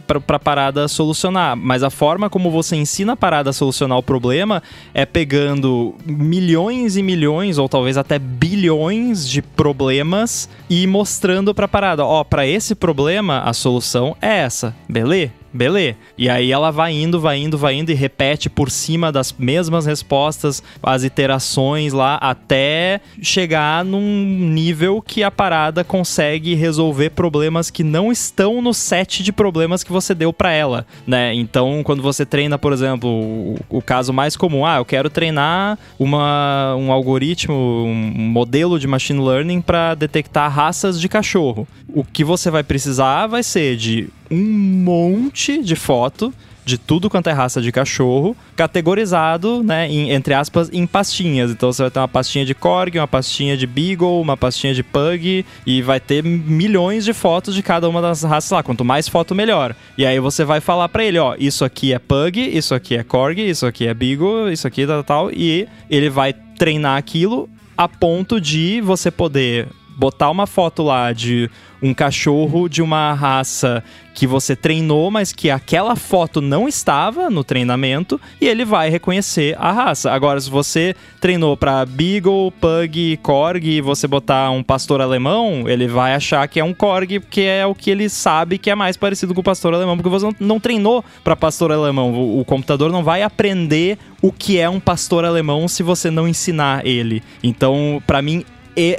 pra, 0.07 0.20
pra 0.20 0.39
parada 0.39 0.89
solucionar. 0.89 1.57
Mas 1.57 1.82
a 1.82 1.91
forma 1.91 2.30
como 2.30 2.51
você 2.51 2.76
ensina 2.76 3.12
a 3.12 3.16
parada 3.16 3.51
a 3.51 3.53
solucionar 3.53 3.99
o 3.99 4.03
problema 4.03 4.62
é 4.95 5.05
pegando 5.05 5.95
milhões 6.05 6.97
e 6.97 7.03
milhões, 7.03 7.59
ou 7.59 7.68
talvez 7.68 7.97
até 7.97 8.18
bilhões 8.18 9.28
de 9.28 9.43
problemas 9.43 10.49
e 10.68 10.86
mostrando 10.86 11.55
pra 11.55 11.68
parada, 11.68 12.05
ó, 12.05 12.24
pra 12.24 12.47
esse 12.47 12.74
problema 12.74 13.41
a 13.41 13.53
solução 13.53 14.16
é 14.20 14.39
essa, 14.39 14.74
beleza? 14.89 15.28
Bye. 15.29 15.47
Beleza. 15.53 15.96
E 16.16 16.28
aí 16.28 16.53
ela 16.53 16.70
vai 16.70 16.92
indo, 16.92 17.20
vai 17.20 17.38
indo, 17.38 17.57
vai 17.57 17.74
indo 17.74 17.90
e 17.90 17.94
repete 17.94 18.51
por 18.51 18.70
cima 18.70 19.11
das 19.11 19.34
mesmas 19.38 19.86
respostas, 19.86 20.62
as 20.82 21.05
iterações 21.05 21.92
lá, 21.92 22.16
até 22.16 23.01
chegar 23.22 23.84
num 23.84 24.01
nível 24.01 25.01
que 25.01 25.22
a 25.22 25.30
parada 25.30 25.82
consegue 25.82 26.55
resolver 26.55 27.11
problemas 27.11 27.70
que 27.70 27.82
não 27.82 28.12
estão 28.12 28.61
no 28.61 28.74
set 28.74 29.22
de 29.22 29.32
problemas 29.32 29.82
que 29.82 29.92
você 29.92 30.14
deu 30.14 30.32
para 30.32 30.53
ela, 30.53 30.86
né? 31.07 31.32
Então, 31.34 31.82
quando 31.82 32.03
você 32.03 32.26
treina, 32.26 32.59
por 32.59 32.72
exemplo, 32.72 33.09
o, 33.09 33.59
o, 33.68 33.82
caso 33.82 34.12
mais 34.12 34.36
comum, 34.36 34.66
ah, 34.66 34.76
eu 34.76 34.84
quero 34.84 35.09
treinar 35.09 35.78
uma, 35.99 36.74
um 36.76 36.92
algoritmo, 36.92 37.55
um 37.55 37.94
modelo 37.94 38.78
de 38.78 38.86
machine 38.86 39.20
learning 39.20 39.61
para 39.61 39.94
detectar 39.94 40.53
raças 40.53 41.01
de 41.01 41.09
cachorro. 41.09 41.66
O 41.88 42.05
que 42.05 42.22
você 42.22 42.51
vai 42.51 42.62
precisar 42.62 43.26
vai 43.26 43.42
ser 43.42 43.76
de 43.76 44.09
um 44.30 44.36
monte 44.36 45.38
de 45.62 45.76
foto 45.76 46.34
de 46.68 46.76
tudo 46.76 47.09
quanto 47.09 47.30
é 47.30 47.32
raça 47.32 47.62
de 47.62 47.72
cachorro, 47.72 48.36
categorizado, 48.55 49.62
né, 49.62 49.89
em, 49.89 50.11
entre 50.11 50.34
aspas, 50.34 50.68
em 50.70 50.86
pastinhas. 50.86 51.51
Então 51.51 51.72
você 51.72 51.80
vai 51.80 51.91
ter 51.91 51.99
uma 51.99 52.07
pastinha 52.07 52.45
de 52.45 52.55
Korg, 52.55 52.99
uma 52.99 53.09
pastinha 53.09 53.57
de 53.57 53.66
Beagle, 53.66 54.20
uma 54.20 54.36
pastinha 54.36 54.74
de 54.74 54.82
Pug, 54.82 55.47
e 55.64 55.80
vai 55.80 55.99
ter 55.99 56.22
milhões 56.22 57.07
de 57.07 57.14
fotos 57.14 57.55
de 57.55 57.62
cada 57.62 57.89
uma 57.89 58.03
das 58.03 58.22
raças 58.22 58.51
lá. 58.51 58.62
Quanto 58.62 58.84
mais 58.84 59.09
foto, 59.09 59.34
melhor. 59.34 59.74
E 59.97 60.05
aí 60.05 60.20
você 60.20 60.45
vai 60.45 60.61
falar 60.61 60.91
para 60.91 61.03
ele, 61.03 61.18
ó, 61.18 61.34
isso 61.39 61.64
aqui 61.64 61.95
é 61.95 61.99
Pug, 61.99 62.39
isso 62.39 62.74
aqui 62.74 62.97
é 62.97 63.03
Korg, 63.03 63.41
isso 63.41 63.64
aqui 63.64 63.86
é 63.86 63.95
Beagle, 63.95 64.53
isso 64.53 64.66
aqui 64.66 64.86
tal, 64.86 65.03
tal, 65.03 65.30
e 65.32 65.66
ele 65.89 66.11
vai 66.11 66.34
treinar 66.34 66.99
aquilo 66.99 67.49
a 67.78 67.89
ponto 67.89 68.39
de 68.39 68.82
você 68.82 69.11
poder 69.11 69.68
botar 69.99 70.30
uma 70.30 70.46
foto 70.46 70.84
lá 70.84 71.12
de 71.12 71.51
um 71.82 71.92
cachorro 71.92 72.68
de 72.68 72.82
uma 72.82 73.12
raça 73.12 73.82
que 74.14 74.26
você 74.26 74.57
treinou, 74.57 75.12
mas 75.12 75.32
que 75.32 75.49
aquela 75.49 75.94
foto 75.94 76.40
não 76.40 76.66
estava 76.66 77.30
no 77.30 77.44
treinamento 77.44 78.20
e 78.40 78.49
ele 78.49 78.64
vai 78.64 78.90
reconhecer 78.90 79.57
a 79.61 79.70
raça. 79.70 80.11
Agora, 80.11 80.40
se 80.40 80.51
você 80.51 80.94
treinou 81.20 81.57
para 81.57 81.86
Beagle, 81.86 82.53
Pug, 82.61 83.16
Korg 83.22 83.64
e 83.64 83.80
você 83.80 84.09
botar 84.09 84.51
um 84.51 84.62
pastor 84.62 85.01
alemão, 85.01 85.68
ele 85.68 85.86
vai 85.86 86.14
achar 86.14 86.49
que 86.49 86.59
é 86.59 86.64
um 86.64 86.74
Korg, 86.74 87.20
porque 87.20 87.42
é 87.42 87.64
o 87.64 87.76
que 87.76 87.90
ele 87.90 88.09
sabe 88.09 88.59
que 88.59 88.70
é 88.70 88.74
mais 88.74 88.96
parecido 88.96 89.32
com 89.32 89.40
o 89.40 89.44
pastor 89.44 89.72
alemão, 89.72 89.96
porque 89.96 90.11
você 90.11 90.28
não, 90.40 90.59
treinou 90.59 91.05
para 91.22 91.36
pastor 91.36 91.70
alemão. 91.70 92.12
O, 92.12 92.40
o 92.40 92.44
computador 92.44 92.90
não 92.90 93.05
vai 93.05 93.22
aprender 93.22 93.99
o 94.20 94.32
que 94.32 94.59
é 94.59 94.68
um 94.68 94.80
pastor 94.80 95.24
alemão 95.24 95.68
se 95.68 95.84
você 95.84 96.11
não 96.11 96.26
ensinar 96.26 96.84
ele. 96.84 97.22
Então, 97.40 98.03
para 98.05 98.20
mim, 98.20 98.44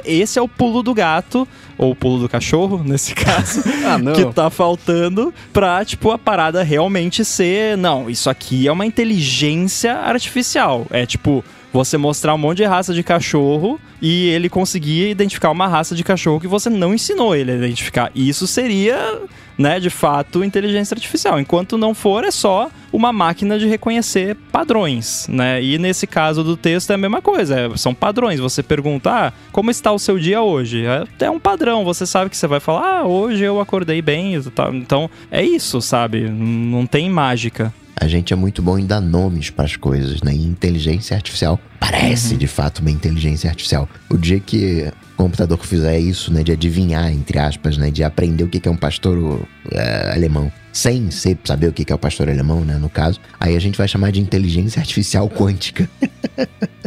esse 0.04 0.38
é 0.38 0.42
o 0.42 0.48
pulo 0.48 0.82
do 0.82 0.92
gato, 0.92 1.46
ou 1.78 1.92
o 1.92 1.94
pulo 1.94 2.20
do 2.20 2.28
cachorro, 2.28 2.82
nesse 2.84 3.14
caso, 3.14 3.62
ah, 3.84 4.12
que 4.12 4.24
tá 4.32 4.50
faltando 4.50 5.32
pra, 5.52 5.84
tipo, 5.84 6.10
a 6.10 6.18
parada 6.18 6.62
realmente 6.62 7.24
ser. 7.24 7.76
Não, 7.76 8.10
isso 8.10 8.28
aqui 8.28 8.68
é 8.68 8.72
uma 8.72 8.86
inteligência 8.86 9.94
artificial. 9.94 10.86
É 10.90 11.06
tipo 11.06 11.44
você 11.72 11.96
mostrar 11.96 12.34
um 12.34 12.38
monte 12.38 12.58
de 12.58 12.64
raça 12.64 12.92
de 12.92 13.02
cachorro 13.02 13.80
e 14.02 14.28
ele 14.28 14.48
conseguir 14.48 15.08
identificar 15.08 15.50
uma 15.50 15.68
raça 15.68 15.94
de 15.94 16.02
cachorro 16.02 16.40
que 16.40 16.48
você 16.48 16.68
não 16.68 16.92
ensinou 16.92 17.34
ele 17.34 17.52
a 17.52 17.56
identificar. 17.56 18.10
Isso 18.14 18.46
seria 18.46 19.20
né, 19.60 19.78
de 19.78 19.90
fato, 19.90 20.42
inteligência 20.42 20.94
artificial. 20.94 21.38
Enquanto 21.38 21.76
não 21.76 21.94
for, 21.94 22.24
é 22.24 22.30
só 22.30 22.70
uma 22.90 23.12
máquina 23.12 23.58
de 23.58 23.66
reconhecer 23.66 24.34
padrões, 24.50 25.26
né? 25.28 25.62
E 25.62 25.78
nesse 25.78 26.06
caso 26.06 26.42
do 26.42 26.56
texto 26.56 26.90
é 26.92 26.94
a 26.94 26.98
mesma 26.98 27.20
coisa, 27.20 27.60
é, 27.60 27.76
são 27.76 27.94
padrões. 27.94 28.40
Você 28.40 28.62
pergunta, 28.62 29.10
ah, 29.10 29.32
como 29.52 29.70
está 29.70 29.92
o 29.92 29.98
seu 29.98 30.18
dia 30.18 30.40
hoje? 30.40 30.86
É, 30.86 31.26
é 31.26 31.30
um 31.30 31.38
padrão, 31.38 31.84
você 31.84 32.06
sabe 32.06 32.30
que 32.30 32.38
você 32.38 32.46
vai 32.46 32.58
falar, 32.58 33.00
ah, 33.00 33.06
hoje 33.06 33.44
eu 33.44 33.60
acordei 33.60 34.00
bem, 34.00 34.32
então 34.72 35.10
é 35.30 35.44
isso, 35.44 35.82
sabe? 35.82 36.22
Não 36.30 36.86
tem 36.86 37.10
mágica 37.10 37.70
a 38.00 38.08
gente 38.08 38.32
é 38.32 38.36
muito 38.36 38.62
bom 38.62 38.78
em 38.78 38.86
dar 38.86 39.00
nomes 39.00 39.50
para 39.50 39.66
as 39.66 39.76
coisas, 39.76 40.22
né? 40.22 40.32
E 40.34 40.42
inteligência 40.42 41.14
artificial 41.14 41.60
parece 41.78 42.32
uhum. 42.32 42.38
de 42.38 42.46
fato 42.46 42.78
uma 42.78 42.90
inteligência 42.90 43.50
artificial. 43.50 43.86
O 44.08 44.16
dia 44.16 44.40
que 44.40 44.90
computador 45.20 45.58
fizer 45.66 45.98
isso, 45.98 46.32
né, 46.32 46.42
de 46.42 46.52
adivinhar, 46.52 47.12
entre 47.12 47.38
aspas, 47.38 47.76
né, 47.76 47.90
de 47.90 48.02
aprender 48.02 48.42
o 48.42 48.48
que 48.48 48.66
é 48.66 48.70
um 48.70 48.76
pastor 48.76 49.46
é, 49.70 50.12
alemão, 50.12 50.50
sem 50.72 51.10
saber 51.44 51.66
o 51.68 51.72
que 51.72 51.92
é 51.92 51.94
o 51.94 51.98
pastor 51.98 52.28
alemão, 52.30 52.64
né, 52.64 52.78
no 52.78 52.88
caso, 52.88 53.20
aí 53.38 53.54
a 53.54 53.60
gente 53.60 53.76
vai 53.76 53.86
chamar 53.86 54.12
de 54.12 54.20
inteligência 54.20 54.80
artificial 54.80 55.28
quântica. 55.28 55.88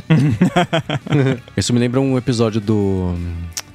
isso 1.55 1.71
me 1.73 1.79
lembra 1.79 2.01
um 2.01 2.17
episódio 2.17 2.59
do 2.59 3.15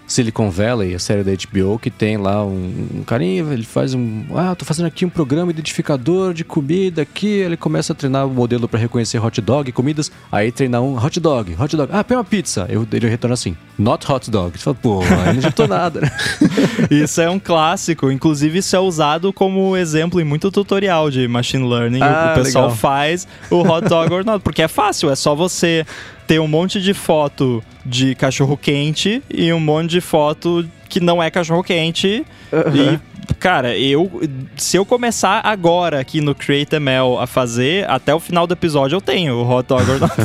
Silicon 0.08 0.50
Valley, 0.50 0.94
a 0.94 0.98
série 0.98 1.22
da 1.22 1.30
HBO, 1.30 1.78
que 1.78 1.90
tem 1.90 2.16
lá 2.16 2.42
um, 2.42 2.88
um 2.94 3.02
carinha, 3.04 3.44
ele 3.52 3.62
faz 3.62 3.92
um. 3.92 4.24
Ah, 4.34 4.54
tô 4.54 4.64
fazendo 4.64 4.86
aqui 4.86 5.04
um 5.04 5.10
programa 5.10 5.50
identificador 5.50 6.32
de 6.32 6.44
comida 6.44 7.02
aqui. 7.02 7.28
Ele 7.28 7.58
começa 7.58 7.92
a 7.92 7.96
treinar 7.96 8.26
o 8.26 8.30
modelo 8.30 8.66
para 8.66 8.80
reconhecer 8.80 9.22
hot 9.22 9.38
dog, 9.42 9.70
comidas. 9.70 10.10
Aí 10.32 10.50
treinar 10.50 10.80
um 10.80 10.96
hot 10.96 11.20
dog, 11.20 11.54
hot 11.60 11.76
dog. 11.76 11.92
Ah, 11.92 12.02
pega 12.02 12.18
uma 12.18 12.24
pizza. 12.24 12.66
Eu, 12.70 12.88
ele 12.90 13.06
retorna 13.06 13.34
assim: 13.34 13.54
not 13.78 14.10
hot 14.10 14.30
dog. 14.30 14.58
Você 14.58 14.64
fala, 14.64 14.76
pô, 14.80 15.02
aí 15.02 15.08
não 15.08 15.38
adiantou 15.38 15.68
nada, 15.68 16.00
né? 16.00 16.10
isso 16.90 17.20
é 17.20 17.28
um 17.28 17.38
clássico. 17.38 18.10
Inclusive, 18.10 18.60
isso 18.60 18.74
é 18.74 18.80
usado 18.80 19.30
como 19.30 19.76
exemplo 19.76 20.18
em 20.20 20.24
muito 20.24 20.50
tutorial 20.50 21.10
de 21.10 21.28
machine 21.28 21.68
learning. 21.68 22.00
Ah, 22.02 22.32
o 22.34 22.42
pessoal 22.42 22.64
legal. 22.64 22.76
faz 22.78 23.28
o 23.50 23.60
hot 23.60 23.86
dog 23.86 24.12
or 24.14 24.24
not, 24.24 24.42
porque 24.42 24.62
é 24.62 24.68
fácil, 24.68 25.10
é 25.10 25.16
só 25.16 25.34
você 25.34 25.84
ter 26.28 26.38
um 26.38 26.46
monte 26.46 26.80
de 26.80 26.92
foto 26.92 27.64
de 27.84 28.14
cachorro 28.14 28.56
quente 28.56 29.22
e 29.30 29.50
um 29.50 29.58
monte 29.58 29.92
de 29.92 30.00
foto 30.00 30.68
que 30.88 31.00
não 31.00 31.22
é 31.22 31.30
cachorro 31.30 31.64
quente. 31.64 32.24
Uhum. 32.52 32.76
E, 32.76 33.00
cara, 33.34 33.76
eu. 33.76 34.20
Se 34.56 34.76
eu 34.76 34.84
começar 34.84 35.40
agora 35.42 35.98
aqui 35.98 36.20
no 36.20 36.34
Create 36.34 36.76
ML 36.76 37.16
a 37.18 37.26
fazer, 37.26 37.88
até 37.90 38.14
o 38.14 38.20
final 38.20 38.46
do 38.46 38.52
episódio 38.52 38.96
eu 38.96 39.00
tenho 39.00 39.36
o 39.36 39.50
hot 39.50 39.66
dog 39.66 39.90
or 39.90 39.98
not. 39.98 40.14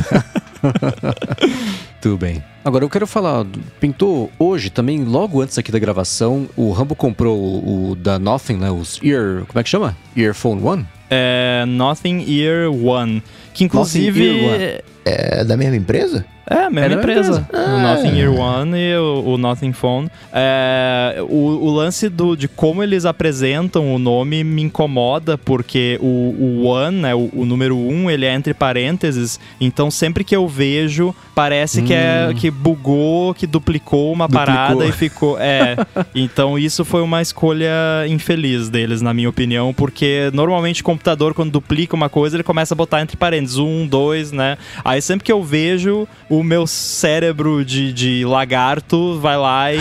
Tudo 2.01 2.18
bem. 2.18 2.43
Agora 2.66 2.84
eu 2.84 2.89
quero 2.89 3.08
falar, 3.08 3.45
pintou 3.80 4.30
hoje 4.38 4.70
também, 4.70 5.06
logo 5.06 5.41
antes 5.41 5.58
aqui 5.58 5.72
da 5.72 5.80
gravação, 5.80 6.49
o 6.56 6.72
Rambo 6.72 6.95
comprou 6.95 7.38
o, 7.38 7.91
o 7.91 7.95
da 7.95 8.20
Nothing, 8.20 8.58
né? 8.58 8.70
Os 8.70 8.99
Ear. 9.01 9.45
Como 9.47 9.60
é 9.60 9.64
que 9.64 9.70
chama? 9.70 9.95
Earphone 10.16 10.62
One? 10.62 10.86
É. 11.10 11.64
Nothing 11.66 12.26
Ear 12.30 12.70
One. 12.72 13.24
Que 13.54 13.64
inclusive. 13.66 14.24
Ear 14.24 14.54
One. 14.54 14.84
É 15.06 15.43
da 15.43 15.58
mesma 15.58 15.76
empresa? 15.76 16.26
É, 16.50 16.66
a 16.66 16.70
mesma 16.70 16.96
é 16.96 16.98
empresa. 16.98 17.48
Ah. 17.54 17.76
O 17.76 17.82
Nothing 17.82 18.18
Year 18.18 18.34
One 18.34 18.78
e 18.78 18.96
o, 18.98 19.24
o 19.34 19.38
Nothing 19.38 19.74
Phone. 19.74 20.10
É, 20.32 21.18
o, 21.22 21.66
o, 21.66 21.72
lance 21.72 22.10
do, 22.10 22.36
de 22.36 22.48
como 22.48 22.84
eles 22.84 23.06
apresentam 23.06 23.94
o 23.94 24.00
nome 24.00 24.44
me 24.44 24.62
incomoda, 24.62 25.38
porque 25.38 25.98
o, 26.02 26.06
o 26.06 26.66
One, 26.66 26.98
né, 26.98 27.16
o, 27.16 27.30
o 27.34 27.46
número 27.46 27.78
um, 27.78 28.10
ele 28.10 28.26
é 28.26 28.34
entre 28.34 28.54
parênteses. 28.54 29.39
Então 29.60 29.89
sempre 29.89 30.24
que 30.24 30.36
eu 30.36 30.48
vejo, 30.48 31.16
parece 31.34 31.82
hum. 31.82 31.86
que, 31.86 31.94
é, 31.94 32.28
hum. 32.30 32.34
que 32.34 32.52
bugou, 32.52 33.34
que 33.34 33.48
duplicou 33.48 34.12
uma 34.12 34.28
duplicou. 34.28 34.46
parada 34.46 34.86
e 34.86 34.91
ficou. 34.91 35.38
É. 35.39 35.78
então 36.14 36.60
isso 36.60 36.84
foi 36.84 37.02
uma 37.02 37.22
escolha 37.22 37.72
infeliz 38.08 38.70
deles, 38.70 39.02
na 39.02 39.14
minha 39.14 39.30
opinião, 39.30 39.74
porque 39.74 40.30
normalmente 40.34 40.82
o 40.82 40.86
computador, 40.86 41.34
quando 41.34 41.52
duplica 41.52 41.96
uma 41.96 42.10
coisa, 42.10 42.36
ele 42.36 42.44
começa 42.44 42.74
a 42.74 42.78
botar 42.78 43.02
entre 43.02 43.16
parênteses 43.16 43.58
um, 43.58 43.88
dois, 43.88 44.32
né? 44.32 44.58
Aí 44.84 45.02
sempre 45.02 45.24
que 45.24 45.32
eu 45.32 45.41
vejo 45.41 46.08
o 46.40 46.44
meu 46.44 46.66
cérebro 46.66 47.64
de, 47.64 47.94
de 47.94 48.26
lagarto 48.26 49.20
vai 49.20 49.38
lá 49.38 49.74
e. 49.74 49.78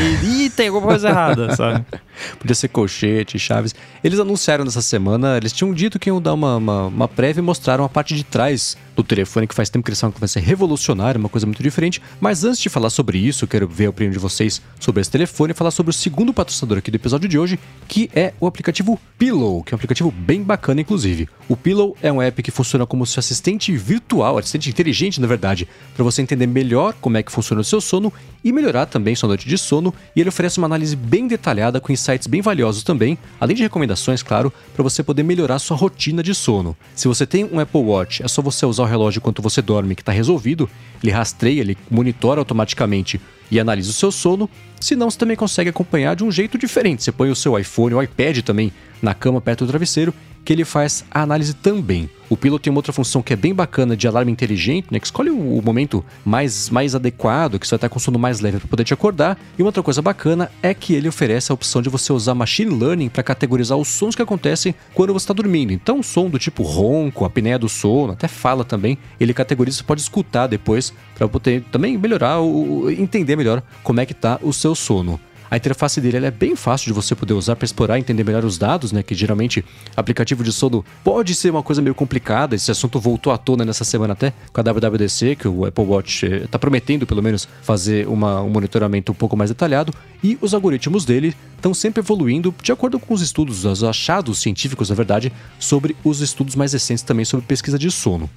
Ih, 0.47 0.51
tem 0.51 0.69
alguma 0.69 0.87
coisa 0.87 1.09
errada, 1.09 1.57
sabe? 1.57 1.85
Podia 2.39 2.55
ser 2.55 2.69
colchete, 2.69 3.39
chaves. 3.39 3.75
Eles 4.03 4.19
anunciaram 4.19 4.65
nessa 4.65 4.83
semana, 4.83 5.37
eles 5.37 5.53
tinham 5.53 5.73
dito 5.73 5.99
que 5.99 6.09
iam 6.09 6.21
dar 6.21 6.35
uma, 6.35 6.57
uma, 6.57 6.87
uma 6.87 7.09
prévia 7.09 7.41
e 7.41 7.45
mostraram 7.45 7.85
a 7.85 7.89
parte 7.89 8.15
de 8.15 8.25
trás 8.25 8.77
do 8.95 9.03
telefone, 9.03 9.47
que 9.47 9.55
faz 9.55 9.71
tempo 9.71 9.85
que 9.85 9.91
eles 9.91 10.01
falam 10.01 10.13
que 10.13 10.21
vai 10.21 10.29
ser 10.29 10.41
revolucionário, 10.41 11.19
uma 11.19 11.29
coisa 11.29 11.47
muito 11.47 11.63
diferente. 11.63 12.01
Mas 12.21 12.45
antes 12.45 12.61
de 12.61 12.69
falar 12.69 12.91
sobre 12.91 13.19
isso, 13.19 13.47
quero 13.47 13.67
ver 13.67 13.87
a 13.87 13.91
opinião 13.91 14.13
de 14.13 14.19
vocês 14.19 14.61
sobre 14.79 15.01
esse 15.01 15.11
telefone 15.11 15.53
e 15.53 15.55
falar 15.55 15.71
sobre 15.71 15.91
o 15.91 15.93
segundo 15.93 16.33
patrocinador 16.33 16.79
aqui 16.79 16.91
do 16.91 16.97
episódio 16.97 17.29
de 17.29 17.39
hoje, 17.39 17.59
que 17.89 18.11
é 18.15 18.35
o 18.39 18.47
aplicativo 18.47 19.01
Pillow, 19.19 19.63
que 19.63 19.73
é 19.73 19.75
um 19.75 19.79
aplicativo 19.79 20.11
bem 20.11 20.43
bacana, 20.43 20.81
inclusive. 20.81 21.29
O 21.49 21.57
Pillow 21.57 21.97
é 22.03 22.13
um 22.13 22.21
app 22.21 22.43
que 22.43 22.51
funciona 22.51 22.87
como 22.87 23.07
seu 23.07 23.21
assistente 23.21 23.75
virtual, 23.77 24.39
assistente 24.39 24.69
inteligente, 24.69 25.21
na 25.21 25.27
verdade, 25.27 25.67
para 25.95 26.05
você 26.05 26.23
entender 26.23 26.47
melhor 26.47 26.95
como 27.01 27.17
é 27.17 27.23
que 27.23 27.33
funciona 27.33 27.61
o 27.61 27.65
seu 27.65 27.81
sono 27.81 28.13
e 28.45 28.53
melhorar 28.53 28.87
também 28.87 29.15
sua 29.15 29.29
noite 29.29 29.49
de 29.49 29.57
sono. 29.57 29.95
E 30.15 30.21
ele 30.21 30.29
oferece 30.29 30.59
uma 30.59 30.67
análise 30.67 30.97
bem 30.97 31.27
detalhada 31.27 31.81
com 31.81 31.93
insights 31.93 32.12
bem 32.29 32.41
valiosos 32.41 32.83
também, 32.83 33.19
além 33.41 33.57
de 33.57 33.63
recomendações, 33.63 34.23
claro, 34.23 34.53
para 34.75 34.83
você 34.83 35.03
poder 35.03 35.23
melhorar 35.23 35.59
sua 35.59 35.77
rotina 35.77 36.23
de 36.23 36.35
sono. 36.35 36.77
Se 36.95 37.09
você 37.09 37.27
tem 37.27 37.45
um 37.45 37.59
Apple 37.59 37.81
Watch, 37.81 38.23
é 38.23 38.29
só 38.29 38.43
você 38.43 38.67
usar 38.67 38.83
o 38.83 38.87
relógio 38.87 39.19
enquanto 39.19 39.43
você 39.43 39.63
dorme, 39.63 39.95
que 39.95 40.03
está 40.03 40.13
resolvido. 40.13 40.69
Ele 41.03 41.13
rastreia, 41.13 41.61
ele 41.61 41.77
monitora 41.91 42.41
automaticamente 42.41 43.21
e 43.51 43.61
analisa 43.61 43.91
o 43.91 43.95
seu 43.95 44.11
sono. 44.11 44.49
Se 44.83 44.97
não, 44.97 45.09
você 45.09 45.17
também 45.17 45.37
consegue 45.37 45.71
acompanhar 45.71 46.17
de 46.17 46.25
um 46.25 46.31
jeito 46.33 46.59
diferente. 46.59 47.05
Você 47.05 47.13
põe 47.13 47.31
o 47.31 47.37
seu 47.37 47.57
iPhone, 47.57 47.95
o 47.95 48.03
iPad 48.03 48.41
também 48.41 48.73
na 49.01 49.15
cama 49.15 49.41
perto 49.41 49.65
do 49.65 49.69
travesseiro 49.69 50.13
que 50.45 50.53
ele 50.53 50.65
faz 50.65 51.05
a 51.11 51.23
análise 51.23 51.55
também. 51.55 52.11
O 52.29 52.37
piloto 52.37 52.63
tem 52.63 52.71
uma 52.71 52.79
outra 52.79 52.95
função 52.95 53.21
que 53.21 53.35
é 53.35 53.37
bem 53.37 53.55
bacana 53.55 53.95
de 53.95 54.09
alarme 54.09 54.33
inteligente, 54.33 54.87
né? 54.91 54.99
Que 54.99 55.05
escolhe 55.05 55.29
o, 55.29 55.61
momento 55.63 56.03
mais, 56.25 56.71
mais 56.71 56.95
adequado, 56.95 57.59
que 57.59 57.67
você 57.67 57.73
vai 57.73 57.77
estar 57.77 57.89
com 57.91 57.99
sono 57.99 58.19
mais 58.19 58.41
leve 58.41 58.59
para 58.59 58.69
poder 58.69 58.85
te 58.85 58.95
acordar. 58.95 59.39
E 59.59 59.63
uma 59.63 59.69
outra 59.69 59.83
coisa 59.83 60.01
bacana 60.01 60.51
é 60.63 60.73
que 60.73 60.95
ele 60.95 61.09
oferece 61.09 61.53
a 61.53 61.55
opção 61.55 61.83
de 61.83 61.91
você 61.91 62.11
usar 62.11 62.35
machine 62.35 62.75
learning 62.75 63.11
para 63.11 63.23
categorizar 63.23 63.77
os 63.77 63.89
sons 63.89 64.17
que 64.17 64.23
acontecem 64.23 64.75
quando 64.95 65.13
você 65.13 65.25
está 65.25 65.35
dormindo. 65.35 65.75
Então, 65.75 66.03
som 66.03 66.31
do 66.31 66.39
tipo 66.39 66.63
ronco, 66.63 67.27
apneia 67.27 67.59
do 67.59 67.69
sono, 67.69 68.15
até 68.15 68.27
fala 68.27 68.65
também, 68.65 68.97
ele 69.21 69.35
categoriza, 69.35 69.79
você 69.79 69.85
pode 69.85 70.01
escutar 70.01 70.47
depois 70.47 70.93
para 71.15 71.29
poder 71.29 71.63
também 71.71 71.99
melhorar, 71.99 72.41
o, 72.41 72.91
entender 72.91 73.37
melhor 73.37 73.63
como 73.83 74.01
é 74.01 74.07
que 74.07 74.13
está 74.13 74.39
o 74.43 74.55
seu 74.55 74.72
sono. 74.75 75.21
A 75.53 75.57
interface 75.59 76.01
dele 76.01 76.25
é 76.25 76.31
bem 76.31 76.57
fácil 76.57 76.87
de 76.87 76.95
você 76.95 77.15
poder 77.15 77.35
usar 77.35 77.57
para 77.57 77.67
explorar 77.67 77.99
e 77.99 78.01
entender 78.01 78.25
melhor 78.25 78.43
os 78.43 78.57
dados, 78.57 78.91
né? 78.91 79.03
Que 79.03 79.15
geralmente 79.15 79.63
aplicativo 79.95 80.43
de 80.43 80.51
sono 80.51 80.83
pode 81.05 81.35
ser 81.35 81.51
uma 81.51 81.63
coisa 81.63 81.83
meio 81.83 81.95
complicada. 81.95 82.55
Esse 82.55 82.71
assunto 82.71 82.99
voltou 82.99 83.31
à 83.31 83.37
tona 83.37 83.63
nessa 83.63 83.85
semana 83.85 84.15
até 84.15 84.33
com 84.51 84.61
a 84.63 84.65
WWDC, 84.65 85.37
que 85.37 85.47
o 85.47 85.67
Apple 85.67 85.85
Watch 85.85 86.25
está 86.25 86.57
eh, 86.57 86.59
prometendo 86.59 87.07
pelo 87.07 87.23
menos 87.23 87.47
fazer 87.61 88.09
uma, 88.09 88.41
um 88.41 88.49
monitoramento 88.49 89.13
um 89.13 89.15
pouco 89.15 89.37
mais 89.37 89.51
detalhado. 89.51 89.93
E 90.25 90.39
os 90.41 90.55
algoritmos 90.55 91.05
dele 91.05 91.37
estão 91.55 91.75
sempre 91.75 92.01
evoluindo 92.01 92.55
de 92.63 92.73
acordo 92.73 92.99
com 92.99 93.13
os 93.13 93.21
estudos, 93.21 93.67
os 93.67 93.85
achados 93.85 94.41
científicos, 94.41 94.89
na 94.89 94.95
verdade, 94.95 95.31
sobre 95.59 95.95
os 96.03 96.23
estudos 96.23 96.57
mais 96.57 96.73
recentes 96.73 97.05
também 97.05 97.27
sobre 97.27 97.45
pesquisa 97.45 97.79
de 97.79 97.91
sono. 97.91 98.31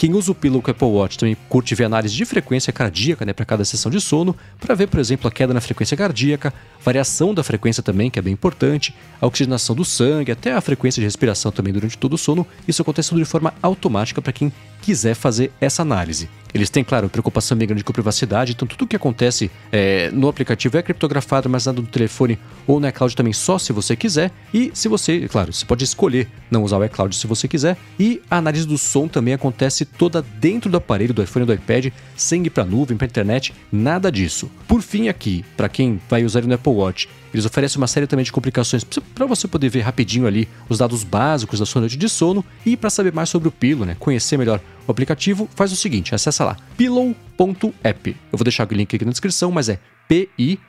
Quem 0.00 0.14
usa 0.14 0.32
o 0.32 0.34
Pillow 0.34 0.62
Apple 0.66 0.88
Watch 0.88 1.18
também 1.18 1.36
curte 1.46 1.74
ver 1.74 1.84
análise 1.84 2.14
de 2.14 2.24
frequência 2.24 2.72
cardíaca 2.72 3.22
né, 3.26 3.34
para 3.34 3.44
cada 3.44 3.66
sessão 3.66 3.92
de 3.92 4.00
sono, 4.00 4.34
para 4.58 4.74
ver, 4.74 4.86
por 4.86 4.98
exemplo, 4.98 5.28
a 5.28 5.30
queda 5.30 5.52
na 5.52 5.60
frequência 5.60 5.94
cardíaca, 5.94 6.54
variação 6.82 7.34
da 7.34 7.44
frequência 7.44 7.82
também, 7.82 8.08
que 8.08 8.18
é 8.18 8.22
bem 8.22 8.32
importante, 8.32 8.94
a 9.20 9.26
oxigenação 9.26 9.76
do 9.76 9.84
sangue, 9.84 10.32
até 10.32 10.54
a 10.54 10.60
frequência 10.62 11.00
de 11.00 11.04
respiração 11.04 11.52
também 11.52 11.70
durante 11.70 11.98
todo 11.98 12.14
o 12.14 12.16
sono. 12.16 12.46
Isso 12.66 12.80
acontece 12.80 13.14
de 13.14 13.26
forma 13.26 13.52
automática 13.62 14.22
para 14.22 14.32
quem 14.32 14.50
quiser 14.82 15.14
fazer 15.14 15.52
essa 15.60 15.82
análise. 15.82 16.28
Eles 16.52 16.68
têm, 16.68 16.82
claro, 16.82 17.08
preocupação 17.08 17.56
bem 17.56 17.68
grande 17.68 17.84
com 17.84 17.92
privacidade, 17.92 18.52
então 18.52 18.66
tudo 18.66 18.86
que 18.86 18.96
acontece 18.96 19.50
é, 19.70 20.10
no 20.10 20.28
aplicativo 20.28 20.76
é 20.76 20.82
criptografado, 20.82 21.46
armazenado 21.46 21.82
no 21.82 21.88
telefone 21.88 22.38
ou 22.66 22.80
no 22.80 22.88
iCloud 22.88 23.14
também 23.14 23.32
só 23.32 23.58
se 23.58 23.72
você 23.72 23.94
quiser. 23.94 24.32
E 24.52 24.70
se 24.74 24.88
você, 24.88 25.28
claro, 25.28 25.52
você 25.52 25.64
pode 25.64 25.84
escolher 25.84 26.28
não 26.50 26.64
usar 26.64 26.78
o 26.78 26.84
iCloud 26.84 27.14
se 27.14 27.26
você 27.26 27.46
quiser. 27.46 27.76
E 27.98 28.20
a 28.30 28.38
análise 28.38 28.66
do 28.66 28.76
som 28.76 29.06
também 29.06 29.34
acontece 29.34 29.84
toda 29.84 30.22
dentro 30.22 30.70
do 30.70 30.76
aparelho, 30.76 31.14
do 31.14 31.22
iPhone 31.22 31.42
ou 31.42 31.46
do 31.46 31.54
iPad, 31.54 31.92
sem 32.16 32.44
ir 32.44 32.50
para 32.50 32.64
nuvem, 32.64 32.96
para 32.96 33.06
internet, 33.06 33.54
nada 33.70 34.10
disso. 34.10 34.50
Por 34.66 34.82
fim, 34.82 35.08
aqui, 35.08 35.44
para 35.56 35.68
quem 35.68 36.00
vai 36.08 36.24
usar 36.24 36.42
no 36.42 36.54
Apple 36.54 36.72
Watch, 36.72 37.08
eles 37.32 37.46
oferecem 37.46 37.78
uma 37.78 37.86
série 37.86 38.06
também 38.06 38.24
de 38.24 38.32
complicações 38.32 38.84
para 38.84 39.26
você 39.26 39.46
poder 39.46 39.68
ver 39.68 39.80
rapidinho 39.80 40.26
ali 40.26 40.48
os 40.68 40.78
dados 40.78 41.04
básicos 41.04 41.58
da 41.58 41.66
sua 41.66 41.80
noite 41.80 41.96
de 41.96 42.08
sono 42.08 42.44
e 42.64 42.76
para 42.76 42.90
saber 42.90 43.12
mais 43.12 43.28
sobre 43.28 43.48
o 43.48 43.52
Pillow, 43.52 43.86
né, 43.86 43.96
conhecer 43.98 44.36
melhor 44.36 44.60
o 44.86 44.90
aplicativo, 44.90 45.48
faz 45.54 45.72
o 45.72 45.76
seguinte, 45.76 46.14
acessa 46.14 46.44
lá 46.44 46.56
pillow.app. 46.76 48.10
Eu 48.32 48.38
vou 48.38 48.44
deixar 48.44 48.68
o 48.70 48.74
link 48.74 48.94
aqui 48.94 49.04
na 49.04 49.12
descrição, 49.12 49.50
mas 49.50 49.68
é 49.68 49.78
P-I-L-L-O-W.app. 50.10 50.64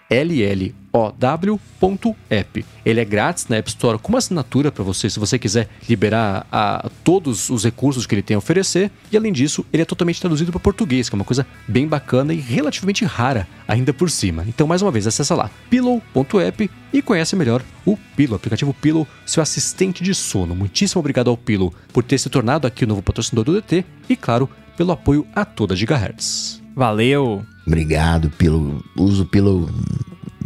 Ele 2.85 2.99
é 2.99 3.05
grátis 3.05 3.47
na 3.47 3.55
App 3.55 3.69
Store 3.69 3.97
com 3.97 4.09
uma 4.09 4.19
assinatura 4.19 4.71
para 4.71 4.83
você, 4.83 5.09
se 5.09 5.19
você 5.19 5.39
quiser 5.39 5.67
liberar 5.89 6.45
a, 6.51 6.91
todos 7.03 7.49
os 7.49 7.63
recursos 7.63 8.05
que 8.05 8.13
ele 8.13 8.21
tem 8.21 8.35
a 8.35 8.37
oferecer. 8.37 8.91
E 9.11 9.17
além 9.17 9.33
disso, 9.33 9.65
ele 9.73 9.81
é 9.81 9.85
totalmente 9.85 10.21
traduzido 10.21 10.51
para 10.51 10.61
português, 10.61 11.09
que 11.09 11.15
é 11.15 11.17
uma 11.17 11.25
coisa 11.25 11.47
bem 11.67 11.87
bacana 11.87 12.35
e 12.35 12.37
relativamente 12.39 13.03
rara 13.03 13.47
ainda 13.67 13.91
por 13.91 14.11
cima. 14.11 14.45
Então, 14.47 14.67
mais 14.67 14.83
uma 14.83 14.91
vez, 14.91 15.07
acessa 15.07 15.33
lá 15.33 15.49
pillow.app 15.71 16.69
e 16.93 17.01
conhece 17.01 17.35
melhor 17.35 17.63
o 17.83 17.97
Pillow, 18.15 18.35
aplicativo 18.35 18.75
Pillow, 18.75 19.07
seu 19.25 19.41
assistente 19.41 20.03
de 20.03 20.13
sono. 20.13 20.55
Muitíssimo 20.55 20.99
obrigado 20.99 21.31
ao 21.31 21.37
Pillow 21.37 21.73
por 21.91 22.03
ter 22.03 22.19
se 22.19 22.29
tornado 22.29 22.67
aqui 22.67 22.83
o 22.83 22.87
novo 22.87 23.01
patrocinador 23.01 23.45
do 23.45 23.59
DT 23.59 23.83
e, 24.07 24.15
claro, 24.15 24.47
pelo 24.77 24.91
apoio 24.91 25.25
a 25.33 25.43
toda 25.43 25.75
Gigahertz. 25.75 26.60
Valeu! 26.75 27.45
Obrigado 27.65 28.29
pelo 28.31 28.83
uso 28.97 29.25
pelo 29.25 29.69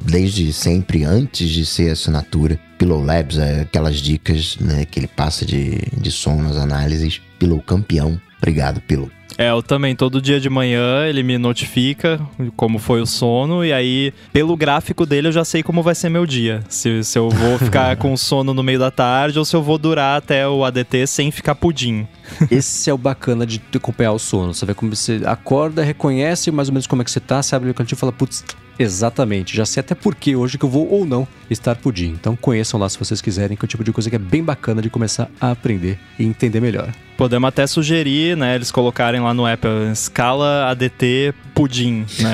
desde 0.05 0.53
sempre 0.53 1.03
antes 1.03 1.49
de 1.49 1.65
ser 1.65 1.91
assinatura. 1.91 2.59
Pillow 2.77 3.03
Labs 3.03 3.37
aquelas 3.39 3.97
dicas 3.97 4.57
né, 4.59 4.85
que 4.85 4.99
ele 4.99 5.07
passa 5.07 5.45
de, 5.45 5.79
de 5.97 6.11
som 6.11 6.41
nas 6.41 6.57
análises. 6.57 7.21
Pillow 7.39 7.61
campeão. 7.61 8.19
Obrigado, 8.37 8.81
Pillow. 8.81 9.09
É, 9.37 9.49
eu 9.49 9.61
também, 9.61 9.95
todo 9.95 10.21
dia 10.21 10.39
de 10.39 10.49
manhã 10.49 11.05
ele 11.05 11.21
me 11.21 11.37
notifica 11.37 12.19
como 12.55 12.79
foi 12.79 13.01
o 13.01 13.05
sono, 13.05 13.65
e 13.65 13.73
aí, 13.73 14.13
pelo 14.31 14.55
gráfico 14.55 15.05
dele, 15.05 15.27
eu 15.27 15.31
já 15.31 15.43
sei 15.43 15.61
como 15.61 15.83
vai 15.83 15.93
ser 15.93 16.09
meu 16.09 16.25
dia. 16.25 16.63
Se, 16.69 17.03
se 17.03 17.19
eu 17.19 17.29
vou 17.29 17.57
ficar 17.57 17.95
com 17.97 18.15
sono 18.15 18.53
no 18.53 18.63
meio 18.63 18.79
da 18.79 18.91
tarde 18.91 19.37
ou 19.37 19.45
se 19.45 19.55
eu 19.55 19.61
vou 19.61 19.77
durar 19.77 20.17
até 20.17 20.47
o 20.47 20.63
ADT 20.63 21.05
sem 21.07 21.31
ficar 21.31 21.55
pudim. 21.55 22.07
Esse 22.49 22.89
é 22.89 22.93
o 22.93 22.97
bacana 22.97 23.45
de 23.45 23.61
acompanhar 23.75 24.13
o 24.13 24.19
sono. 24.19 24.53
Você 24.53 24.65
vê 24.65 24.73
como 24.73 24.95
você 24.95 25.21
acorda, 25.25 25.83
reconhece 25.83 26.51
mais 26.51 26.69
ou 26.69 26.73
menos 26.73 26.87
como 26.87 27.01
é 27.01 27.05
que 27.05 27.11
você 27.11 27.19
tá, 27.19 27.41
você 27.41 27.55
abre 27.55 27.67
o 27.67 27.71
aplicativo 27.71 27.97
e 27.97 27.99
fala, 27.99 28.11
putz, 28.11 28.43
Exatamente, 28.77 29.55
já 29.55 29.65
sei 29.65 29.81
até 29.81 29.95
por 29.95 30.15
que 30.15 30.35
hoje 30.35 30.57
que 30.57 30.65
eu 30.65 30.69
vou 30.69 30.89
ou 30.89 31.05
não 31.05 31.27
estar 31.49 31.75
pudim. 31.75 32.09
Então 32.09 32.35
conheçam 32.35 32.79
lá 32.79 32.89
se 32.89 32.99
vocês 32.99 33.21
quiserem, 33.21 33.55
que 33.55 33.63
é 33.63 33.67
o 33.67 33.69
tipo 33.69 33.83
de 33.83 33.91
coisa 33.91 34.09
que 34.09 34.15
é 34.15 34.19
bem 34.19 34.43
bacana 34.43 34.81
de 34.81 34.89
começar 34.89 35.29
a 35.39 35.51
aprender 35.51 35.97
e 36.19 36.25
entender 36.25 36.59
melhor. 36.59 36.91
Podemos 37.17 37.47
até 37.47 37.65
sugerir, 37.65 38.35
né, 38.35 38.55
eles 38.55 38.71
colocarem 38.71 39.21
lá 39.21 39.33
no 39.33 39.47
app 39.47 39.65
escala 39.91 40.69
ADT 40.69 41.33
pudim, 41.53 42.05
né? 42.19 42.33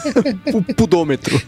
o 0.54 0.62
pudômetro. 0.74 1.40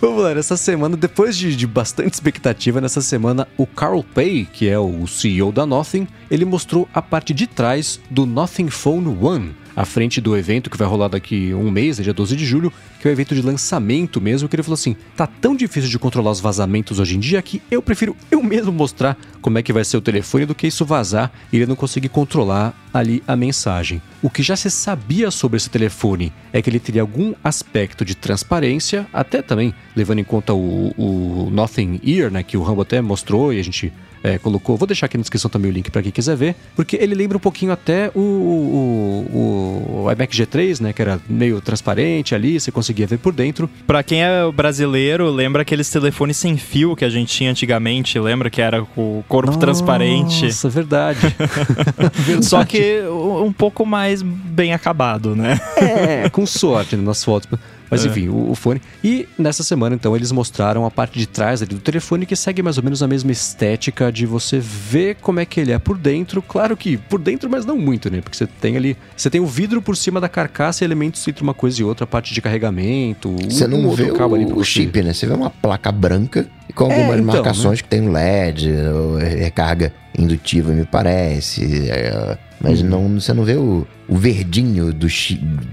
Vamos 0.00 0.22
lá, 0.22 0.34
nessa 0.34 0.56
semana, 0.56 0.98
depois 0.98 1.34
de, 1.34 1.56
de, 1.56 1.66
bastante 1.66 2.12
expectativa, 2.12 2.78
nessa 2.78 3.00
semana, 3.00 3.48
o 3.56 3.66
Carl 3.66 4.04
Pay, 4.04 4.46
que 4.52 4.68
é 4.68 4.78
o 4.78 5.06
CEO 5.06 5.50
da 5.50 5.64
Nothing, 5.64 6.06
ele 6.30 6.44
mostrou 6.44 6.86
a 6.92 7.00
parte 7.00 7.32
de 7.32 7.46
trás 7.46 7.98
do 8.10 8.26
Nothing 8.26 8.68
Phone 8.68 9.16
One, 9.18 9.56
à 9.76 9.84
frente 9.84 10.20
do 10.20 10.36
evento 10.36 10.70
que 10.70 10.76
vai 10.76 10.86
rolar 10.86 11.08
daqui 11.08 11.52
um 11.54 11.70
mês, 11.70 11.96
dia 11.96 12.12
12 12.12 12.36
de 12.36 12.44
julho, 12.44 12.72
que 13.00 13.08
é 13.08 13.10
o 13.10 13.12
evento 13.12 13.34
de 13.34 13.42
lançamento 13.42 14.20
mesmo, 14.20 14.48
que 14.48 14.56
ele 14.56 14.62
falou 14.62 14.74
assim: 14.74 14.96
tá 15.16 15.26
tão 15.26 15.54
difícil 15.54 15.90
de 15.90 15.98
controlar 15.98 16.30
os 16.30 16.40
vazamentos 16.40 16.98
hoje 16.98 17.16
em 17.16 17.20
dia 17.20 17.42
que 17.42 17.62
eu 17.70 17.82
prefiro 17.82 18.16
eu 18.30 18.42
mesmo 18.42 18.72
mostrar 18.72 19.16
como 19.40 19.58
é 19.58 19.62
que 19.62 19.72
vai 19.72 19.84
ser 19.84 19.96
o 19.96 20.00
telefone 20.00 20.46
do 20.46 20.54
que 20.54 20.66
isso 20.66 20.84
vazar 20.84 21.32
e 21.52 21.56
ele 21.56 21.66
não 21.66 21.76
conseguir 21.76 22.08
controlar 22.08 22.74
ali 22.92 23.22
a 23.26 23.36
mensagem. 23.36 24.00
O 24.22 24.30
que 24.30 24.42
já 24.42 24.56
se 24.56 24.70
sabia 24.70 25.30
sobre 25.30 25.56
esse 25.56 25.68
telefone 25.68 26.32
é 26.52 26.62
que 26.62 26.70
ele 26.70 26.80
teria 26.80 27.02
algum 27.02 27.34
aspecto 27.42 28.04
de 28.04 28.14
transparência, 28.14 29.06
até 29.12 29.42
também 29.42 29.74
levando 29.94 30.20
em 30.20 30.24
conta 30.24 30.54
o, 30.54 30.94
o 30.96 31.50
Nothing 31.50 32.00
Ear, 32.04 32.30
né, 32.30 32.42
que 32.42 32.56
o 32.56 32.62
Rambo 32.62 32.82
até 32.82 33.00
mostrou 33.00 33.52
e 33.52 33.58
a 33.58 33.64
gente 33.64 33.92
é, 34.24 34.38
colocou. 34.38 34.78
Vou 34.78 34.86
deixar 34.86 35.04
aqui 35.04 35.18
na 35.18 35.20
descrição 35.20 35.50
também 35.50 35.70
o 35.70 35.74
link 35.74 35.90
para 35.90 36.02
quem 36.02 36.10
quiser 36.10 36.34
ver, 36.34 36.56
porque 36.74 36.96
ele 36.96 37.14
lembra 37.14 37.36
um 37.36 37.40
pouquinho 37.40 37.70
até 37.70 38.10
o, 38.14 38.18
o, 38.18 40.04
o, 40.06 40.10
iMac 40.10 40.34
G3, 40.34 40.80
né, 40.80 40.92
que 40.94 41.02
era 41.02 41.20
meio 41.28 41.60
transparente 41.60 42.34
ali, 42.34 42.58
você 42.58 42.72
conseguia 42.72 43.06
ver 43.06 43.18
por 43.18 43.34
dentro. 43.34 43.68
Para 43.86 44.02
quem 44.02 44.24
é 44.24 44.50
brasileiro, 44.50 45.28
lembra 45.30 45.60
aqueles 45.60 45.90
telefones 45.90 46.38
sem 46.38 46.56
fio 46.56 46.96
que 46.96 47.04
a 47.04 47.10
gente 47.10 47.34
tinha 47.34 47.50
antigamente, 47.50 48.18
lembra 48.18 48.48
que 48.48 48.62
era 48.62 48.82
o 48.96 49.22
corpo 49.28 49.48
Nossa, 49.48 49.60
transparente? 49.60 50.46
Nossa, 50.46 50.70
verdade. 50.70 51.20
verdade. 52.16 52.46
Só 52.46 52.64
que 52.64 53.02
um 53.44 53.52
pouco 53.52 53.84
mais 53.84 54.22
bem 54.22 54.72
acabado, 54.72 55.36
né? 55.36 55.60
É, 55.76 56.30
com 56.30 56.46
sorte 56.46 56.96
nas 56.96 57.22
fotos. 57.22 57.58
Mas 57.94 58.04
é. 58.04 58.08
enfim, 58.08 58.28
o, 58.28 58.50
o, 58.50 58.54
fone. 58.54 58.82
E 59.02 59.28
nessa 59.38 59.62
semana, 59.62 59.94
então, 59.94 60.16
eles 60.16 60.32
mostraram 60.32 60.84
a 60.84 60.90
parte 60.90 61.18
de 61.18 61.26
trás 61.26 61.62
ali 61.62 61.74
do 61.74 61.80
telefone 61.80 62.26
que 62.26 62.34
segue 62.34 62.62
mais 62.62 62.76
ou 62.76 62.82
menos 62.82 63.02
a 63.02 63.08
mesma 63.08 63.30
estética 63.30 64.10
de 64.10 64.26
você 64.26 64.58
ver 64.58 65.16
como 65.20 65.38
é 65.38 65.44
que 65.44 65.60
ele 65.60 65.72
é 65.72 65.78
por 65.78 65.96
dentro. 65.96 66.42
Claro 66.42 66.76
que 66.76 66.96
por 66.96 67.20
dentro, 67.20 67.48
mas 67.48 67.64
não 67.64 67.76
muito, 67.76 68.10
né? 68.10 68.20
Porque 68.20 68.36
você 68.36 68.46
tem 68.46 68.76
ali. 68.76 68.96
Você 69.16 69.30
tem 69.30 69.40
o 69.40 69.46
vidro 69.46 69.80
por 69.80 69.96
cima 69.96 70.20
da 70.20 70.28
carcaça 70.28 70.82
e 70.82 70.86
elementos 70.86 71.26
entre 71.28 71.42
uma 71.42 71.54
coisa 71.54 71.80
e 71.80 71.84
outra, 71.84 72.04
a 72.04 72.06
parte 72.06 72.34
de 72.34 72.42
carregamento. 72.42 73.34
Você 73.48 73.66
não 73.66 73.90
vê 73.92 74.10
o, 74.10 74.56
o 74.58 74.64
chip, 74.64 75.02
né? 75.02 75.12
Você 75.12 75.26
vê 75.26 75.34
uma 75.34 75.50
placa 75.50 75.92
branca 75.92 76.46
e 76.68 76.72
com 76.72 76.84
algumas 76.84 77.16
é, 77.16 77.20
então, 77.20 77.24
marcações 77.24 77.78
né? 77.78 77.82
que 77.82 77.88
tem 77.88 78.08
LED, 78.08 78.72
recarga 79.38 79.92
indutiva, 80.18 80.72
me 80.72 80.84
parece. 80.84 81.88
É, 81.90 82.38
mas 82.60 82.82
uhum. 82.82 82.88
não, 82.88 83.20
você 83.20 83.32
não 83.32 83.44
vê 83.44 83.54
o, 83.54 83.86
o 84.08 84.16
verdinho 84.16 84.92
do 84.92 85.06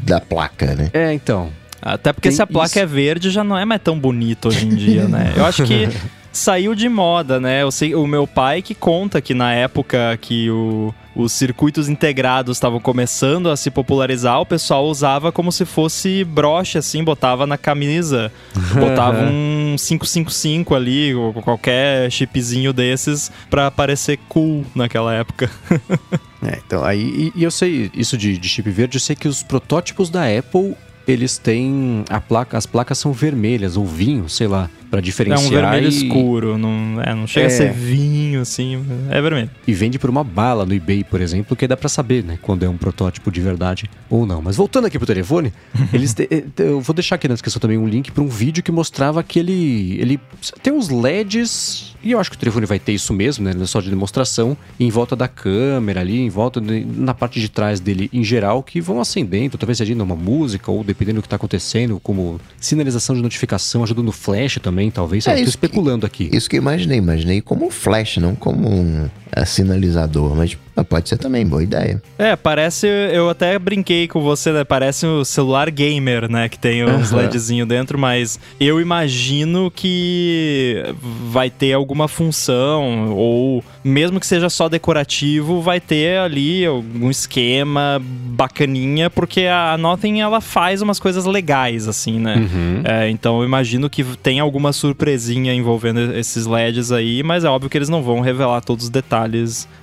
da 0.03 0.19
placa, 0.19 0.75
né? 0.75 0.89
É, 0.93 1.13
então. 1.13 1.49
Até 1.81 2.13
porque 2.13 2.29
Tem 2.29 2.35
se 2.35 2.41
a 2.41 2.47
placa 2.47 2.67
isso. 2.67 2.79
é 2.79 2.85
verde 2.85 3.29
já 3.29 3.43
não 3.43 3.57
é 3.57 3.65
mais 3.65 3.81
tão 3.81 3.97
bonito 3.99 4.47
hoje 4.47 4.65
em 4.65 4.75
dia, 4.75 5.07
né? 5.07 5.33
Eu 5.35 5.45
acho 5.45 5.63
que 5.63 5.89
saiu 6.31 6.75
de 6.75 6.87
moda, 6.87 7.39
né? 7.39 7.63
Eu 7.63 7.71
sei, 7.71 7.95
o 7.95 8.05
meu 8.07 8.25
pai 8.27 8.61
que 8.61 8.73
conta 8.75 9.19
que 9.19 9.33
na 9.33 9.53
época 9.53 10.17
que 10.21 10.49
o, 10.49 10.93
os 11.15 11.33
circuitos 11.33 11.89
integrados 11.89 12.57
estavam 12.57 12.79
começando 12.79 13.49
a 13.49 13.57
se 13.57 13.69
popularizar, 13.69 14.39
o 14.39 14.45
pessoal 14.45 14.85
usava 14.85 15.31
como 15.31 15.51
se 15.51 15.65
fosse 15.65 16.23
broche, 16.23 16.77
assim, 16.77 17.03
botava 17.03 17.45
na 17.45 17.57
camisa, 17.57 18.31
botava 18.73 19.23
um 19.23 19.75
555 19.77 20.75
ali, 20.75 21.13
ou 21.13 21.33
qualquer 21.33 22.09
chipzinho 22.11 22.71
desses, 22.71 23.31
pra 23.49 23.69
parecer 23.69 24.19
cool 24.29 24.65
naquela 24.73 25.13
época. 25.13 25.49
é, 26.45 26.59
então, 26.65 26.83
aí, 26.83 27.31
e, 27.35 27.41
e 27.41 27.43
eu 27.43 27.51
sei, 27.51 27.91
isso 27.93 28.17
de, 28.17 28.37
de 28.37 28.47
chip 28.47 28.69
verde, 28.69 28.97
eu 28.97 29.01
sei 29.01 29.15
que 29.15 29.27
os 29.27 29.43
protótipos 29.43 30.09
da 30.09 30.23
Apple 30.25 30.75
eles 31.07 31.37
têm 31.37 32.03
a 32.09 32.19
placa, 32.19 32.57
as 32.57 32.65
placas 32.65 32.97
são 32.97 33.11
vermelhas 33.11 33.77
ou 33.77 33.85
vinho, 33.85 34.29
sei 34.29 34.47
lá 34.47 34.69
para 34.91 34.99
diferenciar. 34.99 35.41
É 35.41 35.47
um 35.47 35.49
vermelho 35.49 35.85
e... 35.85 35.89
escuro, 35.89 36.57
não, 36.57 37.01
é, 37.01 37.15
não 37.15 37.25
chega 37.25 37.45
é. 37.45 37.47
a 37.47 37.49
ser 37.49 37.71
vinho, 37.71 38.41
assim, 38.41 38.85
é 39.09 39.21
vermelho. 39.21 39.49
E 39.65 39.73
vende 39.73 39.97
por 39.97 40.09
uma 40.09 40.23
bala 40.23 40.65
no 40.65 40.73
eBay, 40.73 41.05
por 41.05 41.21
exemplo, 41.21 41.55
que 41.55 41.65
dá 41.65 41.77
para 41.77 41.87
saber, 41.87 42.23
né, 42.25 42.37
quando 42.41 42.63
é 42.63 42.69
um 42.69 42.75
protótipo 42.75 43.31
de 43.31 43.39
verdade 43.39 43.89
ou 44.09 44.25
não. 44.25 44.41
Mas 44.41 44.57
voltando 44.57 44.87
aqui 44.87 44.97
pro 44.97 45.07
telefone, 45.07 45.53
eles 45.93 46.13
te, 46.13 46.27
eh, 46.29 46.43
eu 46.57 46.81
vou 46.81 46.93
deixar 46.93 47.15
aqui 47.15 47.27
na 47.27 47.33
descrição 47.33 47.59
também 47.59 47.77
um 47.77 47.87
link 47.87 48.11
para 48.11 48.21
um 48.21 48.27
vídeo 48.27 48.61
que 48.61 48.71
mostrava 48.71 49.23
que 49.23 49.39
ele, 49.39 49.97
ele 49.97 50.19
tem 50.61 50.73
uns 50.73 50.89
LEDs, 50.89 51.95
e 52.03 52.11
eu 52.11 52.19
acho 52.19 52.29
que 52.29 52.35
o 52.35 52.39
telefone 52.39 52.65
vai 52.65 52.79
ter 52.79 52.91
isso 52.91 53.13
mesmo, 53.13 53.45
né, 53.45 53.53
só 53.65 53.79
de 53.79 53.89
demonstração, 53.89 54.57
em 54.77 54.89
volta 54.89 55.15
da 55.15 55.29
câmera 55.29 56.01
ali, 56.01 56.19
em 56.19 56.29
volta, 56.29 56.59
de, 56.59 56.83
na 56.83 57.13
parte 57.13 57.39
de 57.39 57.47
trás 57.47 57.79
dele 57.79 58.09
em 58.11 58.25
geral, 58.25 58.61
que 58.61 58.81
vão 58.81 58.99
acendendo, 58.99 59.57
talvez 59.57 59.77
seja 59.77 59.91
uma 60.01 60.15
música 60.15 60.69
ou 60.69 60.83
dependendo 60.83 61.19
do 61.19 61.23
que 61.23 61.29
tá 61.29 61.35
acontecendo, 61.37 61.99
como 61.99 62.41
sinalização 62.59 63.15
de 63.15 63.21
notificação, 63.21 63.83
ajudando 63.83 64.05
no 64.05 64.11
flash 64.11 64.59
também 64.61 64.80
também, 64.81 64.89
talvez. 64.89 65.27
É, 65.27 65.33
eu 65.33 65.43
tô 65.43 65.49
especulando 65.49 66.09
que, 66.09 66.25
aqui. 66.25 66.35
Isso 66.35 66.49
que 66.49 66.55
eu 66.55 66.61
imaginei. 66.61 66.97
Imaginei 66.97 67.41
como 67.41 67.67
um 67.67 67.69
flash, 67.69 68.17
não 68.17 68.33
como 68.33 68.67
um 68.67 69.09
sinalizador. 69.45 70.35
Mas 70.35 70.57
pode 70.83 71.09
ser 71.09 71.17
também, 71.17 71.45
boa 71.45 71.63
ideia. 71.63 72.01
É, 72.17 72.35
parece. 72.35 72.87
Eu 72.87 73.29
até 73.29 73.57
brinquei 73.57 74.07
com 74.07 74.21
você, 74.21 74.51
né? 74.51 74.63
Parece 74.63 75.05
o 75.05 75.21
um 75.21 75.25
celular 75.25 75.69
gamer, 75.69 76.29
né? 76.29 76.49
Que 76.49 76.57
tem 76.57 76.83
uns 76.83 77.11
uhum. 77.11 77.17
LEDzinho 77.17 77.65
dentro, 77.65 77.97
mas 77.97 78.39
eu 78.59 78.79
imagino 78.81 79.71
que 79.71 80.83
vai 81.29 81.49
ter 81.49 81.73
alguma 81.73 82.07
função, 82.07 83.11
ou 83.11 83.63
mesmo 83.83 84.19
que 84.19 84.25
seja 84.25 84.49
só 84.49 84.67
decorativo, 84.67 85.61
vai 85.61 85.79
ter 85.79 86.19
ali 86.19 86.65
algum 86.65 87.09
esquema 87.09 88.01
bacaninha, 88.01 89.09
porque 89.09 89.41
a 89.41 89.77
Nothing 89.77 90.21
ela 90.21 90.41
faz 90.41 90.81
umas 90.81 90.99
coisas 90.99 91.25
legais, 91.25 91.87
assim, 91.87 92.19
né? 92.19 92.35
Uhum. 92.35 92.81
É, 92.83 93.09
então 93.09 93.39
eu 93.39 93.45
imagino 93.45 93.89
que 93.89 94.03
tem 94.03 94.39
alguma 94.39 94.73
surpresinha 94.73 95.53
envolvendo 95.53 96.13
esses 96.15 96.45
LEDs 96.45 96.91
aí, 96.91 97.23
mas 97.23 97.43
é 97.43 97.49
óbvio 97.49 97.69
que 97.69 97.77
eles 97.77 97.89
não 97.89 98.01
vão 98.01 98.19
revelar 98.19 98.61
todos 98.61 98.85
os 98.85 98.89
detalhes 98.89 99.20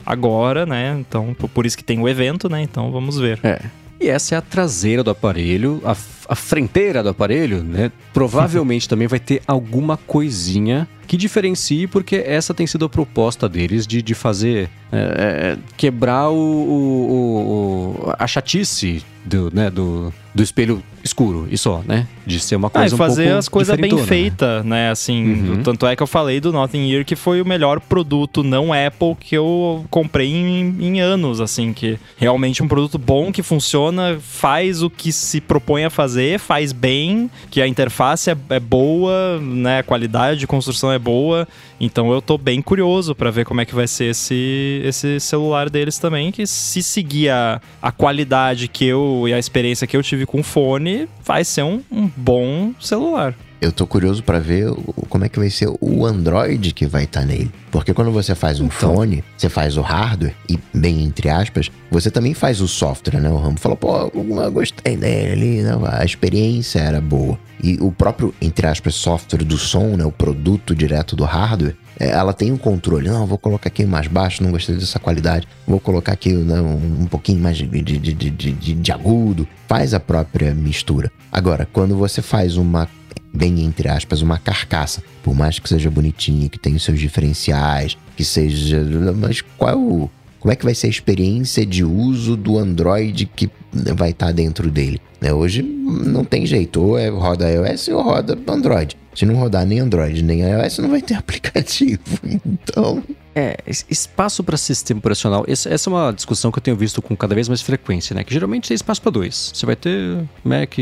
agora, 0.05 0.65
né? 0.66 0.97
Então, 0.98 1.35
por 1.35 1.66
isso 1.66 1.77
que 1.77 1.85
tem 1.85 2.01
o 2.01 2.09
evento, 2.09 2.48
né? 2.48 2.62
Então 2.62 2.90
vamos 2.90 3.19
ver. 3.19 3.39
É. 3.43 3.60
E 4.01 4.09
essa 4.09 4.35
é 4.35 4.39
a 4.39 4.43
traseira 4.43 5.02
do 5.02 5.10
aparelho, 5.10 5.82
a, 5.85 5.97
a 6.29 6.35
fronteira 6.35 7.03
do 7.03 7.09
aparelho, 7.09 7.63
né? 7.63 7.91
Provavelmente 8.13 8.87
também 8.89 9.09
vai 9.09 9.19
ter 9.19 9.43
alguma 9.47 9.97
coisinha 9.97 10.87
que 11.07 11.17
diferencie, 11.17 11.87
porque 11.87 12.17
essa 12.17 12.53
tem 12.53 12.67
sido 12.67 12.85
a 12.85 12.89
proposta 12.89 13.49
deles 13.49 13.87
de, 13.87 14.03
de 14.03 14.15
fazer 14.15 14.69
é, 14.93 14.99
é 14.99 15.59
quebrar 15.77 16.29
o, 16.29 16.37
o, 16.37 17.97
o, 18.07 18.15
a 18.19 18.27
chatice 18.27 19.03
do, 19.25 19.51
né, 19.53 19.71
do, 19.71 20.13
do 20.35 20.43
espelho 20.43 20.83
escuro 21.03 21.47
e 21.51 21.57
só, 21.57 21.83
né? 21.87 22.07
De 22.27 22.41
ser 22.41 22.57
uma 22.57 22.71
coisa 22.71 22.95
ah, 22.95 22.97
e 22.97 22.99
fazer 22.99 23.35
um 23.35 23.39
as 23.39 23.49
coisas 23.49 23.77
bem 23.77 23.97
feitas, 24.05 24.65
né? 24.65 24.85
né? 24.85 24.91
Assim, 24.91 25.51
uhum. 25.51 25.63
tanto 25.63 25.87
é 25.87 25.95
que 25.95 26.03
eu 26.03 26.07
falei 26.07 26.41
do 26.41 26.53
Nothing 26.53 26.91
Ear 26.91 27.05
que 27.05 27.17
foi 27.17 27.41
o 27.41 27.47
melhor 27.47 27.81
produto 27.81 28.43
não 28.43 28.73
Apple 28.73 29.17
que 29.19 29.35
eu 29.35 29.85
comprei 29.91 30.33
em, 30.33 30.77
em 30.81 31.01
anos, 31.01 31.41
assim, 31.41 31.73
que 31.73 31.99
realmente 32.17 32.63
um 32.63 32.69
produto 32.69 32.99
bom 32.99 33.33
que 33.33 33.43
funciona, 33.43 34.19
faz 34.21 34.83
o 34.83 34.91
que 34.91 35.13
se 35.13 35.41
propõe 35.41 35.85
a 35.85 35.91
fazer, 35.91 36.18
faz 36.39 36.73
bem, 36.73 37.31
que 37.51 37.61
a 37.61 37.66
interface 37.66 38.31
é, 38.31 38.36
é 38.51 38.61
boa, 38.61 39.39
né? 39.40 39.78
A 39.78 39.82
qualidade 39.82 40.40
de 40.40 40.47
construção 40.47 40.90
é 40.90 40.99
boa. 40.99 41.47
Então 41.81 42.12
eu 42.12 42.20
tô 42.20 42.36
bem 42.36 42.61
curioso 42.61 43.15
para 43.15 43.31
ver 43.31 43.45
como 43.45 43.61
é 43.61 43.65
que 43.65 43.74
vai 43.74 43.86
ser 43.86 44.07
esse, 44.07 44.82
esse 44.85 45.20
celular 45.20 45.70
deles 45.70 45.99
também, 45.99 46.32
que 46.32 46.47
se 46.47 46.82
seguir 46.82 47.31
a, 47.31 47.61
a 47.81 47.93
qualidade 47.93 48.69
que 48.69 48.85
eu 48.85 49.24
e 49.27 49.32
a 49.32 49.39
experiência 49.39 49.86
que 49.86 49.97
eu 49.97 50.03
tive 50.03 50.27
com 50.27 50.40
o 50.40 50.43
fone, 50.45 51.09
vai 51.24 51.45
ser 51.45 51.62
um, 51.62 51.81
um 51.90 52.11
bom 52.16 52.73
celular. 52.81 53.35
Eu 53.61 53.73
tô 53.73 53.87
curioso 53.87 54.23
para 54.23 54.39
ver 54.39 54.71
como 55.09 55.25
é 55.25 55.29
que 55.29 55.39
vai 55.39 55.51
ser 55.51 55.69
o 55.81 56.07
Android 56.07 56.73
que 56.73 56.87
vai 56.87 57.05
estar 57.05 57.21
tá 57.21 57.27
nele. 57.27 57.51
Porque 57.73 57.93
quando 57.93 58.13
você 58.13 58.35
faz 58.35 58.61
um 58.61 58.67
então. 58.67 58.95
fone, 58.95 59.25
você 59.37 59.49
faz 59.49 59.77
o 59.77 59.81
hardware, 59.81 60.35
e 60.49 60.59
bem 60.73 61.03
entre 61.03 61.29
aspas, 61.29 61.69
você 61.91 62.11
também 62.11 62.35
faz 62.35 62.61
o 62.61 62.69
software, 62.69 63.21
né? 63.21 63.29
O 63.29 63.37
Rambo 63.37 63.59
falou, 63.59 63.77
pô, 63.77 64.11
eu 64.15 64.53
gostei 64.53 64.97
dele 64.97 65.33
ali, 65.33 65.63
né? 65.63 65.73
a 65.91 66.05
experiência 66.05 66.79
era 66.79 67.01
boa. 67.01 67.39
E 67.63 67.77
o 67.81 67.91
próprio, 67.91 68.33
entre 68.41 68.67
aspas, 68.67 68.95
software 68.95 69.45
do 69.45 69.59
som, 69.59 69.97
né? 69.97 70.05
O 70.05 70.13
produto 70.13 70.75
direto 70.75 71.17
do 71.17 71.25
hardware, 71.25 71.77
é, 71.99 72.11
ela 72.11 72.33
tem 72.33 72.53
um 72.53 72.57
controle. 72.57 73.09
Não, 73.09 73.27
vou 73.27 73.39
colocar 73.39 73.69
aqui 73.69 73.85
mais 73.85 74.07
baixo, 74.07 74.43
não 74.43 74.53
gostei 74.53 74.77
dessa 74.77 75.01
qualidade. 75.01 75.49
Vou 75.67 75.81
colocar 75.81 76.13
aqui 76.13 76.33
né, 76.33 76.61
um, 76.61 77.03
um 77.03 77.07
pouquinho 77.07 77.41
mais 77.41 77.57
de, 77.57 77.67
de, 77.67 77.99
de, 77.99 78.31
de, 78.31 78.75
de 78.75 78.93
agudo. 78.93 79.49
Faz 79.67 79.93
a 79.93 79.99
própria 79.99 80.55
mistura. 80.55 81.11
Agora, 81.33 81.69
quando 81.73 81.97
você 81.97 82.23
faz 82.23 82.57
uma 82.57 82.89
bem 83.33 83.65
entre 83.65 83.89
aspas, 83.89 84.23
uma 84.23 84.39
carcaça. 84.39 85.03
Por 85.23 85.35
mais 85.35 85.59
que 85.59 85.69
seja 85.69 85.91
bonitinho, 85.91 86.49
que 86.49 86.59
tenha 86.59 86.77
os 86.77 86.85
seus 86.85 86.99
diferenciais, 86.99 87.97
que 88.17 88.25
seja. 88.25 88.83
Mas 89.17 89.41
qual 89.57 89.71
é. 89.75 90.19
Como 90.41 90.53
é 90.53 90.57
que 90.57 90.65
vai 90.65 90.75
ser 90.75 90.87
a 90.87 90.91
experiência 90.91 91.67
de 91.67 91.83
uso 91.83 92.37
do 92.37 92.59
Android 92.59 93.27
que 93.27 93.51
vai 93.97 94.11
estar 94.11 94.27
tá 94.27 94.33
dentro 94.33 94.71
dele? 94.71 95.01
Né? 95.21 95.33
Hoje 95.33 95.63
não 95.63 96.25
tem 96.25 96.47
jeito, 96.47 96.81
ou 96.81 96.97
é 96.97 97.09
roda 97.09 97.51
iOS 97.51 97.89
ou 97.89 98.03
roda 98.03 98.39
Android. 98.47 98.97
Se 99.19 99.27
não 99.27 99.35
rodar 99.35 99.66
nem 99.66 99.81
Android 99.81 100.23
nem 100.23 100.43
iOS, 100.43 100.78
não 100.78 100.90
vai 100.90 101.03
ter 101.03 101.15
aplicativo. 101.19 101.99
Então. 102.47 103.03
É, 103.35 103.57
espaço 103.66 104.45
para 104.45 104.57
sistema 104.57 104.99
operacional. 104.99 105.45
Essa, 105.49 105.69
é 105.70 105.77
uma 105.89 106.12
discussão 106.12 106.53
que 106.53 106.59
eu 106.59 106.62
tenho 106.62 106.77
visto 106.77 107.03
com 107.03 107.16
cada 107.16 107.35
vez 107.35 107.49
mais 107.49 107.61
frequência, 107.61 108.15
né? 108.15 108.23
Que 108.23 108.32
geralmente 108.32 108.69
tem 108.69 108.77
espaço 108.77 109.03
para 109.03 109.11
dois. 109.11 109.51
Você 109.53 109.66
vai 109.66 109.74
ter 109.74 110.19
Mac, 110.45 110.73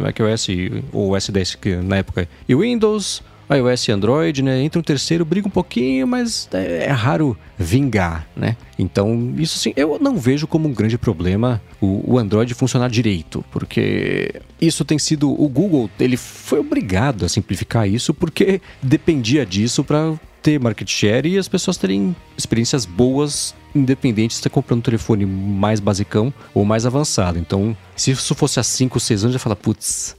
Mac 0.00 0.20
OS 0.20 0.46
ou 0.92 1.16
OS 1.16 1.30
10 1.30 1.54
que 1.56 1.74
na 1.74 1.96
época 1.96 2.28
e 2.48 2.54
Windows, 2.54 3.24
iOS 3.50 3.88
e 3.88 3.92
Android, 3.92 4.42
né? 4.42 4.62
Entra 4.62 4.78
um 4.78 4.82
terceiro, 4.82 5.24
briga 5.24 5.46
um 5.46 5.50
pouquinho, 5.50 6.06
mas 6.06 6.48
é, 6.52 6.86
é, 6.86 6.90
raro 6.90 7.36
vingar, 7.58 8.26
né? 8.36 8.56
Então, 8.78 9.34
isso 9.36 9.58
sim, 9.58 9.72
eu 9.76 9.98
não 10.00 10.16
vejo 10.16 10.46
como 10.46 10.68
um 10.68 10.72
grande 10.72 10.98
problema 10.98 11.60
o, 11.80 12.14
o, 12.14 12.18
Android 12.18 12.52
funcionar 12.54 12.88
direito, 12.88 13.44
porque 13.50 14.40
isso 14.60 14.84
tem 14.84 14.98
sido. 14.98 15.30
O 15.30 15.48
Google, 15.48 15.90
ele 15.98 16.16
foi 16.16 16.58
obrigado 16.58 17.24
a 17.24 17.28
simplificar 17.28 17.88
isso 17.88 18.12
porque 18.12 18.60
dependia 18.82 19.44
disso 19.44 19.84
para 19.84 20.14
ter 20.42 20.60
market 20.60 20.88
share 20.88 21.26
e 21.26 21.38
as 21.38 21.48
pessoas 21.48 21.78
terem 21.78 22.14
experiências 22.36 22.84
boas, 22.84 23.54
independente 23.74 24.32
de 24.32 24.34
estar 24.34 24.50
comprando 24.50 24.80
um 24.80 24.82
telefone 24.82 25.24
mais 25.24 25.80
basicão 25.80 26.32
ou 26.52 26.66
mais 26.66 26.84
avançado. 26.84 27.38
Então, 27.38 27.74
se 27.96 28.10
isso 28.10 28.34
fosse 28.34 28.60
há 28.60 28.62
5, 28.62 29.00
6 29.00 29.24
anos, 29.24 29.32
já 29.32 29.38
fala, 29.38 29.56
putz. 29.56 30.14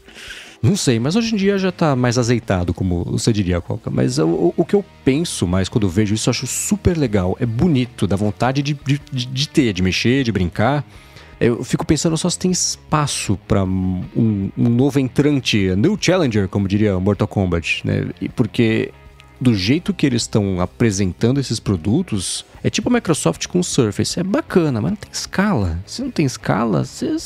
Não 0.62 0.76
sei, 0.76 1.00
mas 1.00 1.16
hoje 1.16 1.34
em 1.34 1.38
dia 1.38 1.58
já 1.58 1.70
está 1.70 1.96
mais 1.96 2.18
azeitado, 2.18 2.74
como 2.74 3.04
você 3.04 3.32
diria, 3.32 3.62
Coca. 3.62 3.90
Mas 3.90 4.18
o, 4.18 4.54
o, 4.56 4.66
que 4.66 4.76
eu 4.76 4.84
penso 5.04 5.48
mais 5.48 5.70
quando 5.70 5.86
eu 5.86 5.90
vejo 5.90 6.16
isso, 6.16 6.30
eu 6.30 6.32
acho 6.32 6.48
super 6.48 6.98
legal. 6.98 7.38
É 7.40 7.46
bonito, 7.46 8.08
dá 8.08 8.16
vontade 8.16 8.62
de, 8.62 8.74
de, 8.74 9.00
de 9.12 9.50
ter, 9.50 9.74
de 9.74 9.82
mexer, 9.82 10.24
de 10.24 10.32
brincar. 10.32 10.84
Eu 11.40 11.64
fico 11.64 11.86
pensando 11.86 12.18
só 12.18 12.30
se 12.30 12.40
tem 12.40 12.50
espaço 12.50 13.38
para 13.48 13.64
um, 13.64 14.04
um, 14.16 14.70
novo 14.70 15.00
entrante, 15.00 15.76
new 15.76 15.98
challenger, 16.00 16.48
como 16.48 16.68
diria 16.68 16.98
Mortal 16.98 17.28
Kombat, 17.28 17.82
né? 17.86 18.08
Porque 18.36 18.92
do 19.40 19.54
jeito 19.54 19.94
que 19.94 20.06
eles 20.06 20.24
estão 20.24 20.60
apresentando 20.60 21.40
esses 21.40 21.60
produtos, 21.60 22.46
é 22.64 22.70
tipo 22.70 22.90
a 22.90 22.94
Microsoft 22.94 23.48
com 23.48 23.60
o 23.60 23.64
Surface. 23.64 24.20
É 24.20 24.24
bacana, 24.24 24.82
mas 24.82 24.92
não 24.92 24.98
tem 24.98 25.12
escala. 25.12 25.80
Se 25.86 26.02
não 26.02 26.12
tem 26.12 26.26
escala, 26.26 26.84
você, 26.84 27.18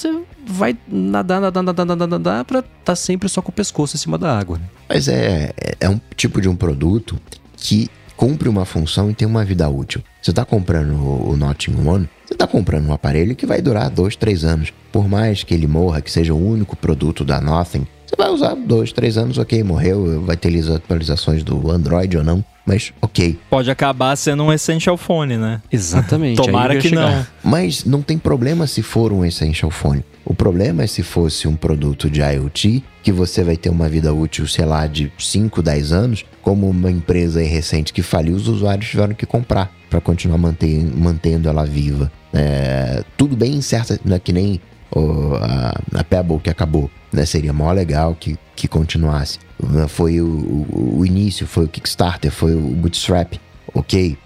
vai 0.45 0.77
nadar, 0.87 1.39
nadar, 1.39 1.63
nadar, 1.63 1.85
nadar, 1.85 2.07
nadar 2.07 2.45
pra 2.45 2.59
estar 2.59 2.71
tá 2.83 2.95
sempre 2.95 3.29
só 3.29 3.41
com 3.41 3.49
o 3.49 3.53
pescoço 3.53 3.95
em 3.95 3.99
cima 3.99 4.17
da 4.17 4.37
água. 4.37 4.57
Né? 4.57 4.65
Mas 4.87 5.07
é, 5.07 5.53
é 5.79 5.89
um 5.89 5.99
tipo 6.15 6.41
de 6.41 6.49
um 6.49 6.55
produto 6.55 7.19
que 7.55 7.89
cumpre 8.19 8.49
uma 8.49 8.65
função 8.65 9.09
e 9.09 9.13
tem 9.13 9.25
uma 9.25 9.45
vida 9.45 9.69
útil. 9.69 10.03
Você 10.21 10.31
está 10.31 10.43
comprando 10.43 10.93
o, 10.93 11.37
Notting 11.37 11.87
One, 11.87 12.09
você 12.25 12.33
está 12.33 12.45
comprando 12.45 12.85
um 12.87 12.93
aparelho 12.93 13.33
que 13.33 13.45
vai 13.45 13.61
durar 13.61 13.89
dois, 13.89 14.17
três 14.17 14.43
anos. 14.43 14.73
Por 14.91 15.07
mais 15.07 15.43
que 15.43 15.53
ele 15.53 15.67
morra, 15.67 16.01
que 16.01 16.11
seja 16.11 16.33
o 16.33 16.49
único 16.49 16.75
produto 16.75 17.23
da 17.23 17.39
Nothing, 17.39 17.87
você 18.09 18.15
vai 18.17 18.31
usar 18.31 18.55
dois, 18.55 18.91
três 18.91 19.17
anos, 19.17 19.37
ok, 19.37 19.63
morreu, 19.63 20.21
vai 20.21 20.35
ter 20.35 20.49
atualizações 20.73 21.43
do 21.43 21.69
Android 21.69 22.17
ou 22.17 22.23
não, 22.23 22.43
mas 22.65 22.91
ok. 22.99 23.37
Pode 23.49 23.69
acabar 23.69 24.15
sendo 24.15 24.43
um 24.43 24.51
Essential 24.51 24.97
Phone, 24.97 25.37
né? 25.37 25.61
Exatamente. 25.71 26.37
Tomara 26.37 26.75
que 26.77 26.89
chegar. 26.89 27.17
não. 27.17 27.27
Mas 27.43 27.85
não 27.85 28.01
tem 28.01 28.17
problema 28.17 28.65
se 28.65 28.81
for 28.81 29.13
um 29.13 29.23
Essential 29.23 29.69
Phone. 29.69 30.03
O 30.25 30.33
problema 30.33 30.83
é 30.83 30.87
se 30.87 31.03
fosse 31.03 31.47
um 31.47 31.55
produto 31.55 32.09
de 32.09 32.21
IoT, 32.21 32.83
que 33.03 33.11
você 33.11 33.43
vai 33.43 33.55
ter 33.55 33.69
uma 33.69 33.87
vida 33.87 34.11
útil, 34.11 34.47
sei 34.47 34.65
lá, 34.65 34.87
de 34.87 35.11
5, 35.17 35.61
10 35.61 35.91
anos, 35.91 36.25
como 36.41 36.67
uma 36.67 36.89
empresa 36.89 37.41
recente 37.41 37.93
que 37.93 38.01
faliu, 38.01 38.35
os 38.35 38.47
usuários 38.47 38.89
tiveram 38.89 39.13
que 39.13 39.25
comprar 39.25 39.71
para 39.87 40.01
continuar 40.01 40.37
mantendo, 40.39 40.97
mantendo 40.97 41.47
ela 41.47 41.65
viva. 41.65 42.11
É, 42.33 43.03
tudo 43.17 43.35
bem 43.35 43.53
incerto, 43.53 43.99
não 44.05 44.15
é 44.15 44.19
que 44.19 44.31
nem 44.31 44.61
o, 44.91 45.35
a, 45.35 45.99
a 45.99 46.03
Pebble 46.03 46.39
que 46.39 46.49
acabou 46.49 46.89
né? 47.11 47.25
Seria 47.25 47.53
mó 47.53 47.71
legal 47.71 48.15
que, 48.15 48.37
que 48.55 48.67
continuasse. 48.67 49.39
Foi 49.87 50.21
o, 50.21 50.25
o, 50.25 50.99
o 50.99 51.05
início, 51.05 51.45
foi 51.45 51.65
o 51.65 51.67
Kickstarter, 51.67 52.31
foi 52.31 52.55
o 52.55 52.59
Bootstrap, 52.59 53.33
ok. 53.73 54.17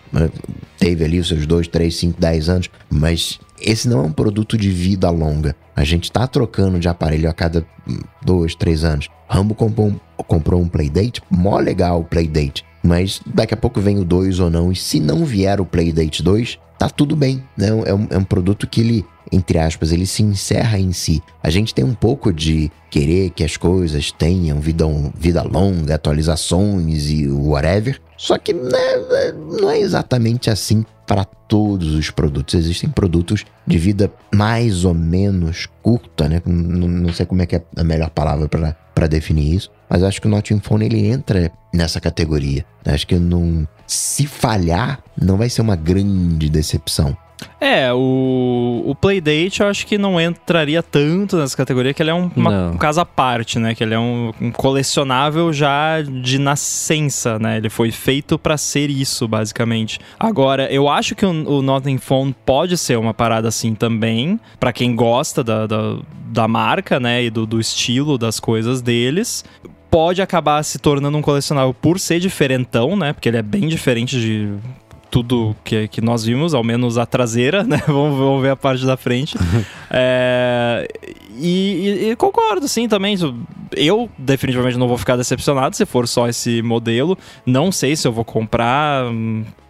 Teve 0.78 1.06
ali 1.06 1.20
os 1.20 1.28
seus 1.28 1.46
2, 1.46 1.68
3, 1.68 1.96
5, 1.96 2.22
10 2.22 2.50
anos, 2.50 2.70
mas 2.90 3.40
esse 3.60 3.88
não 3.88 4.00
é 4.02 4.04
um 4.04 4.12
produto 4.12 4.58
de 4.58 4.70
vida 4.70 5.10
longa. 5.10 5.56
A 5.76 5.84
gente 5.84 6.12
tá 6.12 6.28
trocando 6.28 6.80
de 6.80 6.88
aparelho 6.88 7.30
a 7.30 7.34
cada 7.34 7.66
2, 8.24 8.56
3 8.56 8.84
anos. 8.84 9.10
Rambo 9.28 9.56
comprou 9.56 9.88
um, 9.88 10.00
comprou 10.24 10.62
um 10.62 10.68
Playdate, 10.68 11.22
mó 11.32 11.58
legal 11.58 12.02
o 12.02 12.06
Playdate. 12.06 12.64
Mas 12.84 13.22
daqui 13.26 13.54
a 13.54 13.58
pouco 13.58 13.80
vem 13.80 13.98
o 13.98 14.04
2 14.04 14.40
ou 14.40 14.50
não. 14.50 14.72
E 14.72 14.76
se 14.76 15.00
não 15.00 15.26
vier 15.26 15.62
o 15.62 15.66
Playdate 15.66 16.22
2, 16.22 16.60
tá 16.78 16.90
tudo 16.90 17.16
bem. 17.16 17.42
Né? 17.58 17.70
É, 17.86 17.94
um, 17.94 18.08
é 18.10 18.18
um 18.18 18.24
produto 18.26 18.68
que 18.68 18.82
ele 18.82 19.06
entre 19.34 19.58
aspas, 19.58 19.92
ele 19.92 20.06
se 20.06 20.22
encerra 20.24 20.80
em 20.80 20.92
si. 20.92 21.22
A 21.42 21.50
gente 21.50 21.74
tem 21.74 21.84
um 21.84 21.94
pouco 21.94 22.32
de 22.32 22.72
querer 22.90 23.32
que 23.32 23.44
as 23.44 23.58
coisas 23.58 24.12
tenham 24.12 24.60
vida, 24.60 24.86
vida 25.16 25.42
longa, 25.42 25.96
atualizações 25.96 27.10
e 27.10 27.28
whatever. 27.28 28.00
Só 28.18 28.38
que 28.38 28.54
né, 28.54 28.70
não 29.60 29.70
é 29.70 29.80
exatamente 29.80 30.50
assim 30.50 30.86
para 31.06 31.26
todos 31.26 31.94
os 31.96 32.10
produtos. 32.10 32.54
Existem 32.54 32.90
produtos 32.90 33.44
de 33.66 33.78
vida 33.78 34.12
mais 34.34 34.86
ou 34.86 34.94
menos 34.94 35.68
curta, 35.82 36.30
né? 36.30 36.42
Não, 36.46 36.88
não 36.88 37.14
sei 37.14 37.26
como 37.26 37.42
é 37.42 37.46
que 37.46 37.56
é 37.56 37.64
a 37.76 37.84
melhor 37.84 38.10
palavra 38.10 38.48
para 38.48 39.08
definir 39.08 39.54
isso. 39.56 39.72
Mas 39.90 40.04
acho 40.04 40.22
que 40.22 40.28
o 40.28 40.30
Notting 40.30 40.60
Phone 40.60 40.86
ele 40.86 41.08
entra 41.08 41.52
nessa 41.74 42.00
categoria. 42.00 42.66
Acho 42.86 43.06
que 43.06 43.16
não, 43.16 43.68
se 43.86 44.26
falhar, 44.26 45.04
não 45.20 45.38
vai 45.38 45.50
ser 45.50 45.62
uma 45.62 45.76
grande 45.76 46.50
decepção. 46.50 47.18
É, 47.60 47.92
o, 47.94 48.84
o 48.86 48.96
Playdate 48.96 49.62
eu 49.62 49.68
acho 49.68 49.86
que 49.86 49.98
não 49.98 50.20
entraria 50.20 50.82
tanto 50.82 51.38
nessa 51.38 51.56
categoria, 51.56 51.94
que 51.94 52.02
ele 52.02 52.10
é 52.10 52.14
um, 52.14 52.30
uma, 52.36 52.70
um 52.72 52.78
caso 52.78 53.02
à 53.02 53.06
parte, 53.06 53.60
né? 53.60 53.74
Que 53.76 53.84
ele 53.84 53.94
é 53.94 54.00
um, 54.00 54.32
um, 54.42 54.52
colecionável 54.52 55.52
já 55.54 56.02
de 56.02 56.38
nascença, 56.38 57.40
né? 57.40 57.58
Ele 57.58 57.70
foi 57.70 57.92
feito 57.92 58.38
para 58.38 58.58
ser 58.58 58.90
isso, 58.90 59.28
basicamente. 59.28 60.00
Agora, 60.20 60.72
eu 60.72 60.90
acho 60.90 61.16
que 61.16 61.26
o, 61.26 61.30
o 61.30 61.62
Notting 61.62 61.98
Phone 61.98 62.36
pode 62.46 62.78
ser 62.78 62.98
uma 62.98 63.14
parada 63.14 63.48
assim 63.48 63.74
também, 63.74 64.40
para 64.60 64.74
quem 64.74 64.96
gosta 64.96 65.44
da, 65.44 65.68
da, 65.68 65.98
da, 66.28 66.48
marca, 66.48 67.00
né? 67.00 67.24
E 67.24 67.30
do, 67.30 67.46
do 67.46 67.60
estilo 67.60 68.18
das 68.18 68.40
coisas 68.40 68.82
deles 68.82 69.44
pode 69.94 70.24
acabar 70.24 70.64
se 70.64 70.80
tornando 70.80 71.16
um 71.16 71.22
colecionável 71.22 71.72
por 71.72 72.00
ser 72.00 72.20
diferentão, 72.20 72.96
né? 72.96 73.14
Porque 73.14 73.30
ele 73.30 73.38
é 73.38 73.44
bem 73.44 73.68
diferente 73.68 74.20
de 74.20 74.52
tudo 75.14 75.56
que, 75.64 75.88
que 75.88 76.02
nós 76.02 76.26
vimos, 76.26 76.56
ao 76.56 76.64
menos 76.64 76.98
a 76.98 77.06
traseira, 77.06 77.64
né? 77.64 77.80
vamos, 77.86 78.18
vamos 78.18 78.42
ver 78.42 78.50
a 78.50 78.56
parte 78.56 78.84
da 78.84 78.98
frente. 78.98 79.38
é, 79.92 80.88
e, 81.40 82.08
e, 82.08 82.10
e, 82.10 82.16
concordo, 82.16 82.68
sim, 82.68 82.88
também. 82.88 83.16
Eu 83.76 84.10
definitivamente 84.18 84.76
não 84.76 84.88
vou 84.88 84.98
ficar 84.98 85.16
decepcionado 85.16 85.76
se 85.76 85.86
for 85.86 86.08
só 86.08 86.28
esse 86.28 86.64
modelo. 86.64 87.16
Não 87.46 87.72
sei 87.72 87.96
se 87.96 88.08
eu 88.08 88.12
vou 88.12 88.26
comprar. 88.26 89.06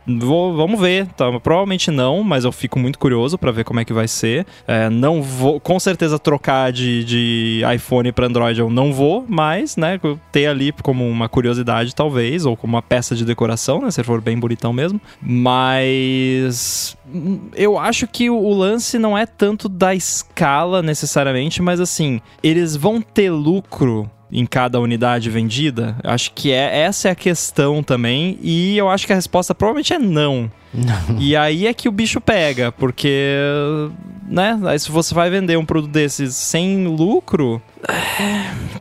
Vou, 0.05 0.55
vamos 0.55 0.80
ver. 0.80 1.07
Tá? 1.07 1.39
Provavelmente 1.39 1.91
não, 1.91 2.23
mas 2.23 2.43
eu 2.45 2.51
fico 2.51 2.80
muito 2.80 2.99
curioso 2.99 3.38
para 3.38 3.51
ver 3.51 3.63
como 3.63 3.80
é 3.80 3.85
que 3.85 3.93
vai 3.93 4.07
ser. 4.07 4.45
É, 4.67 4.89
não 4.89 5.21
vou, 5.21 5.59
com 5.59 5.80
certeza, 5.80 6.19
trocar 6.19 6.71
de, 6.71 7.03
de 7.03 7.61
iPhone 7.75 8.11
para 8.11 8.27
Android 8.27 8.59
eu 8.59 8.69
não 8.69 8.93
vou, 8.93 9.25
mas, 9.27 9.77
né, 9.77 9.99
ter 10.31 10.47
ali 10.47 10.71
como 10.84 11.07
uma 11.07 11.30
curiosidade, 11.30 11.95
talvez, 11.95 12.45
ou 12.45 12.55
como 12.55 12.73
uma 12.73 12.81
peça 12.81 13.15
de 13.15 13.25
decoração, 13.25 13.81
né, 13.81 13.91
se 13.91 14.03
for 14.03 14.21
bem 14.21 14.38
bonitão 14.38 14.73
mesmo. 14.73 14.99
Mas 15.21 16.97
eu 17.55 17.77
acho 17.77 18.07
que 18.07 18.30
o 18.30 18.53
lance 18.53 18.97
não 18.97 19.17
é 19.17 19.25
tanto 19.25 19.69
da 19.69 19.93
escala 19.95 20.81
necessariamente, 20.81 21.61
mas 21.61 21.80
assim, 21.80 22.19
eles 22.41 22.75
vão 22.75 23.01
ter 23.01 23.31
lucro 23.31 24.09
em 24.34 24.45
cada 24.45 24.80
unidade 24.80 25.30
vendida? 25.30 25.95
Acho 26.03 26.31
que 26.34 26.51
é 26.51 26.80
essa 26.80 27.07
é 27.07 27.11
a 27.11 27.15
questão 27.15 27.84
também. 27.84 28.39
E 28.41 28.76
eu 28.77 28.89
acho 28.89 29.05
que 29.05 29.14
a 29.14 29.15
resposta 29.15 29.53
provavelmente 29.53 29.93
é 29.93 29.99
não. 29.99 30.51
não. 30.73 31.19
E 31.19 31.35
aí 31.35 31.68
é 31.68 31.73
que 31.73 31.88
o 31.88 31.91
bicho 31.91 32.19
pega, 32.19 32.72
porque, 32.72 33.27
né? 34.27 34.60
Aí 34.65 34.80
se 34.80 34.91
você 34.91 35.14
vai 35.14 35.30
vender 35.30 35.57
um 35.57 35.65
produto 35.65 35.91
desses 35.91 36.35
sem 36.35 36.88
lucro, 36.88 37.61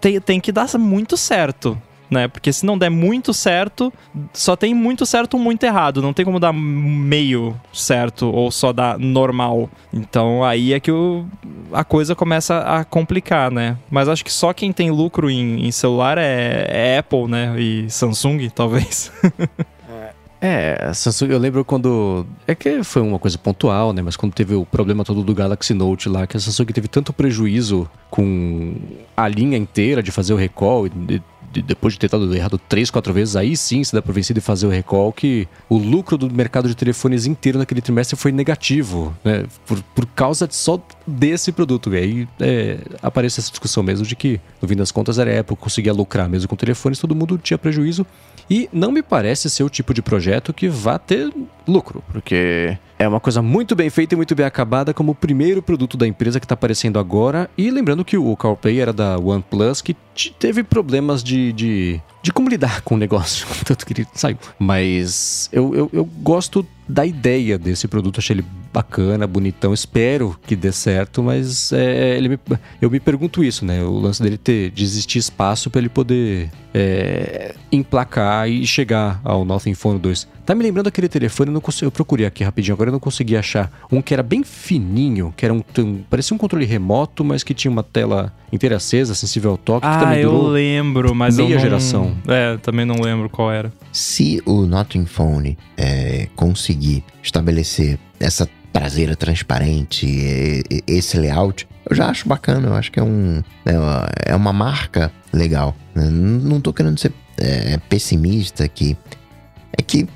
tem, 0.00 0.18
tem 0.20 0.40
que 0.40 0.50
dar 0.50 0.66
muito 0.78 1.16
certo 1.16 1.78
né? 2.12 2.28
Porque 2.28 2.52
se 2.52 2.64
não 2.66 2.76
der 2.76 2.90
muito 2.90 3.32
certo, 3.32 3.92
só 4.32 4.54
tem 4.54 4.74
muito 4.74 5.06
certo 5.06 5.34
ou 5.34 5.40
muito 5.40 5.64
errado. 5.64 6.02
Não 6.02 6.12
tem 6.12 6.24
como 6.24 6.38
dar 6.38 6.52
meio 6.52 7.58
certo 7.72 8.26
ou 8.30 8.50
só 8.50 8.72
dar 8.72 8.98
normal. 8.98 9.70
Então 9.92 10.44
aí 10.44 10.72
é 10.72 10.80
que 10.80 10.92
o, 10.92 11.24
a 11.72 11.82
coisa 11.82 12.14
começa 12.14 12.58
a 12.58 12.84
complicar, 12.84 13.50
né? 13.50 13.76
Mas 13.90 14.08
acho 14.08 14.24
que 14.24 14.32
só 14.32 14.52
quem 14.52 14.72
tem 14.72 14.90
lucro 14.90 15.30
em, 15.30 15.66
em 15.66 15.72
celular 15.72 16.18
é, 16.18 16.66
é 16.68 16.98
Apple, 16.98 17.26
né? 17.26 17.54
E 17.58 17.90
Samsung, 17.90 18.50
talvez. 18.54 19.10
É, 20.44 20.92
Samsung, 20.92 21.30
eu 21.30 21.38
lembro 21.38 21.64
quando. 21.64 22.26
É 22.48 22.54
que 22.54 22.82
foi 22.82 23.00
uma 23.00 23.18
coisa 23.18 23.38
pontual, 23.38 23.92
né? 23.92 24.02
Mas 24.02 24.16
quando 24.16 24.32
teve 24.32 24.56
o 24.56 24.66
problema 24.66 25.04
todo 25.04 25.22
do 25.22 25.32
Galaxy 25.32 25.72
Note 25.72 26.08
lá, 26.08 26.26
que 26.26 26.36
a 26.36 26.40
Samsung 26.40 26.66
teve 26.66 26.88
tanto 26.88 27.12
prejuízo 27.12 27.88
com 28.10 28.74
a 29.16 29.28
linha 29.28 29.56
inteira 29.56 30.02
de 30.02 30.10
fazer 30.10 30.34
o 30.34 30.36
recall, 30.36 30.88
e 30.88 31.22
depois 31.60 31.94
de 31.94 32.00
ter 32.00 32.08
dado 32.08 32.34
errado 32.34 32.58
três, 32.68 32.90
quatro 32.90 33.12
vezes, 33.12 33.36
aí 33.36 33.56
sim 33.56 33.82
se 33.84 33.92
dá 33.92 34.00
por 34.00 34.14
vencido 34.14 34.38
e 34.38 34.40
fazer 34.40 34.66
o 34.66 34.70
recall, 34.70 35.12
que 35.12 35.46
o 35.68 35.76
lucro 35.76 36.16
do 36.16 36.32
mercado 36.32 36.68
de 36.68 36.74
telefones 36.74 37.26
inteiro 37.26 37.58
naquele 37.58 37.80
trimestre 37.80 38.16
foi 38.16 38.32
negativo, 38.32 39.14
né? 39.24 39.44
Por, 39.66 39.82
por 39.94 40.06
causa 40.06 40.46
de 40.46 40.54
só 40.54 40.80
desse 41.06 41.52
produto. 41.52 41.92
E 41.94 41.98
aí 41.98 42.28
é, 42.40 42.78
aparece 43.02 43.40
essa 43.40 43.50
discussão 43.50 43.82
mesmo 43.82 44.06
de 44.06 44.16
que, 44.16 44.40
no 44.60 44.68
fim 44.68 44.76
das 44.76 44.90
contas, 44.90 45.18
era 45.18 45.36
a 45.36 45.40
Apple 45.40 45.56
conseguia 45.56 45.92
lucrar 45.92 46.28
mesmo 46.28 46.48
com 46.48 46.56
telefones, 46.56 46.98
todo 46.98 47.14
mundo 47.14 47.38
tinha 47.38 47.58
prejuízo. 47.58 48.06
E 48.52 48.68
não 48.70 48.92
me 48.92 49.02
parece 49.02 49.48
ser 49.48 49.62
o 49.62 49.70
tipo 49.70 49.94
de 49.94 50.02
projeto 50.02 50.52
que 50.52 50.68
vá 50.68 50.98
ter 50.98 51.32
lucro, 51.66 52.04
porque 52.12 52.76
é 52.98 53.08
uma 53.08 53.18
coisa 53.18 53.40
muito 53.40 53.74
bem 53.74 53.88
feita 53.88 54.14
e 54.14 54.16
muito 54.16 54.34
bem 54.34 54.44
acabada, 54.44 54.92
como 54.92 55.12
o 55.12 55.14
primeiro 55.14 55.62
produto 55.62 55.96
da 55.96 56.06
empresa 56.06 56.38
que 56.38 56.44
está 56.44 56.52
aparecendo 56.52 56.98
agora. 56.98 57.48
E 57.56 57.70
lembrando 57.70 58.04
que 58.04 58.18
o 58.18 58.36
CarPlay 58.36 58.78
era 58.78 58.92
da 58.92 59.18
OnePlus, 59.18 59.80
que 59.80 59.96
teve 60.38 60.62
problemas 60.62 61.24
de, 61.24 61.50
de, 61.54 62.00
de 62.22 62.30
como 62.30 62.50
lidar 62.50 62.82
com 62.82 62.94
o 62.94 62.98
negócio, 62.98 63.46
tanto 63.64 63.86
que 63.86 63.94
ele 63.94 64.06
saiu. 64.12 64.36
Mas 64.58 65.48
eu, 65.50 65.74
eu, 65.74 65.90
eu 65.90 66.04
gosto 66.04 66.66
da 66.92 67.06
ideia 67.06 67.58
desse 67.58 67.88
produto, 67.88 68.18
achei 68.18 68.34
ele 68.34 68.44
bacana, 68.70 69.26
bonitão, 69.26 69.72
espero 69.72 70.38
que 70.46 70.54
dê 70.54 70.70
certo, 70.70 71.22
mas 71.22 71.72
é, 71.72 72.16
ele 72.18 72.28
me, 72.28 72.38
eu 72.82 72.90
me 72.90 73.00
pergunto 73.00 73.42
isso, 73.42 73.64
né? 73.64 73.82
O 73.82 73.98
lance 73.98 74.22
dele 74.22 74.36
ter, 74.36 74.70
de 74.70 74.84
existir 74.84 75.18
espaço 75.18 75.70
para 75.70 75.80
ele 75.80 75.88
poder 75.88 76.50
é, 76.74 77.54
emplacar 77.70 78.48
e 78.48 78.66
chegar 78.66 79.20
ao 79.24 79.42
Nothing 79.44 79.74
Phone 79.74 79.98
2. 79.98 80.28
Tá 80.44 80.56
me 80.56 80.62
lembrando 80.64 80.88
aquele 80.88 81.08
telefone, 81.08 81.50
eu, 81.50 81.54
não 81.54 81.60
consegui, 81.60 81.86
eu 81.86 81.90
procurei 81.92 82.26
aqui 82.26 82.42
rapidinho, 82.42 82.74
agora 82.74 82.88
eu 82.88 82.92
não 82.92 82.98
consegui 82.98 83.36
achar. 83.36 83.70
Um 83.92 84.02
que 84.02 84.12
era 84.12 84.24
bem 84.24 84.42
fininho, 84.42 85.32
que 85.36 85.44
era 85.44 85.54
um, 85.54 85.62
um 85.78 86.02
parecia 86.10 86.34
um 86.34 86.38
controle 86.38 86.64
remoto, 86.64 87.24
mas 87.24 87.44
que 87.44 87.54
tinha 87.54 87.70
uma 87.70 87.84
tela 87.84 88.32
inteira 88.52 88.76
acesa, 88.76 89.14
sensível 89.14 89.52
ao 89.52 89.56
toque, 89.56 89.86
ah, 89.86 89.94
que 89.94 90.04
também 90.04 90.22
durou 90.22 90.46
eu 90.46 90.52
lembro, 90.52 91.14
mas 91.14 91.36
meia 91.36 91.48
eu 91.48 91.54
não, 91.54 91.60
geração. 91.60 92.16
É, 92.26 92.56
também 92.56 92.84
não 92.84 92.96
lembro 92.96 93.30
qual 93.30 93.52
era. 93.52 93.72
Se 93.92 94.42
o 94.44 94.66
Nothing 94.66 95.06
Phone 95.06 95.56
é, 95.76 96.26
conseguir 96.34 97.04
estabelecer 97.22 97.98
essa 98.18 98.48
traseira 98.72 99.14
transparente, 99.14 100.64
esse 100.88 101.18
layout, 101.18 101.68
eu 101.88 101.94
já 101.94 102.08
acho 102.08 102.28
bacana, 102.28 102.66
eu 102.66 102.74
acho 102.74 102.90
que 102.90 102.98
é 102.98 103.02
um 103.02 103.42
é, 103.64 104.32
é 104.32 104.34
uma 104.34 104.52
marca 104.52 105.12
legal. 105.32 105.76
Né? 105.94 106.08
Não 106.10 106.60
tô 106.60 106.72
querendo 106.72 106.98
ser 106.98 107.12
é, 107.38 107.78
pessimista 107.88 108.64
aqui, 108.64 108.96
é 109.78 109.82
que 109.82 110.08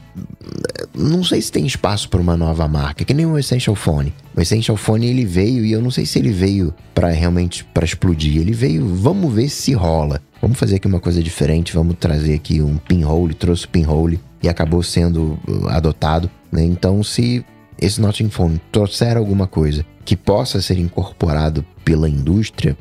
não 0.94 1.22
sei 1.22 1.40
se 1.42 1.52
tem 1.52 1.66
espaço 1.66 2.08
para 2.08 2.20
uma 2.20 2.36
nova 2.36 2.66
marca, 2.66 3.04
que 3.04 3.14
nem 3.14 3.26
o 3.26 3.38
Essential 3.38 3.76
Phone. 3.76 4.14
O 4.34 4.40
Essential 4.40 4.76
Phone 4.76 5.06
ele 5.06 5.24
veio 5.24 5.64
e 5.64 5.72
eu 5.72 5.82
não 5.82 5.90
sei 5.90 6.06
se 6.06 6.18
ele 6.18 6.32
veio 6.32 6.74
para 6.94 7.08
realmente 7.08 7.64
para 7.64 7.84
explodir. 7.84 8.40
Ele 8.40 8.52
veio, 8.52 8.86
vamos 8.94 9.32
ver 9.32 9.48
se 9.48 9.72
rola. 9.72 10.20
Vamos 10.40 10.58
fazer 10.58 10.76
aqui 10.76 10.86
uma 10.86 11.00
coisa 11.00 11.22
diferente, 11.22 11.74
vamos 11.74 11.96
trazer 11.98 12.34
aqui 12.34 12.60
um 12.62 12.76
pinhole, 12.76 13.34
trouxe 13.34 13.66
o 13.66 13.68
pinhole 13.68 14.20
e 14.42 14.48
acabou 14.48 14.82
sendo 14.82 15.38
uh, 15.48 15.68
adotado, 15.68 16.30
né? 16.52 16.62
Então, 16.62 17.02
se 17.02 17.44
esse 17.80 18.00
Notting 18.00 18.30
Phone 18.30 18.60
trouxer 18.70 19.16
alguma 19.16 19.46
coisa 19.46 19.84
que 20.04 20.16
possa 20.16 20.60
ser 20.60 20.78
incorporado 20.78 21.64
pela 21.84 22.08
indústria, 22.08 22.76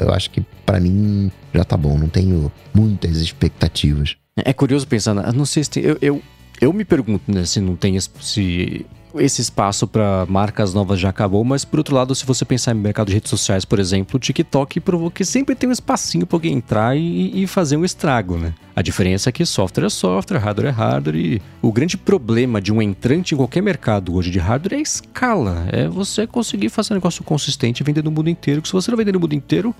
eu 0.00 0.12
acho 0.12 0.30
que 0.30 0.44
para 0.64 0.80
mim 0.80 1.30
já 1.52 1.64
tá 1.64 1.76
bom, 1.76 1.96
não 1.96 2.08
tenho 2.08 2.52
muitas 2.74 3.16
expectativas. 3.18 4.16
É 4.36 4.52
curioso 4.52 4.86
pensar, 4.86 5.14
não 5.32 5.44
sei 5.44 5.64
se 5.64 5.70
tem, 5.70 5.82
eu, 5.82 5.98
eu, 6.00 6.22
eu 6.60 6.72
me 6.72 6.84
pergunto 6.84 7.32
né, 7.32 7.44
se 7.44 7.60
não 7.60 7.76
tem 7.76 7.98
se 8.00 8.86
esse 9.14 9.40
espaço 9.40 9.86
para 9.86 10.26
marcas 10.28 10.74
novas 10.74 11.00
já 11.00 11.08
acabou, 11.08 11.42
mas 11.44 11.64
por 11.64 11.78
outro 11.78 11.94
lado, 11.94 12.14
se 12.14 12.26
você 12.26 12.44
pensar 12.44 12.72
em 12.72 12.78
mercado 12.78 13.08
de 13.08 13.14
redes 13.14 13.30
sociais, 13.30 13.64
por 13.64 13.78
exemplo, 13.78 14.16
o 14.16 14.18
TikTok 14.18 14.80
provou 14.80 15.10
que 15.10 15.24
sempre 15.24 15.54
tem 15.54 15.68
um 15.68 15.72
espacinho 15.72 16.26
para 16.26 16.36
alguém 16.36 16.54
entrar 16.54 16.96
e, 16.96 17.42
e, 17.42 17.46
fazer 17.46 17.76
um 17.76 17.84
estrago, 17.84 18.36
né? 18.36 18.54
A 18.76 18.82
diferença 18.82 19.28
é 19.28 19.32
que 19.32 19.44
software 19.44 19.86
é 19.86 19.88
software, 19.88 20.38
hardware 20.38 20.68
é 20.68 20.70
hardware 20.70 21.16
e 21.16 21.42
o 21.62 21.72
grande 21.72 21.96
problema 21.96 22.60
de 22.60 22.72
um 22.72 22.80
entrante 22.80 23.34
em 23.34 23.36
qualquer 23.36 23.62
mercado 23.62 24.14
hoje 24.14 24.30
de 24.30 24.38
hardware 24.38 24.74
é 24.74 24.78
a 24.78 24.82
escala, 24.82 25.66
é 25.72 25.88
você 25.88 26.26
conseguir 26.26 26.68
fazer 26.68 26.92
um 26.92 26.96
negócio 26.96 27.24
consistente 27.24 27.82
e 27.82 27.84
vender 27.84 28.04
no 28.04 28.10
mundo 28.10 28.28
inteiro, 28.28 28.62
que 28.62 28.68
se 28.68 28.74
você 28.74 28.90
não 28.90 28.98
vender 28.98 29.12
no 29.12 29.20
mundo 29.20 29.34
inteiro 29.34 29.74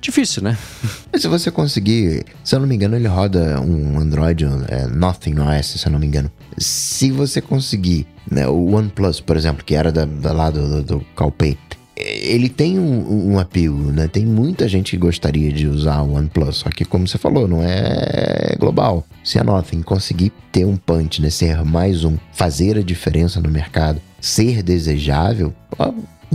difícil, 0.00 0.42
né? 0.42 0.56
se 1.14 1.28
você 1.28 1.50
conseguir, 1.50 2.24
se 2.44 2.54
eu 2.54 2.60
não 2.60 2.66
me 2.66 2.74
engano, 2.74 2.96
ele 2.96 3.08
roda 3.08 3.60
um 3.60 3.98
Android, 3.98 4.44
é, 4.68 4.86
Nothing 4.86 5.38
OS, 5.38 5.66
se 5.80 5.86
eu 5.86 5.92
não 5.92 5.98
me 5.98 6.06
engano. 6.06 6.30
Se 6.58 7.10
você 7.10 7.40
conseguir, 7.40 8.06
né, 8.30 8.46
o 8.46 8.74
OnePlus, 8.74 9.20
por 9.20 9.36
exemplo, 9.36 9.64
que 9.64 9.74
era 9.74 9.90
da, 9.90 10.04
da 10.04 10.32
lá 10.32 10.50
do, 10.50 10.68
do, 10.68 10.82
do 10.82 11.00
Calpay, 11.16 11.56
ele 11.96 12.48
tem 12.48 12.78
um, 12.78 13.32
um 13.32 13.38
apelo, 13.38 13.92
né? 13.92 14.08
Tem 14.08 14.26
muita 14.26 14.66
gente 14.66 14.92
que 14.92 14.96
gostaria 14.96 15.52
de 15.52 15.66
usar 15.66 16.00
o 16.02 16.14
OnePlus, 16.14 16.56
só 16.56 16.70
que 16.70 16.84
como 16.84 17.06
você 17.06 17.18
falou, 17.18 17.46
não 17.46 17.62
é 17.62 18.56
global. 18.58 19.06
Se 19.22 19.38
a 19.38 19.44
Nothing 19.44 19.82
conseguir 19.82 20.32
ter 20.50 20.64
um 20.64 20.76
punch, 20.76 21.20
né? 21.20 21.30
Ser 21.30 21.64
mais 21.64 22.04
um, 22.04 22.16
fazer 22.32 22.78
a 22.78 22.82
diferença 22.82 23.40
no 23.40 23.50
mercado, 23.50 24.00
ser 24.20 24.62
desejável, 24.62 25.54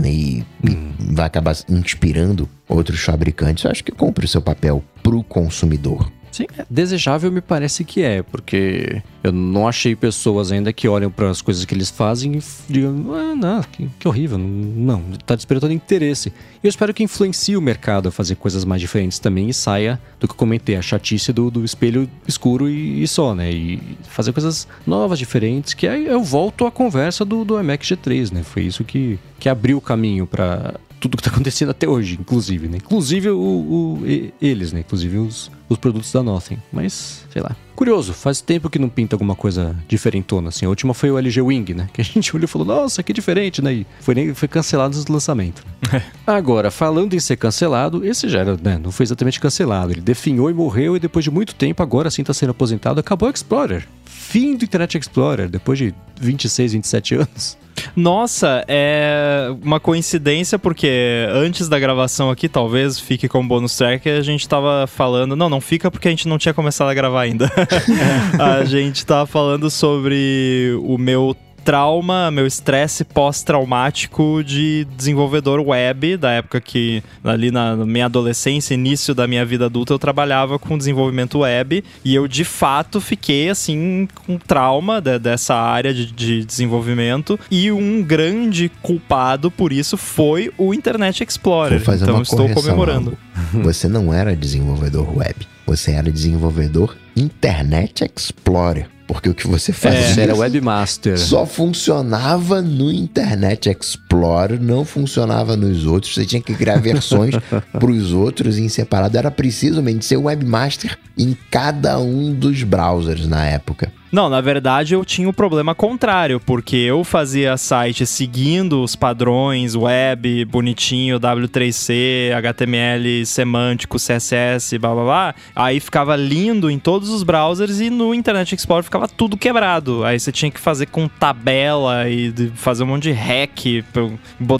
e, 0.04 0.44
hum. 0.64 0.92
vai 1.12 1.26
acabar 1.26 1.56
inspirando 1.68 2.48
outros 2.68 3.00
fabricantes, 3.00 3.64
eu 3.64 3.70
acho 3.70 3.84
que 3.84 3.92
cumpre 3.92 4.24
o 4.24 4.28
seu 4.28 4.40
papel 4.40 4.82
pro 5.02 5.22
consumidor. 5.22 6.10
Sim, 6.38 6.46
é 6.56 6.64
desejável 6.70 7.32
me 7.32 7.40
parece 7.40 7.82
que 7.82 8.00
é, 8.00 8.22
porque 8.22 9.02
eu 9.24 9.32
não 9.32 9.66
achei 9.66 9.96
pessoas 9.96 10.52
ainda 10.52 10.72
que 10.72 10.86
olham 10.86 11.10
para 11.10 11.28
as 11.28 11.42
coisas 11.42 11.64
que 11.64 11.74
eles 11.74 11.90
fazem 11.90 12.36
e 12.36 12.42
digam, 12.72 13.12
ah, 13.12 13.34
não, 13.34 13.60
que, 13.64 13.90
que 13.98 14.06
horrível, 14.06 14.38
não, 14.38 15.02
está 15.14 15.34
despertando 15.34 15.72
interesse. 15.72 16.32
E 16.62 16.66
eu 16.66 16.68
espero 16.68 16.94
que 16.94 17.02
influencie 17.02 17.56
o 17.56 17.60
mercado 17.60 18.08
a 18.08 18.12
fazer 18.12 18.36
coisas 18.36 18.64
mais 18.64 18.80
diferentes 18.80 19.18
também 19.18 19.48
e 19.48 19.54
saia 19.54 20.00
do 20.20 20.28
que 20.28 20.32
eu 20.32 20.38
comentei, 20.38 20.76
a 20.76 20.82
chatice 20.82 21.32
do, 21.32 21.50
do 21.50 21.64
espelho 21.64 22.08
escuro 22.24 22.68
e, 22.68 23.02
e, 23.02 23.08
só, 23.08 23.34
né? 23.34 23.50
E 23.50 23.82
fazer 24.04 24.32
coisas 24.32 24.68
novas, 24.86 25.18
diferentes, 25.18 25.74
que 25.74 25.88
aí 25.88 26.06
eu 26.06 26.22
volto 26.22 26.66
à 26.66 26.70
conversa 26.70 27.24
do, 27.24 27.44
do 27.44 27.58
iMac 27.58 27.84
G3, 27.84 28.30
né? 28.30 28.44
Foi 28.44 28.62
isso 28.62 28.84
que, 28.84 29.18
que 29.40 29.48
abriu 29.48 29.78
o 29.78 29.80
caminho 29.80 30.24
para 30.24 30.76
tudo 31.00 31.16
que 31.16 31.20
está 31.20 31.30
acontecendo 31.30 31.70
até 31.70 31.88
hoje, 31.88 32.18
inclusive, 32.20 32.68
né? 32.68 32.78
Inclusive 32.78 33.30
o, 33.30 33.38
o, 33.38 34.02
eles, 34.40 34.72
né? 34.72 34.80
Inclusive 34.80 35.18
os, 35.18 35.50
os 35.68 35.78
produtos 35.78 36.12
da 36.12 36.22
Nothing. 36.22 36.58
Mas, 36.72 37.26
sei 37.30 37.42
lá. 37.42 37.54
Curioso, 37.74 38.12
faz 38.12 38.40
tempo 38.40 38.68
que 38.68 38.78
não 38.78 38.88
pinta 38.88 39.14
alguma 39.14 39.36
coisa 39.36 39.76
diferentona, 39.86 40.48
assim. 40.48 40.66
A 40.66 40.68
última 40.68 40.92
foi 40.92 41.10
o 41.10 41.18
LG 41.18 41.40
Wing, 41.40 41.74
né? 41.74 41.88
Que 41.92 42.00
a 42.00 42.04
gente 42.04 42.34
olhou 42.34 42.44
e 42.44 42.48
falou, 42.48 42.66
nossa, 42.66 43.02
que 43.02 43.12
diferente, 43.12 43.62
né? 43.62 43.72
E 43.72 43.86
foi, 44.00 44.14
nem, 44.14 44.34
foi 44.34 44.48
cancelado 44.48 44.96
no 44.96 45.12
lançamento. 45.12 45.64
É. 45.92 46.02
Agora, 46.26 46.70
falando 46.70 47.14
em 47.14 47.20
ser 47.20 47.36
cancelado, 47.36 48.04
esse 48.04 48.28
já 48.28 48.40
era, 48.40 48.56
né? 48.60 48.78
Não 48.82 48.90
foi 48.90 49.04
exatamente 49.04 49.38
cancelado. 49.38 49.92
Ele 49.92 50.00
definhou 50.00 50.50
e 50.50 50.54
morreu 50.54 50.96
e 50.96 51.00
depois 51.00 51.24
de 51.24 51.30
muito 51.30 51.54
tempo, 51.54 51.82
agora 51.82 52.10
sim 52.10 52.22
está 52.22 52.34
sendo 52.34 52.50
aposentado, 52.50 52.98
acabou 52.98 53.28
o 53.28 53.32
Explorer. 53.32 53.86
Fim 54.28 54.56
do 54.56 54.64
Internet 54.66 54.98
Explorer, 54.98 55.48
depois 55.48 55.78
de 55.78 55.94
26, 56.20 56.74
27 56.74 57.14
anos. 57.14 57.56
Nossa, 57.96 58.62
é 58.68 59.48
uma 59.62 59.80
coincidência 59.80 60.58
porque 60.58 61.26
antes 61.30 61.66
da 61.66 61.78
gravação 61.78 62.28
aqui, 62.28 62.46
talvez 62.46 63.00
fique 63.00 63.26
como 63.26 63.48
bônus 63.48 63.74
track, 63.74 64.06
a 64.06 64.20
gente 64.20 64.46
tava 64.46 64.86
falando. 64.86 65.34
Não, 65.34 65.48
não 65.48 65.62
fica 65.62 65.90
porque 65.90 66.08
a 66.08 66.10
gente 66.10 66.28
não 66.28 66.36
tinha 66.36 66.52
começado 66.52 66.88
a 66.88 66.94
gravar 66.94 67.22
ainda. 67.22 67.50
a 68.38 68.66
gente 68.66 69.06
tava 69.06 69.24
falando 69.26 69.70
sobre 69.70 70.78
o 70.82 70.98
meu 70.98 71.34
trauma, 71.68 72.30
meu 72.30 72.46
estresse 72.46 73.04
pós-traumático 73.04 74.42
de 74.42 74.86
desenvolvedor 74.96 75.60
web, 75.60 76.16
da 76.16 76.30
época 76.30 76.62
que, 76.62 77.02
ali 77.22 77.50
na 77.50 77.76
minha 77.76 78.06
adolescência, 78.06 78.72
início 78.72 79.14
da 79.14 79.26
minha 79.26 79.44
vida 79.44 79.66
adulta, 79.66 79.92
eu 79.92 79.98
trabalhava 79.98 80.58
com 80.58 80.78
desenvolvimento 80.78 81.40
web 81.40 81.84
e 82.02 82.14
eu 82.14 82.26
de 82.26 82.42
fato 82.42 83.02
fiquei 83.02 83.50
assim 83.50 84.08
com 84.14 84.38
trauma 84.38 84.98
de, 84.98 85.18
dessa 85.18 85.56
área 85.56 85.92
de, 85.92 86.10
de 86.10 86.42
desenvolvimento 86.42 87.38
e 87.50 87.70
um 87.70 88.02
grande 88.02 88.70
culpado 88.80 89.50
por 89.50 89.70
isso 89.70 89.98
foi 89.98 90.50
o 90.56 90.72
Internet 90.72 91.22
Explorer. 91.22 91.82
Então 92.00 92.22
estou 92.22 92.48
comemorando. 92.48 93.18
Você 93.62 93.88
não 93.88 94.14
era 94.14 94.34
desenvolvedor 94.34 95.18
web, 95.18 95.46
você 95.66 95.92
era 95.92 96.10
desenvolvedor 96.10 96.96
Internet 97.14 98.10
Explorer. 98.16 98.88
Porque 99.08 99.30
o 99.30 99.34
que 99.34 99.46
você 99.48 99.72
fazia 99.72 100.20
é, 100.20 100.24
era 100.24 100.36
webmaster. 100.36 101.18
Só 101.18 101.46
funcionava 101.46 102.60
no 102.60 102.92
Internet 102.92 103.70
Explorer, 103.70 104.60
não 104.60 104.84
funcionava 104.84 105.56
nos 105.56 105.86
outros. 105.86 106.12
Você 106.12 106.26
tinha 106.26 106.42
que 106.42 106.54
criar 106.54 106.76
versões 106.76 107.34
para 107.72 107.90
os 107.90 108.12
outros 108.12 108.58
em 108.58 108.68
separado. 108.68 109.16
Era 109.16 109.30
precisamente 109.30 110.04
ser 110.04 110.18
webmaster 110.18 110.98
em 111.16 111.34
cada 111.50 111.98
um 111.98 112.34
dos 112.34 112.62
browsers 112.62 113.26
na 113.26 113.46
época. 113.46 113.90
Não, 114.10 114.30
na 114.30 114.40
verdade 114.40 114.94
eu 114.94 115.04
tinha 115.04 115.28
o 115.28 115.30
um 115.30 115.34
problema 115.34 115.74
contrário, 115.74 116.40
porque 116.40 116.76
eu 116.76 117.04
fazia 117.04 117.56
site 117.58 118.06
seguindo 118.06 118.82
os 118.82 118.96
padrões 118.96 119.74
web, 119.74 120.46
bonitinho, 120.46 121.20
W3C, 121.20 122.32
HTML 122.34 123.26
semântico, 123.26 123.98
CSS, 123.98 124.78
blá 124.78 124.94
blá 124.94 125.04
blá. 125.04 125.34
Aí 125.54 125.78
ficava 125.78 126.16
lindo 126.16 126.70
em 126.70 126.78
todos 126.78 127.10
os 127.10 127.22
browsers 127.22 127.80
e 127.80 127.90
no 127.90 128.14
Internet 128.14 128.54
Explorer 128.54 128.84
ficava 128.84 129.06
tudo 129.06 129.36
quebrado. 129.36 130.02
Aí 130.04 130.18
você 130.18 130.32
tinha 130.32 130.50
que 130.50 130.60
fazer 130.60 130.86
com 130.86 131.06
tabela 131.06 132.08
e 132.08 132.32
fazer 132.54 132.84
um 132.84 132.86
monte 132.86 133.04
de 133.04 133.12
hack, 133.12 133.84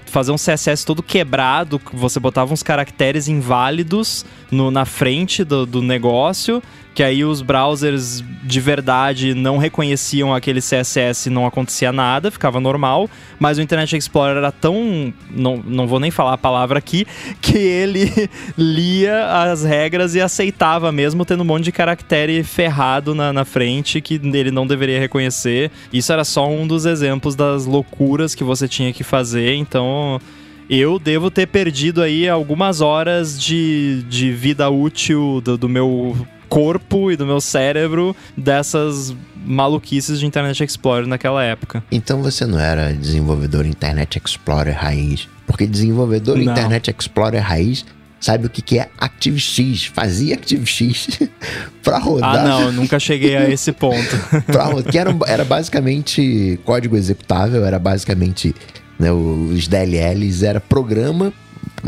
fazer 0.07 0.31
um 0.31 0.37
CSS 0.37 0.85
todo 0.85 1.03
quebrado, 1.03 1.81
você 1.93 2.20
botava 2.20 2.53
uns 2.53 2.62
caracteres 2.62 3.29
inválidos 3.29 4.27
no, 4.51 4.70
na 4.70 4.85
frente 4.85 5.43
do, 5.43 5.65
do 5.65 5.81
negócio 5.81 6.62
que 6.99 7.03
aí 7.05 7.25
os 7.25 7.43
browsers 7.43 8.25
de 8.43 8.61
verdade 8.61 9.33
não 9.33 9.57
reconheciam 9.57 10.35
aquele 10.35 10.59
CSS 10.61 11.31
não 11.31 11.47
acontecia 11.47 11.93
nada, 11.93 12.29
ficava 12.29 12.59
normal, 12.59 13.09
mas 13.39 13.57
o 13.57 13.62
Internet 13.62 13.97
Explorer 13.97 14.37
era 14.37 14.51
tão. 14.51 15.15
Não, 15.31 15.62
não 15.65 15.87
vou 15.87 16.01
nem 16.01 16.11
falar 16.11 16.33
a 16.33 16.37
palavra 16.37 16.77
aqui, 16.77 17.07
que 17.41 17.57
ele 17.57 18.11
lia 18.59 19.27
as 19.27 19.62
regras 19.62 20.16
e 20.16 20.20
aceitava 20.20 20.91
mesmo, 20.91 21.25
tendo 21.25 21.43
um 21.43 21.47
monte 21.47 21.66
de 21.66 21.70
caractere 21.70 22.43
ferrado 22.43 23.15
na, 23.15 23.33
na 23.33 23.45
frente 23.45 24.01
que 24.01 24.15
ele 24.15 24.51
não 24.51 24.66
deveria 24.66 24.99
reconhecer. 24.99 25.70
Isso 25.93 26.12
era 26.12 26.25
só 26.25 26.51
um 26.51 26.66
dos 26.66 26.85
exemplos 26.85 27.37
das 27.37 27.65
loucuras 27.65 28.35
que 28.35 28.43
você 28.43 28.66
tinha 28.66 28.93
que 28.93 29.05
fazer, 29.05 29.55
então 29.55 30.20
eu 30.69 30.99
devo 30.99 31.31
ter 31.31 31.47
perdido 31.47 32.03
aí 32.03 32.29
algumas 32.29 32.81
horas 32.81 33.41
de, 33.41 34.03
de 34.09 34.33
vida 34.33 34.69
útil 34.69 35.41
do, 35.41 35.57
do 35.57 35.69
meu 35.69 36.16
corpo 36.49 37.11
e 37.11 37.16
do 37.16 37.27
meu 37.27 37.41
cérebro 37.41 38.15
dessas 38.37 39.15
maluquices 39.45 40.20
de 40.20 40.27
Internet 40.27 40.62
Explorer 40.62 41.07
naquela 41.07 41.43
época. 41.45 41.83
Então 41.91 42.23
você 42.23 42.47
não 42.47 42.59
era 42.59 42.93
desenvolvedor 42.93 43.66
Internet 43.66 44.20
Explorer 44.25 44.77
raiz? 44.77 45.29
Porque 45.47 45.66
desenvolvedor 45.66 46.37
não. 46.37 46.53
Internet 46.53 46.91
Explorer 46.91 47.43
raiz 47.43 47.85
sabe 48.20 48.47
o 48.47 48.51
que, 48.51 48.61
que 48.61 48.79
é 48.79 48.89
ActiveX, 48.99 49.85
fazia 49.85 50.35
ActiveX 50.35 51.20
para 51.83 51.99
rodar. 51.99 52.37
Ah, 52.37 52.43
não, 52.43 52.73
nunca 52.73 52.99
cheguei 52.99 53.37
a 53.37 53.49
esse 53.49 53.73
ponto. 53.73 54.16
pra, 54.47 54.83
que 54.83 54.99
era, 54.99 55.16
era 55.27 55.45
basicamente 55.45 56.59
código 56.65 56.97
executável, 56.97 57.65
era 57.65 57.79
basicamente 57.79 58.55
né, 58.99 59.12
os 59.12 59.69
DLLs, 59.69 60.45
era 60.45 60.61
programa 60.61 61.33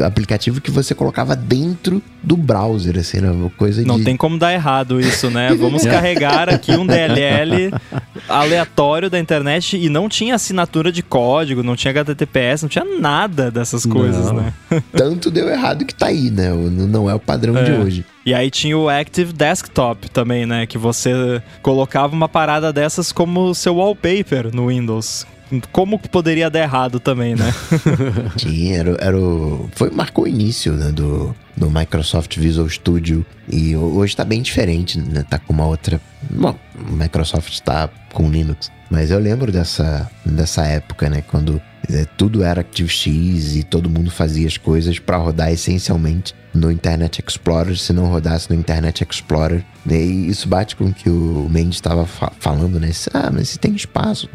aplicativo 0.04 0.60
que 0.60 0.70
você 0.70 0.94
colocava 0.94 1.34
dentro 1.34 2.02
do 2.22 2.36
browser, 2.36 2.98
assim, 2.98 3.18
era 3.18 3.32
uma 3.32 3.50
coisa 3.50 3.82
Não 3.82 3.98
de... 3.98 4.04
tem 4.04 4.16
como 4.16 4.38
dar 4.38 4.52
errado 4.52 5.00
isso, 5.00 5.30
né? 5.30 5.54
Vamos 5.54 5.82
carregar 5.86 6.48
aqui 6.48 6.72
um 6.72 6.86
DLL 6.86 7.72
aleatório 8.28 9.08
da 9.08 9.18
internet 9.18 9.76
e 9.76 9.88
não 9.88 10.08
tinha 10.08 10.34
assinatura 10.34 10.92
de 10.92 11.02
código, 11.02 11.62
não 11.62 11.76
tinha 11.76 11.90
HTTPS, 11.92 12.62
não 12.62 12.68
tinha 12.68 12.84
nada 12.84 13.50
dessas 13.50 13.86
coisas, 13.86 14.26
não. 14.26 14.34
né? 14.34 14.52
Tanto 14.92 15.30
deu 15.30 15.48
errado 15.48 15.84
que 15.84 15.94
tá 15.94 16.06
aí, 16.06 16.30
né? 16.30 16.50
Não 16.52 17.08
é 17.08 17.14
o 17.14 17.20
padrão 17.20 17.56
é. 17.56 17.64
de 17.64 17.72
hoje. 17.72 18.04
E 18.24 18.34
aí 18.34 18.50
tinha 18.50 18.76
o 18.76 18.88
Active 18.88 19.32
Desktop 19.32 20.10
também, 20.10 20.44
né? 20.44 20.66
Que 20.66 20.76
você 20.76 21.42
colocava 21.62 22.14
uma 22.14 22.28
parada 22.28 22.72
dessas 22.72 23.12
como 23.12 23.54
seu 23.54 23.76
wallpaper 23.76 24.54
no 24.54 24.68
Windows 24.68 25.26
como 25.72 25.98
poderia 25.98 26.48
dar 26.48 26.60
errado 26.60 27.00
também, 27.00 27.34
né? 27.34 27.52
Sim, 28.38 28.72
era, 28.72 28.96
era 29.00 29.18
o. 29.18 29.68
Foi, 29.72 29.90
marcou 29.90 30.24
o 30.24 30.28
início 30.28 30.72
né, 30.72 30.90
do, 30.92 31.34
do 31.56 31.70
Microsoft 31.70 32.36
Visual 32.36 32.68
Studio. 32.68 33.24
E 33.50 33.74
hoje 33.76 34.14
tá 34.14 34.24
bem 34.24 34.42
diferente, 34.42 34.98
né? 34.98 35.24
Tá 35.28 35.38
com 35.38 35.52
uma 35.52 35.66
outra. 35.66 36.00
Bom, 36.30 36.56
o 36.88 36.92
Microsoft 36.92 37.58
tá 37.60 37.88
com 38.12 38.30
Linux. 38.30 38.70
Mas 38.90 39.10
eu 39.10 39.18
lembro 39.18 39.52
dessa, 39.52 40.10
dessa 40.24 40.64
época, 40.64 41.08
né? 41.08 41.22
Quando 41.22 41.60
é, 41.88 42.04
tudo 42.16 42.42
era 42.42 42.60
ActiveX 42.60 43.56
e 43.56 43.62
todo 43.62 43.90
mundo 43.90 44.10
fazia 44.10 44.46
as 44.46 44.56
coisas 44.56 44.98
para 44.98 45.16
rodar 45.16 45.52
essencialmente 45.52 46.34
no 46.52 46.70
Internet 46.70 47.22
Explorer, 47.26 47.76
se 47.76 47.92
não 47.92 48.06
rodasse 48.06 48.50
no 48.50 48.56
Internet 48.56 49.06
Explorer. 49.08 49.64
E 49.88 50.28
isso 50.28 50.48
bate 50.48 50.76
com 50.76 50.84
o 50.86 50.92
que 50.92 51.08
o 51.08 51.48
Mendes 51.50 51.76
estava 51.76 52.06
fa 52.06 52.32
falando, 52.38 52.78
né? 52.78 52.90
Ah, 53.14 53.30
mas 53.32 53.56
tem 53.56 53.74
espaço 53.74 54.28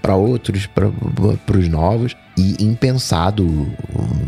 para 0.00 0.14
outros, 0.14 0.66
para 0.66 1.58
os 1.58 1.68
novos. 1.68 2.16
E 2.36 2.62
impensado 2.64 3.72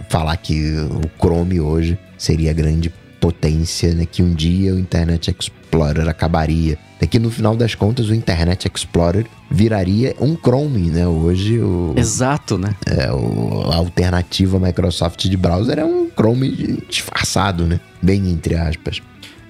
falar 0.09 0.37
que 0.37 0.75
o 0.77 1.11
Chrome 1.21 1.61
hoje 1.61 1.99
seria 2.17 2.51
a 2.51 2.55
grande 2.55 2.93
potência, 3.21 3.95
né? 3.95 4.07
Que 4.07 4.23
um 4.23 4.35
dia 4.35 4.75
o 4.75 4.79
Internet 4.79 5.31
Explorer 5.31 6.09
acabaria. 6.09 6.79
É 7.01 7.07
que 7.07 7.19
no 7.19 7.31
final 7.31 7.57
das 7.57 7.75
contas 7.75 8.09
o 8.09 8.15
Internet 8.15 8.69
Explorer 8.73 9.27
viraria 9.51 10.17
um 10.21 10.37
Chrome, 10.37 10.91
né? 10.91 11.07
Hoje 11.07 11.61
o. 11.61 11.95
Exato, 11.97 12.59
né? 12.59 12.75
É, 12.87 13.13
o, 13.13 13.71
a 13.71 13.77
alternativa 13.77 14.59
Microsoft 14.59 15.27
de 15.27 15.37
browser 15.37 15.79
é 15.79 15.85
um 15.85 16.09
Chrome 16.11 16.83
disfarçado, 16.89 17.67
né? 17.67 17.79
Bem 18.03 18.29
entre 18.31 18.57
aspas. 18.57 19.01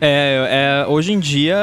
É, 0.00 0.84
é, 0.84 0.86
hoje 0.88 1.12
em 1.12 1.18
dia, 1.18 1.56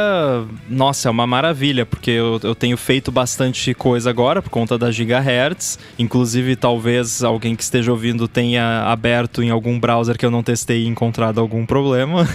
nossa, 0.70 1.08
é 1.08 1.12
uma 1.12 1.26
maravilha, 1.26 1.86
porque 1.86 2.12
eu, 2.12 2.40
eu, 2.44 2.54
tenho 2.54 2.76
feito 2.76 3.12
bastante 3.12 3.74
coisa 3.74 4.10
agora 4.10 4.42
por 4.42 4.50
conta 4.50 4.78
da 4.78 4.92
Gigahertz. 4.92 5.80
Inclusive, 5.98 6.56
talvez 6.56 7.24
alguém 7.24 7.56
que 7.56 7.64
esteja 7.64 7.92
ouvindo 7.92 8.28
tenha 8.28 8.84
aberto 8.84 9.42
em 9.42 9.50
algum 9.50 9.80
browser 9.80 10.18
que 10.18 10.26
eu 10.26 10.32
não 10.32 10.44
testei 10.44 10.84
e 10.84 10.88
encontrado 10.88 11.40
algum 11.40 11.66
problema. 11.66 12.28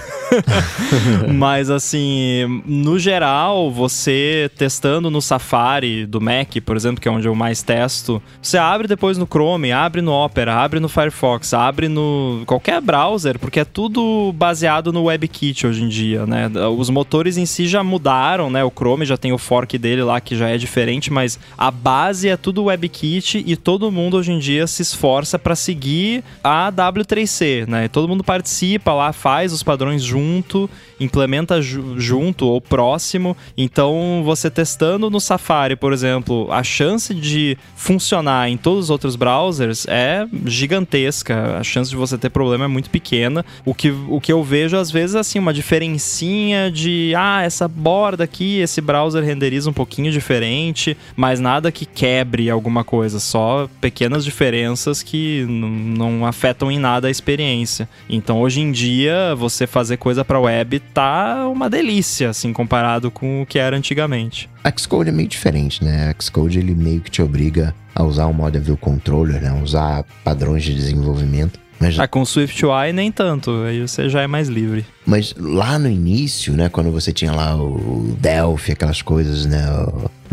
Mas, 1.35 1.69
assim, 1.69 2.63
no 2.65 2.99
geral, 2.99 3.71
você 3.71 4.51
testando 4.57 5.11
no 5.11 5.21
Safari 5.21 6.07
do 6.07 6.21
Mac, 6.21 6.57
por 6.65 6.77
exemplo, 6.77 7.01
que 7.01 7.09
é 7.09 7.11
onde 7.11 7.29
eu 7.29 7.35
mais 7.35 7.63
testo, 7.63 8.23
você 8.41 8.57
abre 8.57 8.89
depois 8.89 9.19
no 9.19 9.27
Chrome, 9.27 9.71
abre 9.71 10.01
no 10.01 10.13
Opera, 10.13 10.55
abre 10.55 10.81
no 10.81 10.89
Firefox, 10.89 11.53
abre 11.53 11.89
no 11.89 12.43
qualquer 12.47 12.81
browser, 12.81 13.39
porque 13.39 13.61
é 13.61 13.65
tudo 13.65 14.33
baseado 14.35 14.93
no 14.93 15.05
WebKit 15.05 15.67
hoje 15.67 15.85
em 15.85 15.90
dia, 15.91 16.25
né? 16.25 16.51
Os 16.75 16.89
motores 16.89 17.37
em 17.37 17.45
si 17.45 17.69
já 17.69 17.85
mudaram, 17.85 18.49
né? 18.49 18.65
O 18.65 18.71
Chrome 18.71 19.05
já 19.05 19.19
tem 19.19 19.33
o 19.33 19.37
fork 19.39 19.77
dele 19.77 20.03
lá 20.03 20.19
que 20.21 20.35
já 20.35 20.49
é 20.49 20.57
diferente, 20.57 21.13
mas 21.13 21.39
a 21.59 21.71
base 21.71 22.29
é 22.29 22.37
tudo 22.37 22.65
WebKit 22.65 23.45
e 23.47 23.57
todo 23.57 23.93
mundo 23.93 24.17
hoje 24.17 24.33
em 24.33 24.39
dia 24.39 24.67
se 24.67 24.81
esforça 24.81 25.39
para 25.39 25.55
seguir 25.55 26.25
a 26.43 26.73
W3C, 26.73 27.69
né? 27.69 27.89
Todo 27.89 28.09
mundo 28.09 28.25
participa 28.25 28.95
lá, 28.95 29.13
faz 29.13 29.53
os 29.53 29.63
padrões 29.63 30.03
junto, 30.03 30.71
implementa 31.01 31.61
ju 31.63 31.99
junto 31.99 32.47
ou 32.47 32.61
próximo. 32.61 33.37
Então, 33.57 34.23
você 34.25 34.51
testando 34.51 35.11
no 35.11 35.19
Safari, 35.19 35.75
por 35.75 35.93
exemplo, 35.93 36.47
a 36.53 36.63
chance 36.63 37.15
de 37.15 37.57
funcionar 37.75 38.49
em 38.49 38.57
todos 38.57 38.85
os 38.85 38.91
outros 38.91 39.17
browsers 39.17 39.87
é 39.89 40.27
gigantesca. 40.45 41.57
A 41.59 41.65
chance 41.65 41.91
de 41.91 41.97
você 41.97 42.19
ter 42.19 42.31
problema 42.31 42.67
é 42.67 42.69
muito 42.69 42.91
pequena. 42.91 43.45
O 43.65 43.75
que, 43.75 43.91
o 43.91 44.21
que 44.21 44.33
eu 44.33 44.45
vejo 44.45 44.77
às 44.77 44.91
vezes 44.91 45.17
assim, 45.17 45.39
uma 45.39 45.55
diferencinha 45.55 46.71
de, 46.71 47.15
ah, 47.17 47.43
essa 47.43 47.67
borda 47.67 48.25
aqui, 48.25 48.59
esse 48.59 48.81
browser 48.81 49.25
renderiza 49.25 49.71
um 49.71 49.73
pouquinho 49.73 50.13
diferente, 50.13 50.97
mas 51.17 51.41
nada 51.41 51.73
que 51.73 51.87
quebre 51.87 52.51
alguma 52.51 52.85
coisa, 52.85 53.19
só 53.19 53.69
pequenas 53.81 54.25
diferenças 54.25 55.03
que 55.03 55.47
não 55.49 56.27
afetam 56.27 56.71
em 56.71 56.79
nada 56.79 57.09
a 57.09 57.11
experiência. 57.11 57.89
Então, 58.09 58.41
hoje 58.41 58.61
em 58.61 58.71
dia, 58.71 59.35
você 59.35 59.67
fazer 59.67 59.97
coisa 59.97 60.25
para 60.25 60.41
web 60.41 60.81
tá 60.93 61.49
uma 61.49 61.71
delícia, 61.71 62.31
assim, 62.31 62.53
comparado 62.53 63.11
com 63.11 63.43
o 63.43 63.47
que 63.47 63.59
era 63.59 63.77
antigamente. 63.77 64.49
Xcode 64.77 65.11
é 65.11 65.13
meio 65.13 65.29
diferente, 65.29 65.85
né? 65.85 66.15
Xcode 66.21 66.59
ele 66.59 66.75
meio 66.75 67.01
que 67.01 67.11
te 67.11 67.23
obriga 67.23 67.75
a 67.95 68.03
usar 68.03 68.27
o 68.27 68.33
Model 68.33 68.63
View 68.63 68.77
Controller, 68.77 69.41
né? 69.41 69.53
Usar 69.63 70.05
padrões 70.25 70.63
de 70.63 70.75
desenvolvimento 70.75 71.59
mas... 71.81 71.99
Ah, 71.99 72.07
com 72.07 72.23
SwiftUI 72.25 72.93
nem 72.93 73.11
tanto, 73.11 73.63
aí 73.63 73.81
você 73.81 74.11
já 74.11 74.21
é 74.21 74.27
mais 74.27 74.49
livre. 74.49 74.85
Mas 75.07 75.35
lá 75.39 75.79
no 75.79 75.89
início, 75.89 76.53
né, 76.53 76.69
quando 76.69 76.93
você 76.93 77.11
tinha 77.11 77.33
lá 77.33 77.57
o 77.57 78.15
Delphi, 78.21 78.73
aquelas 78.73 79.01
coisas, 79.01 79.47
né, 79.47 79.65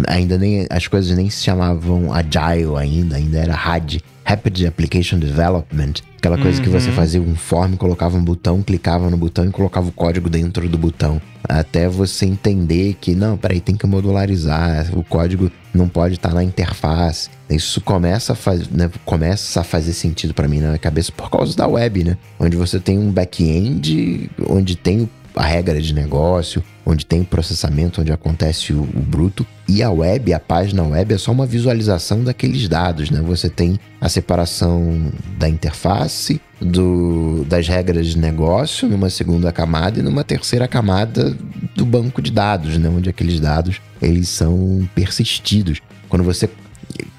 ainda 0.06 0.38
nem 0.38 0.68
as 0.70 0.88
coisas 0.88 1.16
nem 1.16 1.30
se 1.30 1.42
chamavam 1.46 2.12
Agile 2.14 2.76
ainda, 2.78 3.16
ainda 3.16 3.40
era 3.40 3.56
RAD, 3.56 4.04
Rapid 4.28 4.66
Application 4.66 5.20
Development, 5.20 5.94
aquela 6.18 6.38
coisa 6.38 6.58
uhum. 6.58 6.64
que 6.66 6.70
você 6.70 6.90
uhum. 6.90 6.96
fazia 6.96 7.22
um 7.22 7.34
form, 7.34 7.76
colocava 7.76 8.18
um 8.18 8.22
botão, 8.22 8.62
clicava 8.62 9.10
no 9.10 9.16
botão 9.16 9.46
e 9.46 9.52
colocava 9.52 9.88
o 9.88 9.92
código 9.94 10.30
dentro 10.30 10.68
do 10.68 10.78
botão, 10.78 11.22
até 11.48 11.88
você 11.88 12.26
entender 12.26 12.98
que 13.00 13.16
não, 13.16 13.38
peraí, 13.38 13.62
tem 13.62 13.78
que 13.78 13.88
modularizar, 13.88 14.90
o 14.94 15.02
código 15.02 15.50
não 15.74 15.88
pode 15.88 16.16
estar 16.16 16.34
na 16.34 16.44
interface. 16.44 17.30
Isso 17.50 17.80
começa 17.80 18.34
a, 18.34 18.36
faz, 18.36 18.68
né, 18.68 18.92
começa 19.06 19.62
a 19.62 19.64
fazer 19.64 19.94
sentido 19.94 20.34
para 20.34 20.46
mim 20.46 20.60
na 20.60 20.68
minha 20.68 20.78
cabeça 20.78 21.10
por 21.10 21.30
causa 21.30 21.56
da 21.56 21.66
web, 21.66 22.04
né? 22.04 22.18
Onde 22.38 22.58
você 22.58 22.82
tem 22.82 23.00
um 23.00 23.10
back-end, 23.10 24.30
onde 24.50 24.76
tem 24.76 25.10
a 25.34 25.46
regra 25.46 25.82
de 25.82 25.94
negócio, 25.94 26.62
onde 26.88 27.06
tem 27.06 27.22
processamento, 27.22 28.00
onde 28.00 28.14
acontece 28.14 28.72
o, 28.72 28.82
o, 28.82 29.02
bruto. 29.02 29.46
E 29.68 29.84
a 29.84 29.92
web, 29.92 30.34
a 30.34 30.40
página 30.40 30.84
web, 30.84 31.14
é 31.14 31.18
só 31.18 31.34
uma 31.34 31.46
visualização 31.46 32.24
daqueles 32.24 32.70
dados, 32.70 33.12
né? 33.12 33.20
Você 33.22 33.50
tem 33.50 33.78
a 34.00 34.08
separação 34.08 35.12
da 35.38 35.50
interface, 35.50 36.40
do, 36.62 37.44
das 37.44 37.68
regras 37.68 38.08
de 38.08 38.18
negócio, 38.18 38.88
numa 38.88 39.10
segunda 39.10 39.52
camada, 39.52 40.00
e 40.00 40.02
numa 40.02 40.24
terceira 40.24 40.66
camada 40.66 41.36
do 41.76 41.86
banco 41.86 42.22
de 42.22 42.32
dados, 42.32 42.78
né? 42.78 42.88
Onde 42.88 43.10
aqueles 43.10 43.42
dados 43.42 43.82
eles 44.02 44.30
são 44.30 44.88
persistidos. 44.96 45.82
Quando 46.08 46.24
você 46.24 46.50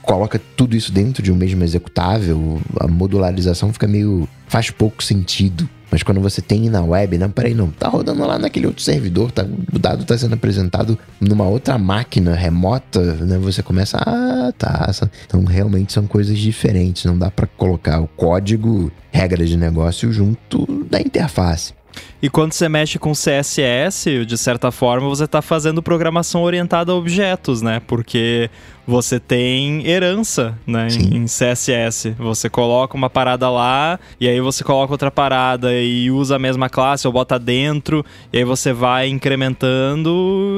coloca 0.01 0.40
tudo 0.57 0.74
isso 0.74 0.90
dentro 0.90 1.23
de 1.23 1.31
um 1.31 1.36
mesmo 1.36 1.62
executável, 1.62 2.59
a 2.81 2.89
modularização 2.89 3.70
fica 3.70 3.86
meio. 3.86 4.27
faz 4.47 4.70
pouco 4.70 5.05
sentido. 5.05 5.69
Mas 5.90 6.02
quando 6.02 6.20
você 6.20 6.43
tem 6.43 6.69
na 6.69 6.82
web, 6.82 7.16
não, 7.16 7.31
peraí, 7.31 7.55
não, 7.55 7.70
tá 7.70 7.89
rodando 7.89 8.27
lá 8.27 8.39
naquele 8.39 8.66
outro 8.66 8.82
servidor, 8.82 9.32
tá, 9.32 9.47
o 9.73 9.78
dado 9.78 10.05
tá 10.05 10.16
sendo 10.16 10.35
apresentado 10.35 10.98
numa 11.20 11.47
outra 11.48 11.78
máquina 11.78 12.35
remota, 12.35 13.01
né? 13.15 13.39
Você 13.39 13.62
começa, 13.62 13.98
ah, 13.98 14.52
tá. 14.56 14.90
Então 15.27 15.44
realmente 15.44 15.93
são 15.93 16.06
coisas 16.06 16.39
diferentes, 16.39 17.05
não 17.05 17.19
dá 17.19 17.31
para 17.31 17.47
colocar 17.47 18.01
o 18.01 18.09
código, 18.09 18.93
regras 19.10 19.48
de 19.48 19.56
negócio 19.56 20.12
junto 20.12 20.66
da 20.90 21.01
interface. 21.01 21.78
E 22.20 22.28
quando 22.28 22.53
você 22.53 22.69
mexe 22.69 22.99
com 22.99 23.12
CSS, 23.12 24.24
de 24.27 24.36
certa 24.36 24.73
forma, 24.73 25.09
você 25.09 25.24
está 25.24 25.40
fazendo 25.40 25.81
programação 25.81 26.43
orientada 26.43 26.90
a 26.90 26.95
objetos, 26.97 27.62
né? 27.62 27.81
Porque 27.86 28.51
você 28.85 29.20
tem 29.20 29.86
herança, 29.86 30.59
né, 30.66 30.89
em 31.12 31.27
CSS. 31.27 32.11
Você 32.19 32.51
coloca 32.51 32.97
uma 32.97 33.09
parada 33.09 33.49
lá 33.49 34.01
e 34.19 34.27
aí 34.27 34.40
você 34.40 34.65
coloca 34.65 34.93
outra 34.93 35.11
parada 35.11 35.73
e 35.73 36.11
usa 36.11 36.36
a 36.36 36.39
mesma 36.39 36.69
classe 36.69 37.07
ou 37.07 37.12
bota 37.12 37.39
dentro 37.39 38.05
e 38.32 38.39
aí 38.39 38.45
você 38.45 38.73
vai 38.73 39.09
incrementando 39.09 40.11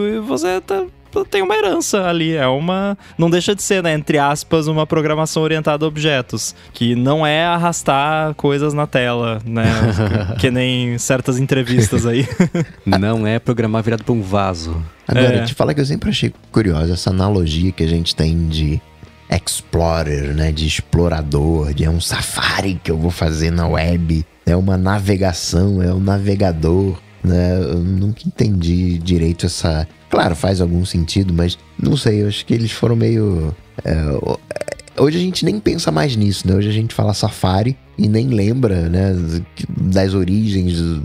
e 0.06 0.18
você 0.20 0.60
tá 0.62 0.86
tem 1.30 1.42
uma 1.42 1.54
herança 1.54 2.06
ali. 2.06 2.34
É 2.34 2.46
uma. 2.46 2.96
Não 3.18 3.30
deixa 3.30 3.54
de 3.54 3.62
ser, 3.62 3.82
né? 3.82 3.92
Entre 3.94 4.18
aspas, 4.18 4.66
uma 4.66 4.86
programação 4.86 5.42
orientada 5.42 5.84
a 5.84 5.88
objetos. 5.88 6.54
Que 6.72 6.94
não 6.94 7.26
é 7.26 7.44
arrastar 7.44 8.34
coisas 8.34 8.72
na 8.72 8.86
tela, 8.86 9.40
né? 9.44 9.64
que, 10.34 10.40
que 10.46 10.50
nem 10.50 10.98
certas 10.98 11.38
entrevistas 11.38 12.06
aí. 12.06 12.26
não 12.84 13.26
é 13.26 13.38
programar 13.38 13.82
virado 13.82 14.04
para 14.04 14.14
um 14.14 14.22
vaso. 14.22 14.82
Agora, 15.06 15.36
é. 15.36 15.44
te 15.44 15.54
falar 15.54 15.74
que 15.74 15.80
eu 15.80 15.86
sempre 15.86 16.10
achei 16.10 16.32
curiosa 16.52 16.92
essa 16.92 17.10
analogia 17.10 17.72
que 17.72 17.82
a 17.82 17.88
gente 17.88 18.14
tem 18.14 18.46
de 18.46 18.80
explorer, 19.28 20.34
né, 20.34 20.52
de 20.52 20.66
explorador, 20.66 21.72
de 21.72 21.84
é 21.84 21.90
um 21.90 22.00
safari 22.00 22.80
que 22.82 22.90
eu 22.90 22.98
vou 22.98 23.10
fazer 23.10 23.50
na 23.50 23.66
web, 23.66 24.24
é 24.44 24.56
uma 24.56 24.76
navegação, 24.76 25.82
é 25.82 25.92
um 25.92 26.00
navegador, 26.00 26.98
né? 27.22 27.58
Eu 27.60 27.78
nunca 27.78 28.22
entendi 28.26 28.98
direito 28.98 29.46
essa 29.46 29.86
Claro, 30.10 30.34
faz 30.34 30.60
algum 30.60 30.84
sentido, 30.84 31.32
mas 31.32 31.56
não 31.80 31.96
sei, 31.96 32.22
eu 32.22 32.28
acho 32.28 32.44
que 32.44 32.52
eles 32.52 32.72
foram 32.72 32.96
meio. 32.96 33.54
É, 33.84 35.00
hoje 35.00 35.16
a 35.16 35.20
gente 35.20 35.44
nem 35.44 35.60
pensa 35.60 35.92
mais 35.92 36.16
nisso, 36.16 36.48
né? 36.48 36.56
Hoje 36.56 36.68
a 36.68 36.72
gente 36.72 36.92
fala 36.92 37.14
Safari 37.14 37.76
e 37.96 38.08
nem 38.08 38.26
lembra, 38.26 38.88
né, 38.88 39.14
das 39.70 40.12
origens 40.12 41.00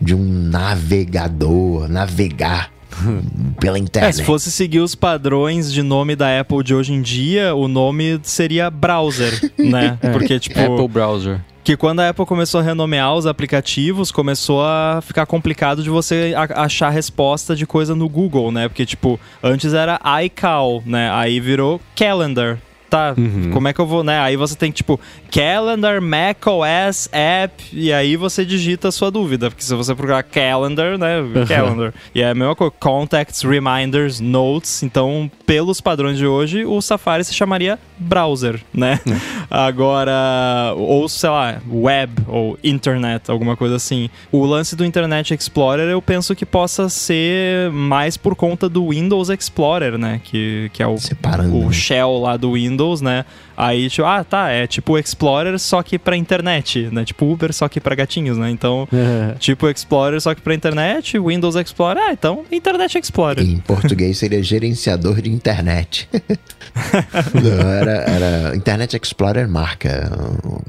de 0.00 0.14
um 0.14 0.24
navegador, 0.24 1.88
navegar 1.88 2.70
pela 3.60 3.78
internet. 3.78 4.08
É, 4.08 4.12
se 4.12 4.24
fosse 4.24 4.50
seguir 4.50 4.80
os 4.80 4.94
padrões 4.94 5.70
de 5.70 5.82
nome 5.82 6.16
da 6.16 6.40
Apple 6.40 6.64
de 6.64 6.74
hoje 6.74 6.94
em 6.94 7.02
dia, 7.02 7.54
o 7.54 7.68
nome 7.68 8.18
seria 8.22 8.70
browser, 8.70 9.52
né? 9.58 9.98
É, 10.00 10.10
Porque, 10.10 10.40
tipo. 10.40 10.58
Apple 10.58 10.88
Browser. 10.88 11.44
Que 11.64 11.76
quando 11.76 12.00
a 12.00 12.08
Apple 12.08 12.26
começou 12.26 12.60
a 12.60 12.62
renomear 12.62 13.14
os 13.14 13.26
aplicativos, 13.26 14.10
começou 14.10 14.64
a 14.64 15.00
ficar 15.02 15.26
complicado 15.26 15.82
de 15.82 15.90
você 15.90 16.34
achar 16.54 16.90
resposta 16.90 17.54
de 17.54 17.66
coisa 17.66 17.94
no 17.94 18.08
Google, 18.08 18.50
né? 18.50 18.68
Porque, 18.68 18.84
tipo, 18.84 19.18
antes 19.42 19.72
era 19.72 20.00
iCal, 20.24 20.82
né? 20.84 21.10
Aí 21.12 21.38
virou 21.40 21.80
Calendar 21.94 22.58
tá, 22.92 23.14
uhum. 23.16 23.50
como 23.50 23.68
é 23.68 23.72
que 23.72 23.80
eu 23.80 23.86
vou, 23.86 24.04
né? 24.04 24.20
Aí 24.20 24.36
você 24.36 24.54
tem 24.54 24.70
tipo 24.70 25.00
Calendar, 25.30 26.02
macOS, 26.02 27.08
App, 27.10 27.64
e 27.72 27.90
aí 27.90 28.16
você 28.16 28.44
digita 28.44 28.88
a 28.88 28.92
sua 28.92 29.10
dúvida, 29.10 29.48
porque 29.48 29.64
se 29.64 29.74
você 29.74 29.94
procurar 29.94 30.22
Calendar, 30.22 30.98
né? 30.98 31.20
Uhum. 31.20 31.32
Calendar. 31.48 31.94
E 32.14 32.20
é 32.20 32.28
a 32.28 32.34
mesma 32.34 32.54
coisa, 32.54 32.74
Contacts, 32.78 33.40
Reminders, 33.40 34.20
Notes. 34.20 34.82
Então, 34.82 35.30
pelos 35.46 35.80
padrões 35.80 36.18
de 36.18 36.26
hoje, 36.26 36.66
o 36.66 36.82
Safari 36.82 37.24
se 37.24 37.32
chamaria 37.32 37.78
browser, 37.96 38.60
né? 38.74 39.00
Uhum. 39.06 39.16
Agora, 39.50 40.74
ou 40.76 41.08
sei 41.08 41.30
lá, 41.30 41.62
web 41.70 42.12
ou 42.28 42.58
internet, 42.62 43.30
alguma 43.30 43.56
coisa 43.56 43.76
assim. 43.76 44.10
O 44.30 44.44
lance 44.44 44.76
do 44.76 44.84
Internet 44.84 45.32
Explorer 45.32 45.88
eu 45.88 46.02
penso 46.02 46.34
que 46.34 46.44
possa 46.44 46.90
ser 46.90 47.70
mais 47.70 48.18
por 48.18 48.36
conta 48.36 48.68
do 48.68 48.90
Windows 48.90 49.30
Explorer, 49.30 49.96
né? 49.96 50.20
Que, 50.22 50.70
que 50.74 50.82
é 50.82 50.86
o, 50.86 50.96
o 51.52 51.66
né? 51.66 51.72
shell 51.72 52.18
lá 52.18 52.36
do 52.36 52.52
Windows 52.52 52.81
Windows, 52.82 53.00
né? 53.00 53.24
Aí, 53.56 53.88
tipo, 53.88 54.06
ah, 54.06 54.24
tá, 54.24 54.48
é 54.50 54.66
tipo 54.66 54.98
Explorer 54.98 55.58
só 55.58 55.82
que 55.82 55.98
pra 55.98 56.16
internet, 56.16 56.88
né? 56.92 57.04
Tipo 57.04 57.30
Uber 57.30 57.52
só 57.52 57.68
que 57.68 57.80
pra 57.80 57.94
gatinhos, 57.94 58.38
né? 58.38 58.50
Então, 58.50 58.88
é. 58.92 59.34
tipo 59.40 59.68
Explorer 59.68 60.20
só 60.20 60.34
que 60.34 60.40
pra 60.40 60.54
internet, 60.54 61.18
Windows 61.18 61.56
Explorer, 61.56 62.02
ah, 62.02 62.12
então 62.12 62.44
Internet 62.50 62.98
Explorer. 62.98 63.44
Em 63.44 63.58
português 63.58 64.18
seria 64.18 64.42
gerenciador 64.42 65.20
de 65.20 65.30
internet. 65.30 66.08
Não, 67.34 67.70
era, 67.70 67.92
era 67.92 68.56
Internet 68.56 68.96
Explorer 68.96 69.48
marca, 69.48 70.10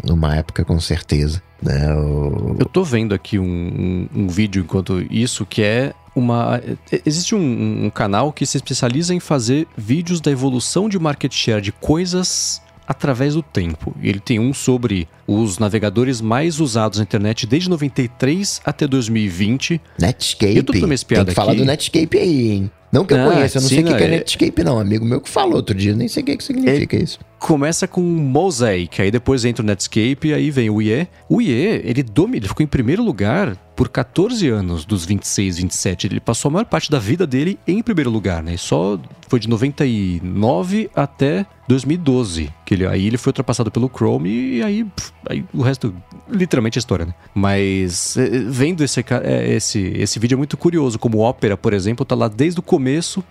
numa 0.04 0.36
época 0.36 0.66
com 0.66 0.80
certeza. 0.80 1.42
Né? 1.62 1.94
O... 1.94 2.58
Eu 2.60 2.66
tô 2.66 2.84
vendo 2.84 3.16
aqui 3.16 3.40
um, 3.40 3.46
um, 3.46 4.24
um 4.24 4.28
vídeo 4.28 4.62
enquanto 4.62 5.06
isso 5.10 5.46
que 5.46 5.62
é 5.62 5.94
uma. 6.16 6.62
Existe 7.06 7.34
um, 7.36 7.86
um, 7.86 7.90
canal 7.90 8.32
que 8.32 8.46
se 8.46 8.58
especializa 8.58 9.14
em 9.14 9.20
fazer 9.20 9.68
vídeos 9.76 10.22
da 10.22 10.30
evolução 10.30 10.88
de 10.88 11.00
market 11.00 11.34
share 11.34 11.62
de 11.62 11.72
coisas 11.72 12.62
através 12.88 13.34
do 13.36 13.42
tempo. 13.42 13.96
Ele 14.02 14.20
tem 14.20 14.40
um 14.40 14.54
sobre 14.54 15.08
os 15.28 15.58
navegadores 15.58 16.22
mais 16.22 16.60
usados 16.60 17.00
na 17.00 17.04
internet 17.04 17.46
desde 17.48 17.70
93 17.70 18.62
até 18.66 18.88
2020. 18.88 19.82
Netscape. 20.00 20.56
Eu 20.56 20.64
tô 20.64 20.74
uma 20.74 20.94
espiada 20.94 21.26
Tem 21.26 21.34
que 21.34 21.40
aqui. 21.40 21.48
falar 21.48 21.58
do 21.58 21.66
Netscape 21.66 22.18
aí, 22.18 22.52
hein? 22.52 22.72
Não 22.94 23.04
que 23.04 23.16
eu 23.16 23.22
ah, 23.28 23.34
conheça, 23.34 23.58
eu 23.58 23.62
não 23.64 23.70
sim, 23.70 23.76
sei 23.76 23.84
o 23.84 23.88
que, 23.88 24.04
é, 24.04 24.06
é 24.06 24.10
Netscape, 24.10 24.64
não. 24.64 24.78
Amigo 24.80 25.04
meu 25.04 25.20
que 25.20 25.28
falou 25.28 25.56
outro 25.56 25.74
dia, 25.74 25.96
nem 25.96 26.08
sei 26.08 26.22
o 26.22 26.26
que, 26.28 26.38
que 26.38 26.44
significa 26.44 26.96
é, 26.96 27.00
isso. 27.02 27.18
Começa 27.40 27.88
com 27.88 28.02
Mosaic, 28.02 29.02
aí 29.02 29.10
depois 29.10 29.44
entra 29.46 29.64
o 29.64 29.66
Netscape, 29.66 30.32
aí 30.32 30.52
vem 30.52 30.70
o 30.70 30.80
IE. 30.80 31.08
O 31.28 31.42
IE, 31.42 31.82
ele, 31.84 32.04
domina, 32.04 32.38
ele 32.38 32.48
ficou 32.48 32.64
em 32.64 32.68
primeiro 32.68 33.02
lugar 33.02 33.58
por 33.76 33.90
14 33.90 34.48
anos 34.50 34.86
dos 34.86 35.06
26, 35.06 35.58
27. 35.58 36.08
Ele 36.08 36.20
passou 36.20 36.50
a 36.50 36.52
maior 36.52 36.66
parte 36.66 36.92
da 36.92 37.00
vida 37.00 37.26
dele 37.26 37.60
em 37.68 37.82
primeiro 37.82 38.10
lugar, 38.10 38.44
né? 38.44 38.56
Só 38.58 39.00
foi 39.28 39.40
de 39.40 39.50
99 39.50 40.90
até 40.96 41.46
2012. 41.68 42.52
Que 42.66 42.76
ele, 42.76 42.88
aí 42.88 43.08
ele 43.08 43.18
foi 43.18 43.32
ultrapassado 43.32 43.72
pelo 43.72 43.90
Chrome 43.90 44.30
e 44.30 44.64
aí, 44.64 44.86
aí 45.28 45.44
o 45.54 45.62
resto, 45.62 45.94
literalmente, 46.30 46.78
é 46.78 46.80
história, 46.80 47.06
né? 47.06 47.14
Mas 47.34 48.16
é, 48.18 48.30
vendo 48.30 48.84
esse, 48.84 49.00
é, 49.00 49.54
esse, 49.54 49.80
esse 49.80 50.20
vídeo 50.20 50.36
é 50.36 50.38
muito 50.38 50.58
curioso, 50.58 51.00
como 51.00 51.18
o 51.18 51.28
Opera, 51.28 51.58
por 51.58 51.74
exemplo, 51.74 52.06
tá 52.06 52.16
lá 52.16 52.28
desde 52.28 52.60
o 52.60 52.64
começo. 52.64 53.24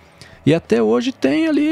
E 0.44 0.52
até 0.52 0.82
hoje 0.82 1.12
tem 1.12 1.46
ali 1.46 1.68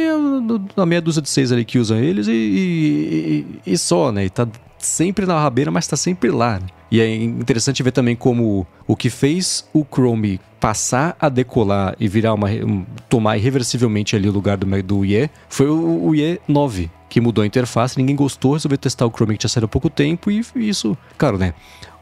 a 0.76 0.86
meia 0.86 1.00
dúzia 1.00 1.20
de 1.20 1.28
seis 1.28 1.50
ali 1.50 1.64
que 1.64 1.76
usam 1.76 1.98
eles 1.98 2.28
e, 2.28 2.32
e, 2.32 3.72
e 3.72 3.76
só, 3.76 4.12
né? 4.12 4.26
E 4.26 4.30
tá 4.30 4.46
sempre 4.86 5.26
na 5.26 5.38
rabeira, 5.38 5.70
mas 5.70 5.86
tá 5.86 5.96
sempre 5.96 6.30
lá. 6.30 6.58
Né? 6.58 6.66
E 6.90 7.00
é 7.00 7.14
interessante 7.14 7.82
ver 7.82 7.92
também 7.92 8.16
como 8.16 8.66
o 8.86 8.96
que 8.96 9.08
fez 9.08 9.64
o 9.72 9.84
Chrome 9.84 10.40
passar 10.58 11.16
a 11.20 11.28
decolar 11.28 11.96
e 11.98 12.08
virar 12.08 12.34
uma. 12.34 12.48
Um, 12.48 12.84
tomar 13.08 13.36
irreversivelmente 13.36 14.16
ali 14.16 14.28
o 14.28 14.32
lugar 14.32 14.56
do, 14.56 14.82
do 14.82 15.04
IE 15.04 15.30
foi 15.48 15.68
o, 15.68 16.08
o 16.08 16.14
IE 16.14 16.40
9, 16.48 16.90
que 17.08 17.20
mudou 17.20 17.42
a 17.42 17.46
interface, 17.46 17.96
ninguém 17.96 18.16
gostou, 18.16 18.54
resolveu 18.54 18.76
testar 18.76 19.06
o 19.06 19.10
Chrome 19.10 19.34
que 19.34 19.40
tinha 19.40 19.48
saído 19.48 19.66
há 19.66 19.68
pouco 19.68 19.88
tempo 19.88 20.30
e, 20.30 20.44
e 20.56 20.68
isso, 20.68 20.96
claro, 21.16 21.38
né? 21.38 21.54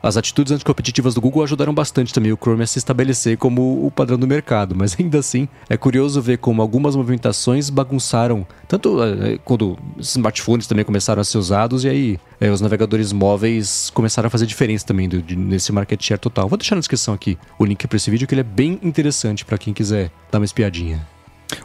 As 0.03 0.17
atitudes 0.17 0.53
anticompetitivas 0.53 1.15
do 1.15 1.21
Google 1.21 1.43
ajudaram 1.43 1.75
bastante 1.75 2.15
também 2.15 2.33
o 2.33 2.37
Chrome 2.37 2.63
a 2.63 2.67
se 2.67 2.79
estabelecer 2.79 3.37
como 3.37 3.85
o 3.85 3.91
padrão 3.91 4.17
do 4.17 4.27
mercado, 4.27 4.75
mas 4.75 4.97
ainda 4.99 5.19
assim 5.19 5.49
é 5.69 5.77
curioso 5.77 6.23
ver 6.23 6.39
como 6.39 6.63
algumas 6.63 6.95
movimentações 6.95 7.69
bagunçaram, 7.69 8.47
tanto 8.69 9.03
é, 9.03 9.39
quando 9.45 9.77
smartphones 9.99 10.67
também 10.67 10.85
começaram 10.85 11.21
a 11.21 11.25
ser 11.25 11.39
usados 11.39 11.85
e 11.85 11.89
aí 11.89 12.21
é, 12.41 12.49
os 12.49 12.61
navegadores 12.61 13.13
móveis 13.13 13.91
começaram 13.91 14.29
a 14.29 14.31
fazer 14.31 14.47
diferença 14.47 14.87
também 14.87 15.09
do, 15.09 15.21
de, 15.21 15.35
nesse 15.35 15.73
market 15.73 16.01
share 16.01 16.21
total. 16.21 16.49
Vou 16.49 16.57
deixar 16.57 16.77
na 16.77 16.81
descrição 16.81 17.13
aqui 17.13 17.37
o 17.59 17.65
link 17.65 17.87
para 17.87 17.97
esse 17.97 18.11
vídeo 18.11 18.29
que 18.29 18.35
ele 18.35 18.43
é 18.43 18.45
bem 18.45 18.79
interessante 18.83 19.45
para 19.45 19.59
quem 19.59 19.75
quiser 19.75 20.13
dar 20.31 20.39
uma 20.39 20.45
espiadinha. 20.45 21.05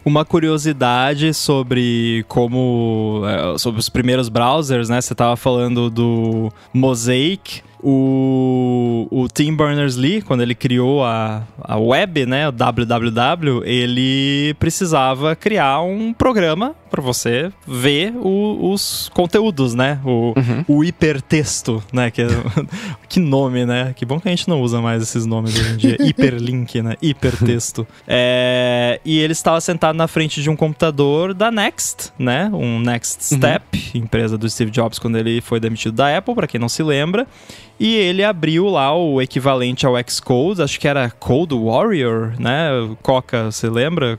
Uma 0.05 0.23
curiosidade 0.23 1.33
sobre 1.33 2.25
como. 2.29 3.21
sobre 3.57 3.79
os 3.79 3.89
primeiros 3.89 4.29
browsers, 4.29 4.87
né? 4.87 5.01
Você 5.01 5.13
estava 5.13 5.35
falando 5.35 5.89
do 5.89 6.51
Mosaic 6.73 7.61
o, 7.83 9.07
o 9.11 9.27
Tim 9.27 9.55
Berners-Lee, 9.55 10.21
quando 10.21 10.41
ele 10.41 10.55
criou 10.55 11.03
a, 11.03 11.43
a 11.61 11.77
web, 11.77 12.25
né, 12.25 12.47
o 12.47 12.51
www, 12.51 13.63
ele 13.65 14.53
precisava 14.55 15.35
criar 15.35 15.81
um 15.81 16.13
programa 16.13 16.73
para 16.93 17.01
você 17.01 17.51
ver 17.67 18.13
o, 18.15 18.71
os 18.71 19.09
conteúdos, 19.15 19.73
né? 19.73 19.99
O, 20.05 20.35
uhum. 20.37 20.65
o 20.67 20.83
hipertexto, 20.83 21.83
né? 21.91 22.11
Que, 22.11 22.21
que 23.09 23.19
nome, 23.19 23.65
né? 23.65 23.93
Que 23.95 24.05
bom 24.05 24.19
que 24.19 24.27
a 24.27 24.31
gente 24.31 24.47
não 24.47 24.61
usa 24.61 24.79
mais 24.79 25.01
esses 25.01 25.25
nomes 25.25 25.59
hoje 25.59 25.73
em 25.73 25.77
dia. 25.77 25.97
Hiperlink, 26.07 26.83
né? 26.83 26.95
Hipertexto. 27.01 27.87
é, 28.07 29.01
e 29.03 29.17
ele 29.17 29.33
estava 29.33 29.59
sentado 29.59 29.95
na 29.95 30.07
frente 30.07 30.39
de 30.39 30.51
um 30.51 30.55
computador 30.55 31.33
da 31.33 31.49
Next, 31.49 32.13
né? 32.19 32.51
Um 32.53 32.79
Next 32.79 33.33
uhum. 33.33 33.39
Step, 33.39 33.63
uhum. 33.73 34.01
empresa 34.03 34.37
do 34.37 34.47
Steve 34.47 34.69
Jobs 34.69 34.99
quando 34.99 35.17
ele 35.17 35.41
foi 35.41 35.59
demitido 35.59 35.95
da 35.95 36.15
Apple, 36.15 36.35
para 36.35 36.45
quem 36.45 36.59
não 36.59 36.69
se 36.69 36.83
lembra. 36.83 37.25
E 37.79 37.95
ele 37.95 38.23
abriu 38.23 38.67
lá 38.69 38.95
o 38.95 39.21
equivalente 39.21 39.85
ao 39.85 39.95
Xcode, 40.07 40.61
acho 40.61 40.79
que 40.79 40.87
era 40.87 41.09
Code 41.09 41.55
Warrior, 41.55 42.33
né? 42.39 42.69
Coca, 43.01 43.51
você 43.51 43.69
lembra? 43.69 44.17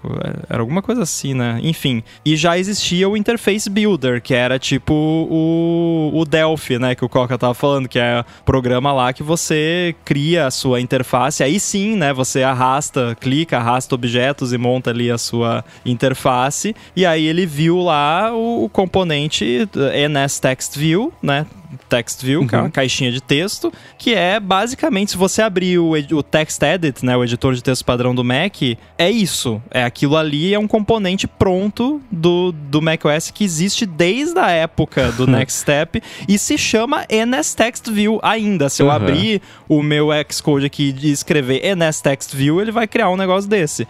Era 0.49 0.61
alguma 0.61 0.83
coisa 0.83 1.03
assim, 1.03 1.35
né? 1.35 1.61
Enfim. 1.63 2.03
E 2.25 2.37
já 2.37 2.59
existia 2.59 3.09
o 3.09 3.17
Interface 3.17 3.71
Builder, 3.71 4.21
que 4.21 4.35
era 4.35 4.59
tipo 4.59 4.93
o, 4.95 6.11
o 6.13 6.25
Delphi, 6.25 6.79
né? 6.79 6.95
Que 6.95 7.05
o 7.05 7.09
Coca 7.09 7.39
tava 7.39 7.55
falando, 7.55 7.89
que 7.89 7.99
é 7.99 8.25
programa 8.45 8.93
lá 8.93 9.13
que 9.13 9.23
você 9.23 9.95
cria 10.05 10.47
a 10.47 10.51
sua 10.51 10.81
interface. 10.81 11.43
Aí 11.43 11.59
sim, 11.59 11.97
né? 11.97 12.13
Você 12.13 12.43
arrasta, 12.43 13.17
clica, 13.21 13.59
arrasta 13.59 13.95
objetos 13.95 14.53
e 14.53 14.59
monta 14.59 14.91
ali 14.91 15.11
a 15.11 15.19
sua 15.19 15.65
interface. 15.87 16.75
E 16.95 17.07
aí 17.07 17.27
ele 17.27 17.47
viu 17.47 17.79
lá 17.79 18.33
o, 18.35 18.65
o 18.65 18.69
componente 18.69 19.69
NS 20.09 20.41
Text 20.41 20.77
View, 20.77 21.13
né? 21.23 21.47
Text 21.89 22.23
View, 22.23 22.41
uhum. 22.41 22.47
que 22.47 22.55
é 22.55 22.59
uma 22.59 22.65
uhum. 22.65 22.71
caixinha 22.71 23.11
de 23.11 23.21
texto, 23.21 23.73
que 23.99 24.15
é 24.15 24.39
basicamente, 24.41 25.13
se 25.13 25.17
você 25.17 25.43
abrir 25.43 25.79
o, 25.79 25.93
o 25.93 26.23
Text 26.23 26.63
Edit, 26.63 27.05
né, 27.05 27.17
o 27.17 27.25
editor 27.25 27.55
de 27.55 27.63
texto 27.63 27.85
padrão 27.85 28.15
do 28.15 28.25
Mac, 28.25 28.57
é 28.99 29.11
isso. 29.11 29.63
É 29.71 29.85
aquilo 29.85 30.17
ali, 30.17 30.55
é 30.55 30.59
um 30.59 30.69
componente 30.69 31.27
pronto 31.27 32.01
do, 32.11 32.53
do 32.53 32.81
macOS 32.81 33.31
que 33.31 33.45
existe 33.45 33.87
desde 33.87 34.39
a 34.39 34.51
época 34.51 35.13
do 35.13 35.27
Next 35.29 35.61
Step 35.61 36.03
e 36.29 36.39
se 36.39 36.57
chama 36.59 37.05
NS 37.09 37.55
Text 37.55 37.91
View 37.91 38.19
ainda. 38.23 38.69
Se 38.69 38.83
eu 38.83 38.87
uhum. 38.87 38.93
abrir 38.93 39.43
o 39.69 39.83
meu 39.83 40.09
Xcode 40.31 40.67
aqui 40.67 40.95
e 41.03 41.11
escrever 41.11 41.75
NS 41.77 42.01
Text 42.01 42.35
View, 42.35 42.61
ele 42.61 42.73
vai 42.73 42.87
criar 42.87 43.11
um 43.11 43.17
negócio 43.17 43.49
desse. 43.49 43.87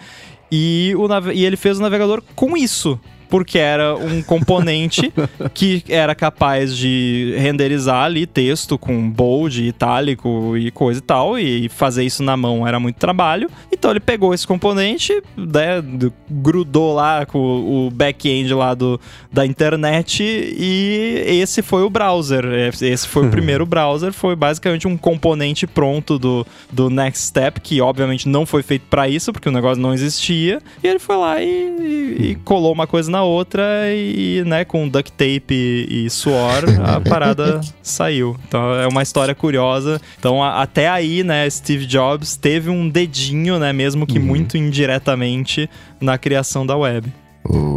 E, 0.51 0.95
o, 0.97 1.33
e 1.33 1.45
ele 1.45 1.57
fez 1.57 1.79
o 1.79 1.83
navegador 1.83 2.23
com 2.35 2.57
isso 2.57 3.01
porque 3.35 3.59
era 3.59 3.97
um 3.97 4.23
componente 4.23 5.13
que 5.53 5.83
era 5.89 6.15
capaz 6.15 6.77
de 6.77 7.35
renderizar 7.37 8.05
ali 8.05 8.27
texto 8.27 8.79
com 8.79 9.11
bold, 9.11 9.61
itálico 9.61 10.57
e 10.57 10.71
coisa 10.71 11.01
e 11.01 11.03
tal, 11.03 11.37
e 11.37 11.69
fazer 11.69 12.05
isso 12.05 12.23
na 12.23 12.37
mão 12.37 12.65
era 12.65 12.79
muito 12.79 12.95
trabalho. 12.95 13.51
Então 13.73 13.91
ele 13.91 13.99
pegou 13.99 14.33
esse 14.33 14.47
componente, 14.47 15.21
né, 15.37 15.83
grudou 16.31 16.95
lá 16.95 17.27
com 17.27 17.39
o 17.39 17.91
back-end 17.91 18.55
lá 18.55 18.73
do, 18.73 19.01
da 19.33 19.45
internet 19.45 20.23
e 20.23 21.25
esse 21.27 21.61
foi 21.61 21.83
o 21.83 21.91
browser. 21.91 22.45
Esse 22.81 23.09
foi 23.09 23.27
o 23.27 23.31
primeiro 23.33 23.67
browser, 23.67 24.13
foi 24.13 24.37
basicamente 24.37 24.87
um 24.87 24.97
componente 24.97 25.67
pronto 25.67 26.21
do, 26.21 26.47
do 26.71 26.89
Next 26.89 27.27
Step, 27.27 27.61
que 27.61 27.81
obviamente 27.81 28.29
não 28.29 28.47
foi 28.47 28.63
feito 28.63 28.87
para 28.89 29.09
isso, 29.09 29.33
porque 29.33 29.49
o 29.49 29.53
negócio 29.53 29.83
não 29.83 29.93
existia. 29.93 30.63
E 30.85 30.87
ele 30.87 31.01
foi 31.01 31.17
lá 31.17 31.43
e, 31.43 32.31
e, 32.31 32.39
colou 32.45 32.73
uma 32.73 32.87
coisa 32.87 33.11
na 33.11 33.24
outra 33.25 33.63
e, 33.93 34.43
né, 34.47 34.65
com 34.65 34.89
duct 34.89 35.13
tape 35.13 35.87
e, 35.89 36.09
suor, 36.11 36.65
a 36.85 37.01
parada 37.03 37.61
saiu. 37.83 38.37
Então 38.47 38.75
é 38.75 38.87
uma 38.87 39.03
história 39.03 39.35
curiosa. 39.35 40.01
Então 40.19 40.43
a, 40.43 40.63
até 40.63 40.89
aí, 40.89 41.23
né, 41.23 41.49
Steve 41.49 41.87
Jobs 41.87 42.37
teve 42.37 42.71
um 42.71 42.89
dedinho, 42.89 43.59
né, 43.59 43.73
mesmo 43.73 44.07
que 44.07 44.19
uhum. 44.19 44.25
muito 44.25 44.57
indiretamente, 44.57 45.69
na 46.01 46.19
criação 46.19 46.67
da 46.67 46.77
web. 46.77 47.13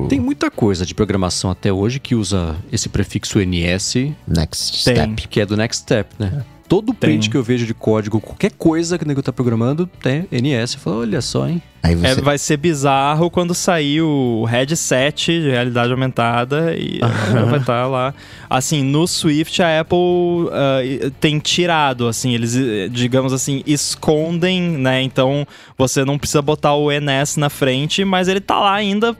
Tem 0.07 0.19
muita 0.19 0.49
coisa 0.49 0.85
de 0.85 0.95
programação 0.95 1.51
até 1.51 1.71
hoje 1.71 1.99
que 1.99 2.15
usa 2.15 2.55
esse 2.71 2.87
prefixo 2.87 3.39
NS. 3.39 4.13
Next 4.25 4.79
Step. 4.79 5.27
Que 5.27 5.41
é 5.41 5.45
do 5.45 5.57
Next 5.57 5.83
Step, 5.83 6.15
né? 6.17 6.45
É. 6.53 6.56
Todo 6.67 6.93
print 6.93 7.21
tem. 7.21 7.31
que 7.31 7.37
eu 7.37 7.43
vejo 7.43 7.65
de 7.65 7.73
código, 7.73 8.19
qualquer 8.19 8.51
coisa 8.51 8.97
que 8.97 9.05
o 9.05 9.07
nego 9.07 9.21
tá 9.21 9.31
programando, 9.31 9.87
tem 10.01 10.27
NS. 10.31 10.73
Eu 10.73 10.79
falo, 10.79 10.99
olha 10.99 11.21
só, 11.21 11.47
hein? 11.47 11.61
Você... 11.95 12.07
É, 12.07 12.15
vai 12.15 12.37
ser 12.37 12.57
bizarro 12.57 13.29
quando 13.29 13.53
sair 13.53 14.01
o 14.01 14.43
headset 14.43 15.39
de 15.39 15.49
realidade 15.49 15.91
aumentada 15.91 16.75
e 16.75 16.99
vai 17.49 17.59
estar 17.59 17.83
tá 17.83 17.87
lá. 17.87 18.13
Assim, 18.49 18.83
no 18.83 19.07
Swift 19.07 19.61
a 19.61 19.79
Apple 19.79 19.97
uh, 19.97 21.11
tem 21.21 21.39
tirado, 21.39 22.07
assim, 22.07 22.33
eles, 22.33 22.57
digamos 22.91 23.31
assim, 23.31 23.63
escondem, 23.65 24.61
né? 24.61 25.01
Então 25.01 25.47
você 25.77 26.03
não 26.03 26.17
precisa 26.17 26.41
botar 26.41 26.73
o 26.73 26.91
NS 26.91 27.37
na 27.37 27.49
frente, 27.49 28.03
mas 28.03 28.27
ele 28.27 28.41
tá 28.41 28.59
lá 28.59 28.73
ainda 28.73 29.15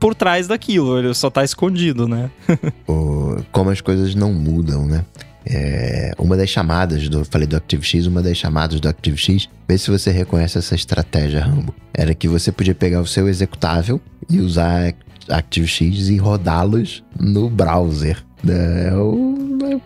por 0.00 0.14
trás 0.14 0.48
daquilo, 0.48 0.98
ele 0.98 1.14
só 1.14 1.30
tá 1.30 1.44
escondido, 1.44 2.08
né? 2.08 2.30
Como 3.52 3.70
as 3.70 3.80
coisas 3.80 4.14
não 4.14 4.32
mudam, 4.32 4.86
né? 4.86 5.04
É, 5.50 6.12
uma 6.18 6.36
das 6.36 6.50
chamadas 6.50 7.08
do. 7.08 7.24
Falei 7.24 7.46
do 7.46 7.56
ActiveX, 7.56 8.06
uma 8.06 8.20
das 8.20 8.36
chamadas 8.36 8.78
do 8.80 8.88
ActiveX. 8.88 9.48
Vê 9.66 9.78
se 9.78 9.90
você 9.90 10.10
reconhece 10.10 10.58
essa 10.58 10.74
estratégia, 10.74 11.40
Rambo. 11.40 11.74
Era 11.94 12.14
que 12.14 12.28
você 12.28 12.52
podia 12.52 12.74
pegar 12.74 13.00
o 13.00 13.06
seu 13.06 13.26
executável 13.26 13.98
e 14.28 14.40
usar 14.40 14.94
ActiveX 15.28 16.08
e 16.10 16.18
rodá-los 16.18 17.02
no 17.18 17.48
browser. 17.48 18.22
É, 18.46 18.90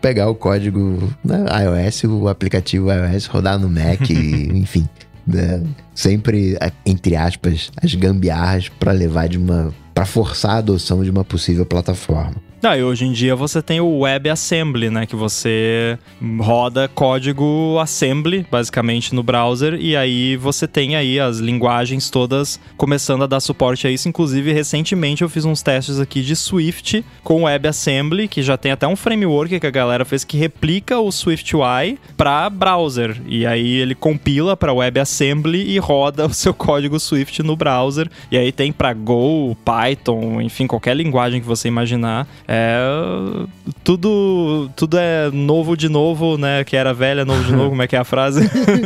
pegar 0.01 0.29
o 0.29 0.35
código 0.35 1.13
né, 1.25 1.45
iOS, 1.65 2.05
o 2.05 2.29
aplicativo 2.29 2.89
iOS, 2.93 3.27
rodar 3.27 3.57
no 3.59 3.69
Mac, 3.69 4.01
e, 4.11 4.51
enfim. 4.53 4.89
Né, 5.25 5.63
sempre, 5.95 6.59
entre 6.85 7.15
aspas, 7.15 7.71
as 7.81 7.95
gambiarras 7.95 8.69
para 8.69 8.91
levar 8.91 9.29
de 9.29 9.39
uma. 9.39 9.73
para 9.95 10.05
forçar 10.05 10.57
a 10.57 10.59
adoção 10.59 11.05
de 11.05 11.11
uma 11.11 11.25
possível 11.25 11.65
plataforma. 11.65 12.35
Ah, 12.65 12.79
e 12.79 12.85
hoje 12.85 13.05
em 13.05 13.11
dia 13.11 13.35
você 13.35 13.61
tem 13.61 13.81
o 13.81 13.99
WebAssembly, 13.99 14.89
né? 14.89 15.05
Que 15.05 15.17
você 15.17 15.99
roda 16.39 16.87
código 16.87 17.77
assembly, 17.81 18.47
basicamente, 18.49 19.13
no 19.17 19.23
browser, 19.25 19.75
e 19.81 19.97
aí 19.97 20.37
você 20.37 20.69
tem 20.69 20.95
aí 20.95 21.19
as 21.19 21.39
linguagens 21.39 22.09
todas 22.09 22.61
começando 22.77 23.25
a 23.25 23.27
dar 23.27 23.41
suporte 23.41 23.89
a 23.89 23.91
isso. 23.91 24.09
Inclusive, 24.09 24.53
recentemente 24.53 25.23
eu 25.23 25.29
fiz 25.29 25.45
uns 25.45 25.61
testes 25.61 25.99
aqui 25.99 26.23
de 26.23 26.37
Swift 26.37 27.05
com 27.25 27.43
WebAssembly, 27.43 28.29
que 28.29 28.45
já 28.45 28.57
tem 28.57 28.71
até 28.71 28.87
um 28.87 28.95
framework 28.95 29.59
que 29.59 29.67
a 29.67 29.71
galera 29.71 30.05
fez 30.05 30.23
que 30.23 30.37
replica 30.37 31.01
o 31.01 31.11
SwiftUI 31.11 31.99
para 32.17 32.49
browser. 32.49 33.21
E 33.27 33.45
aí 33.45 33.73
ele 33.75 33.97
compila 33.97 34.57
para 34.57 34.73
WebAssembly 34.73 35.69
e 35.69 35.79
roda 35.81 36.27
o 36.31 36.33
seu 36.33 36.55
código 36.55 37.01
Swift 37.01 37.43
no 37.43 37.57
browser. 37.57 38.09
E 38.31 38.39
aí 38.39 38.53
tem 38.53 38.71
para 38.71 38.93
Go, 38.93 39.57
Python, 39.65 40.41
enfim, 40.41 40.69
qualquer 40.69 40.95
linguagem 40.95 41.41
que 41.41 41.47
você 41.47 41.67
imaginar. 41.67 42.29
É. 42.55 43.47
Tudo, 43.83 44.71
tudo 44.77 44.99
é 44.99 45.31
novo 45.31 45.75
de 45.75 45.89
novo, 45.89 46.37
né? 46.37 46.63
Que 46.65 46.77
era 46.77 46.93
velha, 46.93 47.25
novo 47.25 47.43
de 47.45 47.53
novo, 47.53 47.71
como 47.71 47.81
é 47.81 47.87
que 47.87 47.97
é 47.97 47.99
a 47.99 48.05
frase? 48.05 48.43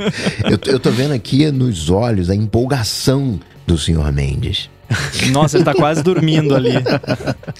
eu, 0.49 0.73
eu 0.73 0.79
tô 0.79 0.93
vendo 0.93 1.13
aqui 1.13 1.51
nos 1.51 1.91
olhos 1.91 2.31
a 2.31 2.35
empolgação 2.35 3.41
do 3.67 3.77
senhor 3.77 4.13
Mendes. 4.13 4.71
Nossa, 5.33 5.57
ele 5.57 5.65
tá 5.65 5.75
quase 5.75 6.01
dormindo 6.01 6.55
ali. 6.55 6.75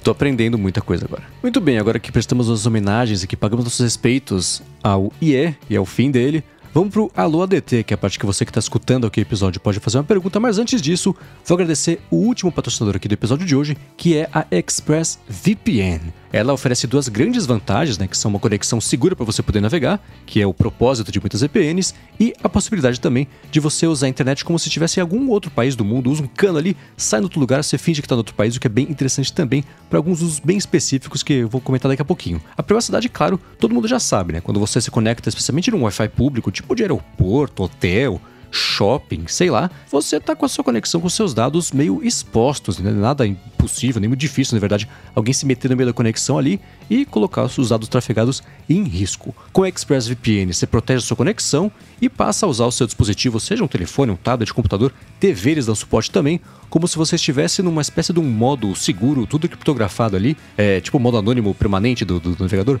Tô 0.01 0.11
aprendendo 0.11 0.57
muita 0.57 0.79
coisa 0.79 1.03
agora. 1.03 1.23
Muito 1.43 1.59
bem, 1.59 1.77
agora 1.77 1.99
que 1.99 2.09
prestamos 2.09 2.49
as 2.49 2.65
homenagens 2.65 3.23
e 3.23 3.27
que 3.27 3.35
pagamos 3.35 3.65
nossos 3.65 3.81
respeitos 3.81 4.61
ao 4.81 5.11
IE 5.21 5.55
e 5.69 5.75
ao 5.75 5.85
fim 5.85 6.09
dele, 6.09 6.41
Vamos 6.73 6.91
pro 6.91 7.11
Alô 7.15 7.41
ADT, 7.41 7.83
que 7.83 7.93
é 7.93 7.95
a 7.95 7.97
parte 7.97 8.19
que 8.19 8.25
você 8.25 8.45
que 8.45 8.51
está 8.51 8.59
escutando 8.59 9.07
aqui 9.07 9.19
o 9.19 9.21
episódio 9.21 9.59
pode 9.59 9.79
fazer 9.79 9.97
uma 9.97 10.03
pergunta, 10.03 10.39
mas 10.39 10.59
antes 10.59 10.81
disso, 10.81 11.15
vou 11.45 11.55
agradecer 11.55 11.99
o 12.11 12.17
último 12.17 12.51
patrocinador 12.51 12.97
aqui 12.97 13.07
do 13.07 13.13
episódio 13.13 13.45
de 13.45 13.55
hoje, 13.55 13.77
que 13.95 14.15
é 14.15 14.29
a 14.33 14.45
ExpressVPN. 14.51 16.13
Ela 16.31 16.53
oferece 16.53 16.87
duas 16.87 17.07
grandes 17.07 17.45
vantagens, 17.45 17.97
né, 17.97 18.07
que 18.07 18.17
são 18.17 18.29
uma 18.29 18.39
conexão 18.39 18.81
segura 18.81 19.15
para 19.15 19.25
você 19.25 19.41
poder 19.41 19.61
navegar, 19.61 20.01
que 20.25 20.41
é 20.41 20.47
o 20.47 20.53
propósito 20.53 21.11
de 21.11 21.19
muitas 21.19 21.41
VPNs, 21.41 21.93
e 22.19 22.33
a 22.43 22.49
possibilidade 22.49 22.99
também 22.99 23.27
de 23.51 23.59
você 23.59 23.87
usar 23.87 24.07
a 24.07 24.09
internet 24.09 24.43
como 24.43 24.59
se 24.59 24.67
estivesse 24.67 24.99
em 24.99 25.01
algum 25.01 25.29
outro 25.29 25.49
país 25.51 25.75
do 25.75 25.85
mundo, 25.85 26.11
usa 26.11 26.23
um 26.23 26.27
cano 26.27 26.57
ali, 26.57 26.75
sai 26.95 27.19
no 27.19 27.25
outro 27.25 27.39
lugar, 27.39 27.63
você 27.63 27.77
finge 27.77 28.01
que 28.01 28.05
está 28.05 28.15
no 28.15 28.19
outro 28.19 28.35
país, 28.35 28.55
o 28.55 28.59
que 28.59 28.67
é 28.67 28.69
bem 28.69 28.89
interessante 28.89 29.31
também 29.31 29.63
para 29.89 29.99
alguns 29.99 30.21
usos 30.21 30.39
bem 30.39 30.57
específicos 30.57 31.23
que 31.23 31.33
eu 31.33 31.49
vou 31.49 31.61
comentar 31.61 31.89
daqui 31.89 32.01
a 32.01 32.05
pouquinho. 32.05 32.41
A 32.55 32.63
privacidade, 32.63 33.09
claro, 33.09 33.39
todo 33.59 33.73
mundo 33.73 33.87
já 33.87 33.99
sabe, 33.99 34.33
né? 34.33 34.41
Quando 34.41 34.59
você 34.59 34.81
se 34.81 34.91
conecta, 34.91 35.29
especialmente 35.29 35.71
num 35.71 35.83
Wi-Fi 35.83 36.09
público, 36.09 36.51
tipo 36.51 36.75
de 36.75 36.83
aeroporto, 36.83 37.63
hotel, 37.63 38.21
shopping, 38.51 39.25
sei 39.27 39.49
lá, 39.49 39.69
você 39.91 40.19
tá 40.19 40.35
com 40.35 40.45
a 40.45 40.49
sua 40.49 40.63
conexão 40.63 41.01
com 41.01 41.09
seus 41.09 41.33
dados 41.33 41.71
meio 41.71 42.03
expostos, 42.03 42.79
né? 42.79 42.91
nada 42.91 43.25
impossível, 43.25 43.99
nem 43.99 44.07
muito 44.07 44.19
difícil, 44.19 44.55
na 44.55 44.59
verdade, 44.59 44.87
alguém 45.15 45.33
se 45.33 45.45
meter 45.45 45.69
no 45.69 45.75
meio 45.75 45.87
da 45.87 45.93
conexão 45.93 46.37
ali 46.37 46.59
e 46.89 47.05
colocar 47.05 47.43
os 47.43 47.69
dados 47.69 47.87
trafegados 47.87 48.41
em 48.69 48.83
risco. 48.83 49.35
Com 49.51 49.61
o 49.61 49.65
ExpressVPN, 49.65 50.53
você 50.53 50.65
protege 50.65 51.03
a 51.03 51.07
sua 51.07 51.17
conexão 51.17 51.71
e 52.01 52.09
passa 52.09 52.45
a 52.45 52.49
usar 52.49 52.65
o 52.65 52.71
seu 52.71 52.85
dispositivo, 52.85 53.39
seja 53.39 53.63
um 53.63 53.67
telefone, 53.67 54.11
um 54.11 54.15
tablet, 54.15 54.53
computador, 54.53 54.93
TV 55.19 55.51
eles 55.51 55.65
dão 55.65 55.75
suporte 55.75 56.11
também, 56.11 56.39
como 56.69 56.87
se 56.87 56.97
você 56.97 57.15
estivesse 57.15 57.61
numa 57.61 57.81
espécie 57.81 58.13
de 58.13 58.19
um 58.19 58.29
modo 58.29 58.75
seguro, 58.75 59.25
tudo 59.25 59.47
criptografado 59.47 60.15
ali, 60.15 60.37
é, 60.57 60.79
tipo 60.81 60.97
o 60.97 60.99
modo 60.99 61.17
anônimo 61.17 61.53
permanente 61.53 62.05
do, 62.05 62.19
do, 62.19 62.35
do 62.35 62.43
navegador. 62.43 62.79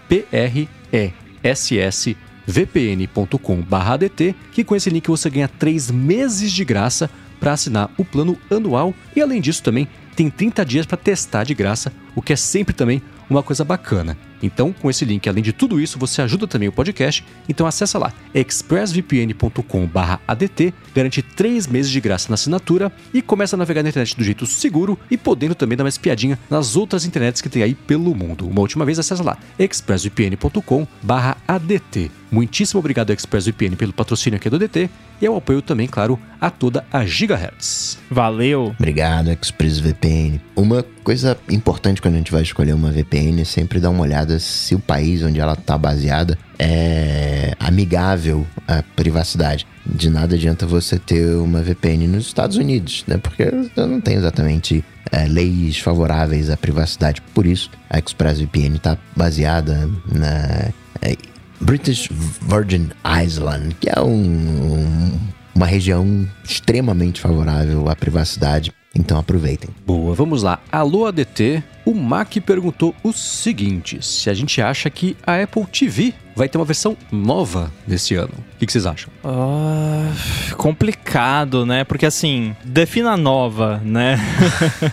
vpn.com/adt, 2.46 4.34
que 4.52 4.64
com 4.64 4.74
esse 4.74 4.88
link 4.90 5.06
você 5.06 5.30
ganha 5.30 5.48
3 5.48 5.90
meses 5.90 6.50
de 6.50 6.64
graça 6.64 7.10
para 7.38 7.52
assinar 7.52 7.90
o 7.96 8.04
plano 8.04 8.36
anual 8.50 8.92
e 9.16 9.22
além 9.22 9.40
disso 9.40 9.62
também 9.62 9.88
tem 10.14 10.30
30 10.30 10.64
dias 10.64 10.86
para 10.86 10.96
testar 10.96 11.42
de 11.44 11.54
graça, 11.54 11.92
o 12.14 12.22
que 12.22 12.32
é 12.32 12.36
sempre 12.36 12.72
também 12.74 13.02
uma 13.28 13.42
coisa 13.42 13.64
bacana. 13.64 14.16
Então, 14.42 14.72
com 14.72 14.88
esse 14.90 15.04
link, 15.04 15.28
além 15.28 15.42
de 15.42 15.52
tudo 15.52 15.78
isso, 15.80 15.98
você 15.98 16.22
ajuda 16.22 16.46
também 16.46 16.68
o 16.68 16.72
podcast. 16.72 17.24
Então 17.48 17.66
acessa 17.66 17.98
lá 17.98 18.12
expressvpn.com/adt, 18.34 20.74
garante 20.94 21.22
3 21.22 21.66
meses 21.66 21.90
de 21.90 22.00
graça 22.00 22.28
na 22.28 22.34
assinatura 22.34 22.92
e 23.14 23.22
começa 23.22 23.54
a 23.54 23.58
navegar 23.58 23.82
na 23.82 23.90
internet 23.90 24.16
do 24.16 24.24
jeito 24.24 24.46
seguro 24.46 24.98
e 25.10 25.16
podendo 25.16 25.54
também 25.54 25.76
dar 25.76 25.84
uma 25.84 25.90
espiadinha 25.90 26.38
nas 26.48 26.74
outras 26.74 27.04
internets 27.04 27.40
que 27.40 27.48
tem 27.48 27.62
aí 27.62 27.74
pelo 27.74 28.12
mundo. 28.14 28.48
Uma 28.48 28.62
última 28.62 28.84
vez, 28.84 28.98
acessa 28.98 29.22
lá 29.22 29.38
expressvpn.com/adt. 29.58 32.10
Muitíssimo 32.30 32.78
obrigado 32.78 33.10
ExpressVPN 33.10 33.76
pelo 33.76 33.92
patrocínio 33.92 34.36
aqui 34.36 34.48
do 34.48 34.58
DT 34.58 34.88
e 35.20 35.26
ao 35.26 35.36
apoio 35.36 35.60
também, 35.60 35.86
claro, 35.86 36.18
a 36.40 36.48
toda 36.48 36.84
a 36.92 37.04
Gigahertz. 37.04 37.98
Valeu! 38.10 38.74
Obrigado, 38.78 39.30
ExpressVPN. 39.30 40.40
Uma 40.54 40.84
coisa 41.02 41.36
importante 41.48 42.00
quando 42.00 42.14
a 42.14 42.18
gente 42.18 42.30
vai 42.30 42.42
escolher 42.42 42.72
uma 42.72 42.90
VPN 42.90 43.42
é 43.42 43.44
sempre 43.44 43.80
dar 43.80 43.90
uma 43.90 44.02
olhada 44.02 44.38
se 44.38 44.74
o 44.74 44.78
país 44.78 45.22
onde 45.22 45.40
ela 45.40 45.54
está 45.54 45.76
baseada 45.76 46.38
é 46.58 47.54
amigável 47.58 48.46
à 48.68 48.82
privacidade. 48.82 49.66
De 49.84 50.08
nada 50.08 50.36
adianta 50.36 50.66
você 50.66 50.98
ter 50.98 51.34
uma 51.36 51.62
VPN 51.62 52.06
nos 52.06 52.26
Estados 52.26 52.56
Unidos, 52.56 53.04
né? 53.06 53.18
Porque 53.18 53.50
não 53.76 54.00
tem 54.00 54.14
exatamente 54.14 54.84
é, 55.10 55.26
leis 55.26 55.78
favoráveis 55.78 56.48
à 56.48 56.56
privacidade. 56.56 57.20
Por 57.34 57.46
isso, 57.46 57.70
a 57.88 57.98
ExpressVPN 57.98 58.76
está 58.76 58.96
baseada 59.16 59.90
na 60.06 60.70
é, 61.02 61.16
British 61.60 62.08
Virgin 62.40 62.90
Island, 63.24 63.76
que 63.80 63.88
é 63.90 64.00
um, 64.00 64.08
um, 64.12 65.20
uma 65.54 65.66
região 65.66 66.26
extremamente 66.44 67.20
favorável 67.20 67.88
à 67.88 67.94
privacidade. 67.94 68.72
Então 68.92 69.18
aproveitem. 69.18 69.70
Boa, 69.86 70.14
vamos 70.16 70.42
lá. 70.42 70.58
Alô 70.72 71.06
ADT, 71.06 71.62
o 71.84 71.94
Mac 71.94 72.34
perguntou 72.44 72.92
o 73.04 73.12
seguinte: 73.12 74.04
se 74.04 74.28
a 74.28 74.34
gente 74.34 74.60
acha 74.60 74.90
que 74.90 75.16
a 75.24 75.40
Apple 75.40 75.64
TV 75.66 76.12
vai 76.34 76.48
ter 76.48 76.58
uma 76.58 76.64
versão 76.64 76.96
nova 77.12 77.70
desse 77.86 78.14
ano. 78.16 78.32
O 78.32 78.58
que, 78.58 78.66
que 78.66 78.72
vocês 78.72 78.86
acham? 78.86 79.12
Uh, 79.22 80.56
complicado, 80.56 81.64
né? 81.64 81.84
Porque 81.84 82.06
assim, 82.06 82.56
defina 82.64 83.16
nova, 83.16 83.80
né? 83.84 84.18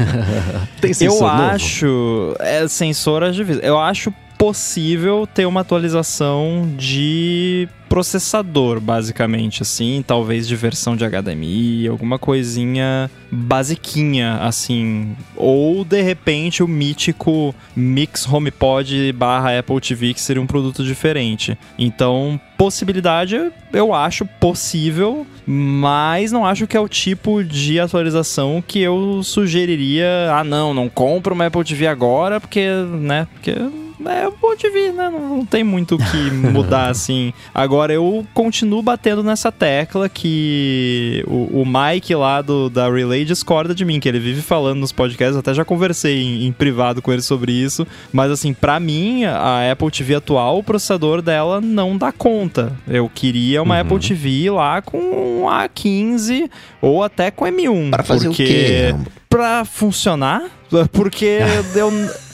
Tem 0.79 0.93
sensor 0.93 1.17
Eu 1.17 1.37
novo? 1.37 1.43
acho. 1.53 2.35
É, 2.39 2.67
sensor 2.67 3.23
é 3.23 3.31
difícil. 3.31 3.61
Eu 3.63 3.79
acho 3.79 4.13
possível 4.37 5.27
ter 5.27 5.45
uma 5.45 5.61
atualização 5.61 6.69
de 6.77 7.67
processador, 7.87 8.79
basicamente, 8.79 9.61
assim, 9.61 10.03
talvez 10.05 10.47
de 10.47 10.55
versão 10.55 10.95
de 10.95 11.05
HDMI, 11.05 11.87
alguma 11.87 12.19
coisinha 12.19 13.09
basiquinha, 13.31 14.35
assim, 14.41 15.15
ou 15.35 15.83
de 15.83 16.01
repente 16.01 16.61
o 16.61 16.67
mítico 16.67 17.55
Mix 17.75 18.27
HomePod 18.31 19.11
barra 19.13 19.57
Apple 19.57 19.79
TV, 19.79 20.13
que 20.13 20.21
seria 20.21 20.41
um 20.41 20.47
produto 20.47 20.83
diferente. 20.83 21.57
Então, 21.79 22.39
possibilidade 22.57 23.51
eu 23.71 23.93
acho 23.93 24.25
possível, 24.39 25.25
mas 25.45 26.31
não 26.31 26.45
acho 26.45 26.67
que 26.67 26.75
é 26.75 26.79
o 26.79 26.89
tipo 26.89 27.43
de 27.43 27.79
atualização 27.79 28.63
que 28.65 28.79
eu 28.79 29.21
sugeriria, 29.23 30.31
ah 30.33 30.43
não, 30.43 30.73
não 30.73 30.89
compra 30.89 31.33
uma 31.33 31.45
Apple 31.45 31.63
TV 31.63 31.87
agora, 31.87 32.39
porque, 32.39 32.67
né, 32.99 33.27
porque 33.33 33.55
é 34.05 34.25
Apple 34.25 34.57
TV, 34.57 34.91
né? 34.91 35.09
Não, 35.09 35.37
não 35.37 35.45
tem 35.45 35.63
muito 35.63 35.95
o 35.95 35.97
que 35.97 36.29
mudar 36.31 36.89
assim. 36.89 37.33
Agora 37.53 37.93
eu 37.93 38.25
continuo 38.33 38.81
batendo 38.81 39.23
nessa 39.23 39.51
tecla 39.51 40.09
que 40.09 41.23
o, 41.27 41.61
o 41.61 41.65
Mike 41.65 42.13
lá 42.15 42.41
do, 42.41 42.69
da 42.69 42.89
Relay 42.89 43.25
discorda 43.25 43.73
de 43.73 43.85
mim, 43.85 43.99
que 43.99 44.07
ele 44.09 44.19
vive 44.19 44.41
falando 44.41 44.79
nos 44.79 44.91
podcasts, 44.91 45.37
até 45.37 45.53
já 45.53 45.63
conversei 45.63 46.21
em, 46.21 46.45
em 46.47 46.51
privado 46.51 47.01
com 47.01 47.11
ele 47.11 47.21
sobre 47.21 47.51
isso, 47.51 47.87
mas 48.11 48.31
assim, 48.31 48.53
para 48.53 48.79
mim, 48.79 49.23
a 49.23 49.71
Apple 49.71 49.89
TV 49.91 50.15
atual, 50.15 50.59
o 50.59 50.63
processador 50.63 51.21
dela 51.21 51.61
não 51.61 51.97
dá 51.97 52.11
conta. 52.11 52.73
Eu 52.87 53.09
queria 53.13 53.63
uma 53.63 53.75
Uhum. 53.75 53.81
Apple 53.81 53.99
TV 53.99 54.49
lá 54.49 54.81
com 54.81 54.97
um 54.97 55.45
A15 55.45 56.49
ou 56.81 57.03
até 57.03 57.31
com 57.31 57.45
M1. 57.45 57.91
Para 57.91 58.03
fazer 58.03 58.27
porque... 58.27 58.43
o 58.43 58.45
quê? 58.45 58.95
Pra 59.29 59.65
funcionar, 59.65 60.43
porque 60.91 61.39
eu, 61.75 61.91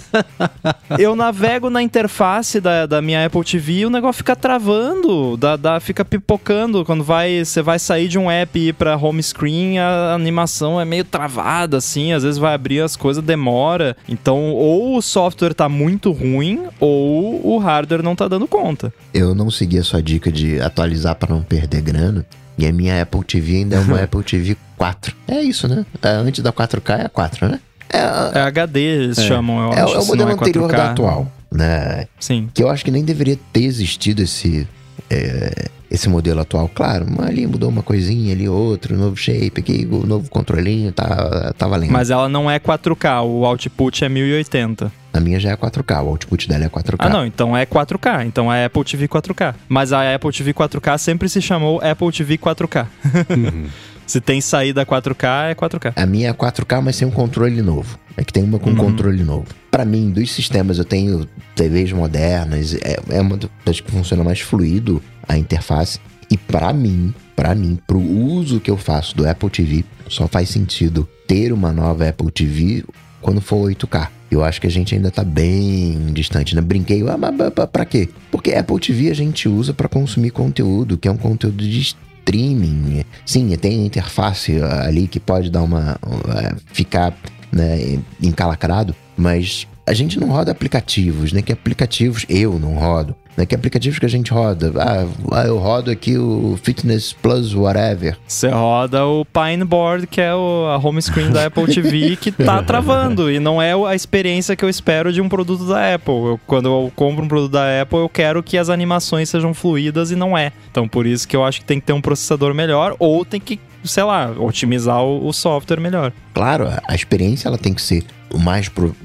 eu 0.98 1.16
navego 1.16 1.70
na 1.70 1.82
interface 1.82 2.60
da, 2.60 2.86
da 2.86 3.02
minha 3.02 3.26
Apple 3.26 3.44
TV 3.44 3.80
e 3.80 3.86
o 3.86 3.90
negócio 3.90 4.18
fica 4.18 4.36
travando, 4.36 5.38
dá, 5.38 5.56
dá, 5.56 5.80
fica 5.80 6.06
pipocando. 6.06 6.86
Quando 6.86 7.04
vai, 7.04 7.44
você 7.44 7.62
vai 7.62 7.80
sair 7.80 8.08
de 8.08 8.18
um 8.18 8.30
app 8.30 8.58
e 8.58 8.70
ir 8.70 8.74
pra 8.74 8.96
home 8.96 9.22
screen, 9.22 9.80
a 9.80 10.14
animação 10.14 10.80
é 10.80 10.86
meio 10.86 11.04
travada, 11.04 11.78
assim. 11.78 12.14
Às 12.14 12.24
vezes 12.24 12.38
vai 12.38 12.54
abrir 12.54 12.82
as 12.82 12.96
coisas, 12.96 13.24
demora. 13.24 13.96
Então, 14.08 14.52
ou 14.52 14.98
o 14.98 15.02
software 15.02 15.54
tá 15.54 15.68
muito 15.68 16.12
ruim, 16.12 16.64
ou 16.80 17.56
o 17.56 17.58
hardware 17.58 18.04
não 18.04 18.16
tá 18.16 18.28
dando 18.28 18.48
conta. 18.48 18.94
Eu 19.14 19.34
não 19.34 19.50
segui 19.50 19.80
a 19.80 19.84
sua 19.84 20.02
dica 20.02 20.32
de 20.32 20.60
atualizar 20.60 21.16
para 21.16 21.34
não 21.34 21.42
perder 21.42 21.82
grana. 21.82 22.26
E 22.58 22.68
a 22.68 22.72
minha 22.72 23.02
Apple 23.02 23.24
TV 23.24 23.58
ainda 23.58 23.78
é 23.78 23.80
uma 23.80 24.02
Apple 24.04 24.24
TV 24.24 24.58
4. 24.78 25.16
É 25.28 25.42
isso, 25.42 25.68
né? 25.68 25.86
É, 26.02 26.10
antes 26.10 26.44
da 26.44 26.52
4K 26.52 27.00
é 27.00 27.06
a 27.06 27.10
4, 27.10 27.48
né? 27.48 27.60
É, 27.94 28.40
É 28.40 28.42
HD, 28.42 28.80
eles 28.80 29.18
chamam, 29.24 29.72
eu 29.72 29.74
é, 29.78 29.82
acho. 29.82 29.94
é 29.96 30.00
o 30.00 30.06
modelo 30.06 30.30
não 30.30 30.32
é 30.32 30.34
anterior 30.34 30.70
4K. 30.70 30.76
da 30.76 30.92
atual, 30.92 31.32
né? 31.52 32.08
Sim. 32.20 32.50
Que 32.54 32.64
eu 32.64 32.70
acho 32.70 32.84
que 32.84 32.92
nem 32.92 33.04
deveria 33.04 33.38
ter 33.52 33.64
existido 33.64 34.22
esse, 34.22 34.68
é, 35.10 35.68
esse 35.92 36.10
modelo 36.10 36.42
atual. 36.42 36.70
Claro, 36.74 37.06
mas 37.08 37.28
ali 37.28 37.46
mudou 37.46 37.70
uma 37.70 37.84
coisinha 37.84 38.34
ali, 38.34 38.50
outro, 38.50 38.98
novo 38.98 39.16
shape 39.16 39.54
aqui, 39.60 39.88
o 39.90 40.06
novo 40.06 40.30
controlinho, 40.30 40.92
tá, 40.92 41.54
tá 41.58 41.68
valendo. 41.68 41.92
Mas 41.92 42.10
ela 42.10 42.28
não 42.28 42.50
é 42.50 42.60
4K, 42.60 43.24
o 43.24 43.46
output 43.46 44.04
é 44.04 44.10
1080. 44.10 44.92
A 45.14 45.20
minha 45.20 45.40
já 45.40 45.52
é 45.52 45.56
4K, 45.56 46.04
o 46.04 46.08
output 46.10 46.50
dela 46.50 46.64
é 46.66 46.70
4K. 46.70 46.96
Ah, 46.98 47.10
não, 47.10 47.24
então 47.24 47.56
é 47.56 47.68
4K, 47.68 48.26
então 48.26 48.52
é 48.52 48.66
Apple 48.66 48.84
TV 48.84 49.08
4K. 49.08 49.54
Mas 49.70 49.94
a 49.94 50.16
Apple 50.16 50.32
TV 50.32 50.52
4K 50.56 50.98
sempre 50.98 51.30
se 51.30 51.40
chamou 51.40 51.80
Apple 51.84 52.12
TV 52.12 52.40
4K. 52.40 52.88
se 54.06 54.20
tem 54.22 54.40
saída 54.42 54.86
4K, 54.86 55.50
é 55.52 55.56
4K. 55.56 55.94
A 55.96 56.06
minha 56.06 56.30
é 56.30 56.34
4K, 56.34 56.82
mas 56.82 56.96
sem 56.96 57.08
um 57.08 57.12
controle 57.12 57.62
novo. 57.62 57.98
É 58.16 58.24
que 58.24 58.32
tem 58.32 58.44
uma 58.44 58.60
com 58.60 58.70
Uhum. 58.70 58.76
controle 58.76 59.24
novo. 59.24 59.46
Pra 59.72 59.84
mim, 59.86 60.12
dos 60.12 60.32
sistemas, 60.32 60.78
eu 60.78 60.86
tenho 60.86 61.28
TVs 61.56 61.92
modernas, 61.92 62.76
é, 62.76 63.00
é 63.10 63.22
uma 63.22 63.40
das 63.66 63.80
que 63.80 63.90
funciona 63.92 64.24
mais 64.24 64.40
fluido 64.40 65.02
a 65.28 65.38
interface. 65.38 66.00
E 66.30 66.38
pra 66.38 66.72
mim, 66.72 67.14
pra 67.36 67.56
mim, 67.56 67.78
pro 67.88 68.00
uso 68.00 68.60
que 68.60 68.70
eu 68.70 68.78
faço 68.78 69.16
do 69.16 69.28
Apple 69.28 69.50
TV, 69.50 69.84
só 70.08 70.28
faz 70.28 70.50
sentido 70.50 71.08
ter 71.28 71.52
uma 71.52 71.72
nova 71.72 72.08
Apple 72.08 72.30
TV 72.32 72.84
quando 73.22 73.42
for 73.42 73.68
8K. 73.70 74.10
Eu 74.30 74.44
acho 74.44 74.60
que 74.62 74.68
a 74.68 74.72
gente 74.72 74.94
ainda 74.96 75.10
tá 75.12 75.24
bem 75.24 76.08
distante, 76.12 76.56
né? 76.56 76.62
Brinquei, 76.62 77.04
ah, 77.08 77.18
mas 77.18 77.52
pra- 77.54 77.68
pra 77.68 77.86
quê? 77.86 78.10
Porque 78.32 78.52
Apple 78.54 78.80
TV 78.80 79.10
a 79.10 79.14
gente 79.16 79.48
usa 79.48 79.74
pra 79.74 79.88
consumir 79.88 80.32
conteúdo, 80.32 80.98
que 80.98 81.08
é 81.08 81.12
um 81.12 81.18
conteúdo 81.18 81.64
de 81.68 81.96
streaming. 82.24 83.04
Sim, 83.26 83.56
tem 83.58 83.86
interface 83.86 84.62
ali 84.62 85.08
que 85.08 85.20
pode 85.20 85.50
dar 85.50 85.62
uma. 85.62 85.98
uh, 86.06 86.58
ficar 86.74 87.14
né, 87.52 88.00
encalacrado, 88.22 88.96
mas 89.16 89.68
a 89.86 89.94
gente 89.94 90.20
não 90.20 90.30
roda 90.30 90.52
aplicativos, 90.52 91.32
né? 91.34 91.42
Que 91.42 91.52
aplicativos 91.52 92.26
eu 92.30 92.58
não 92.60 92.76
rodo. 92.76 93.16
Né, 93.36 93.48
que 93.48 93.56
aplicativos 93.56 93.98
que 93.98 94.06
a 94.06 94.10
gente 94.10 94.32
roda? 94.32 94.72
Ah, 94.78 95.08
ah, 95.32 95.44
eu 95.46 95.58
rodo 95.58 95.90
aqui 95.90 96.16
o 96.20 96.56
Fitness 96.62 97.14
Plus 97.14 97.56
Whatever. 97.56 98.16
Você 98.28 98.48
roda 98.50 99.08
o 99.08 99.26
Pineboard, 99.26 100.06
que 100.06 100.22
é 100.22 100.36
o- 100.36 100.68
a 100.70 100.78
home 100.78 101.02
screen 101.02 101.32
da 101.32 101.48
Apple 101.48 101.66
TV, 101.66 102.16
que 102.16 102.32
tá 102.32 102.62
travando. 102.64 103.32
E 103.32 103.40
não 103.40 103.60
é 103.60 103.74
a 103.74 103.96
experiência 103.96 104.56
que 104.56 104.64
eu 104.64 104.70
espero 104.70 105.12
de 105.12 105.20
um 105.20 105.28
produto 105.28 105.66
da 105.66 105.96
Apple. 105.96 106.14
Eu- 106.14 106.40
quando 106.46 106.68
eu 106.68 106.92
compro 106.96 107.26
um 107.26 107.28
produto 107.28 107.54
da 107.54 107.82
Apple, 107.82 107.98
eu 107.98 108.08
quero 108.10 108.44
que 108.44 108.56
as 108.56 108.70
animações 108.70 109.30
sejam 109.30 109.52
fluídas 109.52 110.12
e 110.12 110.16
não 110.16 110.38
é. 110.38 110.52
Então 110.70 110.88
por 110.88 111.08
isso 111.08 111.28
que 111.28 111.36
eu 111.36 111.44
acho 111.44 111.62
que 111.62 111.66
tem 111.66 111.80
que 111.80 111.88
ter 111.88 111.94
um 111.94 112.02
processador 112.02 112.54
melhor 112.54 112.96
ou 113.00 113.26
tem 113.26 113.40
que, 113.42 113.60
sei 113.84 114.04
lá, 114.04 114.30
otimizar 114.38 115.02
o, 115.04 115.28
o 115.28 115.34
software 115.34 115.80
melhor. 115.80 116.14
Claro, 116.36 116.68
a- 116.68 116.84
a 116.88 116.94
experiência 116.94 117.48
ela 117.48 117.58
tem 117.58 117.74
que 117.74 117.82
ser 117.82 118.04
o 118.32 118.38
mais 118.38 118.70
pro- 118.70 118.96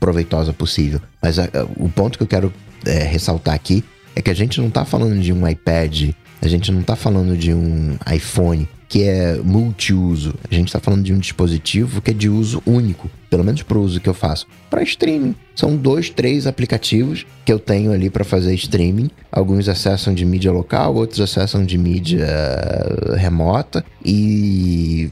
proveitosa 0.00 0.52
possível. 0.52 1.00
Mas 1.22 1.38
a- 1.38 1.44
a- 1.44 1.66
o 1.76 1.88
ponto 1.88 2.16
que 2.18 2.24
eu 2.24 2.28
quero 2.28 2.52
é, 2.86 3.04
ressaltar 3.04 3.54
aqui 3.54 3.84
é 4.16 4.22
que 4.22 4.30
a 4.30 4.34
gente 4.34 4.60
não 4.60 4.70
tá 4.70 4.84
falando 4.84 5.20
de 5.20 5.32
um 5.32 5.46
iPad, 5.46 6.10
a 6.42 6.48
gente 6.48 6.72
não 6.72 6.82
tá 6.82 6.96
falando 6.96 7.36
de 7.36 7.52
um 7.52 7.96
iPhone 8.12 8.66
que 8.88 9.04
é 9.04 9.36
multiuso. 9.36 10.34
A 10.50 10.52
gente 10.54 10.72
tá 10.72 10.80
falando 10.80 11.04
de 11.04 11.12
um 11.12 11.18
dispositivo 11.18 12.02
que 12.02 12.10
é 12.10 12.14
de 12.14 12.28
uso 12.28 12.60
único, 12.66 13.08
pelo 13.28 13.44
menos 13.44 13.62
pro 13.62 13.80
uso 13.80 14.00
que 14.00 14.08
eu 14.08 14.14
faço, 14.14 14.46
para 14.68 14.82
streaming. 14.82 15.36
São 15.54 15.76
dois, 15.76 16.10
três 16.10 16.44
aplicativos 16.44 17.24
que 17.44 17.52
eu 17.52 17.58
tenho 17.60 17.92
ali 17.92 18.10
para 18.10 18.24
fazer 18.24 18.52
streaming. 18.54 19.08
Alguns 19.30 19.68
acessam 19.68 20.12
de 20.12 20.24
mídia 20.24 20.50
local, 20.50 20.96
outros 20.96 21.20
acessam 21.20 21.64
de 21.64 21.78
mídia 21.78 22.24
eh, 22.26 23.16
remota 23.16 23.84
e 24.04 25.08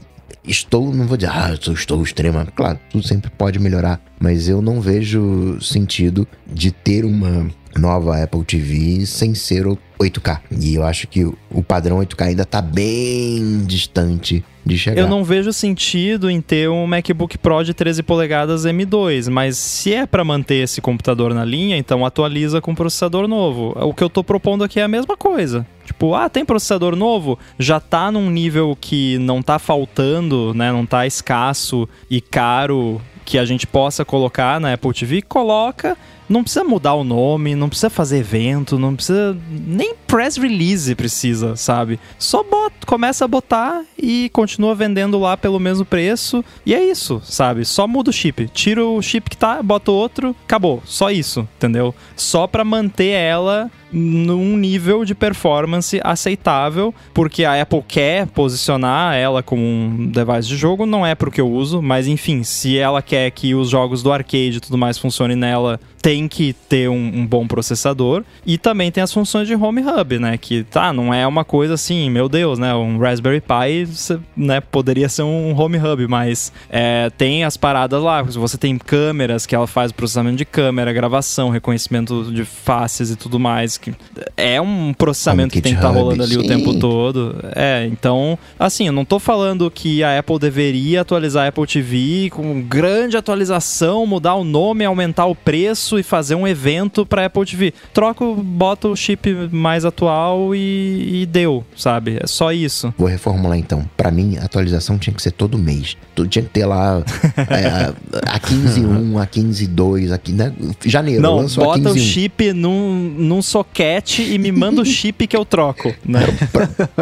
estou, 0.49 0.93
não 0.93 1.05
vou 1.05 1.17
dizer, 1.17 1.31
ah, 1.31 1.57
eu 1.65 1.73
estou 1.73 2.01
extrema. 2.03 2.47
Claro, 2.55 2.79
tudo 2.89 3.05
sempre 3.05 3.29
pode 3.29 3.59
melhorar, 3.59 4.01
mas 4.19 4.49
eu 4.49 4.61
não 4.61 4.81
vejo 4.81 5.57
sentido 5.61 6.27
de 6.45 6.71
ter 6.71 7.05
uma 7.05 7.49
nova 7.77 8.21
Apple 8.21 8.43
TV 8.43 9.05
sem 9.05 9.33
ser 9.33 9.67
o 9.67 9.77
8K. 9.99 10.39
E 10.59 10.75
eu 10.75 10.83
acho 10.83 11.07
que 11.07 11.25
o 11.25 11.63
padrão 11.63 11.99
8K 11.99 12.27
ainda 12.27 12.45
tá 12.45 12.61
bem 12.61 13.63
distante 13.65 14.43
de 14.65 14.77
chegar. 14.77 15.01
Eu 15.01 15.07
não 15.07 15.23
vejo 15.23 15.51
sentido 15.51 16.29
em 16.29 16.39
ter 16.39 16.69
um 16.69 16.87
MacBook 16.87 17.37
Pro 17.37 17.63
de 17.63 17.73
13 17.73 18.03
polegadas 18.03 18.65
M2, 18.65 19.29
mas 19.29 19.57
se 19.57 19.93
é 19.93 20.05
para 20.05 20.23
manter 20.23 20.63
esse 20.63 20.79
computador 20.79 21.33
na 21.33 21.43
linha, 21.43 21.77
então 21.77 22.05
atualiza 22.05 22.61
com 22.61 22.73
processador 22.73 23.27
novo. 23.27 23.73
O 23.75 23.93
que 23.93 24.03
eu 24.03 24.09
tô 24.09 24.23
propondo 24.23 24.63
aqui 24.63 24.79
é 24.79 24.83
a 24.83 24.87
mesma 24.87 25.17
coisa. 25.17 25.65
Tipo, 25.85 26.13
ah, 26.13 26.29
tem 26.29 26.45
processador 26.45 26.95
novo? 26.95 27.37
Já 27.57 27.79
tá 27.79 28.11
num 28.11 28.29
nível 28.29 28.77
que 28.79 29.17
não 29.17 29.41
tá 29.41 29.59
faltando, 29.59 30.53
né? 30.53 30.71
Não 30.71 30.85
tá 30.85 31.05
escasso 31.05 31.89
e 32.09 32.21
caro 32.21 33.01
que 33.25 33.37
a 33.37 33.45
gente 33.45 33.67
possa 33.67 34.05
colocar 34.05 34.59
na 34.59 34.73
Apple 34.73 34.93
TV, 34.93 35.21
coloca. 35.21 35.97
Não 36.29 36.43
precisa 36.43 36.63
mudar 36.63 36.93
o 36.93 37.03
nome, 37.03 37.55
não 37.55 37.67
precisa 37.67 37.89
fazer 37.89 38.19
evento, 38.19 38.77
não 38.77 38.95
precisa. 38.95 39.35
Nem 39.49 39.95
press 40.09 40.37
release 40.37 40.93
precisa, 40.95 41.55
sabe? 41.55 41.99
Só 42.17 42.43
bota, 42.43 42.85
começa 42.87 43.23
a 43.23 43.27
botar 43.27 43.83
e 43.95 44.29
continua 44.33 44.73
vendendo 44.73 45.19
lá 45.19 45.37
pelo 45.37 45.59
mesmo 45.59 45.85
preço. 45.85 46.43
E 46.65 46.73
é 46.73 46.83
isso, 46.83 47.21
sabe? 47.23 47.63
Só 47.63 47.87
muda 47.87 48.09
o 48.09 48.13
chip. 48.13 48.49
Tira 48.51 48.83
o 48.83 48.99
chip 49.03 49.29
que 49.29 49.37
tá, 49.37 49.61
bota 49.61 49.91
outro, 49.91 50.35
acabou. 50.43 50.81
Só 50.83 51.11
isso, 51.11 51.47
entendeu? 51.57 51.93
Só 52.15 52.47
pra 52.47 52.65
manter 52.65 53.11
ela 53.11 53.69
num 53.91 54.55
nível 54.57 55.03
de 55.03 55.15
performance 55.15 55.99
aceitável, 56.03 56.93
porque 57.13 57.43
a 57.43 57.61
Apple 57.61 57.83
quer 57.87 58.27
posicionar 58.27 59.15
ela 59.15 59.41
como 59.41 59.61
um 59.63 60.07
device 60.07 60.47
de 60.47 60.55
jogo, 60.55 60.85
não 60.85 61.05
é 61.05 61.15
pro 61.15 61.31
que 61.31 61.41
eu 61.41 61.49
uso, 61.49 61.81
mas 61.81 62.07
enfim, 62.07 62.43
se 62.43 62.77
ela 62.77 63.01
quer 63.01 63.31
que 63.31 63.55
os 63.55 63.69
jogos 63.69 64.03
do 64.03 64.11
arcade 64.11 64.57
e 64.57 64.59
tudo 64.59 64.77
mais 64.77 64.97
funcionem 64.97 65.35
nela, 65.35 65.79
tem 66.01 66.27
que 66.27 66.53
ter 66.53 66.89
um, 66.89 66.95
um 66.95 67.25
bom 67.25 67.47
processador. 67.47 68.23
E 68.45 68.57
também 68.57 68.91
tem 68.91 69.03
as 69.03 69.13
funções 69.13 69.47
de 69.47 69.55
Home 69.55 69.81
Hub, 69.81 69.98
né? 70.19 70.37
Que 70.37 70.63
tá, 70.63 70.93
não 70.93 71.13
é 71.13 71.25
uma 71.25 71.43
coisa 71.43 71.73
assim, 71.73 72.09
meu 72.09 72.29
Deus, 72.29 72.59
né? 72.59 72.73
Um 72.75 72.97
Raspberry 72.97 73.41
Pi, 73.41 73.87
né, 74.35 74.61
poderia 74.61 75.09
ser 75.09 75.23
um 75.23 75.59
Home 75.59 75.77
Hub, 75.77 76.07
mas 76.07 76.51
é, 76.69 77.09
tem 77.17 77.43
as 77.43 77.57
paradas 77.57 78.01
lá. 78.01 78.21
Você 78.21 78.57
tem 78.57 78.77
câmeras 78.77 79.45
que 79.45 79.55
ela 79.55 79.67
faz 79.67 79.91
processamento 79.91 80.37
de 80.37 80.45
câmera, 80.45 80.93
gravação, 80.93 81.49
reconhecimento 81.49 82.31
de 82.31 82.45
faces 82.45 83.11
e 83.11 83.15
tudo 83.15 83.39
mais 83.39 83.77
que 83.77 83.93
é 84.35 84.59
um 84.61 84.93
processamento 84.93 85.53
que 85.53 85.61
tem 85.61 85.73
que 85.73 85.79
estar 85.79 85.91
tá 85.91 85.99
rolando 85.99 86.23
ali 86.23 86.33
sim. 86.33 86.39
o 86.39 86.47
tempo 86.47 86.79
todo. 86.79 87.35
É, 87.55 87.87
então, 87.91 88.37
assim, 88.57 88.87
eu 88.87 88.93
não 88.93 89.05
tô 89.05 89.19
falando 89.19 89.69
que 89.69 90.03
a 90.03 90.19
Apple 90.19 90.39
deveria 90.39 91.01
atualizar 91.01 91.45
a 91.45 91.47
Apple 91.49 91.65
TV 91.65 92.29
com 92.31 92.61
grande 92.61 93.17
atualização, 93.17 94.05
mudar 94.05 94.35
o 94.35 94.43
nome, 94.43 94.85
aumentar 94.85 95.25
o 95.25 95.35
preço 95.35 95.97
e 95.99 96.03
fazer 96.03 96.35
um 96.35 96.47
evento 96.47 97.05
para 97.05 97.25
Apple 97.25 97.45
TV. 97.45 97.73
Troco, 97.93 98.35
bota 98.35 98.87
o 98.87 98.95
chip 98.95 99.49
mais 99.51 99.85
atual 99.89 100.55
e, 100.55 101.21
e 101.21 101.25
deu, 101.25 101.63
sabe? 101.75 102.17
É 102.21 102.27
só 102.27 102.51
isso. 102.51 102.93
Vou 102.97 103.07
reformular 103.07 103.57
então. 103.57 103.83
Para 103.97 104.11
mim, 104.11 104.37
a 104.37 104.45
atualização 104.45 104.97
tinha 104.97 105.13
que 105.13 105.21
ser 105.21 105.31
todo 105.31 105.57
mês. 105.57 105.97
Tinha 106.29 106.43
que 106.43 106.49
ter 106.49 106.65
lá 106.65 107.01
é, 107.49 107.93
a 108.27 108.39
15.1, 108.39 109.21
a 109.21 109.27
15.2, 109.27 110.11
aqui, 110.11 110.31
né? 110.31 110.53
Janeiro, 110.85 111.21
Não, 111.21 111.45
bota 111.47 111.91
o 111.91 111.97
chip 111.97 112.53
num, 112.53 113.13
num 113.17 113.41
soquete 113.41 114.21
e 114.21 114.37
me 114.37 114.51
manda 114.51 114.81
o 114.81 114.85
chip 114.85 115.27
que 115.27 115.35
eu 115.35 115.45
troco, 115.45 115.93
né? 116.05 116.21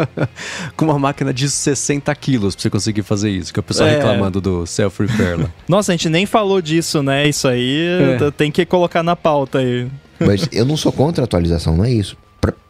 Com 0.76 0.84
uma 0.86 0.98
máquina 0.98 1.32
de 1.32 1.48
60 1.48 2.14
quilos 2.14 2.54
pra 2.54 2.62
você 2.62 2.70
conseguir 2.70 3.02
fazer 3.02 3.30
isso, 3.30 3.52
que 3.52 3.60
o 3.60 3.62
pessoal 3.62 3.88
é. 3.88 3.96
reclamando 3.96 4.40
do 4.40 4.66
self-repair 4.66 5.40
lá. 5.40 5.50
Nossa, 5.68 5.92
a 5.92 5.94
gente 5.94 6.08
nem 6.08 6.26
falou 6.26 6.60
disso, 6.60 7.02
né? 7.02 7.28
Isso 7.28 7.48
aí 7.48 7.86
é. 8.20 8.30
tem 8.30 8.50
que 8.50 8.64
colocar 8.64 9.02
na 9.02 9.16
pauta 9.16 9.58
aí. 9.58 9.88
Mas 10.20 10.48
eu 10.52 10.64
não 10.64 10.76
sou 10.76 10.92
contra 10.92 11.22
a 11.22 11.26
atualização, 11.26 11.76
não 11.76 11.84
é 11.84 11.92
isso. 11.92 12.16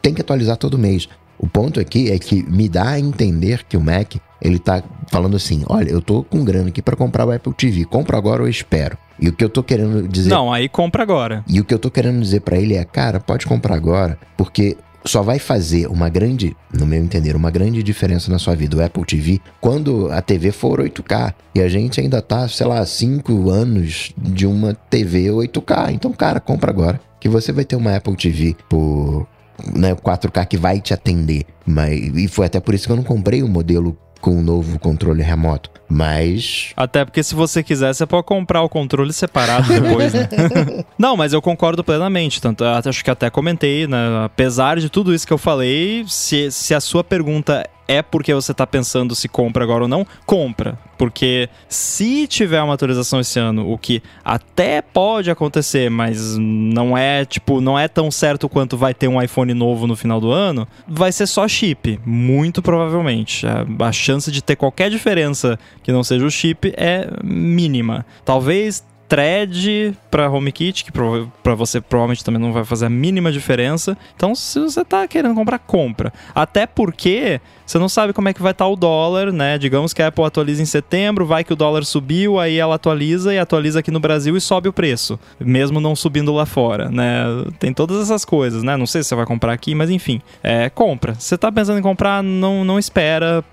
Tem 0.00 0.14
que 0.14 0.20
atualizar 0.20 0.56
todo 0.56 0.78
mês. 0.78 1.08
O 1.38 1.46
ponto 1.46 1.78
aqui 1.78 2.10
é 2.10 2.18
que 2.18 2.42
me 2.42 2.68
dá 2.68 2.90
a 2.90 3.00
entender 3.00 3.64
que 3.68 3.76
o 3.76 3.80
Mac, 3.80 4.16
ele 4.42 4.58
tá 4.58 4.82
falando 5.08 5.36
assim, 5.36 5.64
olha, 5.68 5.90
eu 5.90 6.02
tô 6.02 6.22
com 6.24 6.44
grana 6.44 6.68
aqui 6.68 6.82
para 6.82 6.96
comprar 6.96 7.24
o 7.26 7.30
Apple 7.30 7.52
TV, 7.52 7.84
compro 7.84 8.16
agora 8.16 8.42
ou 8.42 8.48
espero. 8.48 8.98
E 9.20 9.28
o 9.28 9.32
que 9.32 9.44
eu 9.44 9.48
tô 9.48 9.62
querendo 9.62 10.08
dizer... 10.08 10.30
Não, 10.30 10.52
aí 10.52 10.68
compra 10.68 11.02
agora. 11.02 11.44
E 11.46 11.60
o 11.60 11.64
que 11.64 11.72
eu 11.72 11.78
tô 11.78 11.90
querendo 11.90 12.20
dizer 12.20 12.40
para 12.40 12.56
ele 12.56 12.74
é, 12.74 12.84
cara, 12.84 13.20
pode 13.20 13.46
comprar 13.46 13.76
agora, 13.76 14.18
porque 14.36 14.76
só 15.04 15.22
vai 15.22 15.38
fazer 15.38 15.86
uma 15.86 16.08
grande, 16.08 16.56
no 16.72 16.84
meu 16.84 17.02
entender, 17.02 17.34
uma 17.36 17.50
grande 17.50 17.82
diferença 17.82 18.30
na 18.30 18.38
sua 18.38 18.54
vida, 18.54 18.76
o 18.76 18.84
Apple 18.84 19.04
TV, 19.04 19.40
quando 19.60 20.10
a 20.10 20.20
TV 20.20 20.52
for 20.52 20.80
8K. 20.80 21.34
E 21.54 21.60
a 21.60 21.68
gente 21.68 22.00
ainda 22.00 22.20
tá, 22.20 22.46
sei 22.48 22.66
lá, 22.66 22.84
5 22.84 23.50
anos 23.50 24.12
de 24.16 24.46
uma 24.46 24.74
TV 24.74 25.28
8K. 25.28 25.92
Então, 25.92 26.12
cara, 26.12 26.40
compra 26.40 26.70
agora. 26.70 27.00
Que 27.20 27.28
você 27.28 27.52
vai 27.52 27.64
ter 27.64 27.76
uma 27.76 27.96
Apple 27.96 28.16
TV 28.16 28.56
por 28.68 29.26
né, 29.74 29.94
4K 29.94 30.46
que 30.46 30.56
vai 30.56 30.80
te 30.80 30.94
atender. 30.94 31.44
Mas, 31.66 31.98
e 31.98 32.28
foi 32.28 32.46
até 32.46 32.60
por 32.60 32.74
isso 32.74 32.86
que 32.86 32.92
eu 32.92 32.96
não 32.96 33.04
comprei 33.04 33.42
o 33.42 33.48
modelo 33.48 33.96
com 34.20 34.32
o 34.32 34.38
um 34.38 34.42
novo 34.42 34.78
controle 34.78 35.22
remoto. 35.22 35.70
Mas. 35.88 36.72
Até 36.76 37.04
porque 37.04 37.22
se 37.22 37.34
você 37.34 37.62
quiser, 37.62 37.94
você 37.94 38.06
pode 38.06 38.24
comprar 38.24 38.62
o 38.62 38.68
controle 38.68 39.12
separado 39.12 39.68
depois, 39.68 40.12
né? 40.12 40.28
Não, 40.98 41.16
mas 41.16 41.32
eu 41.32 41.40
concordo 41.40 41.82
plenamente. 41.82 42.42
Tanto, 42.42 42.62
acho 42.64 43.02
que 43.02 43.10
até 43.10 43.30
comentei, 43.30 43.86
né? 43.86 44.24
Apesar 44.24 44.78
de 44.78 44.90
tudo 44.90 45.14
isso 45.14 45.26
que 45.26 45.32
eu 45.32 45.38
falei, 45.38 46.04
se, 46.06 46.50
se 46.50 46.74
a 46.74 46.80
sua 46.80 47.02
pergunta 47.02 47.64
é 47.88 48.02
porque 48.02 48.34
você 48.34 48.52
está 48.52 48.66
pensando 48.66 49.16
se 49.16 49.28
compra 49.28 49.64
agora 49.64 49.84
ou 49.84 49.88
não, 49.88 50.06
compra. 50.26 50.78
Porque 50.98 51.48
se 51.68 52.26
tiver 52.26 52.60
uma 52.62 52.74
atualização 52.74 53.18
esse 53.20 53.38
ano, 53.38 53.72
o 53.72 53.78
que 53.78 54.02
até 54.24 54.82
pode 54.82 55.30
acontecer, 55.30 55.90
mas 55.90 56.36
não 56.36 56.96
é, 56.96 57.24
tipo, 57.24 57.60
não 57.60 57.78
é 57.78 57.88
tão 57.88 58.10
certo 58.10 58.48
quanto 58.48 58.76
vai 58.76 58.92
ter 58.92 59.08
um 59.08 59.20
iPhone 59.20 59.54
novo 59.54 59.86
no 59.86 59.96
final 59.96 60.20
do 60.20 60.30
ano, 60.30 60.68
vai 60.86 61.10
ser 61.10 61.26
só 61.26 61.48
chip, 61.48 61.98
muito 62.04 62.60
provavelmente. 62.60 63.46
A, 63.46 63.64
a 63.86 63.92
chance 63.92 64.30
de 64.30 64.42
ter 64.42 64.56
qualquer 64.56 64.90
diferença 64.90 65.58
que 65.82 65.90
não 65.90 66.04
seja 66.04 66.26
o 66.26 66.30
chip 66.30 66.72
é 66.76 67.08
mínima. 67.24 68.04
Talvez 68.24 68.84
thread 69.08 69.96
para 70.10 70.30
HomeKit, 70.30 70.84
que 70.84 70.92
para 70.92 71.54
você 71.54 71.80
provavelmente 71.80 72.22
também 72.24 72.40
não 72.40 72.52
vai 72.52 72.64
fazer 72.64 72.86
a 72.86 72.90
mínima 72.90 73.32
diferença. 73.32 73.96
Então, 74.14 74.34
se 74.34 74.60
você 74.60 74.84
tá 74.84 75.08
querendo 75.08 75.34
comprar, 75.34 75.58
compra. 75.58 76.12
Até 76.34 76.66
porque 76.66 77.40
você 77.64 77.78
não 77.78 77.88
sabe 77.88 78.12
como 78.12 78.28
é 78.28 78.34
que 78.34 78.42
vai 78.42 78.52
estar 78.52 78.66
tá 78.66 78.70
o 78.70 78.76
dólar, 78.76 79.32
né? 79.32 79.58
Digamos 79.58 79.92
que 79.92 80.02
a 80.02 80.08
Apple 80.08 80.24
atualiza 80.24 80.62
em 80.62 80.66
setembro, 80.66 81.26
vai 81.26 81.42
que 81.42 81.52
o 81.52 81.56
dólar 81.56 81.84
subiu, 81.84 82.38
aí 82.38 82.56
ela 82.58 82.74
atualiza 82.74 83.32
e 83.32 83.38
atualiza 83.38 83.80
aqui 83.80 83.90
no 83.90 84.00
Brasil 84.00 84.36
e 84.36 84.40
sobe 84.40 84.68
o 84.68 84.72
preço, 84.72 85.18
mesmo 85.40 85.80
não 85.80 85.96
subindo 85.96 86.32
lá 86.32 86.46
fora, 86.46 86.90
né? 86.90 87.24
Tem 87.58 87.72
todas 87.72 88.00
essas 88.00 88.24
coisas, 88.24 88.62
né? 88.62 88.76
Não 88.76 88.86
sei 88.86 89.02
se 89.02 89.08
você 89.08 89.14
vai 89.14 89.26
comprar 89.26 89.52
aqui, 89.52 89.74
mas 89.74 89.90
enfim, 89.90 90.20
é, 90.42 90.68
compra. 90.68 91.14
Se 91.14 91.28
você 91.28 91.38
tá 91.38 91.50
pensando 91.50 91.78
em 91.78 91.82
comprar, 91.82 92.22
não, 92.22 92.64
não 92.64 92.78
espera 92.78 93.44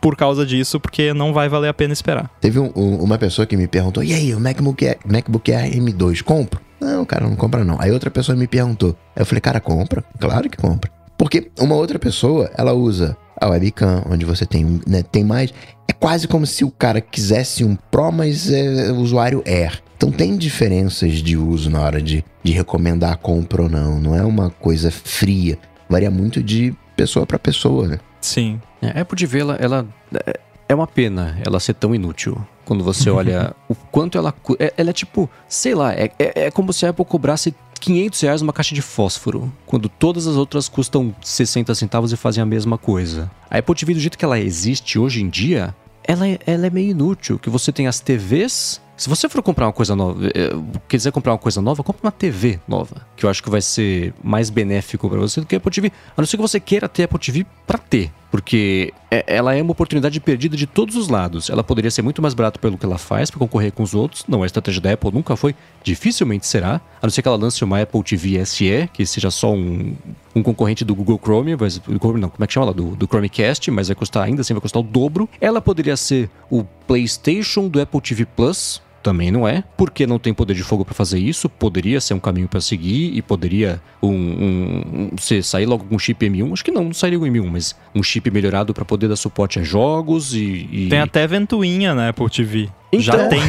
por 0.00 0.16
causa 0.16 0.44
disso, 0.44 0.78
porque 0.78 1.12
não 1.12 1.32
vai 1.32 1.48
valer 1.48 1.68
a 1.68 1.74
pena 1.74 1.92
esperar. 1.92 2.30
Teve 2.40 2.58
um, 2.58 2.72
um, 2.74 2.96
uma 2.96 3.18
pessoa 3.18 3.46
que 3.46 3.56
me 3.56 3.66
perguntou: 3.66 4.02
e 4.02 4.12
aí, 4.12 4.34
o 4.34 4.40
MacBook 4.40 4.86
Air, 4.86 4.98
MacBook 5.04 5.52
Air 5.52 5.72
M2 5.74 6.22
compro? 6.22 6.60
Não, 6.80 7.04
cara, 7.04 7.26
não 7.26 7.36
compra 7.36 7.64
não. 7.64 7.76
Aí 7.80 7.90
outra 7.90 8.10
pessoa 8.10 8.36
me 8.36 8.46
perguntou. 8.46 8.96
Eu 9.16 9.24
falei: 9.26 9.40
cara, 9.40 9.60
compra? 9.60 10.04
Claro 10.18 10.48
que 10.48 10.56
compra. 10.56 10.90
Porque 11.16 11.50
uma 11.58 11.74
outra 11.74 11.98
pessoa, 11.98 12.50
ela 12.56 12.72
usa 12.72 13.16
a 13.40 13.48
webcam, 13.48 14.02
onde 14.10 14.24
você 14.24 14.44
tem, 14.44 14.80
né, 14.86 15.02
tem 15.02 15.24
mais. 15.24 15.52
É 15.88 15.92
quase 15.92 16.26
como 16.26 16.46
se 16.46 16.64
o 16.64 16.70
cara 16.70 17.00
quisesse 17.00 17.64
um 17.64 17.76
Pro, 17.76 18.10
mas 18.10 18.50
é 18.50 18.92
usuário 18.92 19.42
Air. 19.46 19.82
Então 19.96 20.10
tem 20.10 20.36
diferenças 20.36 21.14
de 21.14 21.36
uso 21.36 21.70
na 21.70 21.80
hora 21.80 22.02
de, 22.02 22.24
de 22.42 22.52
recomendar 22.52 23.12
a 23.12 23.16
compra 23.16 23.62
ou 23.62 23.68
não. 23.68 24.00
Não 24.00 24.14
é 24.14 24.22
uma 24.22 24.50
coisa 24.50 24.90
fria. 24.90 25.58
Varia 25.88 26.10
muito 26.10 26.42
de 26.42 26.74
pessoa 26.96 27.26
para 27.26 27.38
pessoa, 27.38 27.88
né? 27.88 27.98
Sim. 28.24 28.58
É, 28.80 28.98
a 28.98 29.02
Apple 29.02 29.18
TV, 29.18 29.40
ela, 29.40 29.54
ela 29.56 29.86
é, 30.26 30.40
é 30.66 30.74
uma 30.74 30.86
pena 30.86 31.38
ela 31.44 31.60
ser 31.60 31.74
tão 31.74 31.94
inútil. 31.94 32.36
Quando 32.64 32.82
você 32.82 33.10
olha 33.10 33.54
o 33.68 33.74
quanto 33.74 34.16
ela. 34.16 34.34
É, 34.58 34.72
ela 34.78 34.90
é 34.90 34.92
tipo, 34.92 35.28
sei 35.46 35.74
lá, 35.74 35.92
é, 35.92 36.10
é, 36.18 36.46
é 36.46 36.50
como 36.50 36.72
se 36.72 36.86
a 36.86 36.90
Apple 36.90 37.04
cobrasse 37.04 37.54
500 37.78 38.20
reais 38.22 38.40
uma 38.40 38.52
caixa 38.52 38.74
de 38.74 38.80
fósforo, 38.80 39.52
quando 39.66 39.90
todas 39.90 40.26
as 40.26 40.36
outras 40.36 40.68
custam 40.68 41.14
60 41.22 41.74
centavos 41.74 42.12
e 42.12 42.16
fazem 42.16 42.42
a 42.42 42.46
mesma 42.46 42.78
coisa. 42.78 43.30
A 43.50 43.58
Apple 43.58 43.74
TV, 43.74 43.92
do 43.92 44.00
jeito 44.00 44.16
que 44.16 44.24
ela 44.24 44.40
existe 44.40 44.98
hoje 44.98 45.22
em 45.22 45.28
dia, 45.28 45.74
ela, 46.02 46.26
é, 46.26 46.38
ela 46.46 46.66
é 46.66 46.70
meio 46.70 46.92
inútil. 46.92 47.38
Que 47.38 47.50
você 47.50 47.70
tem 47.70 47.86
as 47.86 48.00
TVs 48.00 48.80
se 48.96 49.08
você 49.08 49.28
for 49.28 49.42
comprar 49.42 49.66
uma 49.66 49.72
coisa 49.72 49.96
nova, 49.96 50.26
eh, 50.26 50.52
quiser 50.88 51.10
comprar 51.10 51.32
uma 51.32 51.38
coisa 51.38 51.60
nova, 51.60 51.82
compre 51.82 52.02
uma 52.04 52.12
TV 52.12 52.60
nova, 52.66 53.06
que 53.16 53.26
eu 53.26 53.30
acho 53.30 53.42
que 53.42 53.50
vai 53.50 53.60
ser 53.60 54.14
mais 54.22 54.50
benéfico 54.50 55.08
para 55.08 55.18
você 55.18 55.40
do 55.40 55.46
que 55.46 55.54
a 55.54 55.58
Apple 55.58 55.70
TV. 55.70 55.92
A 56.16 56.20
não 56.20 56.26
ser 56.26 56.36
que 56.36 56.42
você 56.42 56.60
queira 56.60 56.88
ter 56.88 57.02
a 57.02 57.04
Apple 57.06 57.18
TV 57.18 57.46
para 57.66 57.78
ter, 57.78 58.12
porque 58.30 58.92
é, 59.10 59.24
ela 59.26 59.54
é 59.54 59.60
uma 59.62 59.72
oportunidade 59.72 60.18
perdida 60.20 60.56
de 60.56 60.66
todos 60.66 60.96
os 60.96 61.08
lados. 61.08 61.50
Ela 61.50 61.64
poderia 61.64 61.90
ser 61.90 62.02
muito 62.02 62.22
mais 62.22 62.34
barata 62.34 62.58
pelo 62.58 62.78
que 62.78 62.86
ela 62.86 62.98
faz 62.98 63.30
para 63.30 63.38
concorrer 63.38 63.72
com 63.72 63.82
os 63.82 63.94
outros. 63.94 64.24
Não, 64.28 64.42
a 64.42 64.46
estratégia 64.46 64.80
da 64.80 64.92
Apple 64.92 65.10
nunca 65.12 65.34
foi, 65.34 65.56
dificilmente 65.82 66.46
será, 66.46 66.80
a 67.04 67.06
não 67.06 67.10
ser 67.10 67.20
que 67.20 67.28
ela 67.28 67.36
lance 67.36 67.62
uma 67.62 67.82
Apple 67.82 68.02
TV 68.02 68.42
SE, 68.46 68.88
que 68.90 69.04
seja 69.04 69.30
só 69.30 69.52
um, 69.52 69.94
um 70.34 70.42
concorrente 70.42 70.86
do 70.86 70.94
Google 70.94 71.20
Chrome, 71.22 71.54
mas 71.54 71.78
não, 71.86 71.98
como 71.98 72.32
é 72.40 72.46
que 72.46 72.52
chama 72.54 72.64
lá? 72.64 72.72
Do, 72.72 72.96
do 72.96 73.06
Chromecast, 73.06 73.70
mas 73.70 73.88
vai 73.88 73.94
custar 73.94 74.22
ainda 74.22 74.40
assim 74.40 74.54
vai 74.54 74.60
custar 74.62 74.80
o 74.80 74.82
dobro. 74.82 75.28
Ela 75.38 75.60
poderia 75.60 75.98
ser 75.98 76.30
o 76.50 76.64
PlayStation 76.86 77.68
do 77.68 77.78
Apple 77.78 78.00
TV 78.00 78.24
Plus, 78.24 78.80
também 79.02 79.30
não 79.30 79.46
é, 79.46 79.62
porque 79.76 80.06
não 80.06 80.18
tem 80.18 80.32
poder 80.32 80.54
de 80.54 80.62
fogo 80.62 80.82
para 80.82 80.94
fazer 80.94 81.18
isso. 81.18 81.46
Poderia 81.46 82.00
ser 82.00 82.14
um 82.14 82.18
caminho 82.18 82.48
para 82.48 82.62
seguir 82.62 83.14
e 83.14 83.20
poderia 83.20 83.82
um, 84.02 84.08
um, 84.08 85.10
um, 85.12 85.42
sair 85.42 85.66
logo 85.66 85.84
com 85.84 85.96
um 85.96 85.98
chip 85.98 86.26
M1. 86.26 86.54
Acho 86.54 86.64
que 86.64 86.70
não, 86.70 86.84
não 86.84 86.94
sairia 86.94 87.18
com 87.18 87.26
M1, 87.26 87.46
mas 87.46 87.76
um 87.94 88.02
chip 88.02 88.30
melhorado 88.30 88.72
para 88.72 88.86
poder 88.86 89.08
dar 89.08 89.16
suporte 89.16 89.58
a 89.58 89.62
jogos 89.62 90.32
e, 90.32 90.66
e... 90.72 90.86
Tem 90.88 91.00
até 91.00 91.26
ventoinha 91.26 91.94
na 91.94 92.08
Apple 92.08 92.30
TV. 92.30 92.70
Então... 92.90 93.02
Já 93.02 93.28
tem. 93.28 93.42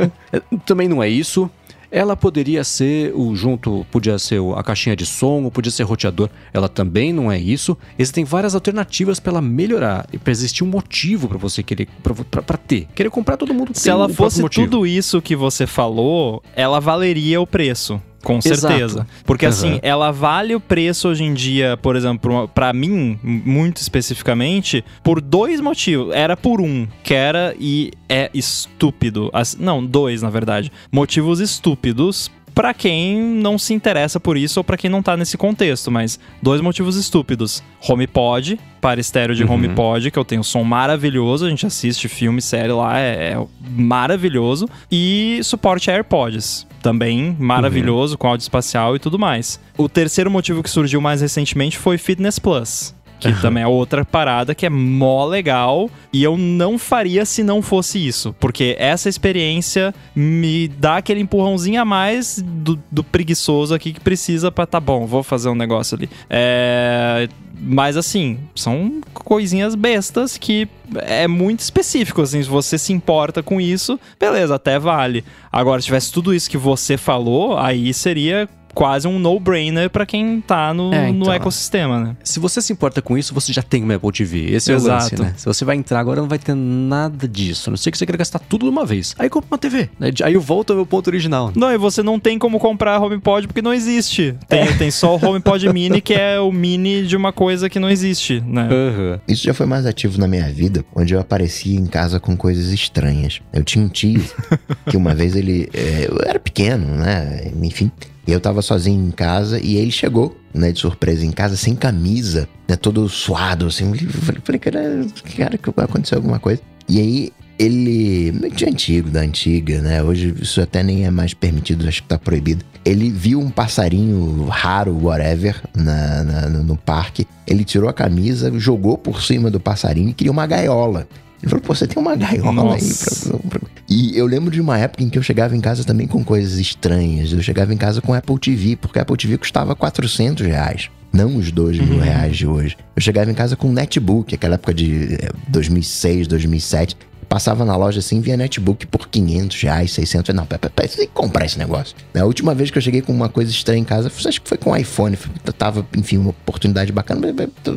também 0.64 0.88
não 0.88 1.02
é 1.02 1.10
isso. 1.10 1.50
Ela 1.96 2.14
poderia 2.14 2.62
ser 2.62 3.10
o 3.14 3.34
junto, 3.34 3.86
podia 3.90 4.18
ser 4.18 4.38
a 4.54 4.62
caixinha 4.62 4.94
de 4.94 5.06
som, 5.06 5.48
podia 5.48 5.72
ser 5.72 5.84
roteador. 5.84 6.28
Ela 6.52 6.68
também 6.68 7.10
não 7.10 7.32
é 7.32 7.38
isso. 7.38 7.74
Existem 7.98 8.22
várias 8.22 8.54
alternativas 8.54 9.18
para 9.18 9.32
ela 9.32 9.40
melhorar 9.40 10.06
e 10.12 10.18
para 10.18 10.30
existir 10.30 10.62
um 10.62 10.66
motivo 10.66 11.26
para 11.26 11.38
você 11.38 11.62
querer 11.62 11.88
para 12.02 12.58
ter. 12.58 12.86
Querer 12.94 13.08
comprar 13.08 13.38
todo 13.38 13.54
mundo. 13.54 13.70
Se 13.72 13.88
ela 13.88 14.10
fosse 14.10 14.46
tudo 14.50 14.86
isso 14.86 15.22
que 15.22 15.34
você 15.34 15.66
falou, 15.66 16.42
ela 16.54 16.80
valeria 16.80 17.40
o 17.40 17.46
preço. 17.46 17.98
Com 18.26 18.40
certeza. 18.40 18.74
Exato. 18.76 19.06
Porque 19.24 19.46
uhum. 19.46 19.52
assim, 19.52 19.78
ela 19.82 20.10
vale 20.10 20.52
o 20.52 20.58
preço 20.58 21.08
hoje 21.08 21.22
em 21.22 21.32
dia, 21.32 21.76
por 21.76 21.94
exemplo, 21.94 22.48
para 22.48 22.72
mim, 22.72 23.16
muito 23.22 23.76
especificamente, 23.76 24.84
por 25.04 25.20
dois 25.20 25.60
motivos. 25.60 26.12
Era 26.12 26.36
por 26.36 26.60
um, 26.60 26.88
que 27.04 27.14
era 27.14 27.54
e 27.56 27.92
é 28.08 28.28
estúpido. 28.34 29.30
Não, 29.60 29.84
dois, 29.84 30.22
na 30.22 30.30
verdade. 30.30 30.72
Motivos 30.90 31.38
estúpidos 31.38 32.28
para 32.52 32.74
quem 32.74 33.20
não 33.20 33.58
se 33.58 33.74
interessa 33.74 34.18
por 34.18 34.36
isso 34.36 34.58
ou 34.58 34.64
para 34.64 34.76
quem 34.76 34.90
não 34.90 35.02
tá 35.02 35.16
nesse 35.16 35.36
contexto, 35.36 35.88
mas 35.90 36.18
dois 36.42 36.60
motivos 36.60 36.96
estúpidos. 36.96 37.62
HomePod, 37.88 38.58
para 38.80 38.98
estéreo 38.98 39.36
de 39.36 39.44
uhum. 39.44 39.52
HomePod, 39.52 40.10
que 40.10 40.18
eu 40.18 40.24
tenho 40.24 40.42
som 40.42 40.64
maravilhoso, 40.64 41.46
a 41.46 41.50
gente 41.50 41.64
assiste 41.64 42.08
filme, 42.08 42.42
série 42.42 42.72
lá, 42.72 42.98
é, 42.98 43.34
é 43.34 43.46
maravilhoso, 43.70 44.66
e 44.90 45.38
suporte 45.44 45.90
AirPods 45.90 46.65
também 46.86 47.36
maravilhoso, 47.36 48.14
uhum. 48.14 48.18
com 48.18 48.28
áudio 48.28 48.44
espacial 48.44 48.94
e 48.94 49.00
tudo 49.00 49.18
mais. 49.18 49.58
O 49.76 49.88
terceiro 49.88 50.30
motivo 50.30 50.62
que 50.62 50.70
surgiu 50.70 51.00
mais 51.00 51.20
recentemente 51.20 51.76
foi 51.76 51.98
Fitness 51.98 52.38
Plus 52.38 52.94
Que 53.18 53.28
uhum. 53.28 53.40
também 53.40 53.62
é 53.62 53.66
outra 53.66 54.04
parada 54.04 54.54
que 54.54 54.66
é 54.66 54.70
mó 54.70 55.24
legal. 55.24 55.90
E 56.12 56.22
eu 56.22 56.36
não 56.36 56.78
faria 56.78 57.24
se 57.24 57.42
não 57.42 57.62
fosse 57.62 58.04
isso. 58.04 58.34
Porque 58.38 58.76
essa 58.78 59.08
experiência 59.08 59.94
me 60.14 60.68
dá 60.68 60.98
aquele 60.98 61.20
empurrãozinho 61.20 61.80
a 61.80 61.84
mais 61.84 62.42
do, 62.44 62.78
do 62.90 63.02
preguiçoso 63.02 63.74
aqui 63.74 63.92
que 63.92 64.00
precisa 64.00 64.50
pra 64.50 64.66
tá 64.66 64.80
bom, 64.80 65.06
vou 65.06 65.22
fazer 65.22 65.48
um 65.48 65.54
negócio 65.54 65.96
ali. 65.96 66.08
É. 66.28 67.28
Mas 67.58 67.96
assim, 67.96 68.38
são 68.54 69.00
coisinhas 69.14 69.74
bestas 69.74 70.36
que 70.36 70.68
é 71.02 71.26
muito 71.26 71.60
específico, 71.60 72.20
assim, 72.20 72.42
se 72.42 72.48
você 72.48 72.76
se 72.76 72.92
importa 72.92 73.42
com 73.42 73.58
isso, 73.58 73.98
beleza, 74.20 74.54
até 74.54 74.78
vale. 74.78 75.24
Agora, 75.50 75.80
se 75.80 75.86
tivesse 75.86 76.12
tudo 76.12 76.34
isso 76.34 76.50
que 76.50 76.58
você 76.58 76.98
falou, 76.98 77.56
aí 77.56 77.94
seria 77.94 78.46
quase 78.76 79.08
um 79.08 79.18
no-brainer 79.18 79.88
para 79.88 80.04
quem 80.04 80.38
tá 80.38 80.74
no, 80.74 80.92
é, 80.92 81.08
então, 81.08 81.28
no 81.28 81.32
ecossistema, 81.32 81.98
né? 81.98 82.16
Se 82.22 82.38
você 82.38 82.60
se 82.60 82.74
importa 82.74 83.00
com 83.00 83.16
isso, 83.16 83.32
você 83.32 83.50
já 83.50 83.62
tem 83.62 83.82
uma 83.82 83.94
Apple 83.94 84.12
TV. 84.12 84.54
Esse 84.54 84.70
Exato. 84.70 84.90
é 84.90 84.92
o 84.92 84.94
lance, 84.94 85.22
né? 85.22 85.34
Se 85.34 85.46
você 85.46 85.64
vai 85.64 85.76
entrar 85.76 85.98
agora, 85.98 86.20
não 86.20 86.28
vai 86.28 86.38
ter 86.38 86.54
nada 86.54 87.26
disso. 87.26 87.70
A 87.70 87.72
não 87.72 87.78
sei 87.78 87.90
que 87.90 87.96
você 87.96 88.04
queira 88.04 88.18
gastar 88.18 88.38
tudo 88.38 88.66
de 88.66 88.68
uma 88.68 88.84
vez. 88.84 89.14
Aí 89.18 89.30
compra 89.30 89.48
uma 89.50 89.56
TV. 89.56 89.88
Né? 89.98 90.10
Aí 90.22 90.34
eu 90.34 90.42
volto 90.42 90.70
ao 90.70 90.76
meu 90.76 90.84
ponto 90.84 91.08
original. 91.08 91.52
Não, 91.56 91.72
e 91.72 91.78
você 91.78 92.02
não 92.02 92.20
tem 92.20 92.38
como 92.38 92.58
comprar 92.58 93.00
HomePod 93.00 93.46
porque 93.46 93.62
não 93.62 93.72
existe. 93.72 94.36
Tem, 94.46 94.60
é. 94.60 94.72
tem 94.76 94.90
só 94.90 95.16
o 95.16 95.26
HomePod 95.26 95.66
Mini, 95.72 96.02
que 96.02 96.12
é 96.12 96.38
o 96.38 96.52
mini 96.52 97.06
de 97.06 97.16
uma 97.16 97.32
coisa 97.32 97.70
que 97.70 97.78
não 97.78 97.88
existe, 97.88 98.44
né? 98.46 98.68
Uhum. 98.70 99.18
Isso 99.26 99.42
já 99.42 99.54
foi 99.54 99.64
mais 99.64 99.86
ativo 99.86 100.20
na 100.20 100.28
minha 100.28 100.50
vida, 100.50 100.84
onde 100.94 101.14
eu 101.14 101.20
aparecia 101.20 101.80
em 101.80 101.86
casa 101.86 102.20
com 102.20 102.36
coisas 102.36 102.70
estranhas. 102.70 103.40
Eu 103.54 103.64
tinha 103.64 103.82
um 103.82 103.88
tio 103.88 104.22
que 104.86 104.98
uma 104.98 105.14
vez 105.14 105.34
ele... 105.34 105.66
É, 105.72 106.08
eu 106.10 106.18
era 106.28 106.38
pequeno, 106.38 106.86
né? 106.96 107.50
Enfim... 107.62 107.90
E 108.26 108.32
eu 108.32 108.40
tava 108.40 108.60
sozinho 108.60 109.06
em 109.06 109.10
casa 109.10 109.60
e 109.62 109.76
ele 109.76 109.90
chegou, 109.90 110.36
né, 110.52 110.72
de 110.72 110.80
surpresa 110.80 111.24
em 111.24 111.30
casa, 111.30 111.56
sem 111.56 111.76
camisa, 111.76 112.48
né, 112.68 112.74
todo 112.74 113.08
suado, 113.08 113.66
assim. 113.66 113.92
Eu 113.92 114.40
falei, 114.42 114.58
cara, 114.58 115.06
cara, 115.36 115.58
que 115.58 115.70
aconteceu 115.76 116.18
alguma 116.18 116.40
coisa. 116.40 116.60
E 116.88 117.00
aí 117.00 117.32
ele, 117.58 118.32
de 118.50 118.66
antigo, 118.66 119.10
da 119.10 119.20
antiga, 119.20 119.80
né? 119.80 120.02
Hoje 120.02 120.34
isso 120.40 120.60
até 120.60 120.82
nem 120.82 121.06
é 121.06 121.10
mais 121.10 121.32
permitido, 121.32 121.88
acho 121.88 122.02
que 122.02 122.08
tá 122.08 122.18
proibido. 122.18 122.64
Ele 122.84 123.10
viu 123.10 123.40
um 123.40 123.50
passarinho 123.50 124.46
raro, 124.46 124.96
whatever, 125.02 125.60
na, 125.74 126.22
na 126.22 126.48
no, 126.48 126.76
parque. 126.76 127.26
Ele 127.46 127.64
tirou 127.64 127.88
a 127.88 127.92
camisa, 127.92 128.52
jogou 128.58 128.98
por 128.98 129.22
cima 129.22 129.50
do 129.50 129.58
passarinho 129.58 130.10
e 130.10 130.14
queria 130.14 130.30
uma 130.30 130.46
gaiola. 130.46 131.08
Ele 131.46 131.50
falou, 131.50 131.62
pô, 131.62 131.74
você 131.76 131.86
tem 131.86 132.02
uma 132.02 132.16
gaiola 132.16 132.52
Nossa. 132.52 133.30
aí 133.32 133.38
pra, 133.38 133.58
pra, 133.60 133.68
E 133.88 134.18
eu 134.18 134.26
lembro 134.26 134.50
de 134.50 134.60
uma 134.60 134.76
época 134.76 135.04
em 135.04 135.08
que 135.08 135.16
eu 135.16 135.22
chegava 135.22 135.56
em 135.56 135.60
casa 135.60 135.84
também 135.84 136.08
com 136.08 136.24
coisas 136.24 136.58
estranhas. 136.58 137.32
Eu 137.32 137.40
chegava 137.40 137.72
em 137.72 137.76
casa 137.76 138.02
com 138.02 138.12
Apple 138.12 138.36
TV, 138.36 138.74
porque 138.74 138.98
a 138.98 139.02
Apple 139.02 139.16
TV 139.16 139.38
custava 139.38 139.76
400 139.76 140.44
reais. 140.44 140.90
Não 141.12 141.36
os 141.36 141.52
2 141.52 141.78
mil 141.78 141.94
uhum. 141.94 142.00
reais 142.00 142.36
de 142.36 142.48
hoje. 142.48 142.76
Eu 142.96 143.00
chegava 143.00 143.30
em 143.30 143.34
casa 143.34 143.54
com 143.54 143.68
um 143.68 143.72
netbook, 143.72 144.34
aquela 144.34 144.54
época 144.54 144.74
de 144.74 145.16
2006, 145.46 146.26
eh, 146.26 146.28
2007. 146.28 146.96
Passava 147.28 147.64
na 147.64 147.76
loja 147.76 148.00
assim, 148.00 148.20
via 148.20 148.36
netbook 148.36 148.86
por 148.86 149.08
500 149.08 149.62
reais, 149.62 149.92
600. 149.92 150.34
Não, 150.34 150.44
pera, 150.46 150.68
pera, 150.68 150.88
você 150.88 150.96
tem 150.96 151.06
que 151.06 151.12
comprar 151.12 151.46
esse 151.46 151.58
negócio. 151.58 151.96
A 152.14 152.24
última 152.24 152.56
vez 152.56 152.72
que 152.72 152.78
eu 152.78 152.82
cheguei 152.82 153.02
com 153.02 153.12
uma 153.12 153.28
coisa 153.28 153.52
estranha 153.52 153.80
em 153.80 153.84
casa, 153.84 154.08
acho 154.08 154.42
que 154.42 154.48
foi 154.48 154.58
com 154.58 154.70
o 154.70 154.76
iPhone. 154.76 155.16
Tava, 155.56 155.86
enfim, 155.96 156.18
uma 156.18 156.30
oportunidade 156.30 156.92
bacana, 156.92 157.20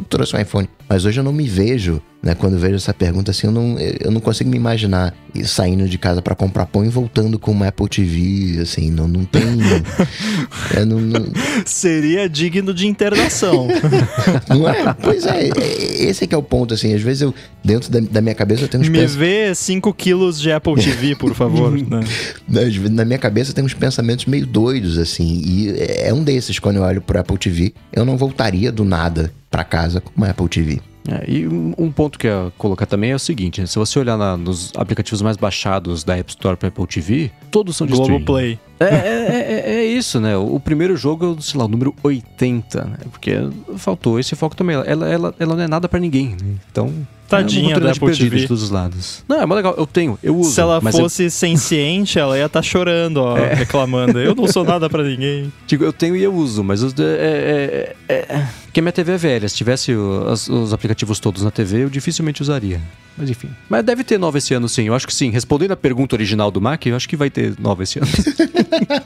trouxe 0.09 0.35
um 0.35 0.39
iPhone. 0.39 0.67
Mas 0.87 1.05
hoje 1.05 1.19
eu 1.19 1.23
não 1.23 1.31
me 1.31 1.47
vejo 1.47 2.01
né? 2.21 2.35
Quando 2.35 2.53
eu 2.53 2.59
vejo 2.59 2.75
essa 2.75 2.93
pergunta 2.93 3.31
assim, 3.31 3.47
eu 3.47 3.53
não, 3.53 3.77
eu 3.79 4.11
não 4.11 4.19
consigo 4.19 4.49
me 4.49 4.57
imaginar 4.57 5.15
saindo 5.45 5.87
de 5.87 5.97
casa 5.97 6.21
para 6.21 6.35
comprar 6.35 6.65
pão 6.65 6.83
e 6.85 6.89
voltando 6.89 7.39
com 7.39 7.51
uma 7.51 7.67
Apple 7.67 7.87
TV, 7.87 8.59
assim, 8.61 8.91
não, 8.91 9.07
não 9.07 9.23
tem. 9.23 9.41
é, 10.75 10.83
não, 10.83 10.99
não... 10.99 11.25
Seria 11.65 12.27
digno 12.27 12.73
de 12.73 12.87
internação. 12.87 13.67
não 14.49 14.67
é? 14.67 14.93
Pois 15.01 15.25
é, 15.25 15.47
é, 15.47 16.03
esse 16.03 16.25
é 16.25 16.27
que 16.27 16.35
é 16.35 16.37
o 16.37 16.43
ponto, 16.43 16.73
assim, 16.73 16.93
às 16.93 17.01
vezes 17.01 17.21
eu, 17.21 17.33
dentro 17.63 17.89
da, 17.89 17.99
da 17.99 18.21
minha 18.21 18.35
cabeça 18.35 18.63
eu 18.63 18.67
tenho 18.67 18.83
uns 18.83 18.89
Me 18.89 18.99
pens... 18.99 19.15
vê 19.15 19.55
5 19.55 19.93
quilos 19.93 20.41
de 20.41 20.51
Apple 20.51 20.75
TV, 20.75 21.15
por 21.15 21.33
favor. 21.33 21.71
né? 21.79 22.01
Na 22.91 23.05
minha 23.05 23.19
cabeça 23.19 23.53
tenho 23.53 23.65
uns 23.65 23.73
pensamentos 23.73 24.25
meio 24.25 24.45
doidos, 24.45 24.97
assim, 24.97 25.41
e 25.45 25.73
é 25.77 26.13
um 26.13 26.23
desses, 26.23 26.59
quando 26.59 26.77
eu 26.77 26.83
olho 26.83 27.01
pro 27.01 27.19
Apple 27.19 27.37
TV, 27.37 27.73
eu 27.93 28.03
não 28.03 28.17
voltaria 28.17 28.71
do 28.71 28.83
nada 28.83 29.31
para 29.49 29.63
casa 29.63 30.01
com 30.01 30.11
uma 30.15 30.29
Apple 30.29 30.47
TV. 30.49 30.81
É, 31.10 31.23
e 31.27 31.48
um 31.48 31.91
ponto 31.91 32.19
que 32.19 32.27
eu 32.27 32.45
ia 32.45 32.52
colocar 32.57 32.86
também 32.86 33.11
é 33.11 33.15
o 33.15 33.19
seguinte: 33.19 33.65
se 33.68 33.80
você 33.80 33.98
olhar 33.98 34.15
na, 34.15 34.38
nos 34.38 34.72
aplicativos 34.76 35.22
mais 35.22 35.36
baixados 35.36 36.03
da 36.03 36.15
App 36.15 36.30
Store 36.30 36.56
para 36.56 36.68
Apple 36.68 36.86
TV, 36.86 37.31
todos 37.49 37.76
são 37.76 37.88
de 37.88 37.94
Globo 37.94 38.23
Play. 38.23 38.60
É, 38.80 38.86
é, 38.86 39.65
é, 39.65 39.76
é, 39.76 39.86
isso, 39.86 40.22
né? 40.22 40.38
O 40.38 40.60
primeiro 40.60 40.95
jogo 40.95 41.36
é, 41.38 41.41
sei 41.41 41.60
lá, 41.60 41.65
o 41.65 41.68
número 41.68 41.94
80, 42.02 42.86
né? 42.86 42.98
Porque 43.11 43.34
faltou 43.76 44.19
esse 44.19 44.36
foco 44.36 44.56
também. 44.56 44.76
Ela, 44.76 45.10
ela, 45.10 45.36
ela 45.38 45.56
não 45.56 45.64
é 45.64 45.68
nada 45.68 45.90
para 45.90 45.99
ninguém, 45.99 46.30
né? 46.30 46.56
Então. 46.72 46.94
Tadinha 47.27 47.76
é 47.76 47.80
da 47.80 47.91
Apple 47.91 48.18
TV. 48.18 48.38
de 48.38 48.48
todos 48.48 48.64
os 48.64 48.72
lados. 48.72 49.23
Não, 49.27 49.40
é 49.40 49.45
mais 49.45 49.57
legal. 49.57 49.76
Eu 49.77 49.86
tenho, 49.86 50.18
eu 50.23 50.36
uso. 50.36 50.52
Se 50.52 50.61
ela 50.61 50.81
fosse 50.81 51.26
eu... 51.26 51.30
senciente, 51.30 52.18
ela 52.18 52.36
ia 52.36 52.48
estar 52.48 52.60
tá 52.60 52.64
chorando, 52.64 53.18
ó, 53.18 53.38
é. 53.38 53.53
reclamando. 53.53 54.19
Eu 54.19 54.34
não 54.34 54.48
sou 54.48 54.64
nada 54.64 54.90
para 54.90 55.03
ninguém. 55.03 55.53
Digo, 55.68 55.84
eu 55.84 55.94
tenho 55.94 56.15
e 56.15 56.23
eu 56.23 56.34
uso, 56.34 56.64
mas 56.64 56.81
os, 56.81 56.91
é, 56.98 57.95
é, 58.07 58.15
é, 58.15 58.48
porque 58.69 58.81
minha 58.81 58.91
TV 58.91 59.13
é 59.13 59.17
velha. 59.17 59.49
Se 59.49 59.55
tivesse 59.55 59.91
os, 59.93 60.47
os 60.47 60.73
aplicativos 60.73 61.19
todos 61.19 61.41
na 61.41 61.49
TV, 61.49 61.85
eu 61.85 61.89
dificilmente 61.89 62.41
usaria. 62.41 62.79
Mas 63.17 63.27
enfim. 63.27 63.49
Mas 63.67 63.83
deve 63.83 64.03
ter 64.03 64.19
nova 64.19 64.37
esse 64.37 64.53
ano, 64.53 64.69
sim. 64.69 64.83
Eu 64.83 64.93
acho 64.93 65.07
que 65.07 65.13
sim. 65.13 65.31
Respondendo 65.31 65.71
a 65.71 65.75
pergunta 65.75 66.15
original 66.15 66.51
do 66.51 66.61
Mac, 66.61 66.85
eu 66.85 66.95
acho 66.95 67.09
que 67.09 67.17
vai 67.17 67.31
ter 67.31 67.55
nova 67.59 67.81
esse 67.81 67.97
ano. 67.97 68.07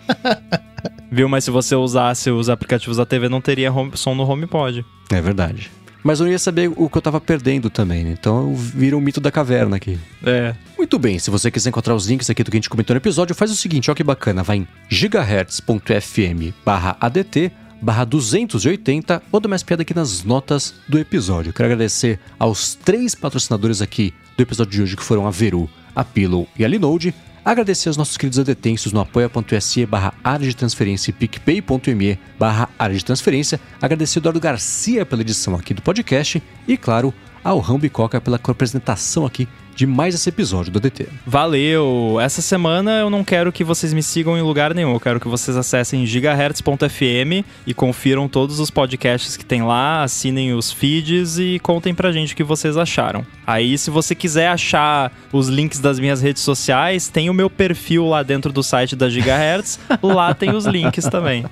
Viu? 1.09 1.29
Mas 1.29 1.45
se 1.45 1.51
você 1.51 1.75
usasse 1.75 2.29
os 2.29 2.49
aplicativos 2.49 2.97
da 2.97 3.05
TV, 3.05 3.29
não 3.29 3.39
teria 3.39 3.71
home, 3.71 3.91
som 3.95 4.13
no 4.13 4.29
HomePod. 4.29 4.85
É 5.09 5.21
verdade. 5.21 5.71
Mas 6.03 6.19
eu 6.19 6.25
não 6.25 6.31
ia 6.33 6.39
saber 6.39 6.69
o 6.75 6.89
que 6.89 6.97
eu 6.97 7.01
tava 7.01 7.21
perdendo 7.21 7.69
também, 7.69 8.03
né? 8.03 8.13
Então 8.19 8.53
vira 8.53 8.97
um 8.97 8.99
mito 8.99 9.21
da 9.21 9.31
caverna 9.31 9.77
aqui. 9.77 9.97
É. 10.25 10.53
Muito 10.77 10.99
bem, 10.99 11.17
se 11.17 11.31
você 11.31 11.49
quiser 11.49 11.69
encontrar 11.69 11.95
os 11.95 12.05
links 12.07 12.29
aqui 12.29 12.43
do 12.43 12.51
que 12.51 12.57
a 12.57 12.59
gente 12.59 12.69
comentou 12.69 12.93
no 12.93 12.97
episódio, 12.97 13.33
faz 13.33 13.49
o 13.49 13.55
seguinte, 13.55 13.89
ó 13.89 13.93
que 13.93 14.03
bacana, 14.03 14.43
vai 14.43 14.57
em 14.57 14.67
gigahertz.fm 14.89 16.51
barra 16.65 16.97
ADT 16.99 17.53
barra 17.83 18.05
280 18.05 19.21
ou 19.31 19.39
dá 19.39 19.49
mais 19.49 19.61
piada 19.61 19.81
aqui 19.81 19.93
nas 19.93 20.23
notas 20.23 20.73
do 20.87 20.97
episódio. 20.97 21.51
Quero 21.51 21.65
agradecer 21.65 22.19
aos 22.39 22.75
três 22.75 23.13
patrocinadores 23.13 23.81
aqui 23.81 24.13
do 24.37 24.41
episódio 24.41 24.71
de 24.71 24.81
hoje, 24.81 24.95
que 24.95 25.03
foram 25.03 25.27
a 25.27 25.31
Veru, 25.31 25.69
a 25.93 26.03
Pillow 26.03 26.47
e 26.57 26.63
a 26.63 26.67
Linode. 26.67 27.13
Agradecer 27.43 27.89
aos 27.89 27.97
nossos 27.97 28.15
queridos 28.15 28.39
adetensos 28.39 28.93
no 28.93 29.01
apoia.se 29.01 29.85
barra 29.85 30.13
área 30.23 30.47
de 30.47 30.55
transferência 30.55 31.11
e 31.11 31.13
picpay.me 31.13 32.17
barra 32.39 32.69
área 32.79 32.95
de 32.95 33.03
transferência. 33.03 33.59
Agradecer 33.81 34.19
ao 34.19 34.21
Eduardo 34.21 34.39
Garcia 34.39 35.05
pela 35.05 35.21
edição 35.21 35.53
aqui 35.53 35.73
do 35.73 35.81
podcast 35.81 36.41
e, 36.65 36.77
claro, 36.77 37.13
ao 37.43 37.59
Rambo 37.59 37.85
e 37.85 37.89
Coca 37.89 38.21
pela 38.21 38.39
apresentação 38.41 39.25
aqui 39.25 39.45
de 39.75 39.85
mais 39.85 40.15
esse 40.15 40.29
episódio 40.29 40.71
do 40.71 40.79
DT. 40.79 41.07
Valeu! 41.25 42.17
Essa 42.21 42.41
semana 42.41 42.99
eu 42.99 43.09
não 43.09 43.23
quero 43.23 43.51
que 43.51 43.63
vocês 43.63 43.93
me 43.93 44.03
sigam 44.03 44.37
em 44.37 44.41
lugar 44.41 44.73
nenhum, 44.73 44.93
eu 44.93 44.99
quero 44.99 45.19
que 45.19 45.27
vocês 45.27 45.57
acessem 45.57 46.05
gigahertz.fm 46.05 47.45
e 47.65 47.73
confiram 47.73 48.27
todos 48.27 48.59
os 48.59 48.69
podcasts 48.69 49.37
que 49.37 49.45
tem 49.45 49.63
lá, 49.63 50.03
assinem 50.03 50.53
os 50.53 50.71
feeds 50.71 51.37
e 51.37 51.59
contem 51.59 51.93
pra 51.93 52.11
gente 52.11 52.33
o 52.33 52.35
que 52.35 52.43
vocês 52.43 52.77
acharam. 52.77 53.25
Aí, 53.45 53.77
se 53.77 53.89
você 53.89 54.15
quiser 54.15 54.47
achar 54.47 55.11
os 55.31 55.47
links 55.47 55.79
das 55.79 55.99
minhas 55.99 56.21
redes 56.21 56.41
sociais, 56.41 57.07
tem 57.07 57.29
o 57.29 57.33
meu 57.33 57.49
perfil 57.49 58.07
lá 58.07 58.23
dentro 58.23 58.51
do 58.51 58.63
site 58.63 58.95
da 58.95 59.09
Gigahertz, 59.09 59.79
lá 60.01 60.33
tem 60.33 60.55
os 60.55 60.65
links 60.65 61.05
também. 61.05 61.45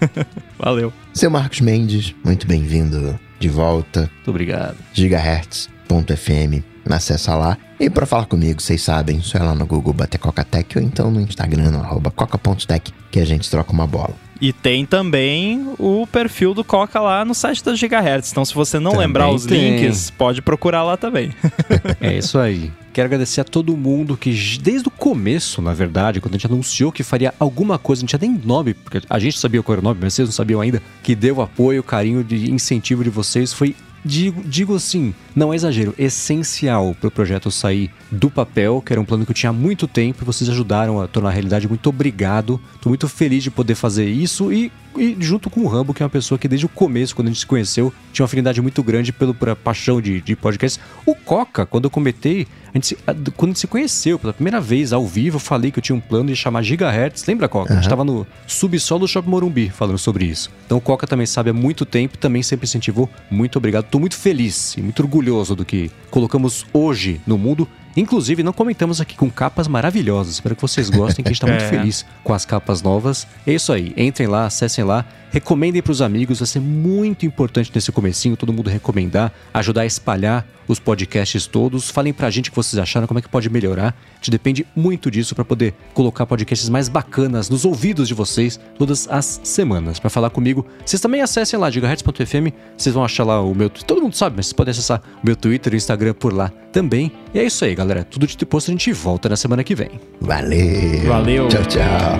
Valeu. 0.58 0.92
Seu 1.12 1.30
Marcos 1.30 1.60
Mendes, 1.60 2.14
muito 2.24 2.46
bem-vindo 2.46 3.18
de 3.38 3.48
volta. 3.48 4.00
Muito 4.00 4.30
obrigado. 4.30 4.76
Gigahertz.fm 4.92 6.62
acessa 6.94 7.34
lá. 7.34 7.56
E 7.80 7.88
para 7.88 8.06
falar 8.06 8.26
comigo, 8.26 8.60
vocês 8.60 8.82
sabem, 8.82 9.20
só 9.20 9.38
é 9.38 9.42
lá 9.42 9.54
no 9.54 9.64
Google 9.64 9.92
bater 9.92 10.18
Coca-Tech 10.18 10.78
ou 10.78 10.82
então 10.82 11.12
no 11.12 11.20
Instagram, 11.20 11.70
no 11.70 11.78
arroba 11.78 12.10
coca.tech, 12.10 12.92
que 13.08 13.20
a 13.20 13.24
gente 13.24 13.48
troca 13.48 13.72
uma 13.72 13.86
bola. 13.86 14.14
E 14.40 14.52
tem 14.52 14.84
também 14.84 15.72
o 15.78 16.06
perfil 16.06 16.54
do 16.54 16.64
Coca 16.64 17.00
lá 17.00 17.24
no 17.24 17.34
site 17.34 17.64
da 17.64 17.74
Gigahertz. 17.74 18.30
Então, 18.30 18.44
se 18.44 18.54
você 18.54 18.78
não 18.78 18.92
também 18.92 19.06
lembrar 19.06 19.30
os 19.30 19.44
tem. 19.44 19.80
links, 19.80 20.10
pode 20.10 20.42
procurar 20.42 20.84
lá 20.84 20.96
também. 20.96 21.32
é 22.00 22.18
isso 22.18 22.38
aí. 22.38 22.70
Quero 22.92 23.06
agradecer 23.06 23.40
a 23.40 23.44
todo 23.44 23.76
mundo 23.76 24.16
que, 24.16 24.30
desde 24.60 24.88
o 24.88 24.90
começo, 24.90 25.60
na 25.60 25.72
verdade, 25.72 26.20
quando 26.20 26.34
a 26.34 26.38
gente 26.38 26.46
anunciou 26.46 26.90
que 26.90 27.02
faria 27.02 27.34
alguma 27.38 27.78
coisa, 27.78 28.02
não 28.02 28.06
tinha 28.06 28.18
nem 28.20 28.30
nome, 28.44 28.74
porque 28.74 29.00
a 29.08 29.18
gente 29.18 29.38
sabia 29.38 29.62
qual 29.62 29.74
era 29.74 29.80
o 29.80 29.84
nome, 29.84 30.00
mas 30.02 30.14
vocês 30.14 30.28
não 30.28 30.32
sabiam 30.32 30.60
ainda, 30.60 30.82
que 31.02 31.14
deu 31.14 31.40
apoio, 31.40 31.82
carinho, 31.82 32.24
de 32.24 32.50
incentivo 32.50 33.04
de 33.04 33.10
vocês. 33.10 33.52
Foi 33.52 33.74
digo, 34.08 34.42
digo 34.42 34.74
assim, 34.74 35.14
não 35.36 35.52
é 35.52 35.56
exagero, 35.56 35.94
essencial 35.98 36.96
para 36.98 37.08
o 37.08 37.10
projeto 37.10 37.50
sair 37.50 37.90
do 38.10 38.30
papel, 38.30 38.82
que 38.84 38.92
era 38.92 39.00
um 39.00 39.04
plano 39.04 39.24
que 39.24 39.30
eu 39.30 39.34
tinha 39.34 39.50
há 39.50 39.52
muito 39.52 39.86
tempo, 39.86 40.22
e 40.22 40.24
vocês 40.24 40.48
ajudaram 40.48 41.00
a 41.00 41.06
tornar 41.06 41.28
a 41.28 41.32
realidade. 41.32 41.68
Muito 41.68 41.88
obrigado. 41.88 42.60
Estou 42.74 42.90
muito 42.90 43.06
feliz 43.06 43.44
de 43.44 43.50
poder 43.50 43.74
fazer 43.74 44.08
isso 44.08 44.52
e, 44.52 44.72
e, 45.00 45.16
junto 45.18 45.50
com 45.50 45.60
o 45.60 45.66
Rambo, 45.66 45.92
que 45.92 46.02
é 46.02 46.06
uma 46.06 46.10
pessoa 46.10 46.38
que 46.38 46.48
desde 46.48 46.66
o 46.66 46.68
começo, 46.68 47.14
quando 47.14 47.28
a 47.28 47.30
gente 47.30 47.40
se 47.40 47.46
conheceu, 47.46 47.92
tinha 48.12 48.24
uma 48.24 48.26
afinidade 48.26 48.60
muito 48.60 48.82
grande 48.82 49.12
pelo, 49.12 49.34
pela 49.34 49.56
paixão 49.56 50.00
de, 50.00 50.20
de 50.20 50.36
podcast. 50.36 50.80
O 51.04 51.14
Coca, 51.14 51.66
quando 51.66 51.84
eu 51.84 51.90
comentei, 51.90 52.46
a 52.68 52.76
gente 52.76 52.88
se, 52.88 52.96
quando 53.36 53.50
a 53.50 53.52
gente 53.52 53.60
se 53.60 53.66
conheceu 53.66 54.18
pela 54.18 54.32
primeira 54.32 54.60
vez 54.60 54.92
ao 54.92 55.06
vivo, 55.06 55.36
eu 55.36 55.40
falei 55.40 55.70
que 55.70 55.78
eu 55.78 55.82
tinha 55.82 55.96
um 55.96 56.00
plano 56.00 56.28
de 56.28 56.36
chamar 56.36 56.62
Gigahertz. 56.62 57.26
Lembra, 57.26 57.48
Coca? 57.48 57.70
Uhum. 57.70 57.72
A 57.72 57.80
gente 57.80 57.86
estava 57.86 58.04
no 58.04 58.26
subsolo 58.46 59.00
do 59.00 59.08
Shopping 59.08 59.30
Morumbi 59.30 59.70
falando 59.70 59.98
sobre 59.98 60.24
isso. 60.24 60.50
Então 60.66 60.78
o 60.78 60.80
Coca 60.80 61.06
também 61.06 61.26
sabe 61.26 61.50
há 61.50 61.54
muito 61.54 61.84
tempo, 61.84 62.16
também 62.18 62.42
sempre 62.42 62.64
incentivou. 62.64 63.08
Muito 63.30 63.56
obrigado 63.56 63.88
Estou 63.88 64.00
muito 64.00 64.16
feliz 64.16 64.76
e 64.76 64.82
muito 64.82 65.00
orgulhoso 65.00 65.56
do 65.56 65.64
que 65.64 65.90
colocamos 66.10 66.66
hoje 66.74 67.20
no 67.26 67.38
mundo. 67.38 67.66
Inclusive, 67.96 68.42
não 68.42 68.52
comentamos 68.52 69.00
aqui 69.00 69.16
com 69.16 69.30
capas 69.30 69.66
maravilhosas. 69.66 70.34
Espero 70.34 70.54
que 70.54 70.62
vocês 70.62 70.88
gostem, 70.88 71.22
que 71.22 71.30
a 71.30 71.32
gente 71.32 71.42
está 71.42 71.46
muito 71.46 71.62
é. 71.64 71.68
feliz 71.68 72.04
com 72.22 72.32
as 72.32 72.44
capas 72.44 72.82
novas. 72.82 73.26
É 73.46 73.52
isso 73.52 73.72
aí. 73.72 73.92
Entrem 73.96 74.28
lá, 74.28 74.46
acessem 74.46 74.84
lá, 74.84 75.04
recomendem 75.30 75.82
para 75.82 75.92
os 75.92 76.02
amigos. 76.02 76.38
Vai 76.38 76.46
ser 76.46 76.60
muito 76.60 77.26
importante 77.26 77.70
nesse 77.74 77.92
comecinho 77.92 78.36
todo 78.36 78.52
mundo 78.52 78.68
recomendar, 78.70 79.32
ajudar 79.52 79.82
a 79.82 79.86
espalhar 79.86 80.46
os 80.66 80.78
podcasts 80.78 81.46
todos. 81.46 81.90
Falem 81.90 82.12
pra 82.12 82.30
gente 82.30 82.48
o 82.48 82.52
que 82.52 82.56
vocês 82.56 82.78
acharam, 82.78 83.06
como 83.06 83.18
é 83.18 83.22
que 83.22 83.28
pode 83.28 83.48
melhorar. 83.48 83.94
A 84.12 84.16
gente 84.16 84.30
depende 84.30 84.66
muito 84.76 85.10
disso 85.10 85.34
para 85.34 85.44
poder 85.44 85.74
colocar 85.94 86.26
podcasts 86.26 86.68
mais 86.68 86.88
bacanas 86.88 87.48
nos 87.48 87.64
ouvidos 87.64 88.06
de 88.06 88.14
vocês 88.14 88.60
todas 88.78 89.08
as 89.08 89.40
semanas. 89.42 89.98
Para 89.98 90.10
falar 90.10 90.30
comigo, 90.30 90.66
vocês 90.84 91.00
também 91.00 91.22
acessem 91.22 91.58
lá, 91.58 91.70
gigahertz.fm, 91.70 92.52
vocês 92.76 92.94
vão 92.94 93.04
achar 93.04 93.24
lá 93.24 93.40
o 93.40 93.54
meu... 93.54 93.70
Todo 93.70 94.02
mundo 94.02 94.14
sabe, 94.14 94.36
mas 94.36 94.46
vocês 94.46 94.52
podem 94.52 94.72
acessar 94.72 95.02
o 95.22 95.26
meu 95.26 95.34
Twitter 95.34 95.72
e 95.72 95.76
Instagram 95.76 96.14
por 96.14 96.32
lá 96.32 96.52
também. 96.72 97.10
E 97.32 97.38
é 97.38 97.44
isso 97.44 97.64
aí, 97.64 97.74
galera. 97.74 98.04
Tudo 98.04 98.26
de 98.26 98.46
posto, 98.46 98.70
a 98.70 98.72
gente 98.72 98.92
volta 98.92 99.28
na 99.28 99.36
semana 99.36 99.64
que 99.64 99.74
vem. 99.74 100.00
Valeu! 100.20 101.06
Valeu! 101.06 101.48
Tchau, 101.48 101.64
tchau! 101.64 102.18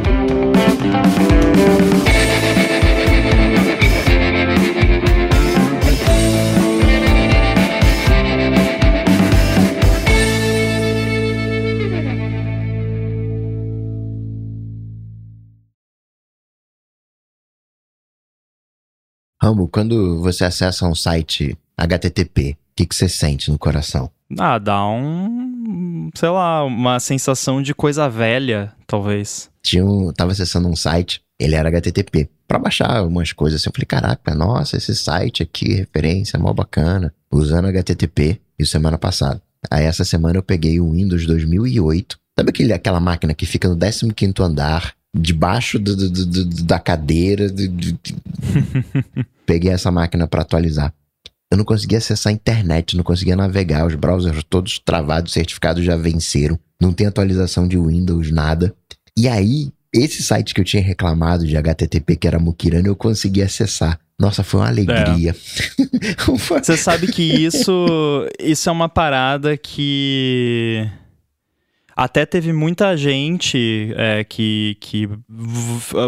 Rambo, 19.48 19.66
quando 19.66 20.20
você 20.20 20.44
acessa 20.44 20.86
um 20.86 20.94
site 20.94 21.56
HTTP, 21.76 22.50
o 22.50 22.56
que, 22.76 22.86
que 22.86 22.94
você 22.94 23.08
sente 23.08 23.50
no 23.50 23.58
coração? 23.58 24.10
Ah, 24.38 24.58
dá 24.58 24.86
um. 24.86 26.10
sei 26.14 26.28
lá, 26.28 26.64
uma 26.64 27.00
sensação 27.00 27.62
de 27.62 27.74
coisa 27.74 28.10
velha, 28.10 28.74
talvez. 28.86 29.48
Tinha 29.62 29.86
um, 29.86 30.12
tava 30.12 30.32
acessando 30.32 30.68
um 30.68 30.76
site, 30.76 31.22
ele 31.40 31.54
era 31.54 31.70
HTTP, 31.70 32.28
para 32.46 32.58
baixar 32.58 33.02
umas 33.06 33.32
coisas 33.32 33.58
assim. 33.60 33.70
Eu 33.70 33.72
falei, 33.74 33.86
caraca, 33.86 34.34
nossa, 34.34 34.76
esse 34.76 34.94
site 34.94 35.42
aqui, 35.42 35.72
referência, 35.72 36.38
mó 36.38 36.52
bacana, 36.52 37.14
usando 37.32 37.68
HTTP, 37.68 38.38
isso 38.58 38.72
semana 38.72 38.98
passada. 38.98 39.40
Aí 39.70 39.86
essa 39.86 40.04
semana 40.04 40.38
eu 40.38 40.42
peguei 40.42 40.78
o 40.78 40.92
Windows 40.92 41.24
2008. 41.26 42.18
Sabe 42.38 42.50
aquele, 42.50 42.72
aquela 42.74 43.00
máquina 43.00 43.32
que 43.32 43.46
fica 43.46 43.66
no 43.66 43.76
15 43.76 44.34
andar, 44.40 44.92
debaixo 45.16 45.78
do, 45.78 45.97
do, 45.97 46.26
do, 46.26 46.44
da 46.64 46.78
cadeira? 46.78 47.47
Peguei 49.47 49.70
essa 49.70 49.90
máquina 49.90 50.26
para 50.26 50.43
atualizar. 50.43 50.93
Eu 51.51 51.56
não 51.56 51.64
conseguia 51.64 51.98
acessar 51.98 52.30
a 52.30 52.35
internet, 52.35 52.97
não 52.97 53.02
conseguia 53.02 53.35
navegar, 53.35 53.86
os 53.86 53.94
browsers 53.94 54.44
todos 54.48 54.78
travados, 54.78 55.32
certificados 55.32 55.82
já 55.82 55.97
venceram, 55.97 56.59
não 56.80 56.93
tem 56.93 57.06
atualização 57.06 57.66
de 57.66 57.78
Windows, 57.78 58.30
nada. 58.30 58.74
E 59.16 59.26
aí, 59.26 59.72
esse 59.93 60.22
site 60.22 60.52
que 60.52 60.60
eu 60.60 60.64
tinha 60.64 60.82
reclamado 60.82 61.47
de 61.47 61.56
HTTP, 61.56 62.16
que 62.16 62.28
era 62.28 62.39
Mukirana, 62.39 62.86
eu 62.86 62.94
consegui 62.94 63.43
acessar. 63.43 63.98
Nossa, 64.20 64.43
foi 64.43 64.60
uma 64.60 64.68
alegria. 64.68 65.30
É. 65.30 66.32
Você 66.60 66.76
sabe 66.76 67.06
que 67.06 67.22
isso, 67.22 68.26
isso 68.39 68.68
é 68.68 68.72
uma 68.72 68.89
parada 68.89 69.56
que 69.56 70.86
até 71.98 72.24
teve 72.24 72.52
muita 72.52 72.96
gente 72.96 73.92
é, 73.96 74.22
que, 74.22 74.76
que 74.80 75.08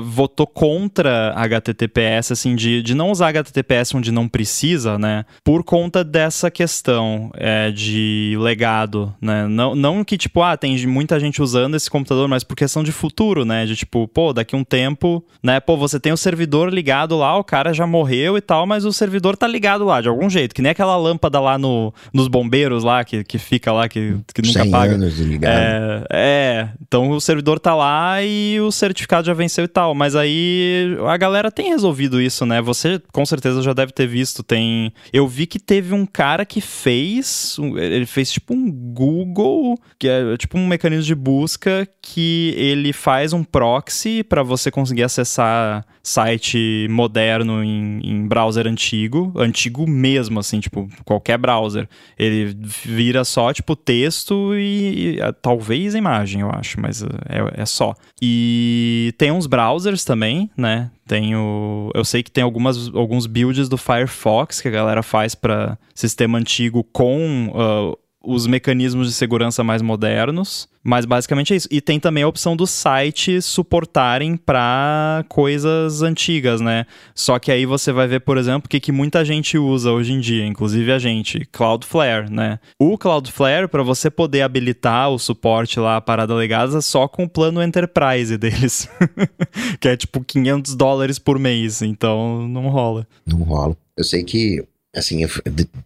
votou 0.04 0.46
contra 0.46 1.32
HTTPS, 1.34 2.32
assim, 2.32 2.54
de, 2.54 2.80
de 2.80 2.94
não 2.94 3.10
usar 3.10 3.30
HTTPS 3.30 3.96
onde 3.96 4.12
não 4.12 4.28
precisa, 4.28 4.96
né? 4.96 5.24
Por 5.42 5.64
conta 5.64 6.04
dessa 6.04 6.48
questão 6.48 7.32
é, 7.34 7.72
de 7.72 8.36
legado, 8.38 9.12
né? 9.20 9.48
Não, 9.48 9.74
não 9.74 10.04
que, 10.04 10.16
tipo, 10.16 10.40
ah, 10.42 10.56
tem 10.56 10.86
muita 10.86 11.18
gente 11.18 11.42
usando 11.42 11.74
esse 11.74 11.90
computador, 11.90 12.28
mas 12.28 12.44
por 12.44 12.54
questão 12.54 12.84
de 12.84 12.92
futuro, 12.92 13.44
né? 13.44 13.66
De 13.66 13.74
tipo, 13.74 14.06
pô, 14.06 14.32
daqui 14.32 14.54
um 14.54 14.62
tempo, 14.62 15.24
né? 15.42 15.58
Pô, 15.58 15.76
você 15.76 15.98
tem 15.98 16.12
o 16.12 16.16
servidor 16.16 16.72
ligado 16.72 17.18
lá, 17.18 17.36
o 17.36 17.42
cara 17.42 17.74
já 17.74 17.84
morreu 17.84 18.36
e 18.36 18.40
tal, 18.40 18.64
mas 18.64 18.84
o 18.84 18.92
servidor 18.92 19.36
tá 19.36 19.48
ligado 19.48 19.84
lá 19.84 20.00
de 20.00 20.08
algum 20.08 20.30
jeito, 20.30 20.54
que 20.54 20.62
nem 20.62 20.70
aquela 20.70 20.96
lâmpada 20.96 21.40
lá 21.40 21.58
no, 21.58 21.92
nos 22.14 22.28
bombeiros 22.28 22.84
lá, 22.84 23.02
que, 23.02 23.24
que 23.24 23.38
fica 23.38 23.72
lá, 23.72 23.88
que, 23.88 24.16
que 24.32 24.40
nunca 24.40 24.62
100 24.62 24.70
paga. 24.70 24.94
Anos 24.94 25.16
de 25.16 25.24
ligado. 25.24 25.52
É, 25.52 25.79
é, 26.10 26.68
então 26.82 27.10
o 27.10 27.20
servidor 27.20 27.58
tá 27.58 27.74
lá 27.74 28.22
e 28.22 28.60
o 28.60 28.70
certificado 28.70 29.26
já 29.26 29.34
venceu 29.34 29.64
e 29.64 29.68
tal. 29.68 29.94
Mas 29.94 30.16
aí 30.16 30.96
a 31.06 31.16
galera 31.16 31.50
tem 31.50 31.70
resolvido 31.70 32.20
isso, 32.20 32.44
né? 32.46 32.60
Você 32.62 33.00
com 33.12 33.24
certeza 33.24 33.62
já 33.62 33.72
deve 33.72 33.92
ter 33.92 34.06
visto. 34.06 34.42
Tem. 34.42 34.92
Eu 35.12 35.26
vi 35.26 35.46
que 35.46 35.58
teve 35.58 35.94
um 35.94 36.06
cara 36.06 36.44
que 36.44 36.60
fez. 36.60 37.56
Ele 37.76 38.06
fez 38.06 38.32
tipo 38.32 38.54
um 38.54 38.70
Google, 38.70 39.78
que 39.98 40.08
é 40.08 40.36
tipo 40.36 40.58
um 40.58 40.66
mecanismo 40.66 41.04
de 41.04 41.14
busca 41.14 41.88
que 42.02 42.54
ele 42.56 42.92
faz 42.92 43.32
um 43.32 43.44
proxy 43.44 44.22
para 44.22 44.42
você 44.42 44.70
conseguir 44.70 45.02
acessar 45.02 45.84
site 46.02 46.86
moderno 46.90 47.62
em, 47.62 48.00
em 48.02 48.26
browser 48.26 48.66
antigo, 48.66 49.32
antigo 49.36 49.88
mesmo, 49.88 50.40
assim, 50.40 50.60
tipo, 50.60 50.88
qualquer 51.04 51.38
browser. 51.38 51.88
Ele 52.18 52.56
vira 52.60 53.24
só, 53.24 53.52
tipo, 53.52 53.76
texto 53.76 54.54
e, 54.54 55.16
e 55.16 55.32
talvez 55.42 55.69
imagem, 55.76 56.40
eu 56.40 56.50
acho, 56.50 56.80
mas 56.80 57.02
é, 57.02 57.62
é 57.62 57.66
só. 57.66 57.94
E 58.20 59.14
tem 59.18 59.30
uns 59.30 59.46
browsers 59.46 60.04
também, 60.04 60.50
né? 60.56 60.90
Tem 61.06 61.34
o, 61.34 61.90
eu 61.94 62.04
sei 62.04 62.22
que 62.22 62.30
tem 62.30 62.44
algumas, 62.44 62.88
alguns 62.94 63.26
builds 63.26 63.68
do 63.68 63.76
Firefox 63.76 64.60
que 64.60 64.68
a 64.68 64.70
galera 64.70 65.02
faz 65.02 65.34
para 65.34 65.76
sistema 65.94 66.38
antigo 66.38 66.84
com 66.84 67.48
uh, 67.48 67.98
os 68.22 68.46
mecanismos 68.46 69.08
de 69.08 69.14
segurança 69.14 69.64
mais 69.64 69.80
modernos, 69.80 70.68
mas 70.82 71.04
basicamente 71.04 71.52
é 71.52 71.56
isso. 71.56 71.68
E 71.70 71.80
tem 71.80 71.98
também 71.98 72.22
a 72.22 72.28
opção 72.28 72.54
do 72.54 72.66
site 72.66 73.40
suportarem 73.40 74.36
para 74.36 75.24
coisas 75.28 76.02
antigas, 76.02 76.60
né? 76.60 76.86
Só 77.14 77.38
que 77.38 77.50
aí 77.50 77.64
você 77.64 77.92
vai 77.92 78.06
ver, 78.06 78.20
por 78.20 78.36
exemplo, 78.36 78.66
o 78.66 78.68
que, 78.68 78.78
que 78.78 78.92
muita 78.92 79.24
gente 79.24 79.56
usa 79.56 79.90
hoje 79.90 80.12
em 80.12 80.20
dia, 80.20 80.46
inclusive 80.46 80.92
a 80.92 80.98
gente, 80.98 81.46
Cloudflare, 81.50 82.30
né? 82.30 82.60
O 82.78 82.98
Cloudflare, 82.98 83.68
para 83.68 83.82
você 83.82 84.10
poder 84.10 84.42
habilitar 84.42 85.10
o 85.10 85.18
suporte 85.18 85.80
lá, 85.80 85.96
a 85.96 86.00
parada 86.00 86.34
legada, 86.34 86.76
é 86.76 86.80
só 86.80 87.08
com 87.08 87.24
o 87.24 87.28
plano 87.28 87.62
Enterprise 87.62 88.36
deles, 88.36 88.88
que 89.80 89.88
é 89.88 89.96
tipo 89.96 90.22
500 90.22 90.74
dólares 90.74 91.18
por 91.18 91.38
mês, 91.38 91.80
então 91.80 92.46
não 92.48 92.68
rola. 92.68 93.06
Não 93.26 93.38
rola. 93.38 93.76
Eu 93.96 94.04
sei 94.04 94.24
que 94.24 94.64
assim, 94.94 95.22
eu, 95.22 95.28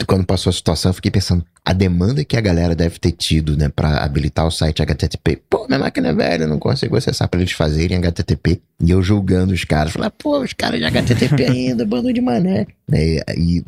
quando 0.06 0.24
passou 0.24 0.51
a 0.51 0.52
situação, 0.52 0.90
eu 0.90 0.94
fiquei 0.94 1.10
pensando, 1.10 1.44
a 1.64 1.72
demanda 1.72 2.24
que 2.24 2.36
a 2.36 2.40
galera 2.40 2.74
deve 2.74 2.98
ter 2.98 3.12
tido, 3.12 3.56
né, 3.56 3.68
pra 3.68 4.05
habilitar 4.05 4.47
o 4.47 4.51
site 4.51 4.82
HTTP. 4.82 5.43
Pô, 5.48 5.66
minha 5.66 5.78
máquina 5.78 6.09
é 6.09 6.12
velha, 6.12 6.44
eu 6.44 6.48
não 6.48 6.59
consigo 6.59 6.97
acessar 6.97 7.28
pra 7.28 7.40
eles 7.40 7.52
fazerem 7.52 7.98
HTTP. 7.98 8.60
E 8.81 8.90
eu 8.90 9.02
julgando 9.02 9.52
os 9.52 9.64
caras, 9.64 9.93
falar, 9.93 10.10
pô, 10.10 10.40
os 10.40 10.52
caras 10.52 10.78
de 10.78 10.86
HTTP 10.86 11.44
ainda, 11.47 11.85
bando 11.85 12.12
de 12.12 12.20
mané. 12.20 12.66
E, 12.93 13.22
e 13.36 13.64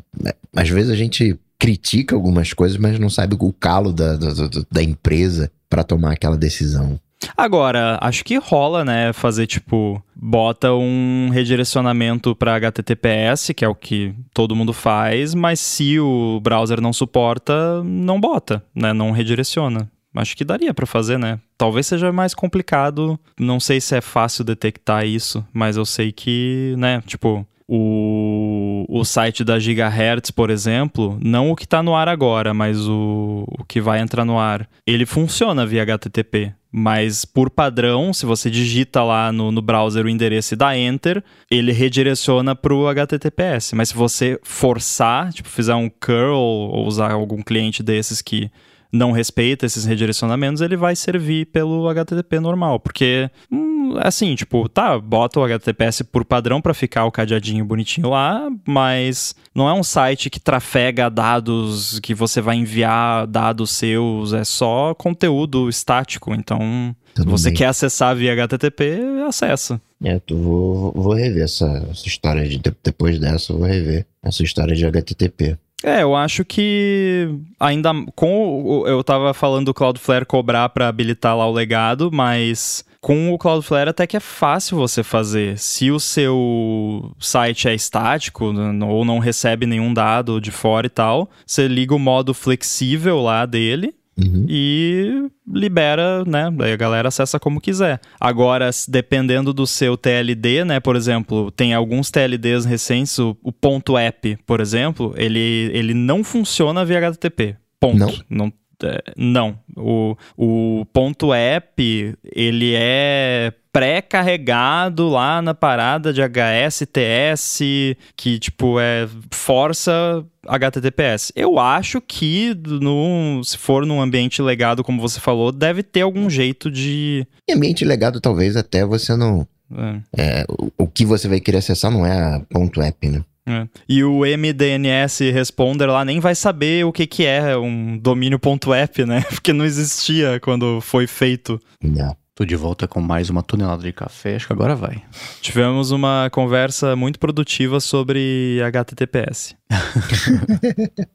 às 0.54 0.68
vezes 0.68 0.90
a 0.90 0.96
gente 0.96 1.38
critica 1.58 2.14
algumas 2.14 2.52
coisas, 2.52 2.76
mas 2.76 2.98
não 2.98 3.08
sabe 3.08 3.36
o 3.38 3.52
calo 3.52 3.92
da, 3.92 4.16
da, 4.16 4.28
da 4.70 4.82
empresa 4.82 5.50
para 5.68 5.82
tomar 5.82 6.12
aquela 6.12 6.36
decisão. 6.36 7.00
Agora, 7.36 7.98
acho 8.00 8.24
que 8.24 8.36
rola, 8.36 8.84
né, 8.84 9.12
fazer 9.12 9.46
tipo, 9.46 10.02
bota 10.14 10.72
um 10.72 11.28
redirecionamento 11.30 12.34
para 12.34 12.54
HTTPS, 12.54 13.52
que 13.54 13.64
é 13.64 13.68
o 13.68 13.74
que 13.74 14.14
todo 14.32 14.56
mundo 14.56 14.72
faz, 14.72 15.34
mas 15.34 15.60
se 15.60 15.98
o 15.98 16.40
browser 16.40 16.80
não 16.80 16.92
suporta, 16.92 17.82
não 17.84 18.20
bota, 18.20 18.62
né, 18.74 18.92
não 18.92 19.10
redireciona. 19.10 19.90
Acho 20.14 20.34
que 20.34 20.44
daria 20.44 20.72
para 20.72 20.86
fazer, 20.86 21.18
né? 21.18 21.38
Talvez 21.58 21.86
seja 21.86 22.10
mais 22.10 22.34
complicado, 22.34 23.20
não 23.38 23.60
sei 23.60 23.82
se 23.82 23.94
é 23.94 24.00
fácil 24.00 24.44
detectar 24.44 25.04
isso, 25.04 25.44
mas 25.52 25.76
eu 25.76 25.84
sei 25.84 26.10
que, 26.10 26.74
né, 26.78 27.02
tipo, 27.06 27.46
o, 27.68 28.84
o 28.88 29.04
site 29.04 29.42
da 29.42 29.58
Gigahertz, 29.58 30.30
por 30.30 30.50
exemplo, 30.50 31.18
não 31.22 31.50
o 31.50 31.56
que 31.56 31.64
está 31.64 31.82
no 31.82 31.94
ar 31.94 32.08
agora, 32.08 32.54
mas 32.54 32.86
o, 32.86 33.44
o 33.58 33.64
que 33.64 33.80
vai 33.80 34.00
entrar 34.00 34.24
no 34.24 34.38
ar, 34.38 34.68
ele 34.86 35.04
funciona 35.04 35.66
via 35.66 35.82
HTTP. 35.82 36.54
Mas 36.78 37.24
por 37.24 37.48
padrão, 37.48 38.12
se 38.12 38.26
você 38.26 38.50
digita 38.50 39.02
lá 39.02 39.32
no, 39.32 39.50
no 39.50 39.62
browser 39.62 40.04
o 40.04 40.08
endereço 40.08 40.52
e 40.52 40.56
dá 40.56 40.76
Enter, 40.76 41.24
ele 41.50 41.72
redireciona 41.72 42.54
para 42.54 42.74
o 42.74 42.86
HTTPS. 42.86 43.74
Mas 43.74 43.88
se 43.88 43.94
você 43.94 44.38
forçar, 44.42 45.32
tipo, 45.32 45.48
fizer 45.48 45.74
um 45.74 45.88
curl 45.88 46.36
ou 46.36 46.86
usar 46.86 47.12
algum 47.12 47.42
cliente 47.42 47.82
desses 47.82 48.20
que 48.20 48.50
não 48.92 49.12
respeita 49.12 49.66
esses 49.66 49.84
redirecionamentos, 49.84 50.60
ele 50.60 50.76
vai 50.76 50.96
servir 50.96 51.46
pelo 51.46 51.88
HTTP 51.88 52.40
normal. 52.40 52.80
Porque, 52.80 53.30
hum, 53.50 53.94
assim, 53.98 54.34
tipo, 54.34 54.68
tá, 54.68 54.98
bota 54.98 55.40
o 55.40 55.44
HTTPS 55.44 56.04
por 56.04 56.24
padrão 56.24 56.60
para 56.60 56.74
ficar 56.74 57.04
o 57.04 57.12
cadeadinho 57.12 57.64
bonitinho 57.64 58.10
lá, 58.10 58.48
mas 58.66 59.34
não 59.54 59.68
é 59.68 59.72
um 59.72 59.82
site 59.82 60.30
que 60.30 60.40
trafega 60.40 61.10
dados, 61.10 62.00
que 62.00 62.14
você 62.14 62.40
vai 62.40 62.56
enviar 62.56 63.26
dados 63.26 63.70
seus, 63.70 64.32
é 64.32 64.44
só 64.44 64.94
conteúdo 64.94 65.68
estático. 65.68 66.34
Então, 66.34 66.94
se 67.14 67.24
você 67.24 67.48
bem. 67.48 67.58
quer 67.58 67.66
acessar 67.66 68.14
via 68.14 68.32
HTTP, 68.32 69.00
acessa. 69.26 69.80
É, 70.04 70.18
tu 70.18 70.36
vou, 70.36 70.92
vou 70.92 71.14
rever 71.14 71.44
essa, 71.44 71.66
essa 71.90 72.06
história 72.06 72.46
de 72.46 72.60
depois 72.84 73.18
dessa, 73.18 73.52
eu 73.52 73.58
vou 73.58 73.66
rever 73.66 74.06
essa 74.22 74.42
história 74.42 74.74
de 74.74 74.84
HTTP. 74.84 75.58
É, 75.84 76.02
eu 76.02 76.16
acho 76.16 76.44
que 76.44 77.28
ainda 77.60 77.92
com 78.14 78.84
eu 78.86 79.04
tava 79.04 79.34
falando 79.34 79.66
do 79.66 79.74
Cloudflare 79.74 80.24
cobrar 80.24 80.68
para 80.70 80.88
habilitar 80.88 81.36
lá 81.36 81.46
o 81.46 81.52
legado, 81.52 82.10
mas 82.10 82.84
com 83.00 83.32
o 83.32 83.38
Cloudflare 83.38 83.90
até 83.90 84.06
que 84.06 84.16
é 84.16 84.20
fácil 84.20 84.78
você 84.78 85.02
fazer. 85.02 85.58
Se 85.58 85.90
o 85.90 86.00
seu 86.00 87.14
site 87.20 87.68
é 87.68 87.74
estático 87.74 88.46
ou 88.46 89.04
não 89.04 89.18
recebe 89.18 89.66
nenhum 89.66 89.92
dado 89.92 90.40
de 90.40 90.50
fora 90.50 90.86
e 90.86 90.90
tal, 90.90 91.30
você 91.46 91.68
liga 91.68 91.94
o 91.94 91.98
modo 91.98 92.32
flexível 92.32 93.20
lá 93.20 93.44
dele 93.44 93.94
Uhum. 94.18 94.46
e 94.48 95.28
libera, 95.46 96.24
né? 96.24 96.50
Daí 96.50 96.72
a 96.72 96.76
galera 96.76 97.08
acessa 97.08 97.38
como 97.38 97.60
quiser. 97.60 98.00
Agora, 98.18 98.70
dependendo 98.88 99.52
do 99.52 99.66
seu 99.66 99.96
TLD, 99.96 100.64
né? 100.64 100.80
Por 100.80 100.96
exemplo, 100.96 101.50
tem 101.50 101.74
alguns 101.74 102.10
TLDs 102.10 102.64
recentes, 102.64 103.18
o, 103.18 103.36
o 103.42 103.52
ponto 103.52 103.98
app, 103.98 104.38
por 104.46 104.60
exemplo, 104.60 105.12
ele, 105.16 105.70
ele 105.72 105.92
não 105.92 106.24
funciona 106.24 106.84
via 106.84 106.98
HTTP. 106.98 107.56
Ponto. 107.78 107.98
Não. 108.30 108.46
não 108.46 108.52
é, 108.84 109.02
não. 109.16 109.58
O, 109.76 110.16
o 110.36 110.84
ponto 110.92 111.32
app, 111.32 112.14
ele 112.24 112.74
é 112.74 113.52
pré-carregado 113.76 115.06
lá 115.06 115.42
na 115.42 115.52
parada 115.52 116.10
de 116.10 116.22
HSTS, 116.22 117.94
que, 118.16 118.38
tipo, 118.38 118.80
é 118.80 119.06
força 119.30 120.24
HTTPS. 120.46 121.30
Eu 121.36 121.58
acho 121.58 122.00
que, 122.00 122.54
no, 122.66 123.42
se 123.44 123.58
for 123.58 123.84
num 123.84 124.00
ambiente 124.00 124.40
legado, 124.40 124.82
como 124.82 124.98
você 124.98 125.20
falou, 125.20 125.52
deve 125.52 125.82
ter 125.82 126.00
algum 126.00 126.30
jeito 126.30 126.70
de... 126.70 127.26
Em 127.46 127.52
ambiente 127.52 127.84
legado, 127.84 128.18
talvez 128.18 128.56
até 128.56 128.82
você 128.82 129.14
não... 129.14 129.46
É. 129.70 130.00
É, 130.16 130.44
o, 130.48 130.72
o, 130.78 130.86
que 130.86 131.04
você 131.04 131.28
vai 131.28 131.38
querer 131.38 131.58
acessar 131.58 131.90
não 131.90 132.06
é 132.06 132.36
a 132.36 132.40
ponto 132.48 132.80
.app, 132.80 133.08
né? 133.10 133.22
É. 133.46 133.66
E 133.86 134.02
o 134.02 134.20
MDNS 134.20 135.30
Responder 135.32 135.86
lá 135.86 136.02
nem 136.02 136.18
vai 136.18 136.34
saber 136.34 136.86
o 136.86 136.92
que, 136.92 137.06
que 137.06 137.26
é 137.26 137.54
um 137.58 137.98
domínio.app, 137.98 139.04
né? 139.04 139.20
Porque 139.28 139.52
não 139.52 139.66
existia 139.66 140.40
quando 140.40 140.80
foi 140.80 141.06
feito. 141.06 141.60
Não. 141.82 142.16
Tô 142.36 142.44
de 142.44 142.54
volta 142.54 142.86
com 142.86 143.00
mais 143.00 143.30
uma 143.30 143.42
tonelada 143.42 143.82
de 143.82 143.94
café, 143.94 144.36
acho 144.36 144.46
que 144.46 144.52
agora 144.52 144.76
vai. 144.76 145.02
Tivemos 145.40 145.90
uma 145.90 146.28
conversa 146.30 146.94
muito 146.94 147.18
produtiva 147.18 147.80
sobre 147.80 148.60
HTTPS. 148.62 149.56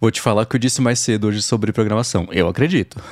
Vou 0.00 0.12
te 0.12 0.20
falar 0.20 0.42
o 0.42 0.46
que 0.46 0.54
eu 0.54 0.60
disse 0.60 0.80
mais 0.80 1.00
cedo 1.00 1.26
hoje 1.26 1.42
sobre 1.42 1.72
programação. 1.72 2.28
Eu 2.30 2.46
acredito. 2.46 3.02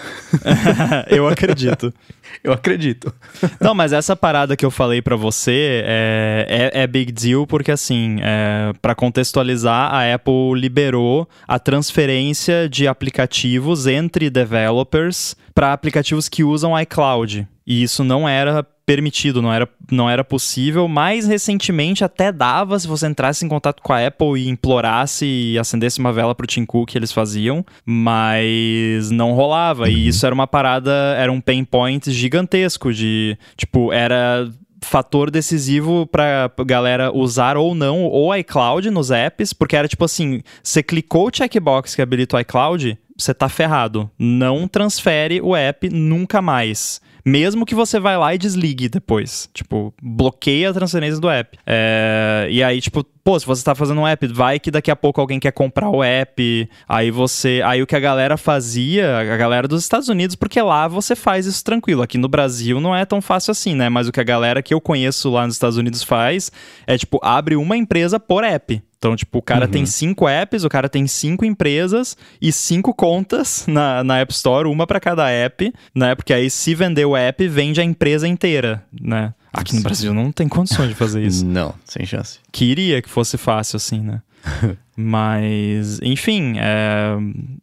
eu 1.10 1.26
acredito. 1.26 1.92
eu 2.44 2.52
acredito. 2.52 3.12
Não, 3.60 3.74
mas 3.74 3.92
essa 3.92 4.14
parada 4.14 4.56
que 4.56 4.64
eu 4.64 4.70
falei 4.70 5.02
para 5.02 5.16
você 5.16 5.82
é, 5.84 6.70
é, 6.72 6.82
é, 6.82 6.86
big 6.86 7.10
deal 7.10 7.44
porque, 7.44 7.72
assim, 7.72 8.18
é, 8.20 8.72
para 8.80 8.94
contextualizar, 8.94 9.92
a 9.92 10.14
Apple 10.14 10.54
liberou 10.54 11.28
a 11.48 11.58
transferência 11.58 12.68
de 12.68 12.86
aplicativos 12.86 13.88
entre 13.88 14.30
developers 14.30 15.34
para 15.54 15.72
aplicativos 15.72 16.28
que 16.28 16.44
usam 16.44 16.78
iCloud. 16.80 17.46
E 17.66 17.82
isso 17.82 18.02
não 18.02 18.28
era 18.28 18.66
permitido, 18.84 19.40
não 19.40 19.52
era, 19.52 19.68
não 19.90 20.10
era 20.10 20.24
possível. 20.24 20.88
Mais 20.88 21.26
recentemente 21.26 22.04
até 22.04 22.32
dava 22.32 22.78
se 22.78 22.88
você 22.88 23.06
entrasse 23.06 23.44
em 23.44 23.48
contato 23.48 23.80
com 23.82 23.92
a 23.92 24.06
Apple 24.06 24.40
e 24.40 24.48
implorasse 24.48 25.24
e 25.24 25.58
acendesse 25.58 25.98
uma 25.98 26.12
vela 26.12 26.34
pro 26.34 26.46
Tim 26.46 26.64
Cook 26.64 26.90
que 26.90 26.98
eles 26.98 27.12
faziam, 27.12 27.64
mas 27.84 29.10
não 29.10 29.32
rolava. 29.32 29.88
E 29.88 30.08
isso 30.08 30.26
era 30.26 30.34
uma 30.34 30.46
parada, 30.46 30.92
era 31.16 31.30
um 31.30 31.40
pain 31.40 31.64
point 31.64 32.10
gigantesco 32.10 32.92
de, 32.92 33.38
tipo, 33.56 33.92
era 33.92 34.50
fator 34.84 35.30
decisivo 35.30 36.06
pra 36.06 36.50
galera 36.66 37.16
usar 37.16 37.56
ou 37.56 37.74
não 37.74 38.04
o 38.04 38.34
iCloud 38.34 38.90
nos 38.90 39.10
apps, 39.10 39.52
porque 39.52 39.76
era 39.76 39.86
tipo 39.86 40.04
assim, 40.04 40.42
você 40.62 40.82
clicou 40.82 41.28
o 41.28 41.30
checkbox 41.32 41.94
que 41.94 42.02
habilita 42.02 42.36
o 42.36 42.40
iCloud, 42.40 42.98
você 43.22 43.34
tá 43.34 43.48
ferrado. 43.48 44.10
Não 44.18 44.66
transfere 44.68 45.40
o 45.40 45.54
app 45.56 45.88
nunca 45.88 46.42
mais. 46.42 47.00
Mesmo 47.24 47.64
que 47.64 47.74
você 47.74 48.00
vai 48.00 48.16
lá 48.16 48.34
e 48.34 48.38
desligue 48.38 48.88
depois. 48.88 49.48
Tipo, 49.54 49.94
bloqueia 50.02 50.70
a 50.70 50.72
transferência 50.72 51.20
do 51.20 51.30
app. 51.30 51.56
É, 51.64 52.48
e 52.50 52.62
aí, 52.62 52.80
tipo, 52.80 53.04
pô, 53.24 53.38
se 53.38 53.46
você 53.46 53.62
tá 53.64 53.74
fazendo 53.74 54.00
um 54.00 54.06
app, 54.06 54.26
vai 54.26 54.58
que 54.58 54.70
daqui 54.70 54.90
a 54.90 54.96
pouco 54.96 55.20
alguém 55.20 55.38
quer 55.38 55.52
comprar 55.52 55.88
o 55.88 56.02
app, 56.02 56.68
aí 56.88 57.10
você, 57.10 57.60
aí 57.64 57.82
o 57.82 57.86
que 57.86 57.96
a 57.96 58.00
galera 58.00 58.36
fazia, 58.36 59.18
a 59.18 59.36
galera 59.36 59.68
dos 59.68 59.82
Estados 59.82 60.08
Unidos, 60.08 60.36
porque 60.36 60.60
lá 60.60 60.88
você 60.88 61.14
faz 61.14 61.46
isso 61.46 61.64
tranquilo. 61.64 62.02
Aqui 62.02 62.18
no 62.18 62.28
Brasil 62.28 62.80
não 62.80 62.94
é 62.94 63.04
tão 63.04 63.20
fácil 63.20 63.52
assim, 63.52 63.74
né? 63.74 63.88
Mas 63.88 64.08
o 64.08 64.12
que 64.12 64.20
a 64.20 64.24
galera 64.24 64.62
que 64.62 64.74
eu 64.74 64.80
conheço 64.80 65.30
lá 65.30 65.46
nos 65.46 65.54
Estados 65.54 65.76
Unidos 65.76 66.02
faz 66.02 66.50
é 66.86 66.98
tipo 66.98 67.20
abre 67.22 67.56
uma 67.56 67.76
empresa 67.76 68.18
por 68.18 68.44
app. 68.44 68.82
Então, 69.02 69.16
tipo, 69.16 69.38
o 69.38 69.42
cara 69.42 69.64
uhum. 69.64 69.70
tem 69.72 69.84
cinco 69.84 70.28
apps, 70.28 70.62
o 70.62 70.68
cara 70.68 70.88
tem 70.88 71.08
cinco 71.08 71.44
empresas 71.44 72.16
e 72.40 72.52
cinco 72.52 72.94
contas 72.94 73.64
na, 73.66 74.04
na 74.04 74.18
App 74.20 74.32
Store, 74.32 74.68
uma 74.68 74.86
para 74.86 75.00
cada 75.00 75.28
app, 75.28 75.72
né? 75.92 76.14
Porque 76.14 76.32
aí, 76.32 76.48
se 76.48 76.72
vender 76.72 77.04
o 77.04 77.16
app, 77.16 77.48
vende 77.48 77.80
a 77.80 77.84
empresa 77.84 78.28
inteira, 78.28 78.84
né? 79.00 79.34
Aqui 79.52 79.76
no 79.76 79.82
Brasil 79.82 80.14
não 80.14 80.32
tem 80.32 80.48
condições 80.48 80.88
de 80.88 80.94
fazer 80.94 81.22
isso. 81.22 81.44
Não, 81.44 81.74
sem 81.84 82.06
chance. 82.06 82.38
Queria 82.50 83.02
que 83.02 83.08
fosse 83.08 83.36
fácil 83.36 83.76
assim, 83.76 84.00
né? 84.00 84.22
Mas, 84.96 86.00
enfim, 86.02 86.54
é, 86.58 87.16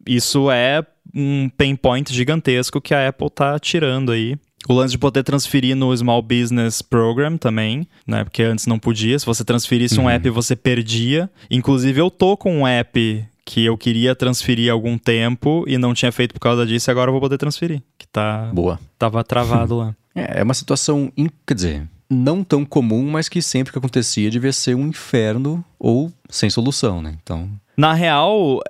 isso 0.06 0.50
é 0.50 0.84
um 1.14 1.48
pain 1.48 1.76
point 1.76 2.12
gigantesco 2.12 2.80
que 2.80 2.94
a 2.94 3.08
Apple 3.08 3.30
tá 3.30 3.58
tirando 3.58 4.12
aí. 4.12 4.36
O 4.68 4.74
lance 4.74 4.92
de 4.92 4.98
poder 4.98 5.22
transferir 5.22 5.74
no 5.74 5.96
Small 5.96 6.22
Business 6.22 6.82
Program 6.82 7.36
também, 7.36 7.88
né? 8.06 8.24
Porque 8.24 8.42
antes 8.42 8.66
não 8.66 8.78
podia. 8.78 9.18
Se 9.18 9.26
você 9.26 9.42
transferisse 9.42 9.98
uhum. 9.98 10.04
um 10.04 10.10
app, 10.10 10.28
você 10.30 10.54
perdia. 10.54 11.30
Inclusive, 11.50 12.00
eu 12.00 12.10
tô 12.10 12.36
com 12.36 12.58
um 12.58 12.66
app 12.66 13.24
que 13.44 13.64
eu 13.64 13.76
queria 13.76 14.14
transferir 14.14 14.70
há 14.70 14.72
algum 14.72 14.96
tempo 14.96 15.64
e 15.66 15.76
não 15.76 15.94
tinha 15.94 16.12
feito 16.12 16.32
por 16.32 16.40
causa 16.40 16.64
disso, 16.64 16.88
e 16.88 16.92
agora 16.92 17.08
eu 17.08 17.12
vou 17.12 17.20
poder 17.20 17.38
transferir. 17.38 17.82
Que 17.98 18.06
tá. 18.06 18.50
Boa. 18.52 18.78
Tava 18.98 19.24
travado 19.24 19.74
lá. 19.78 19.96
É, 20.14 20.40
é 20.40 20.42
uma 20.42 20.54
situação, 20.54 21.12
quer 21.46 21.54
dizer, 21.54 21.88
não 22.08 22.42
tão 22.42 22.64
comum, 22.64 23.08
mas 23.08 23.28
que 23.28 23.40
sempre 23.40 23.72
que 23.72 23.78
acontecia 23.78 24.30
devia 24.30 24.52
ser 24.52 24.74
um 24.74 24.88
inferno 24.88 25.64
ou 25.78 26.12
sem 26.28 26.50
solução, 26.50 27.00
né? 27.00 27.16
Então. 27.22 27.48
Na 27.76 27.92
real, 27.92 28.60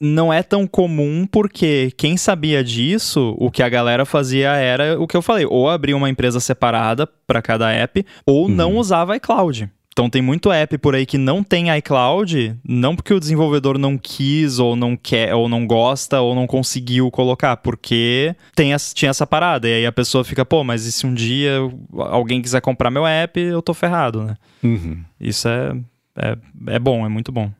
não 0.00 0.32
é 0.32 0.42
tão 0.42 0.66
comum 0.66 1.26
porque 1.30 1.92
quem 1.96 2.16
sabia 2.16 2.64
disso, 2.64 3.34
o 3.38 3.50
que 3.50 3.62
a 3.62 3.68
galera 3.68 4.04
fazia 4.04 4.50
era 4.50 5.00
o 5.00 5.06
que 5.06 5.16
eu 5.16 5.22
falei, 5.22 5.46
ou 5.46 5.68
abrir 5.68 5.94
uma 5.94 6.10
empresa 6.10 6.40
separada 6.40 7.06
para 7.06 7.40
cada 7.40 7.70
app, 7.70 8.04
ou 8.26 8.44
uhum. 8.46 8.48
não 8.48 8.76
usava 8.76 9.16
iCloud. 9.16 9.70
Então 9.92 10.08
tem 10.08 10.22
muito 10.22 10.52
app 10.52 10.78
por 10.78 10.94
aí 10.94 11.04
que 11.04 11.18
não 11.18 11.42
tem 11.42 11.76
iCloud, 11.76 12.56
não 12.66 12.94
porque 12.94 13.12
o 13.12 13.20
desenvolvedor 13.20 13.76
não 13.76 13.98
quis 13.98 14.58
ou 14.58 14.76
não 14.76 14.96
quer 14.96 15.34
ou 15.34 15.48
não 15.48 15.66
gosta 15.66 16.20
ou 16.20 16.34
não 16.34 16.46
conseguiu 16.46 17.10
colocar, 17.10 17.56
porque 17.56 18.34
tem 18.54 18.72
essa, 18.72 18.94
tinha 18.94 19.10
essa 19.10 19.26
parada. 19.26 19.68
E 19.68 19.74
aí 19.74 19.86
a 19.86 19.92
pessoa 19.92 20.24
fica, 20.24 20.44
pô, 20.44 20.62
mas 20.62 20.86
e 20.86 20.92
se 20.92 21.06
um 21.06 21.12
dia 21.12 21.58
alguém 21.92 22.40
quiser 22.40 22.60
comprar 22.60 22.90
meu 22.90 23.06
app, 23.06 23.38
eu 23.38 23.60
tô 23.60 23.74
ferrado, 23.74 24.22
né? 24.22 24.36
Uhum. 24.62 25.02
Isso 25.20 25.48
é, 25.48 25.76
é, 26.16 26.36
é 26.68 26.78
bom, 26.78 27.04
é 27.04 27.08
muito 27.08 27.32
bom. 27.32 27.50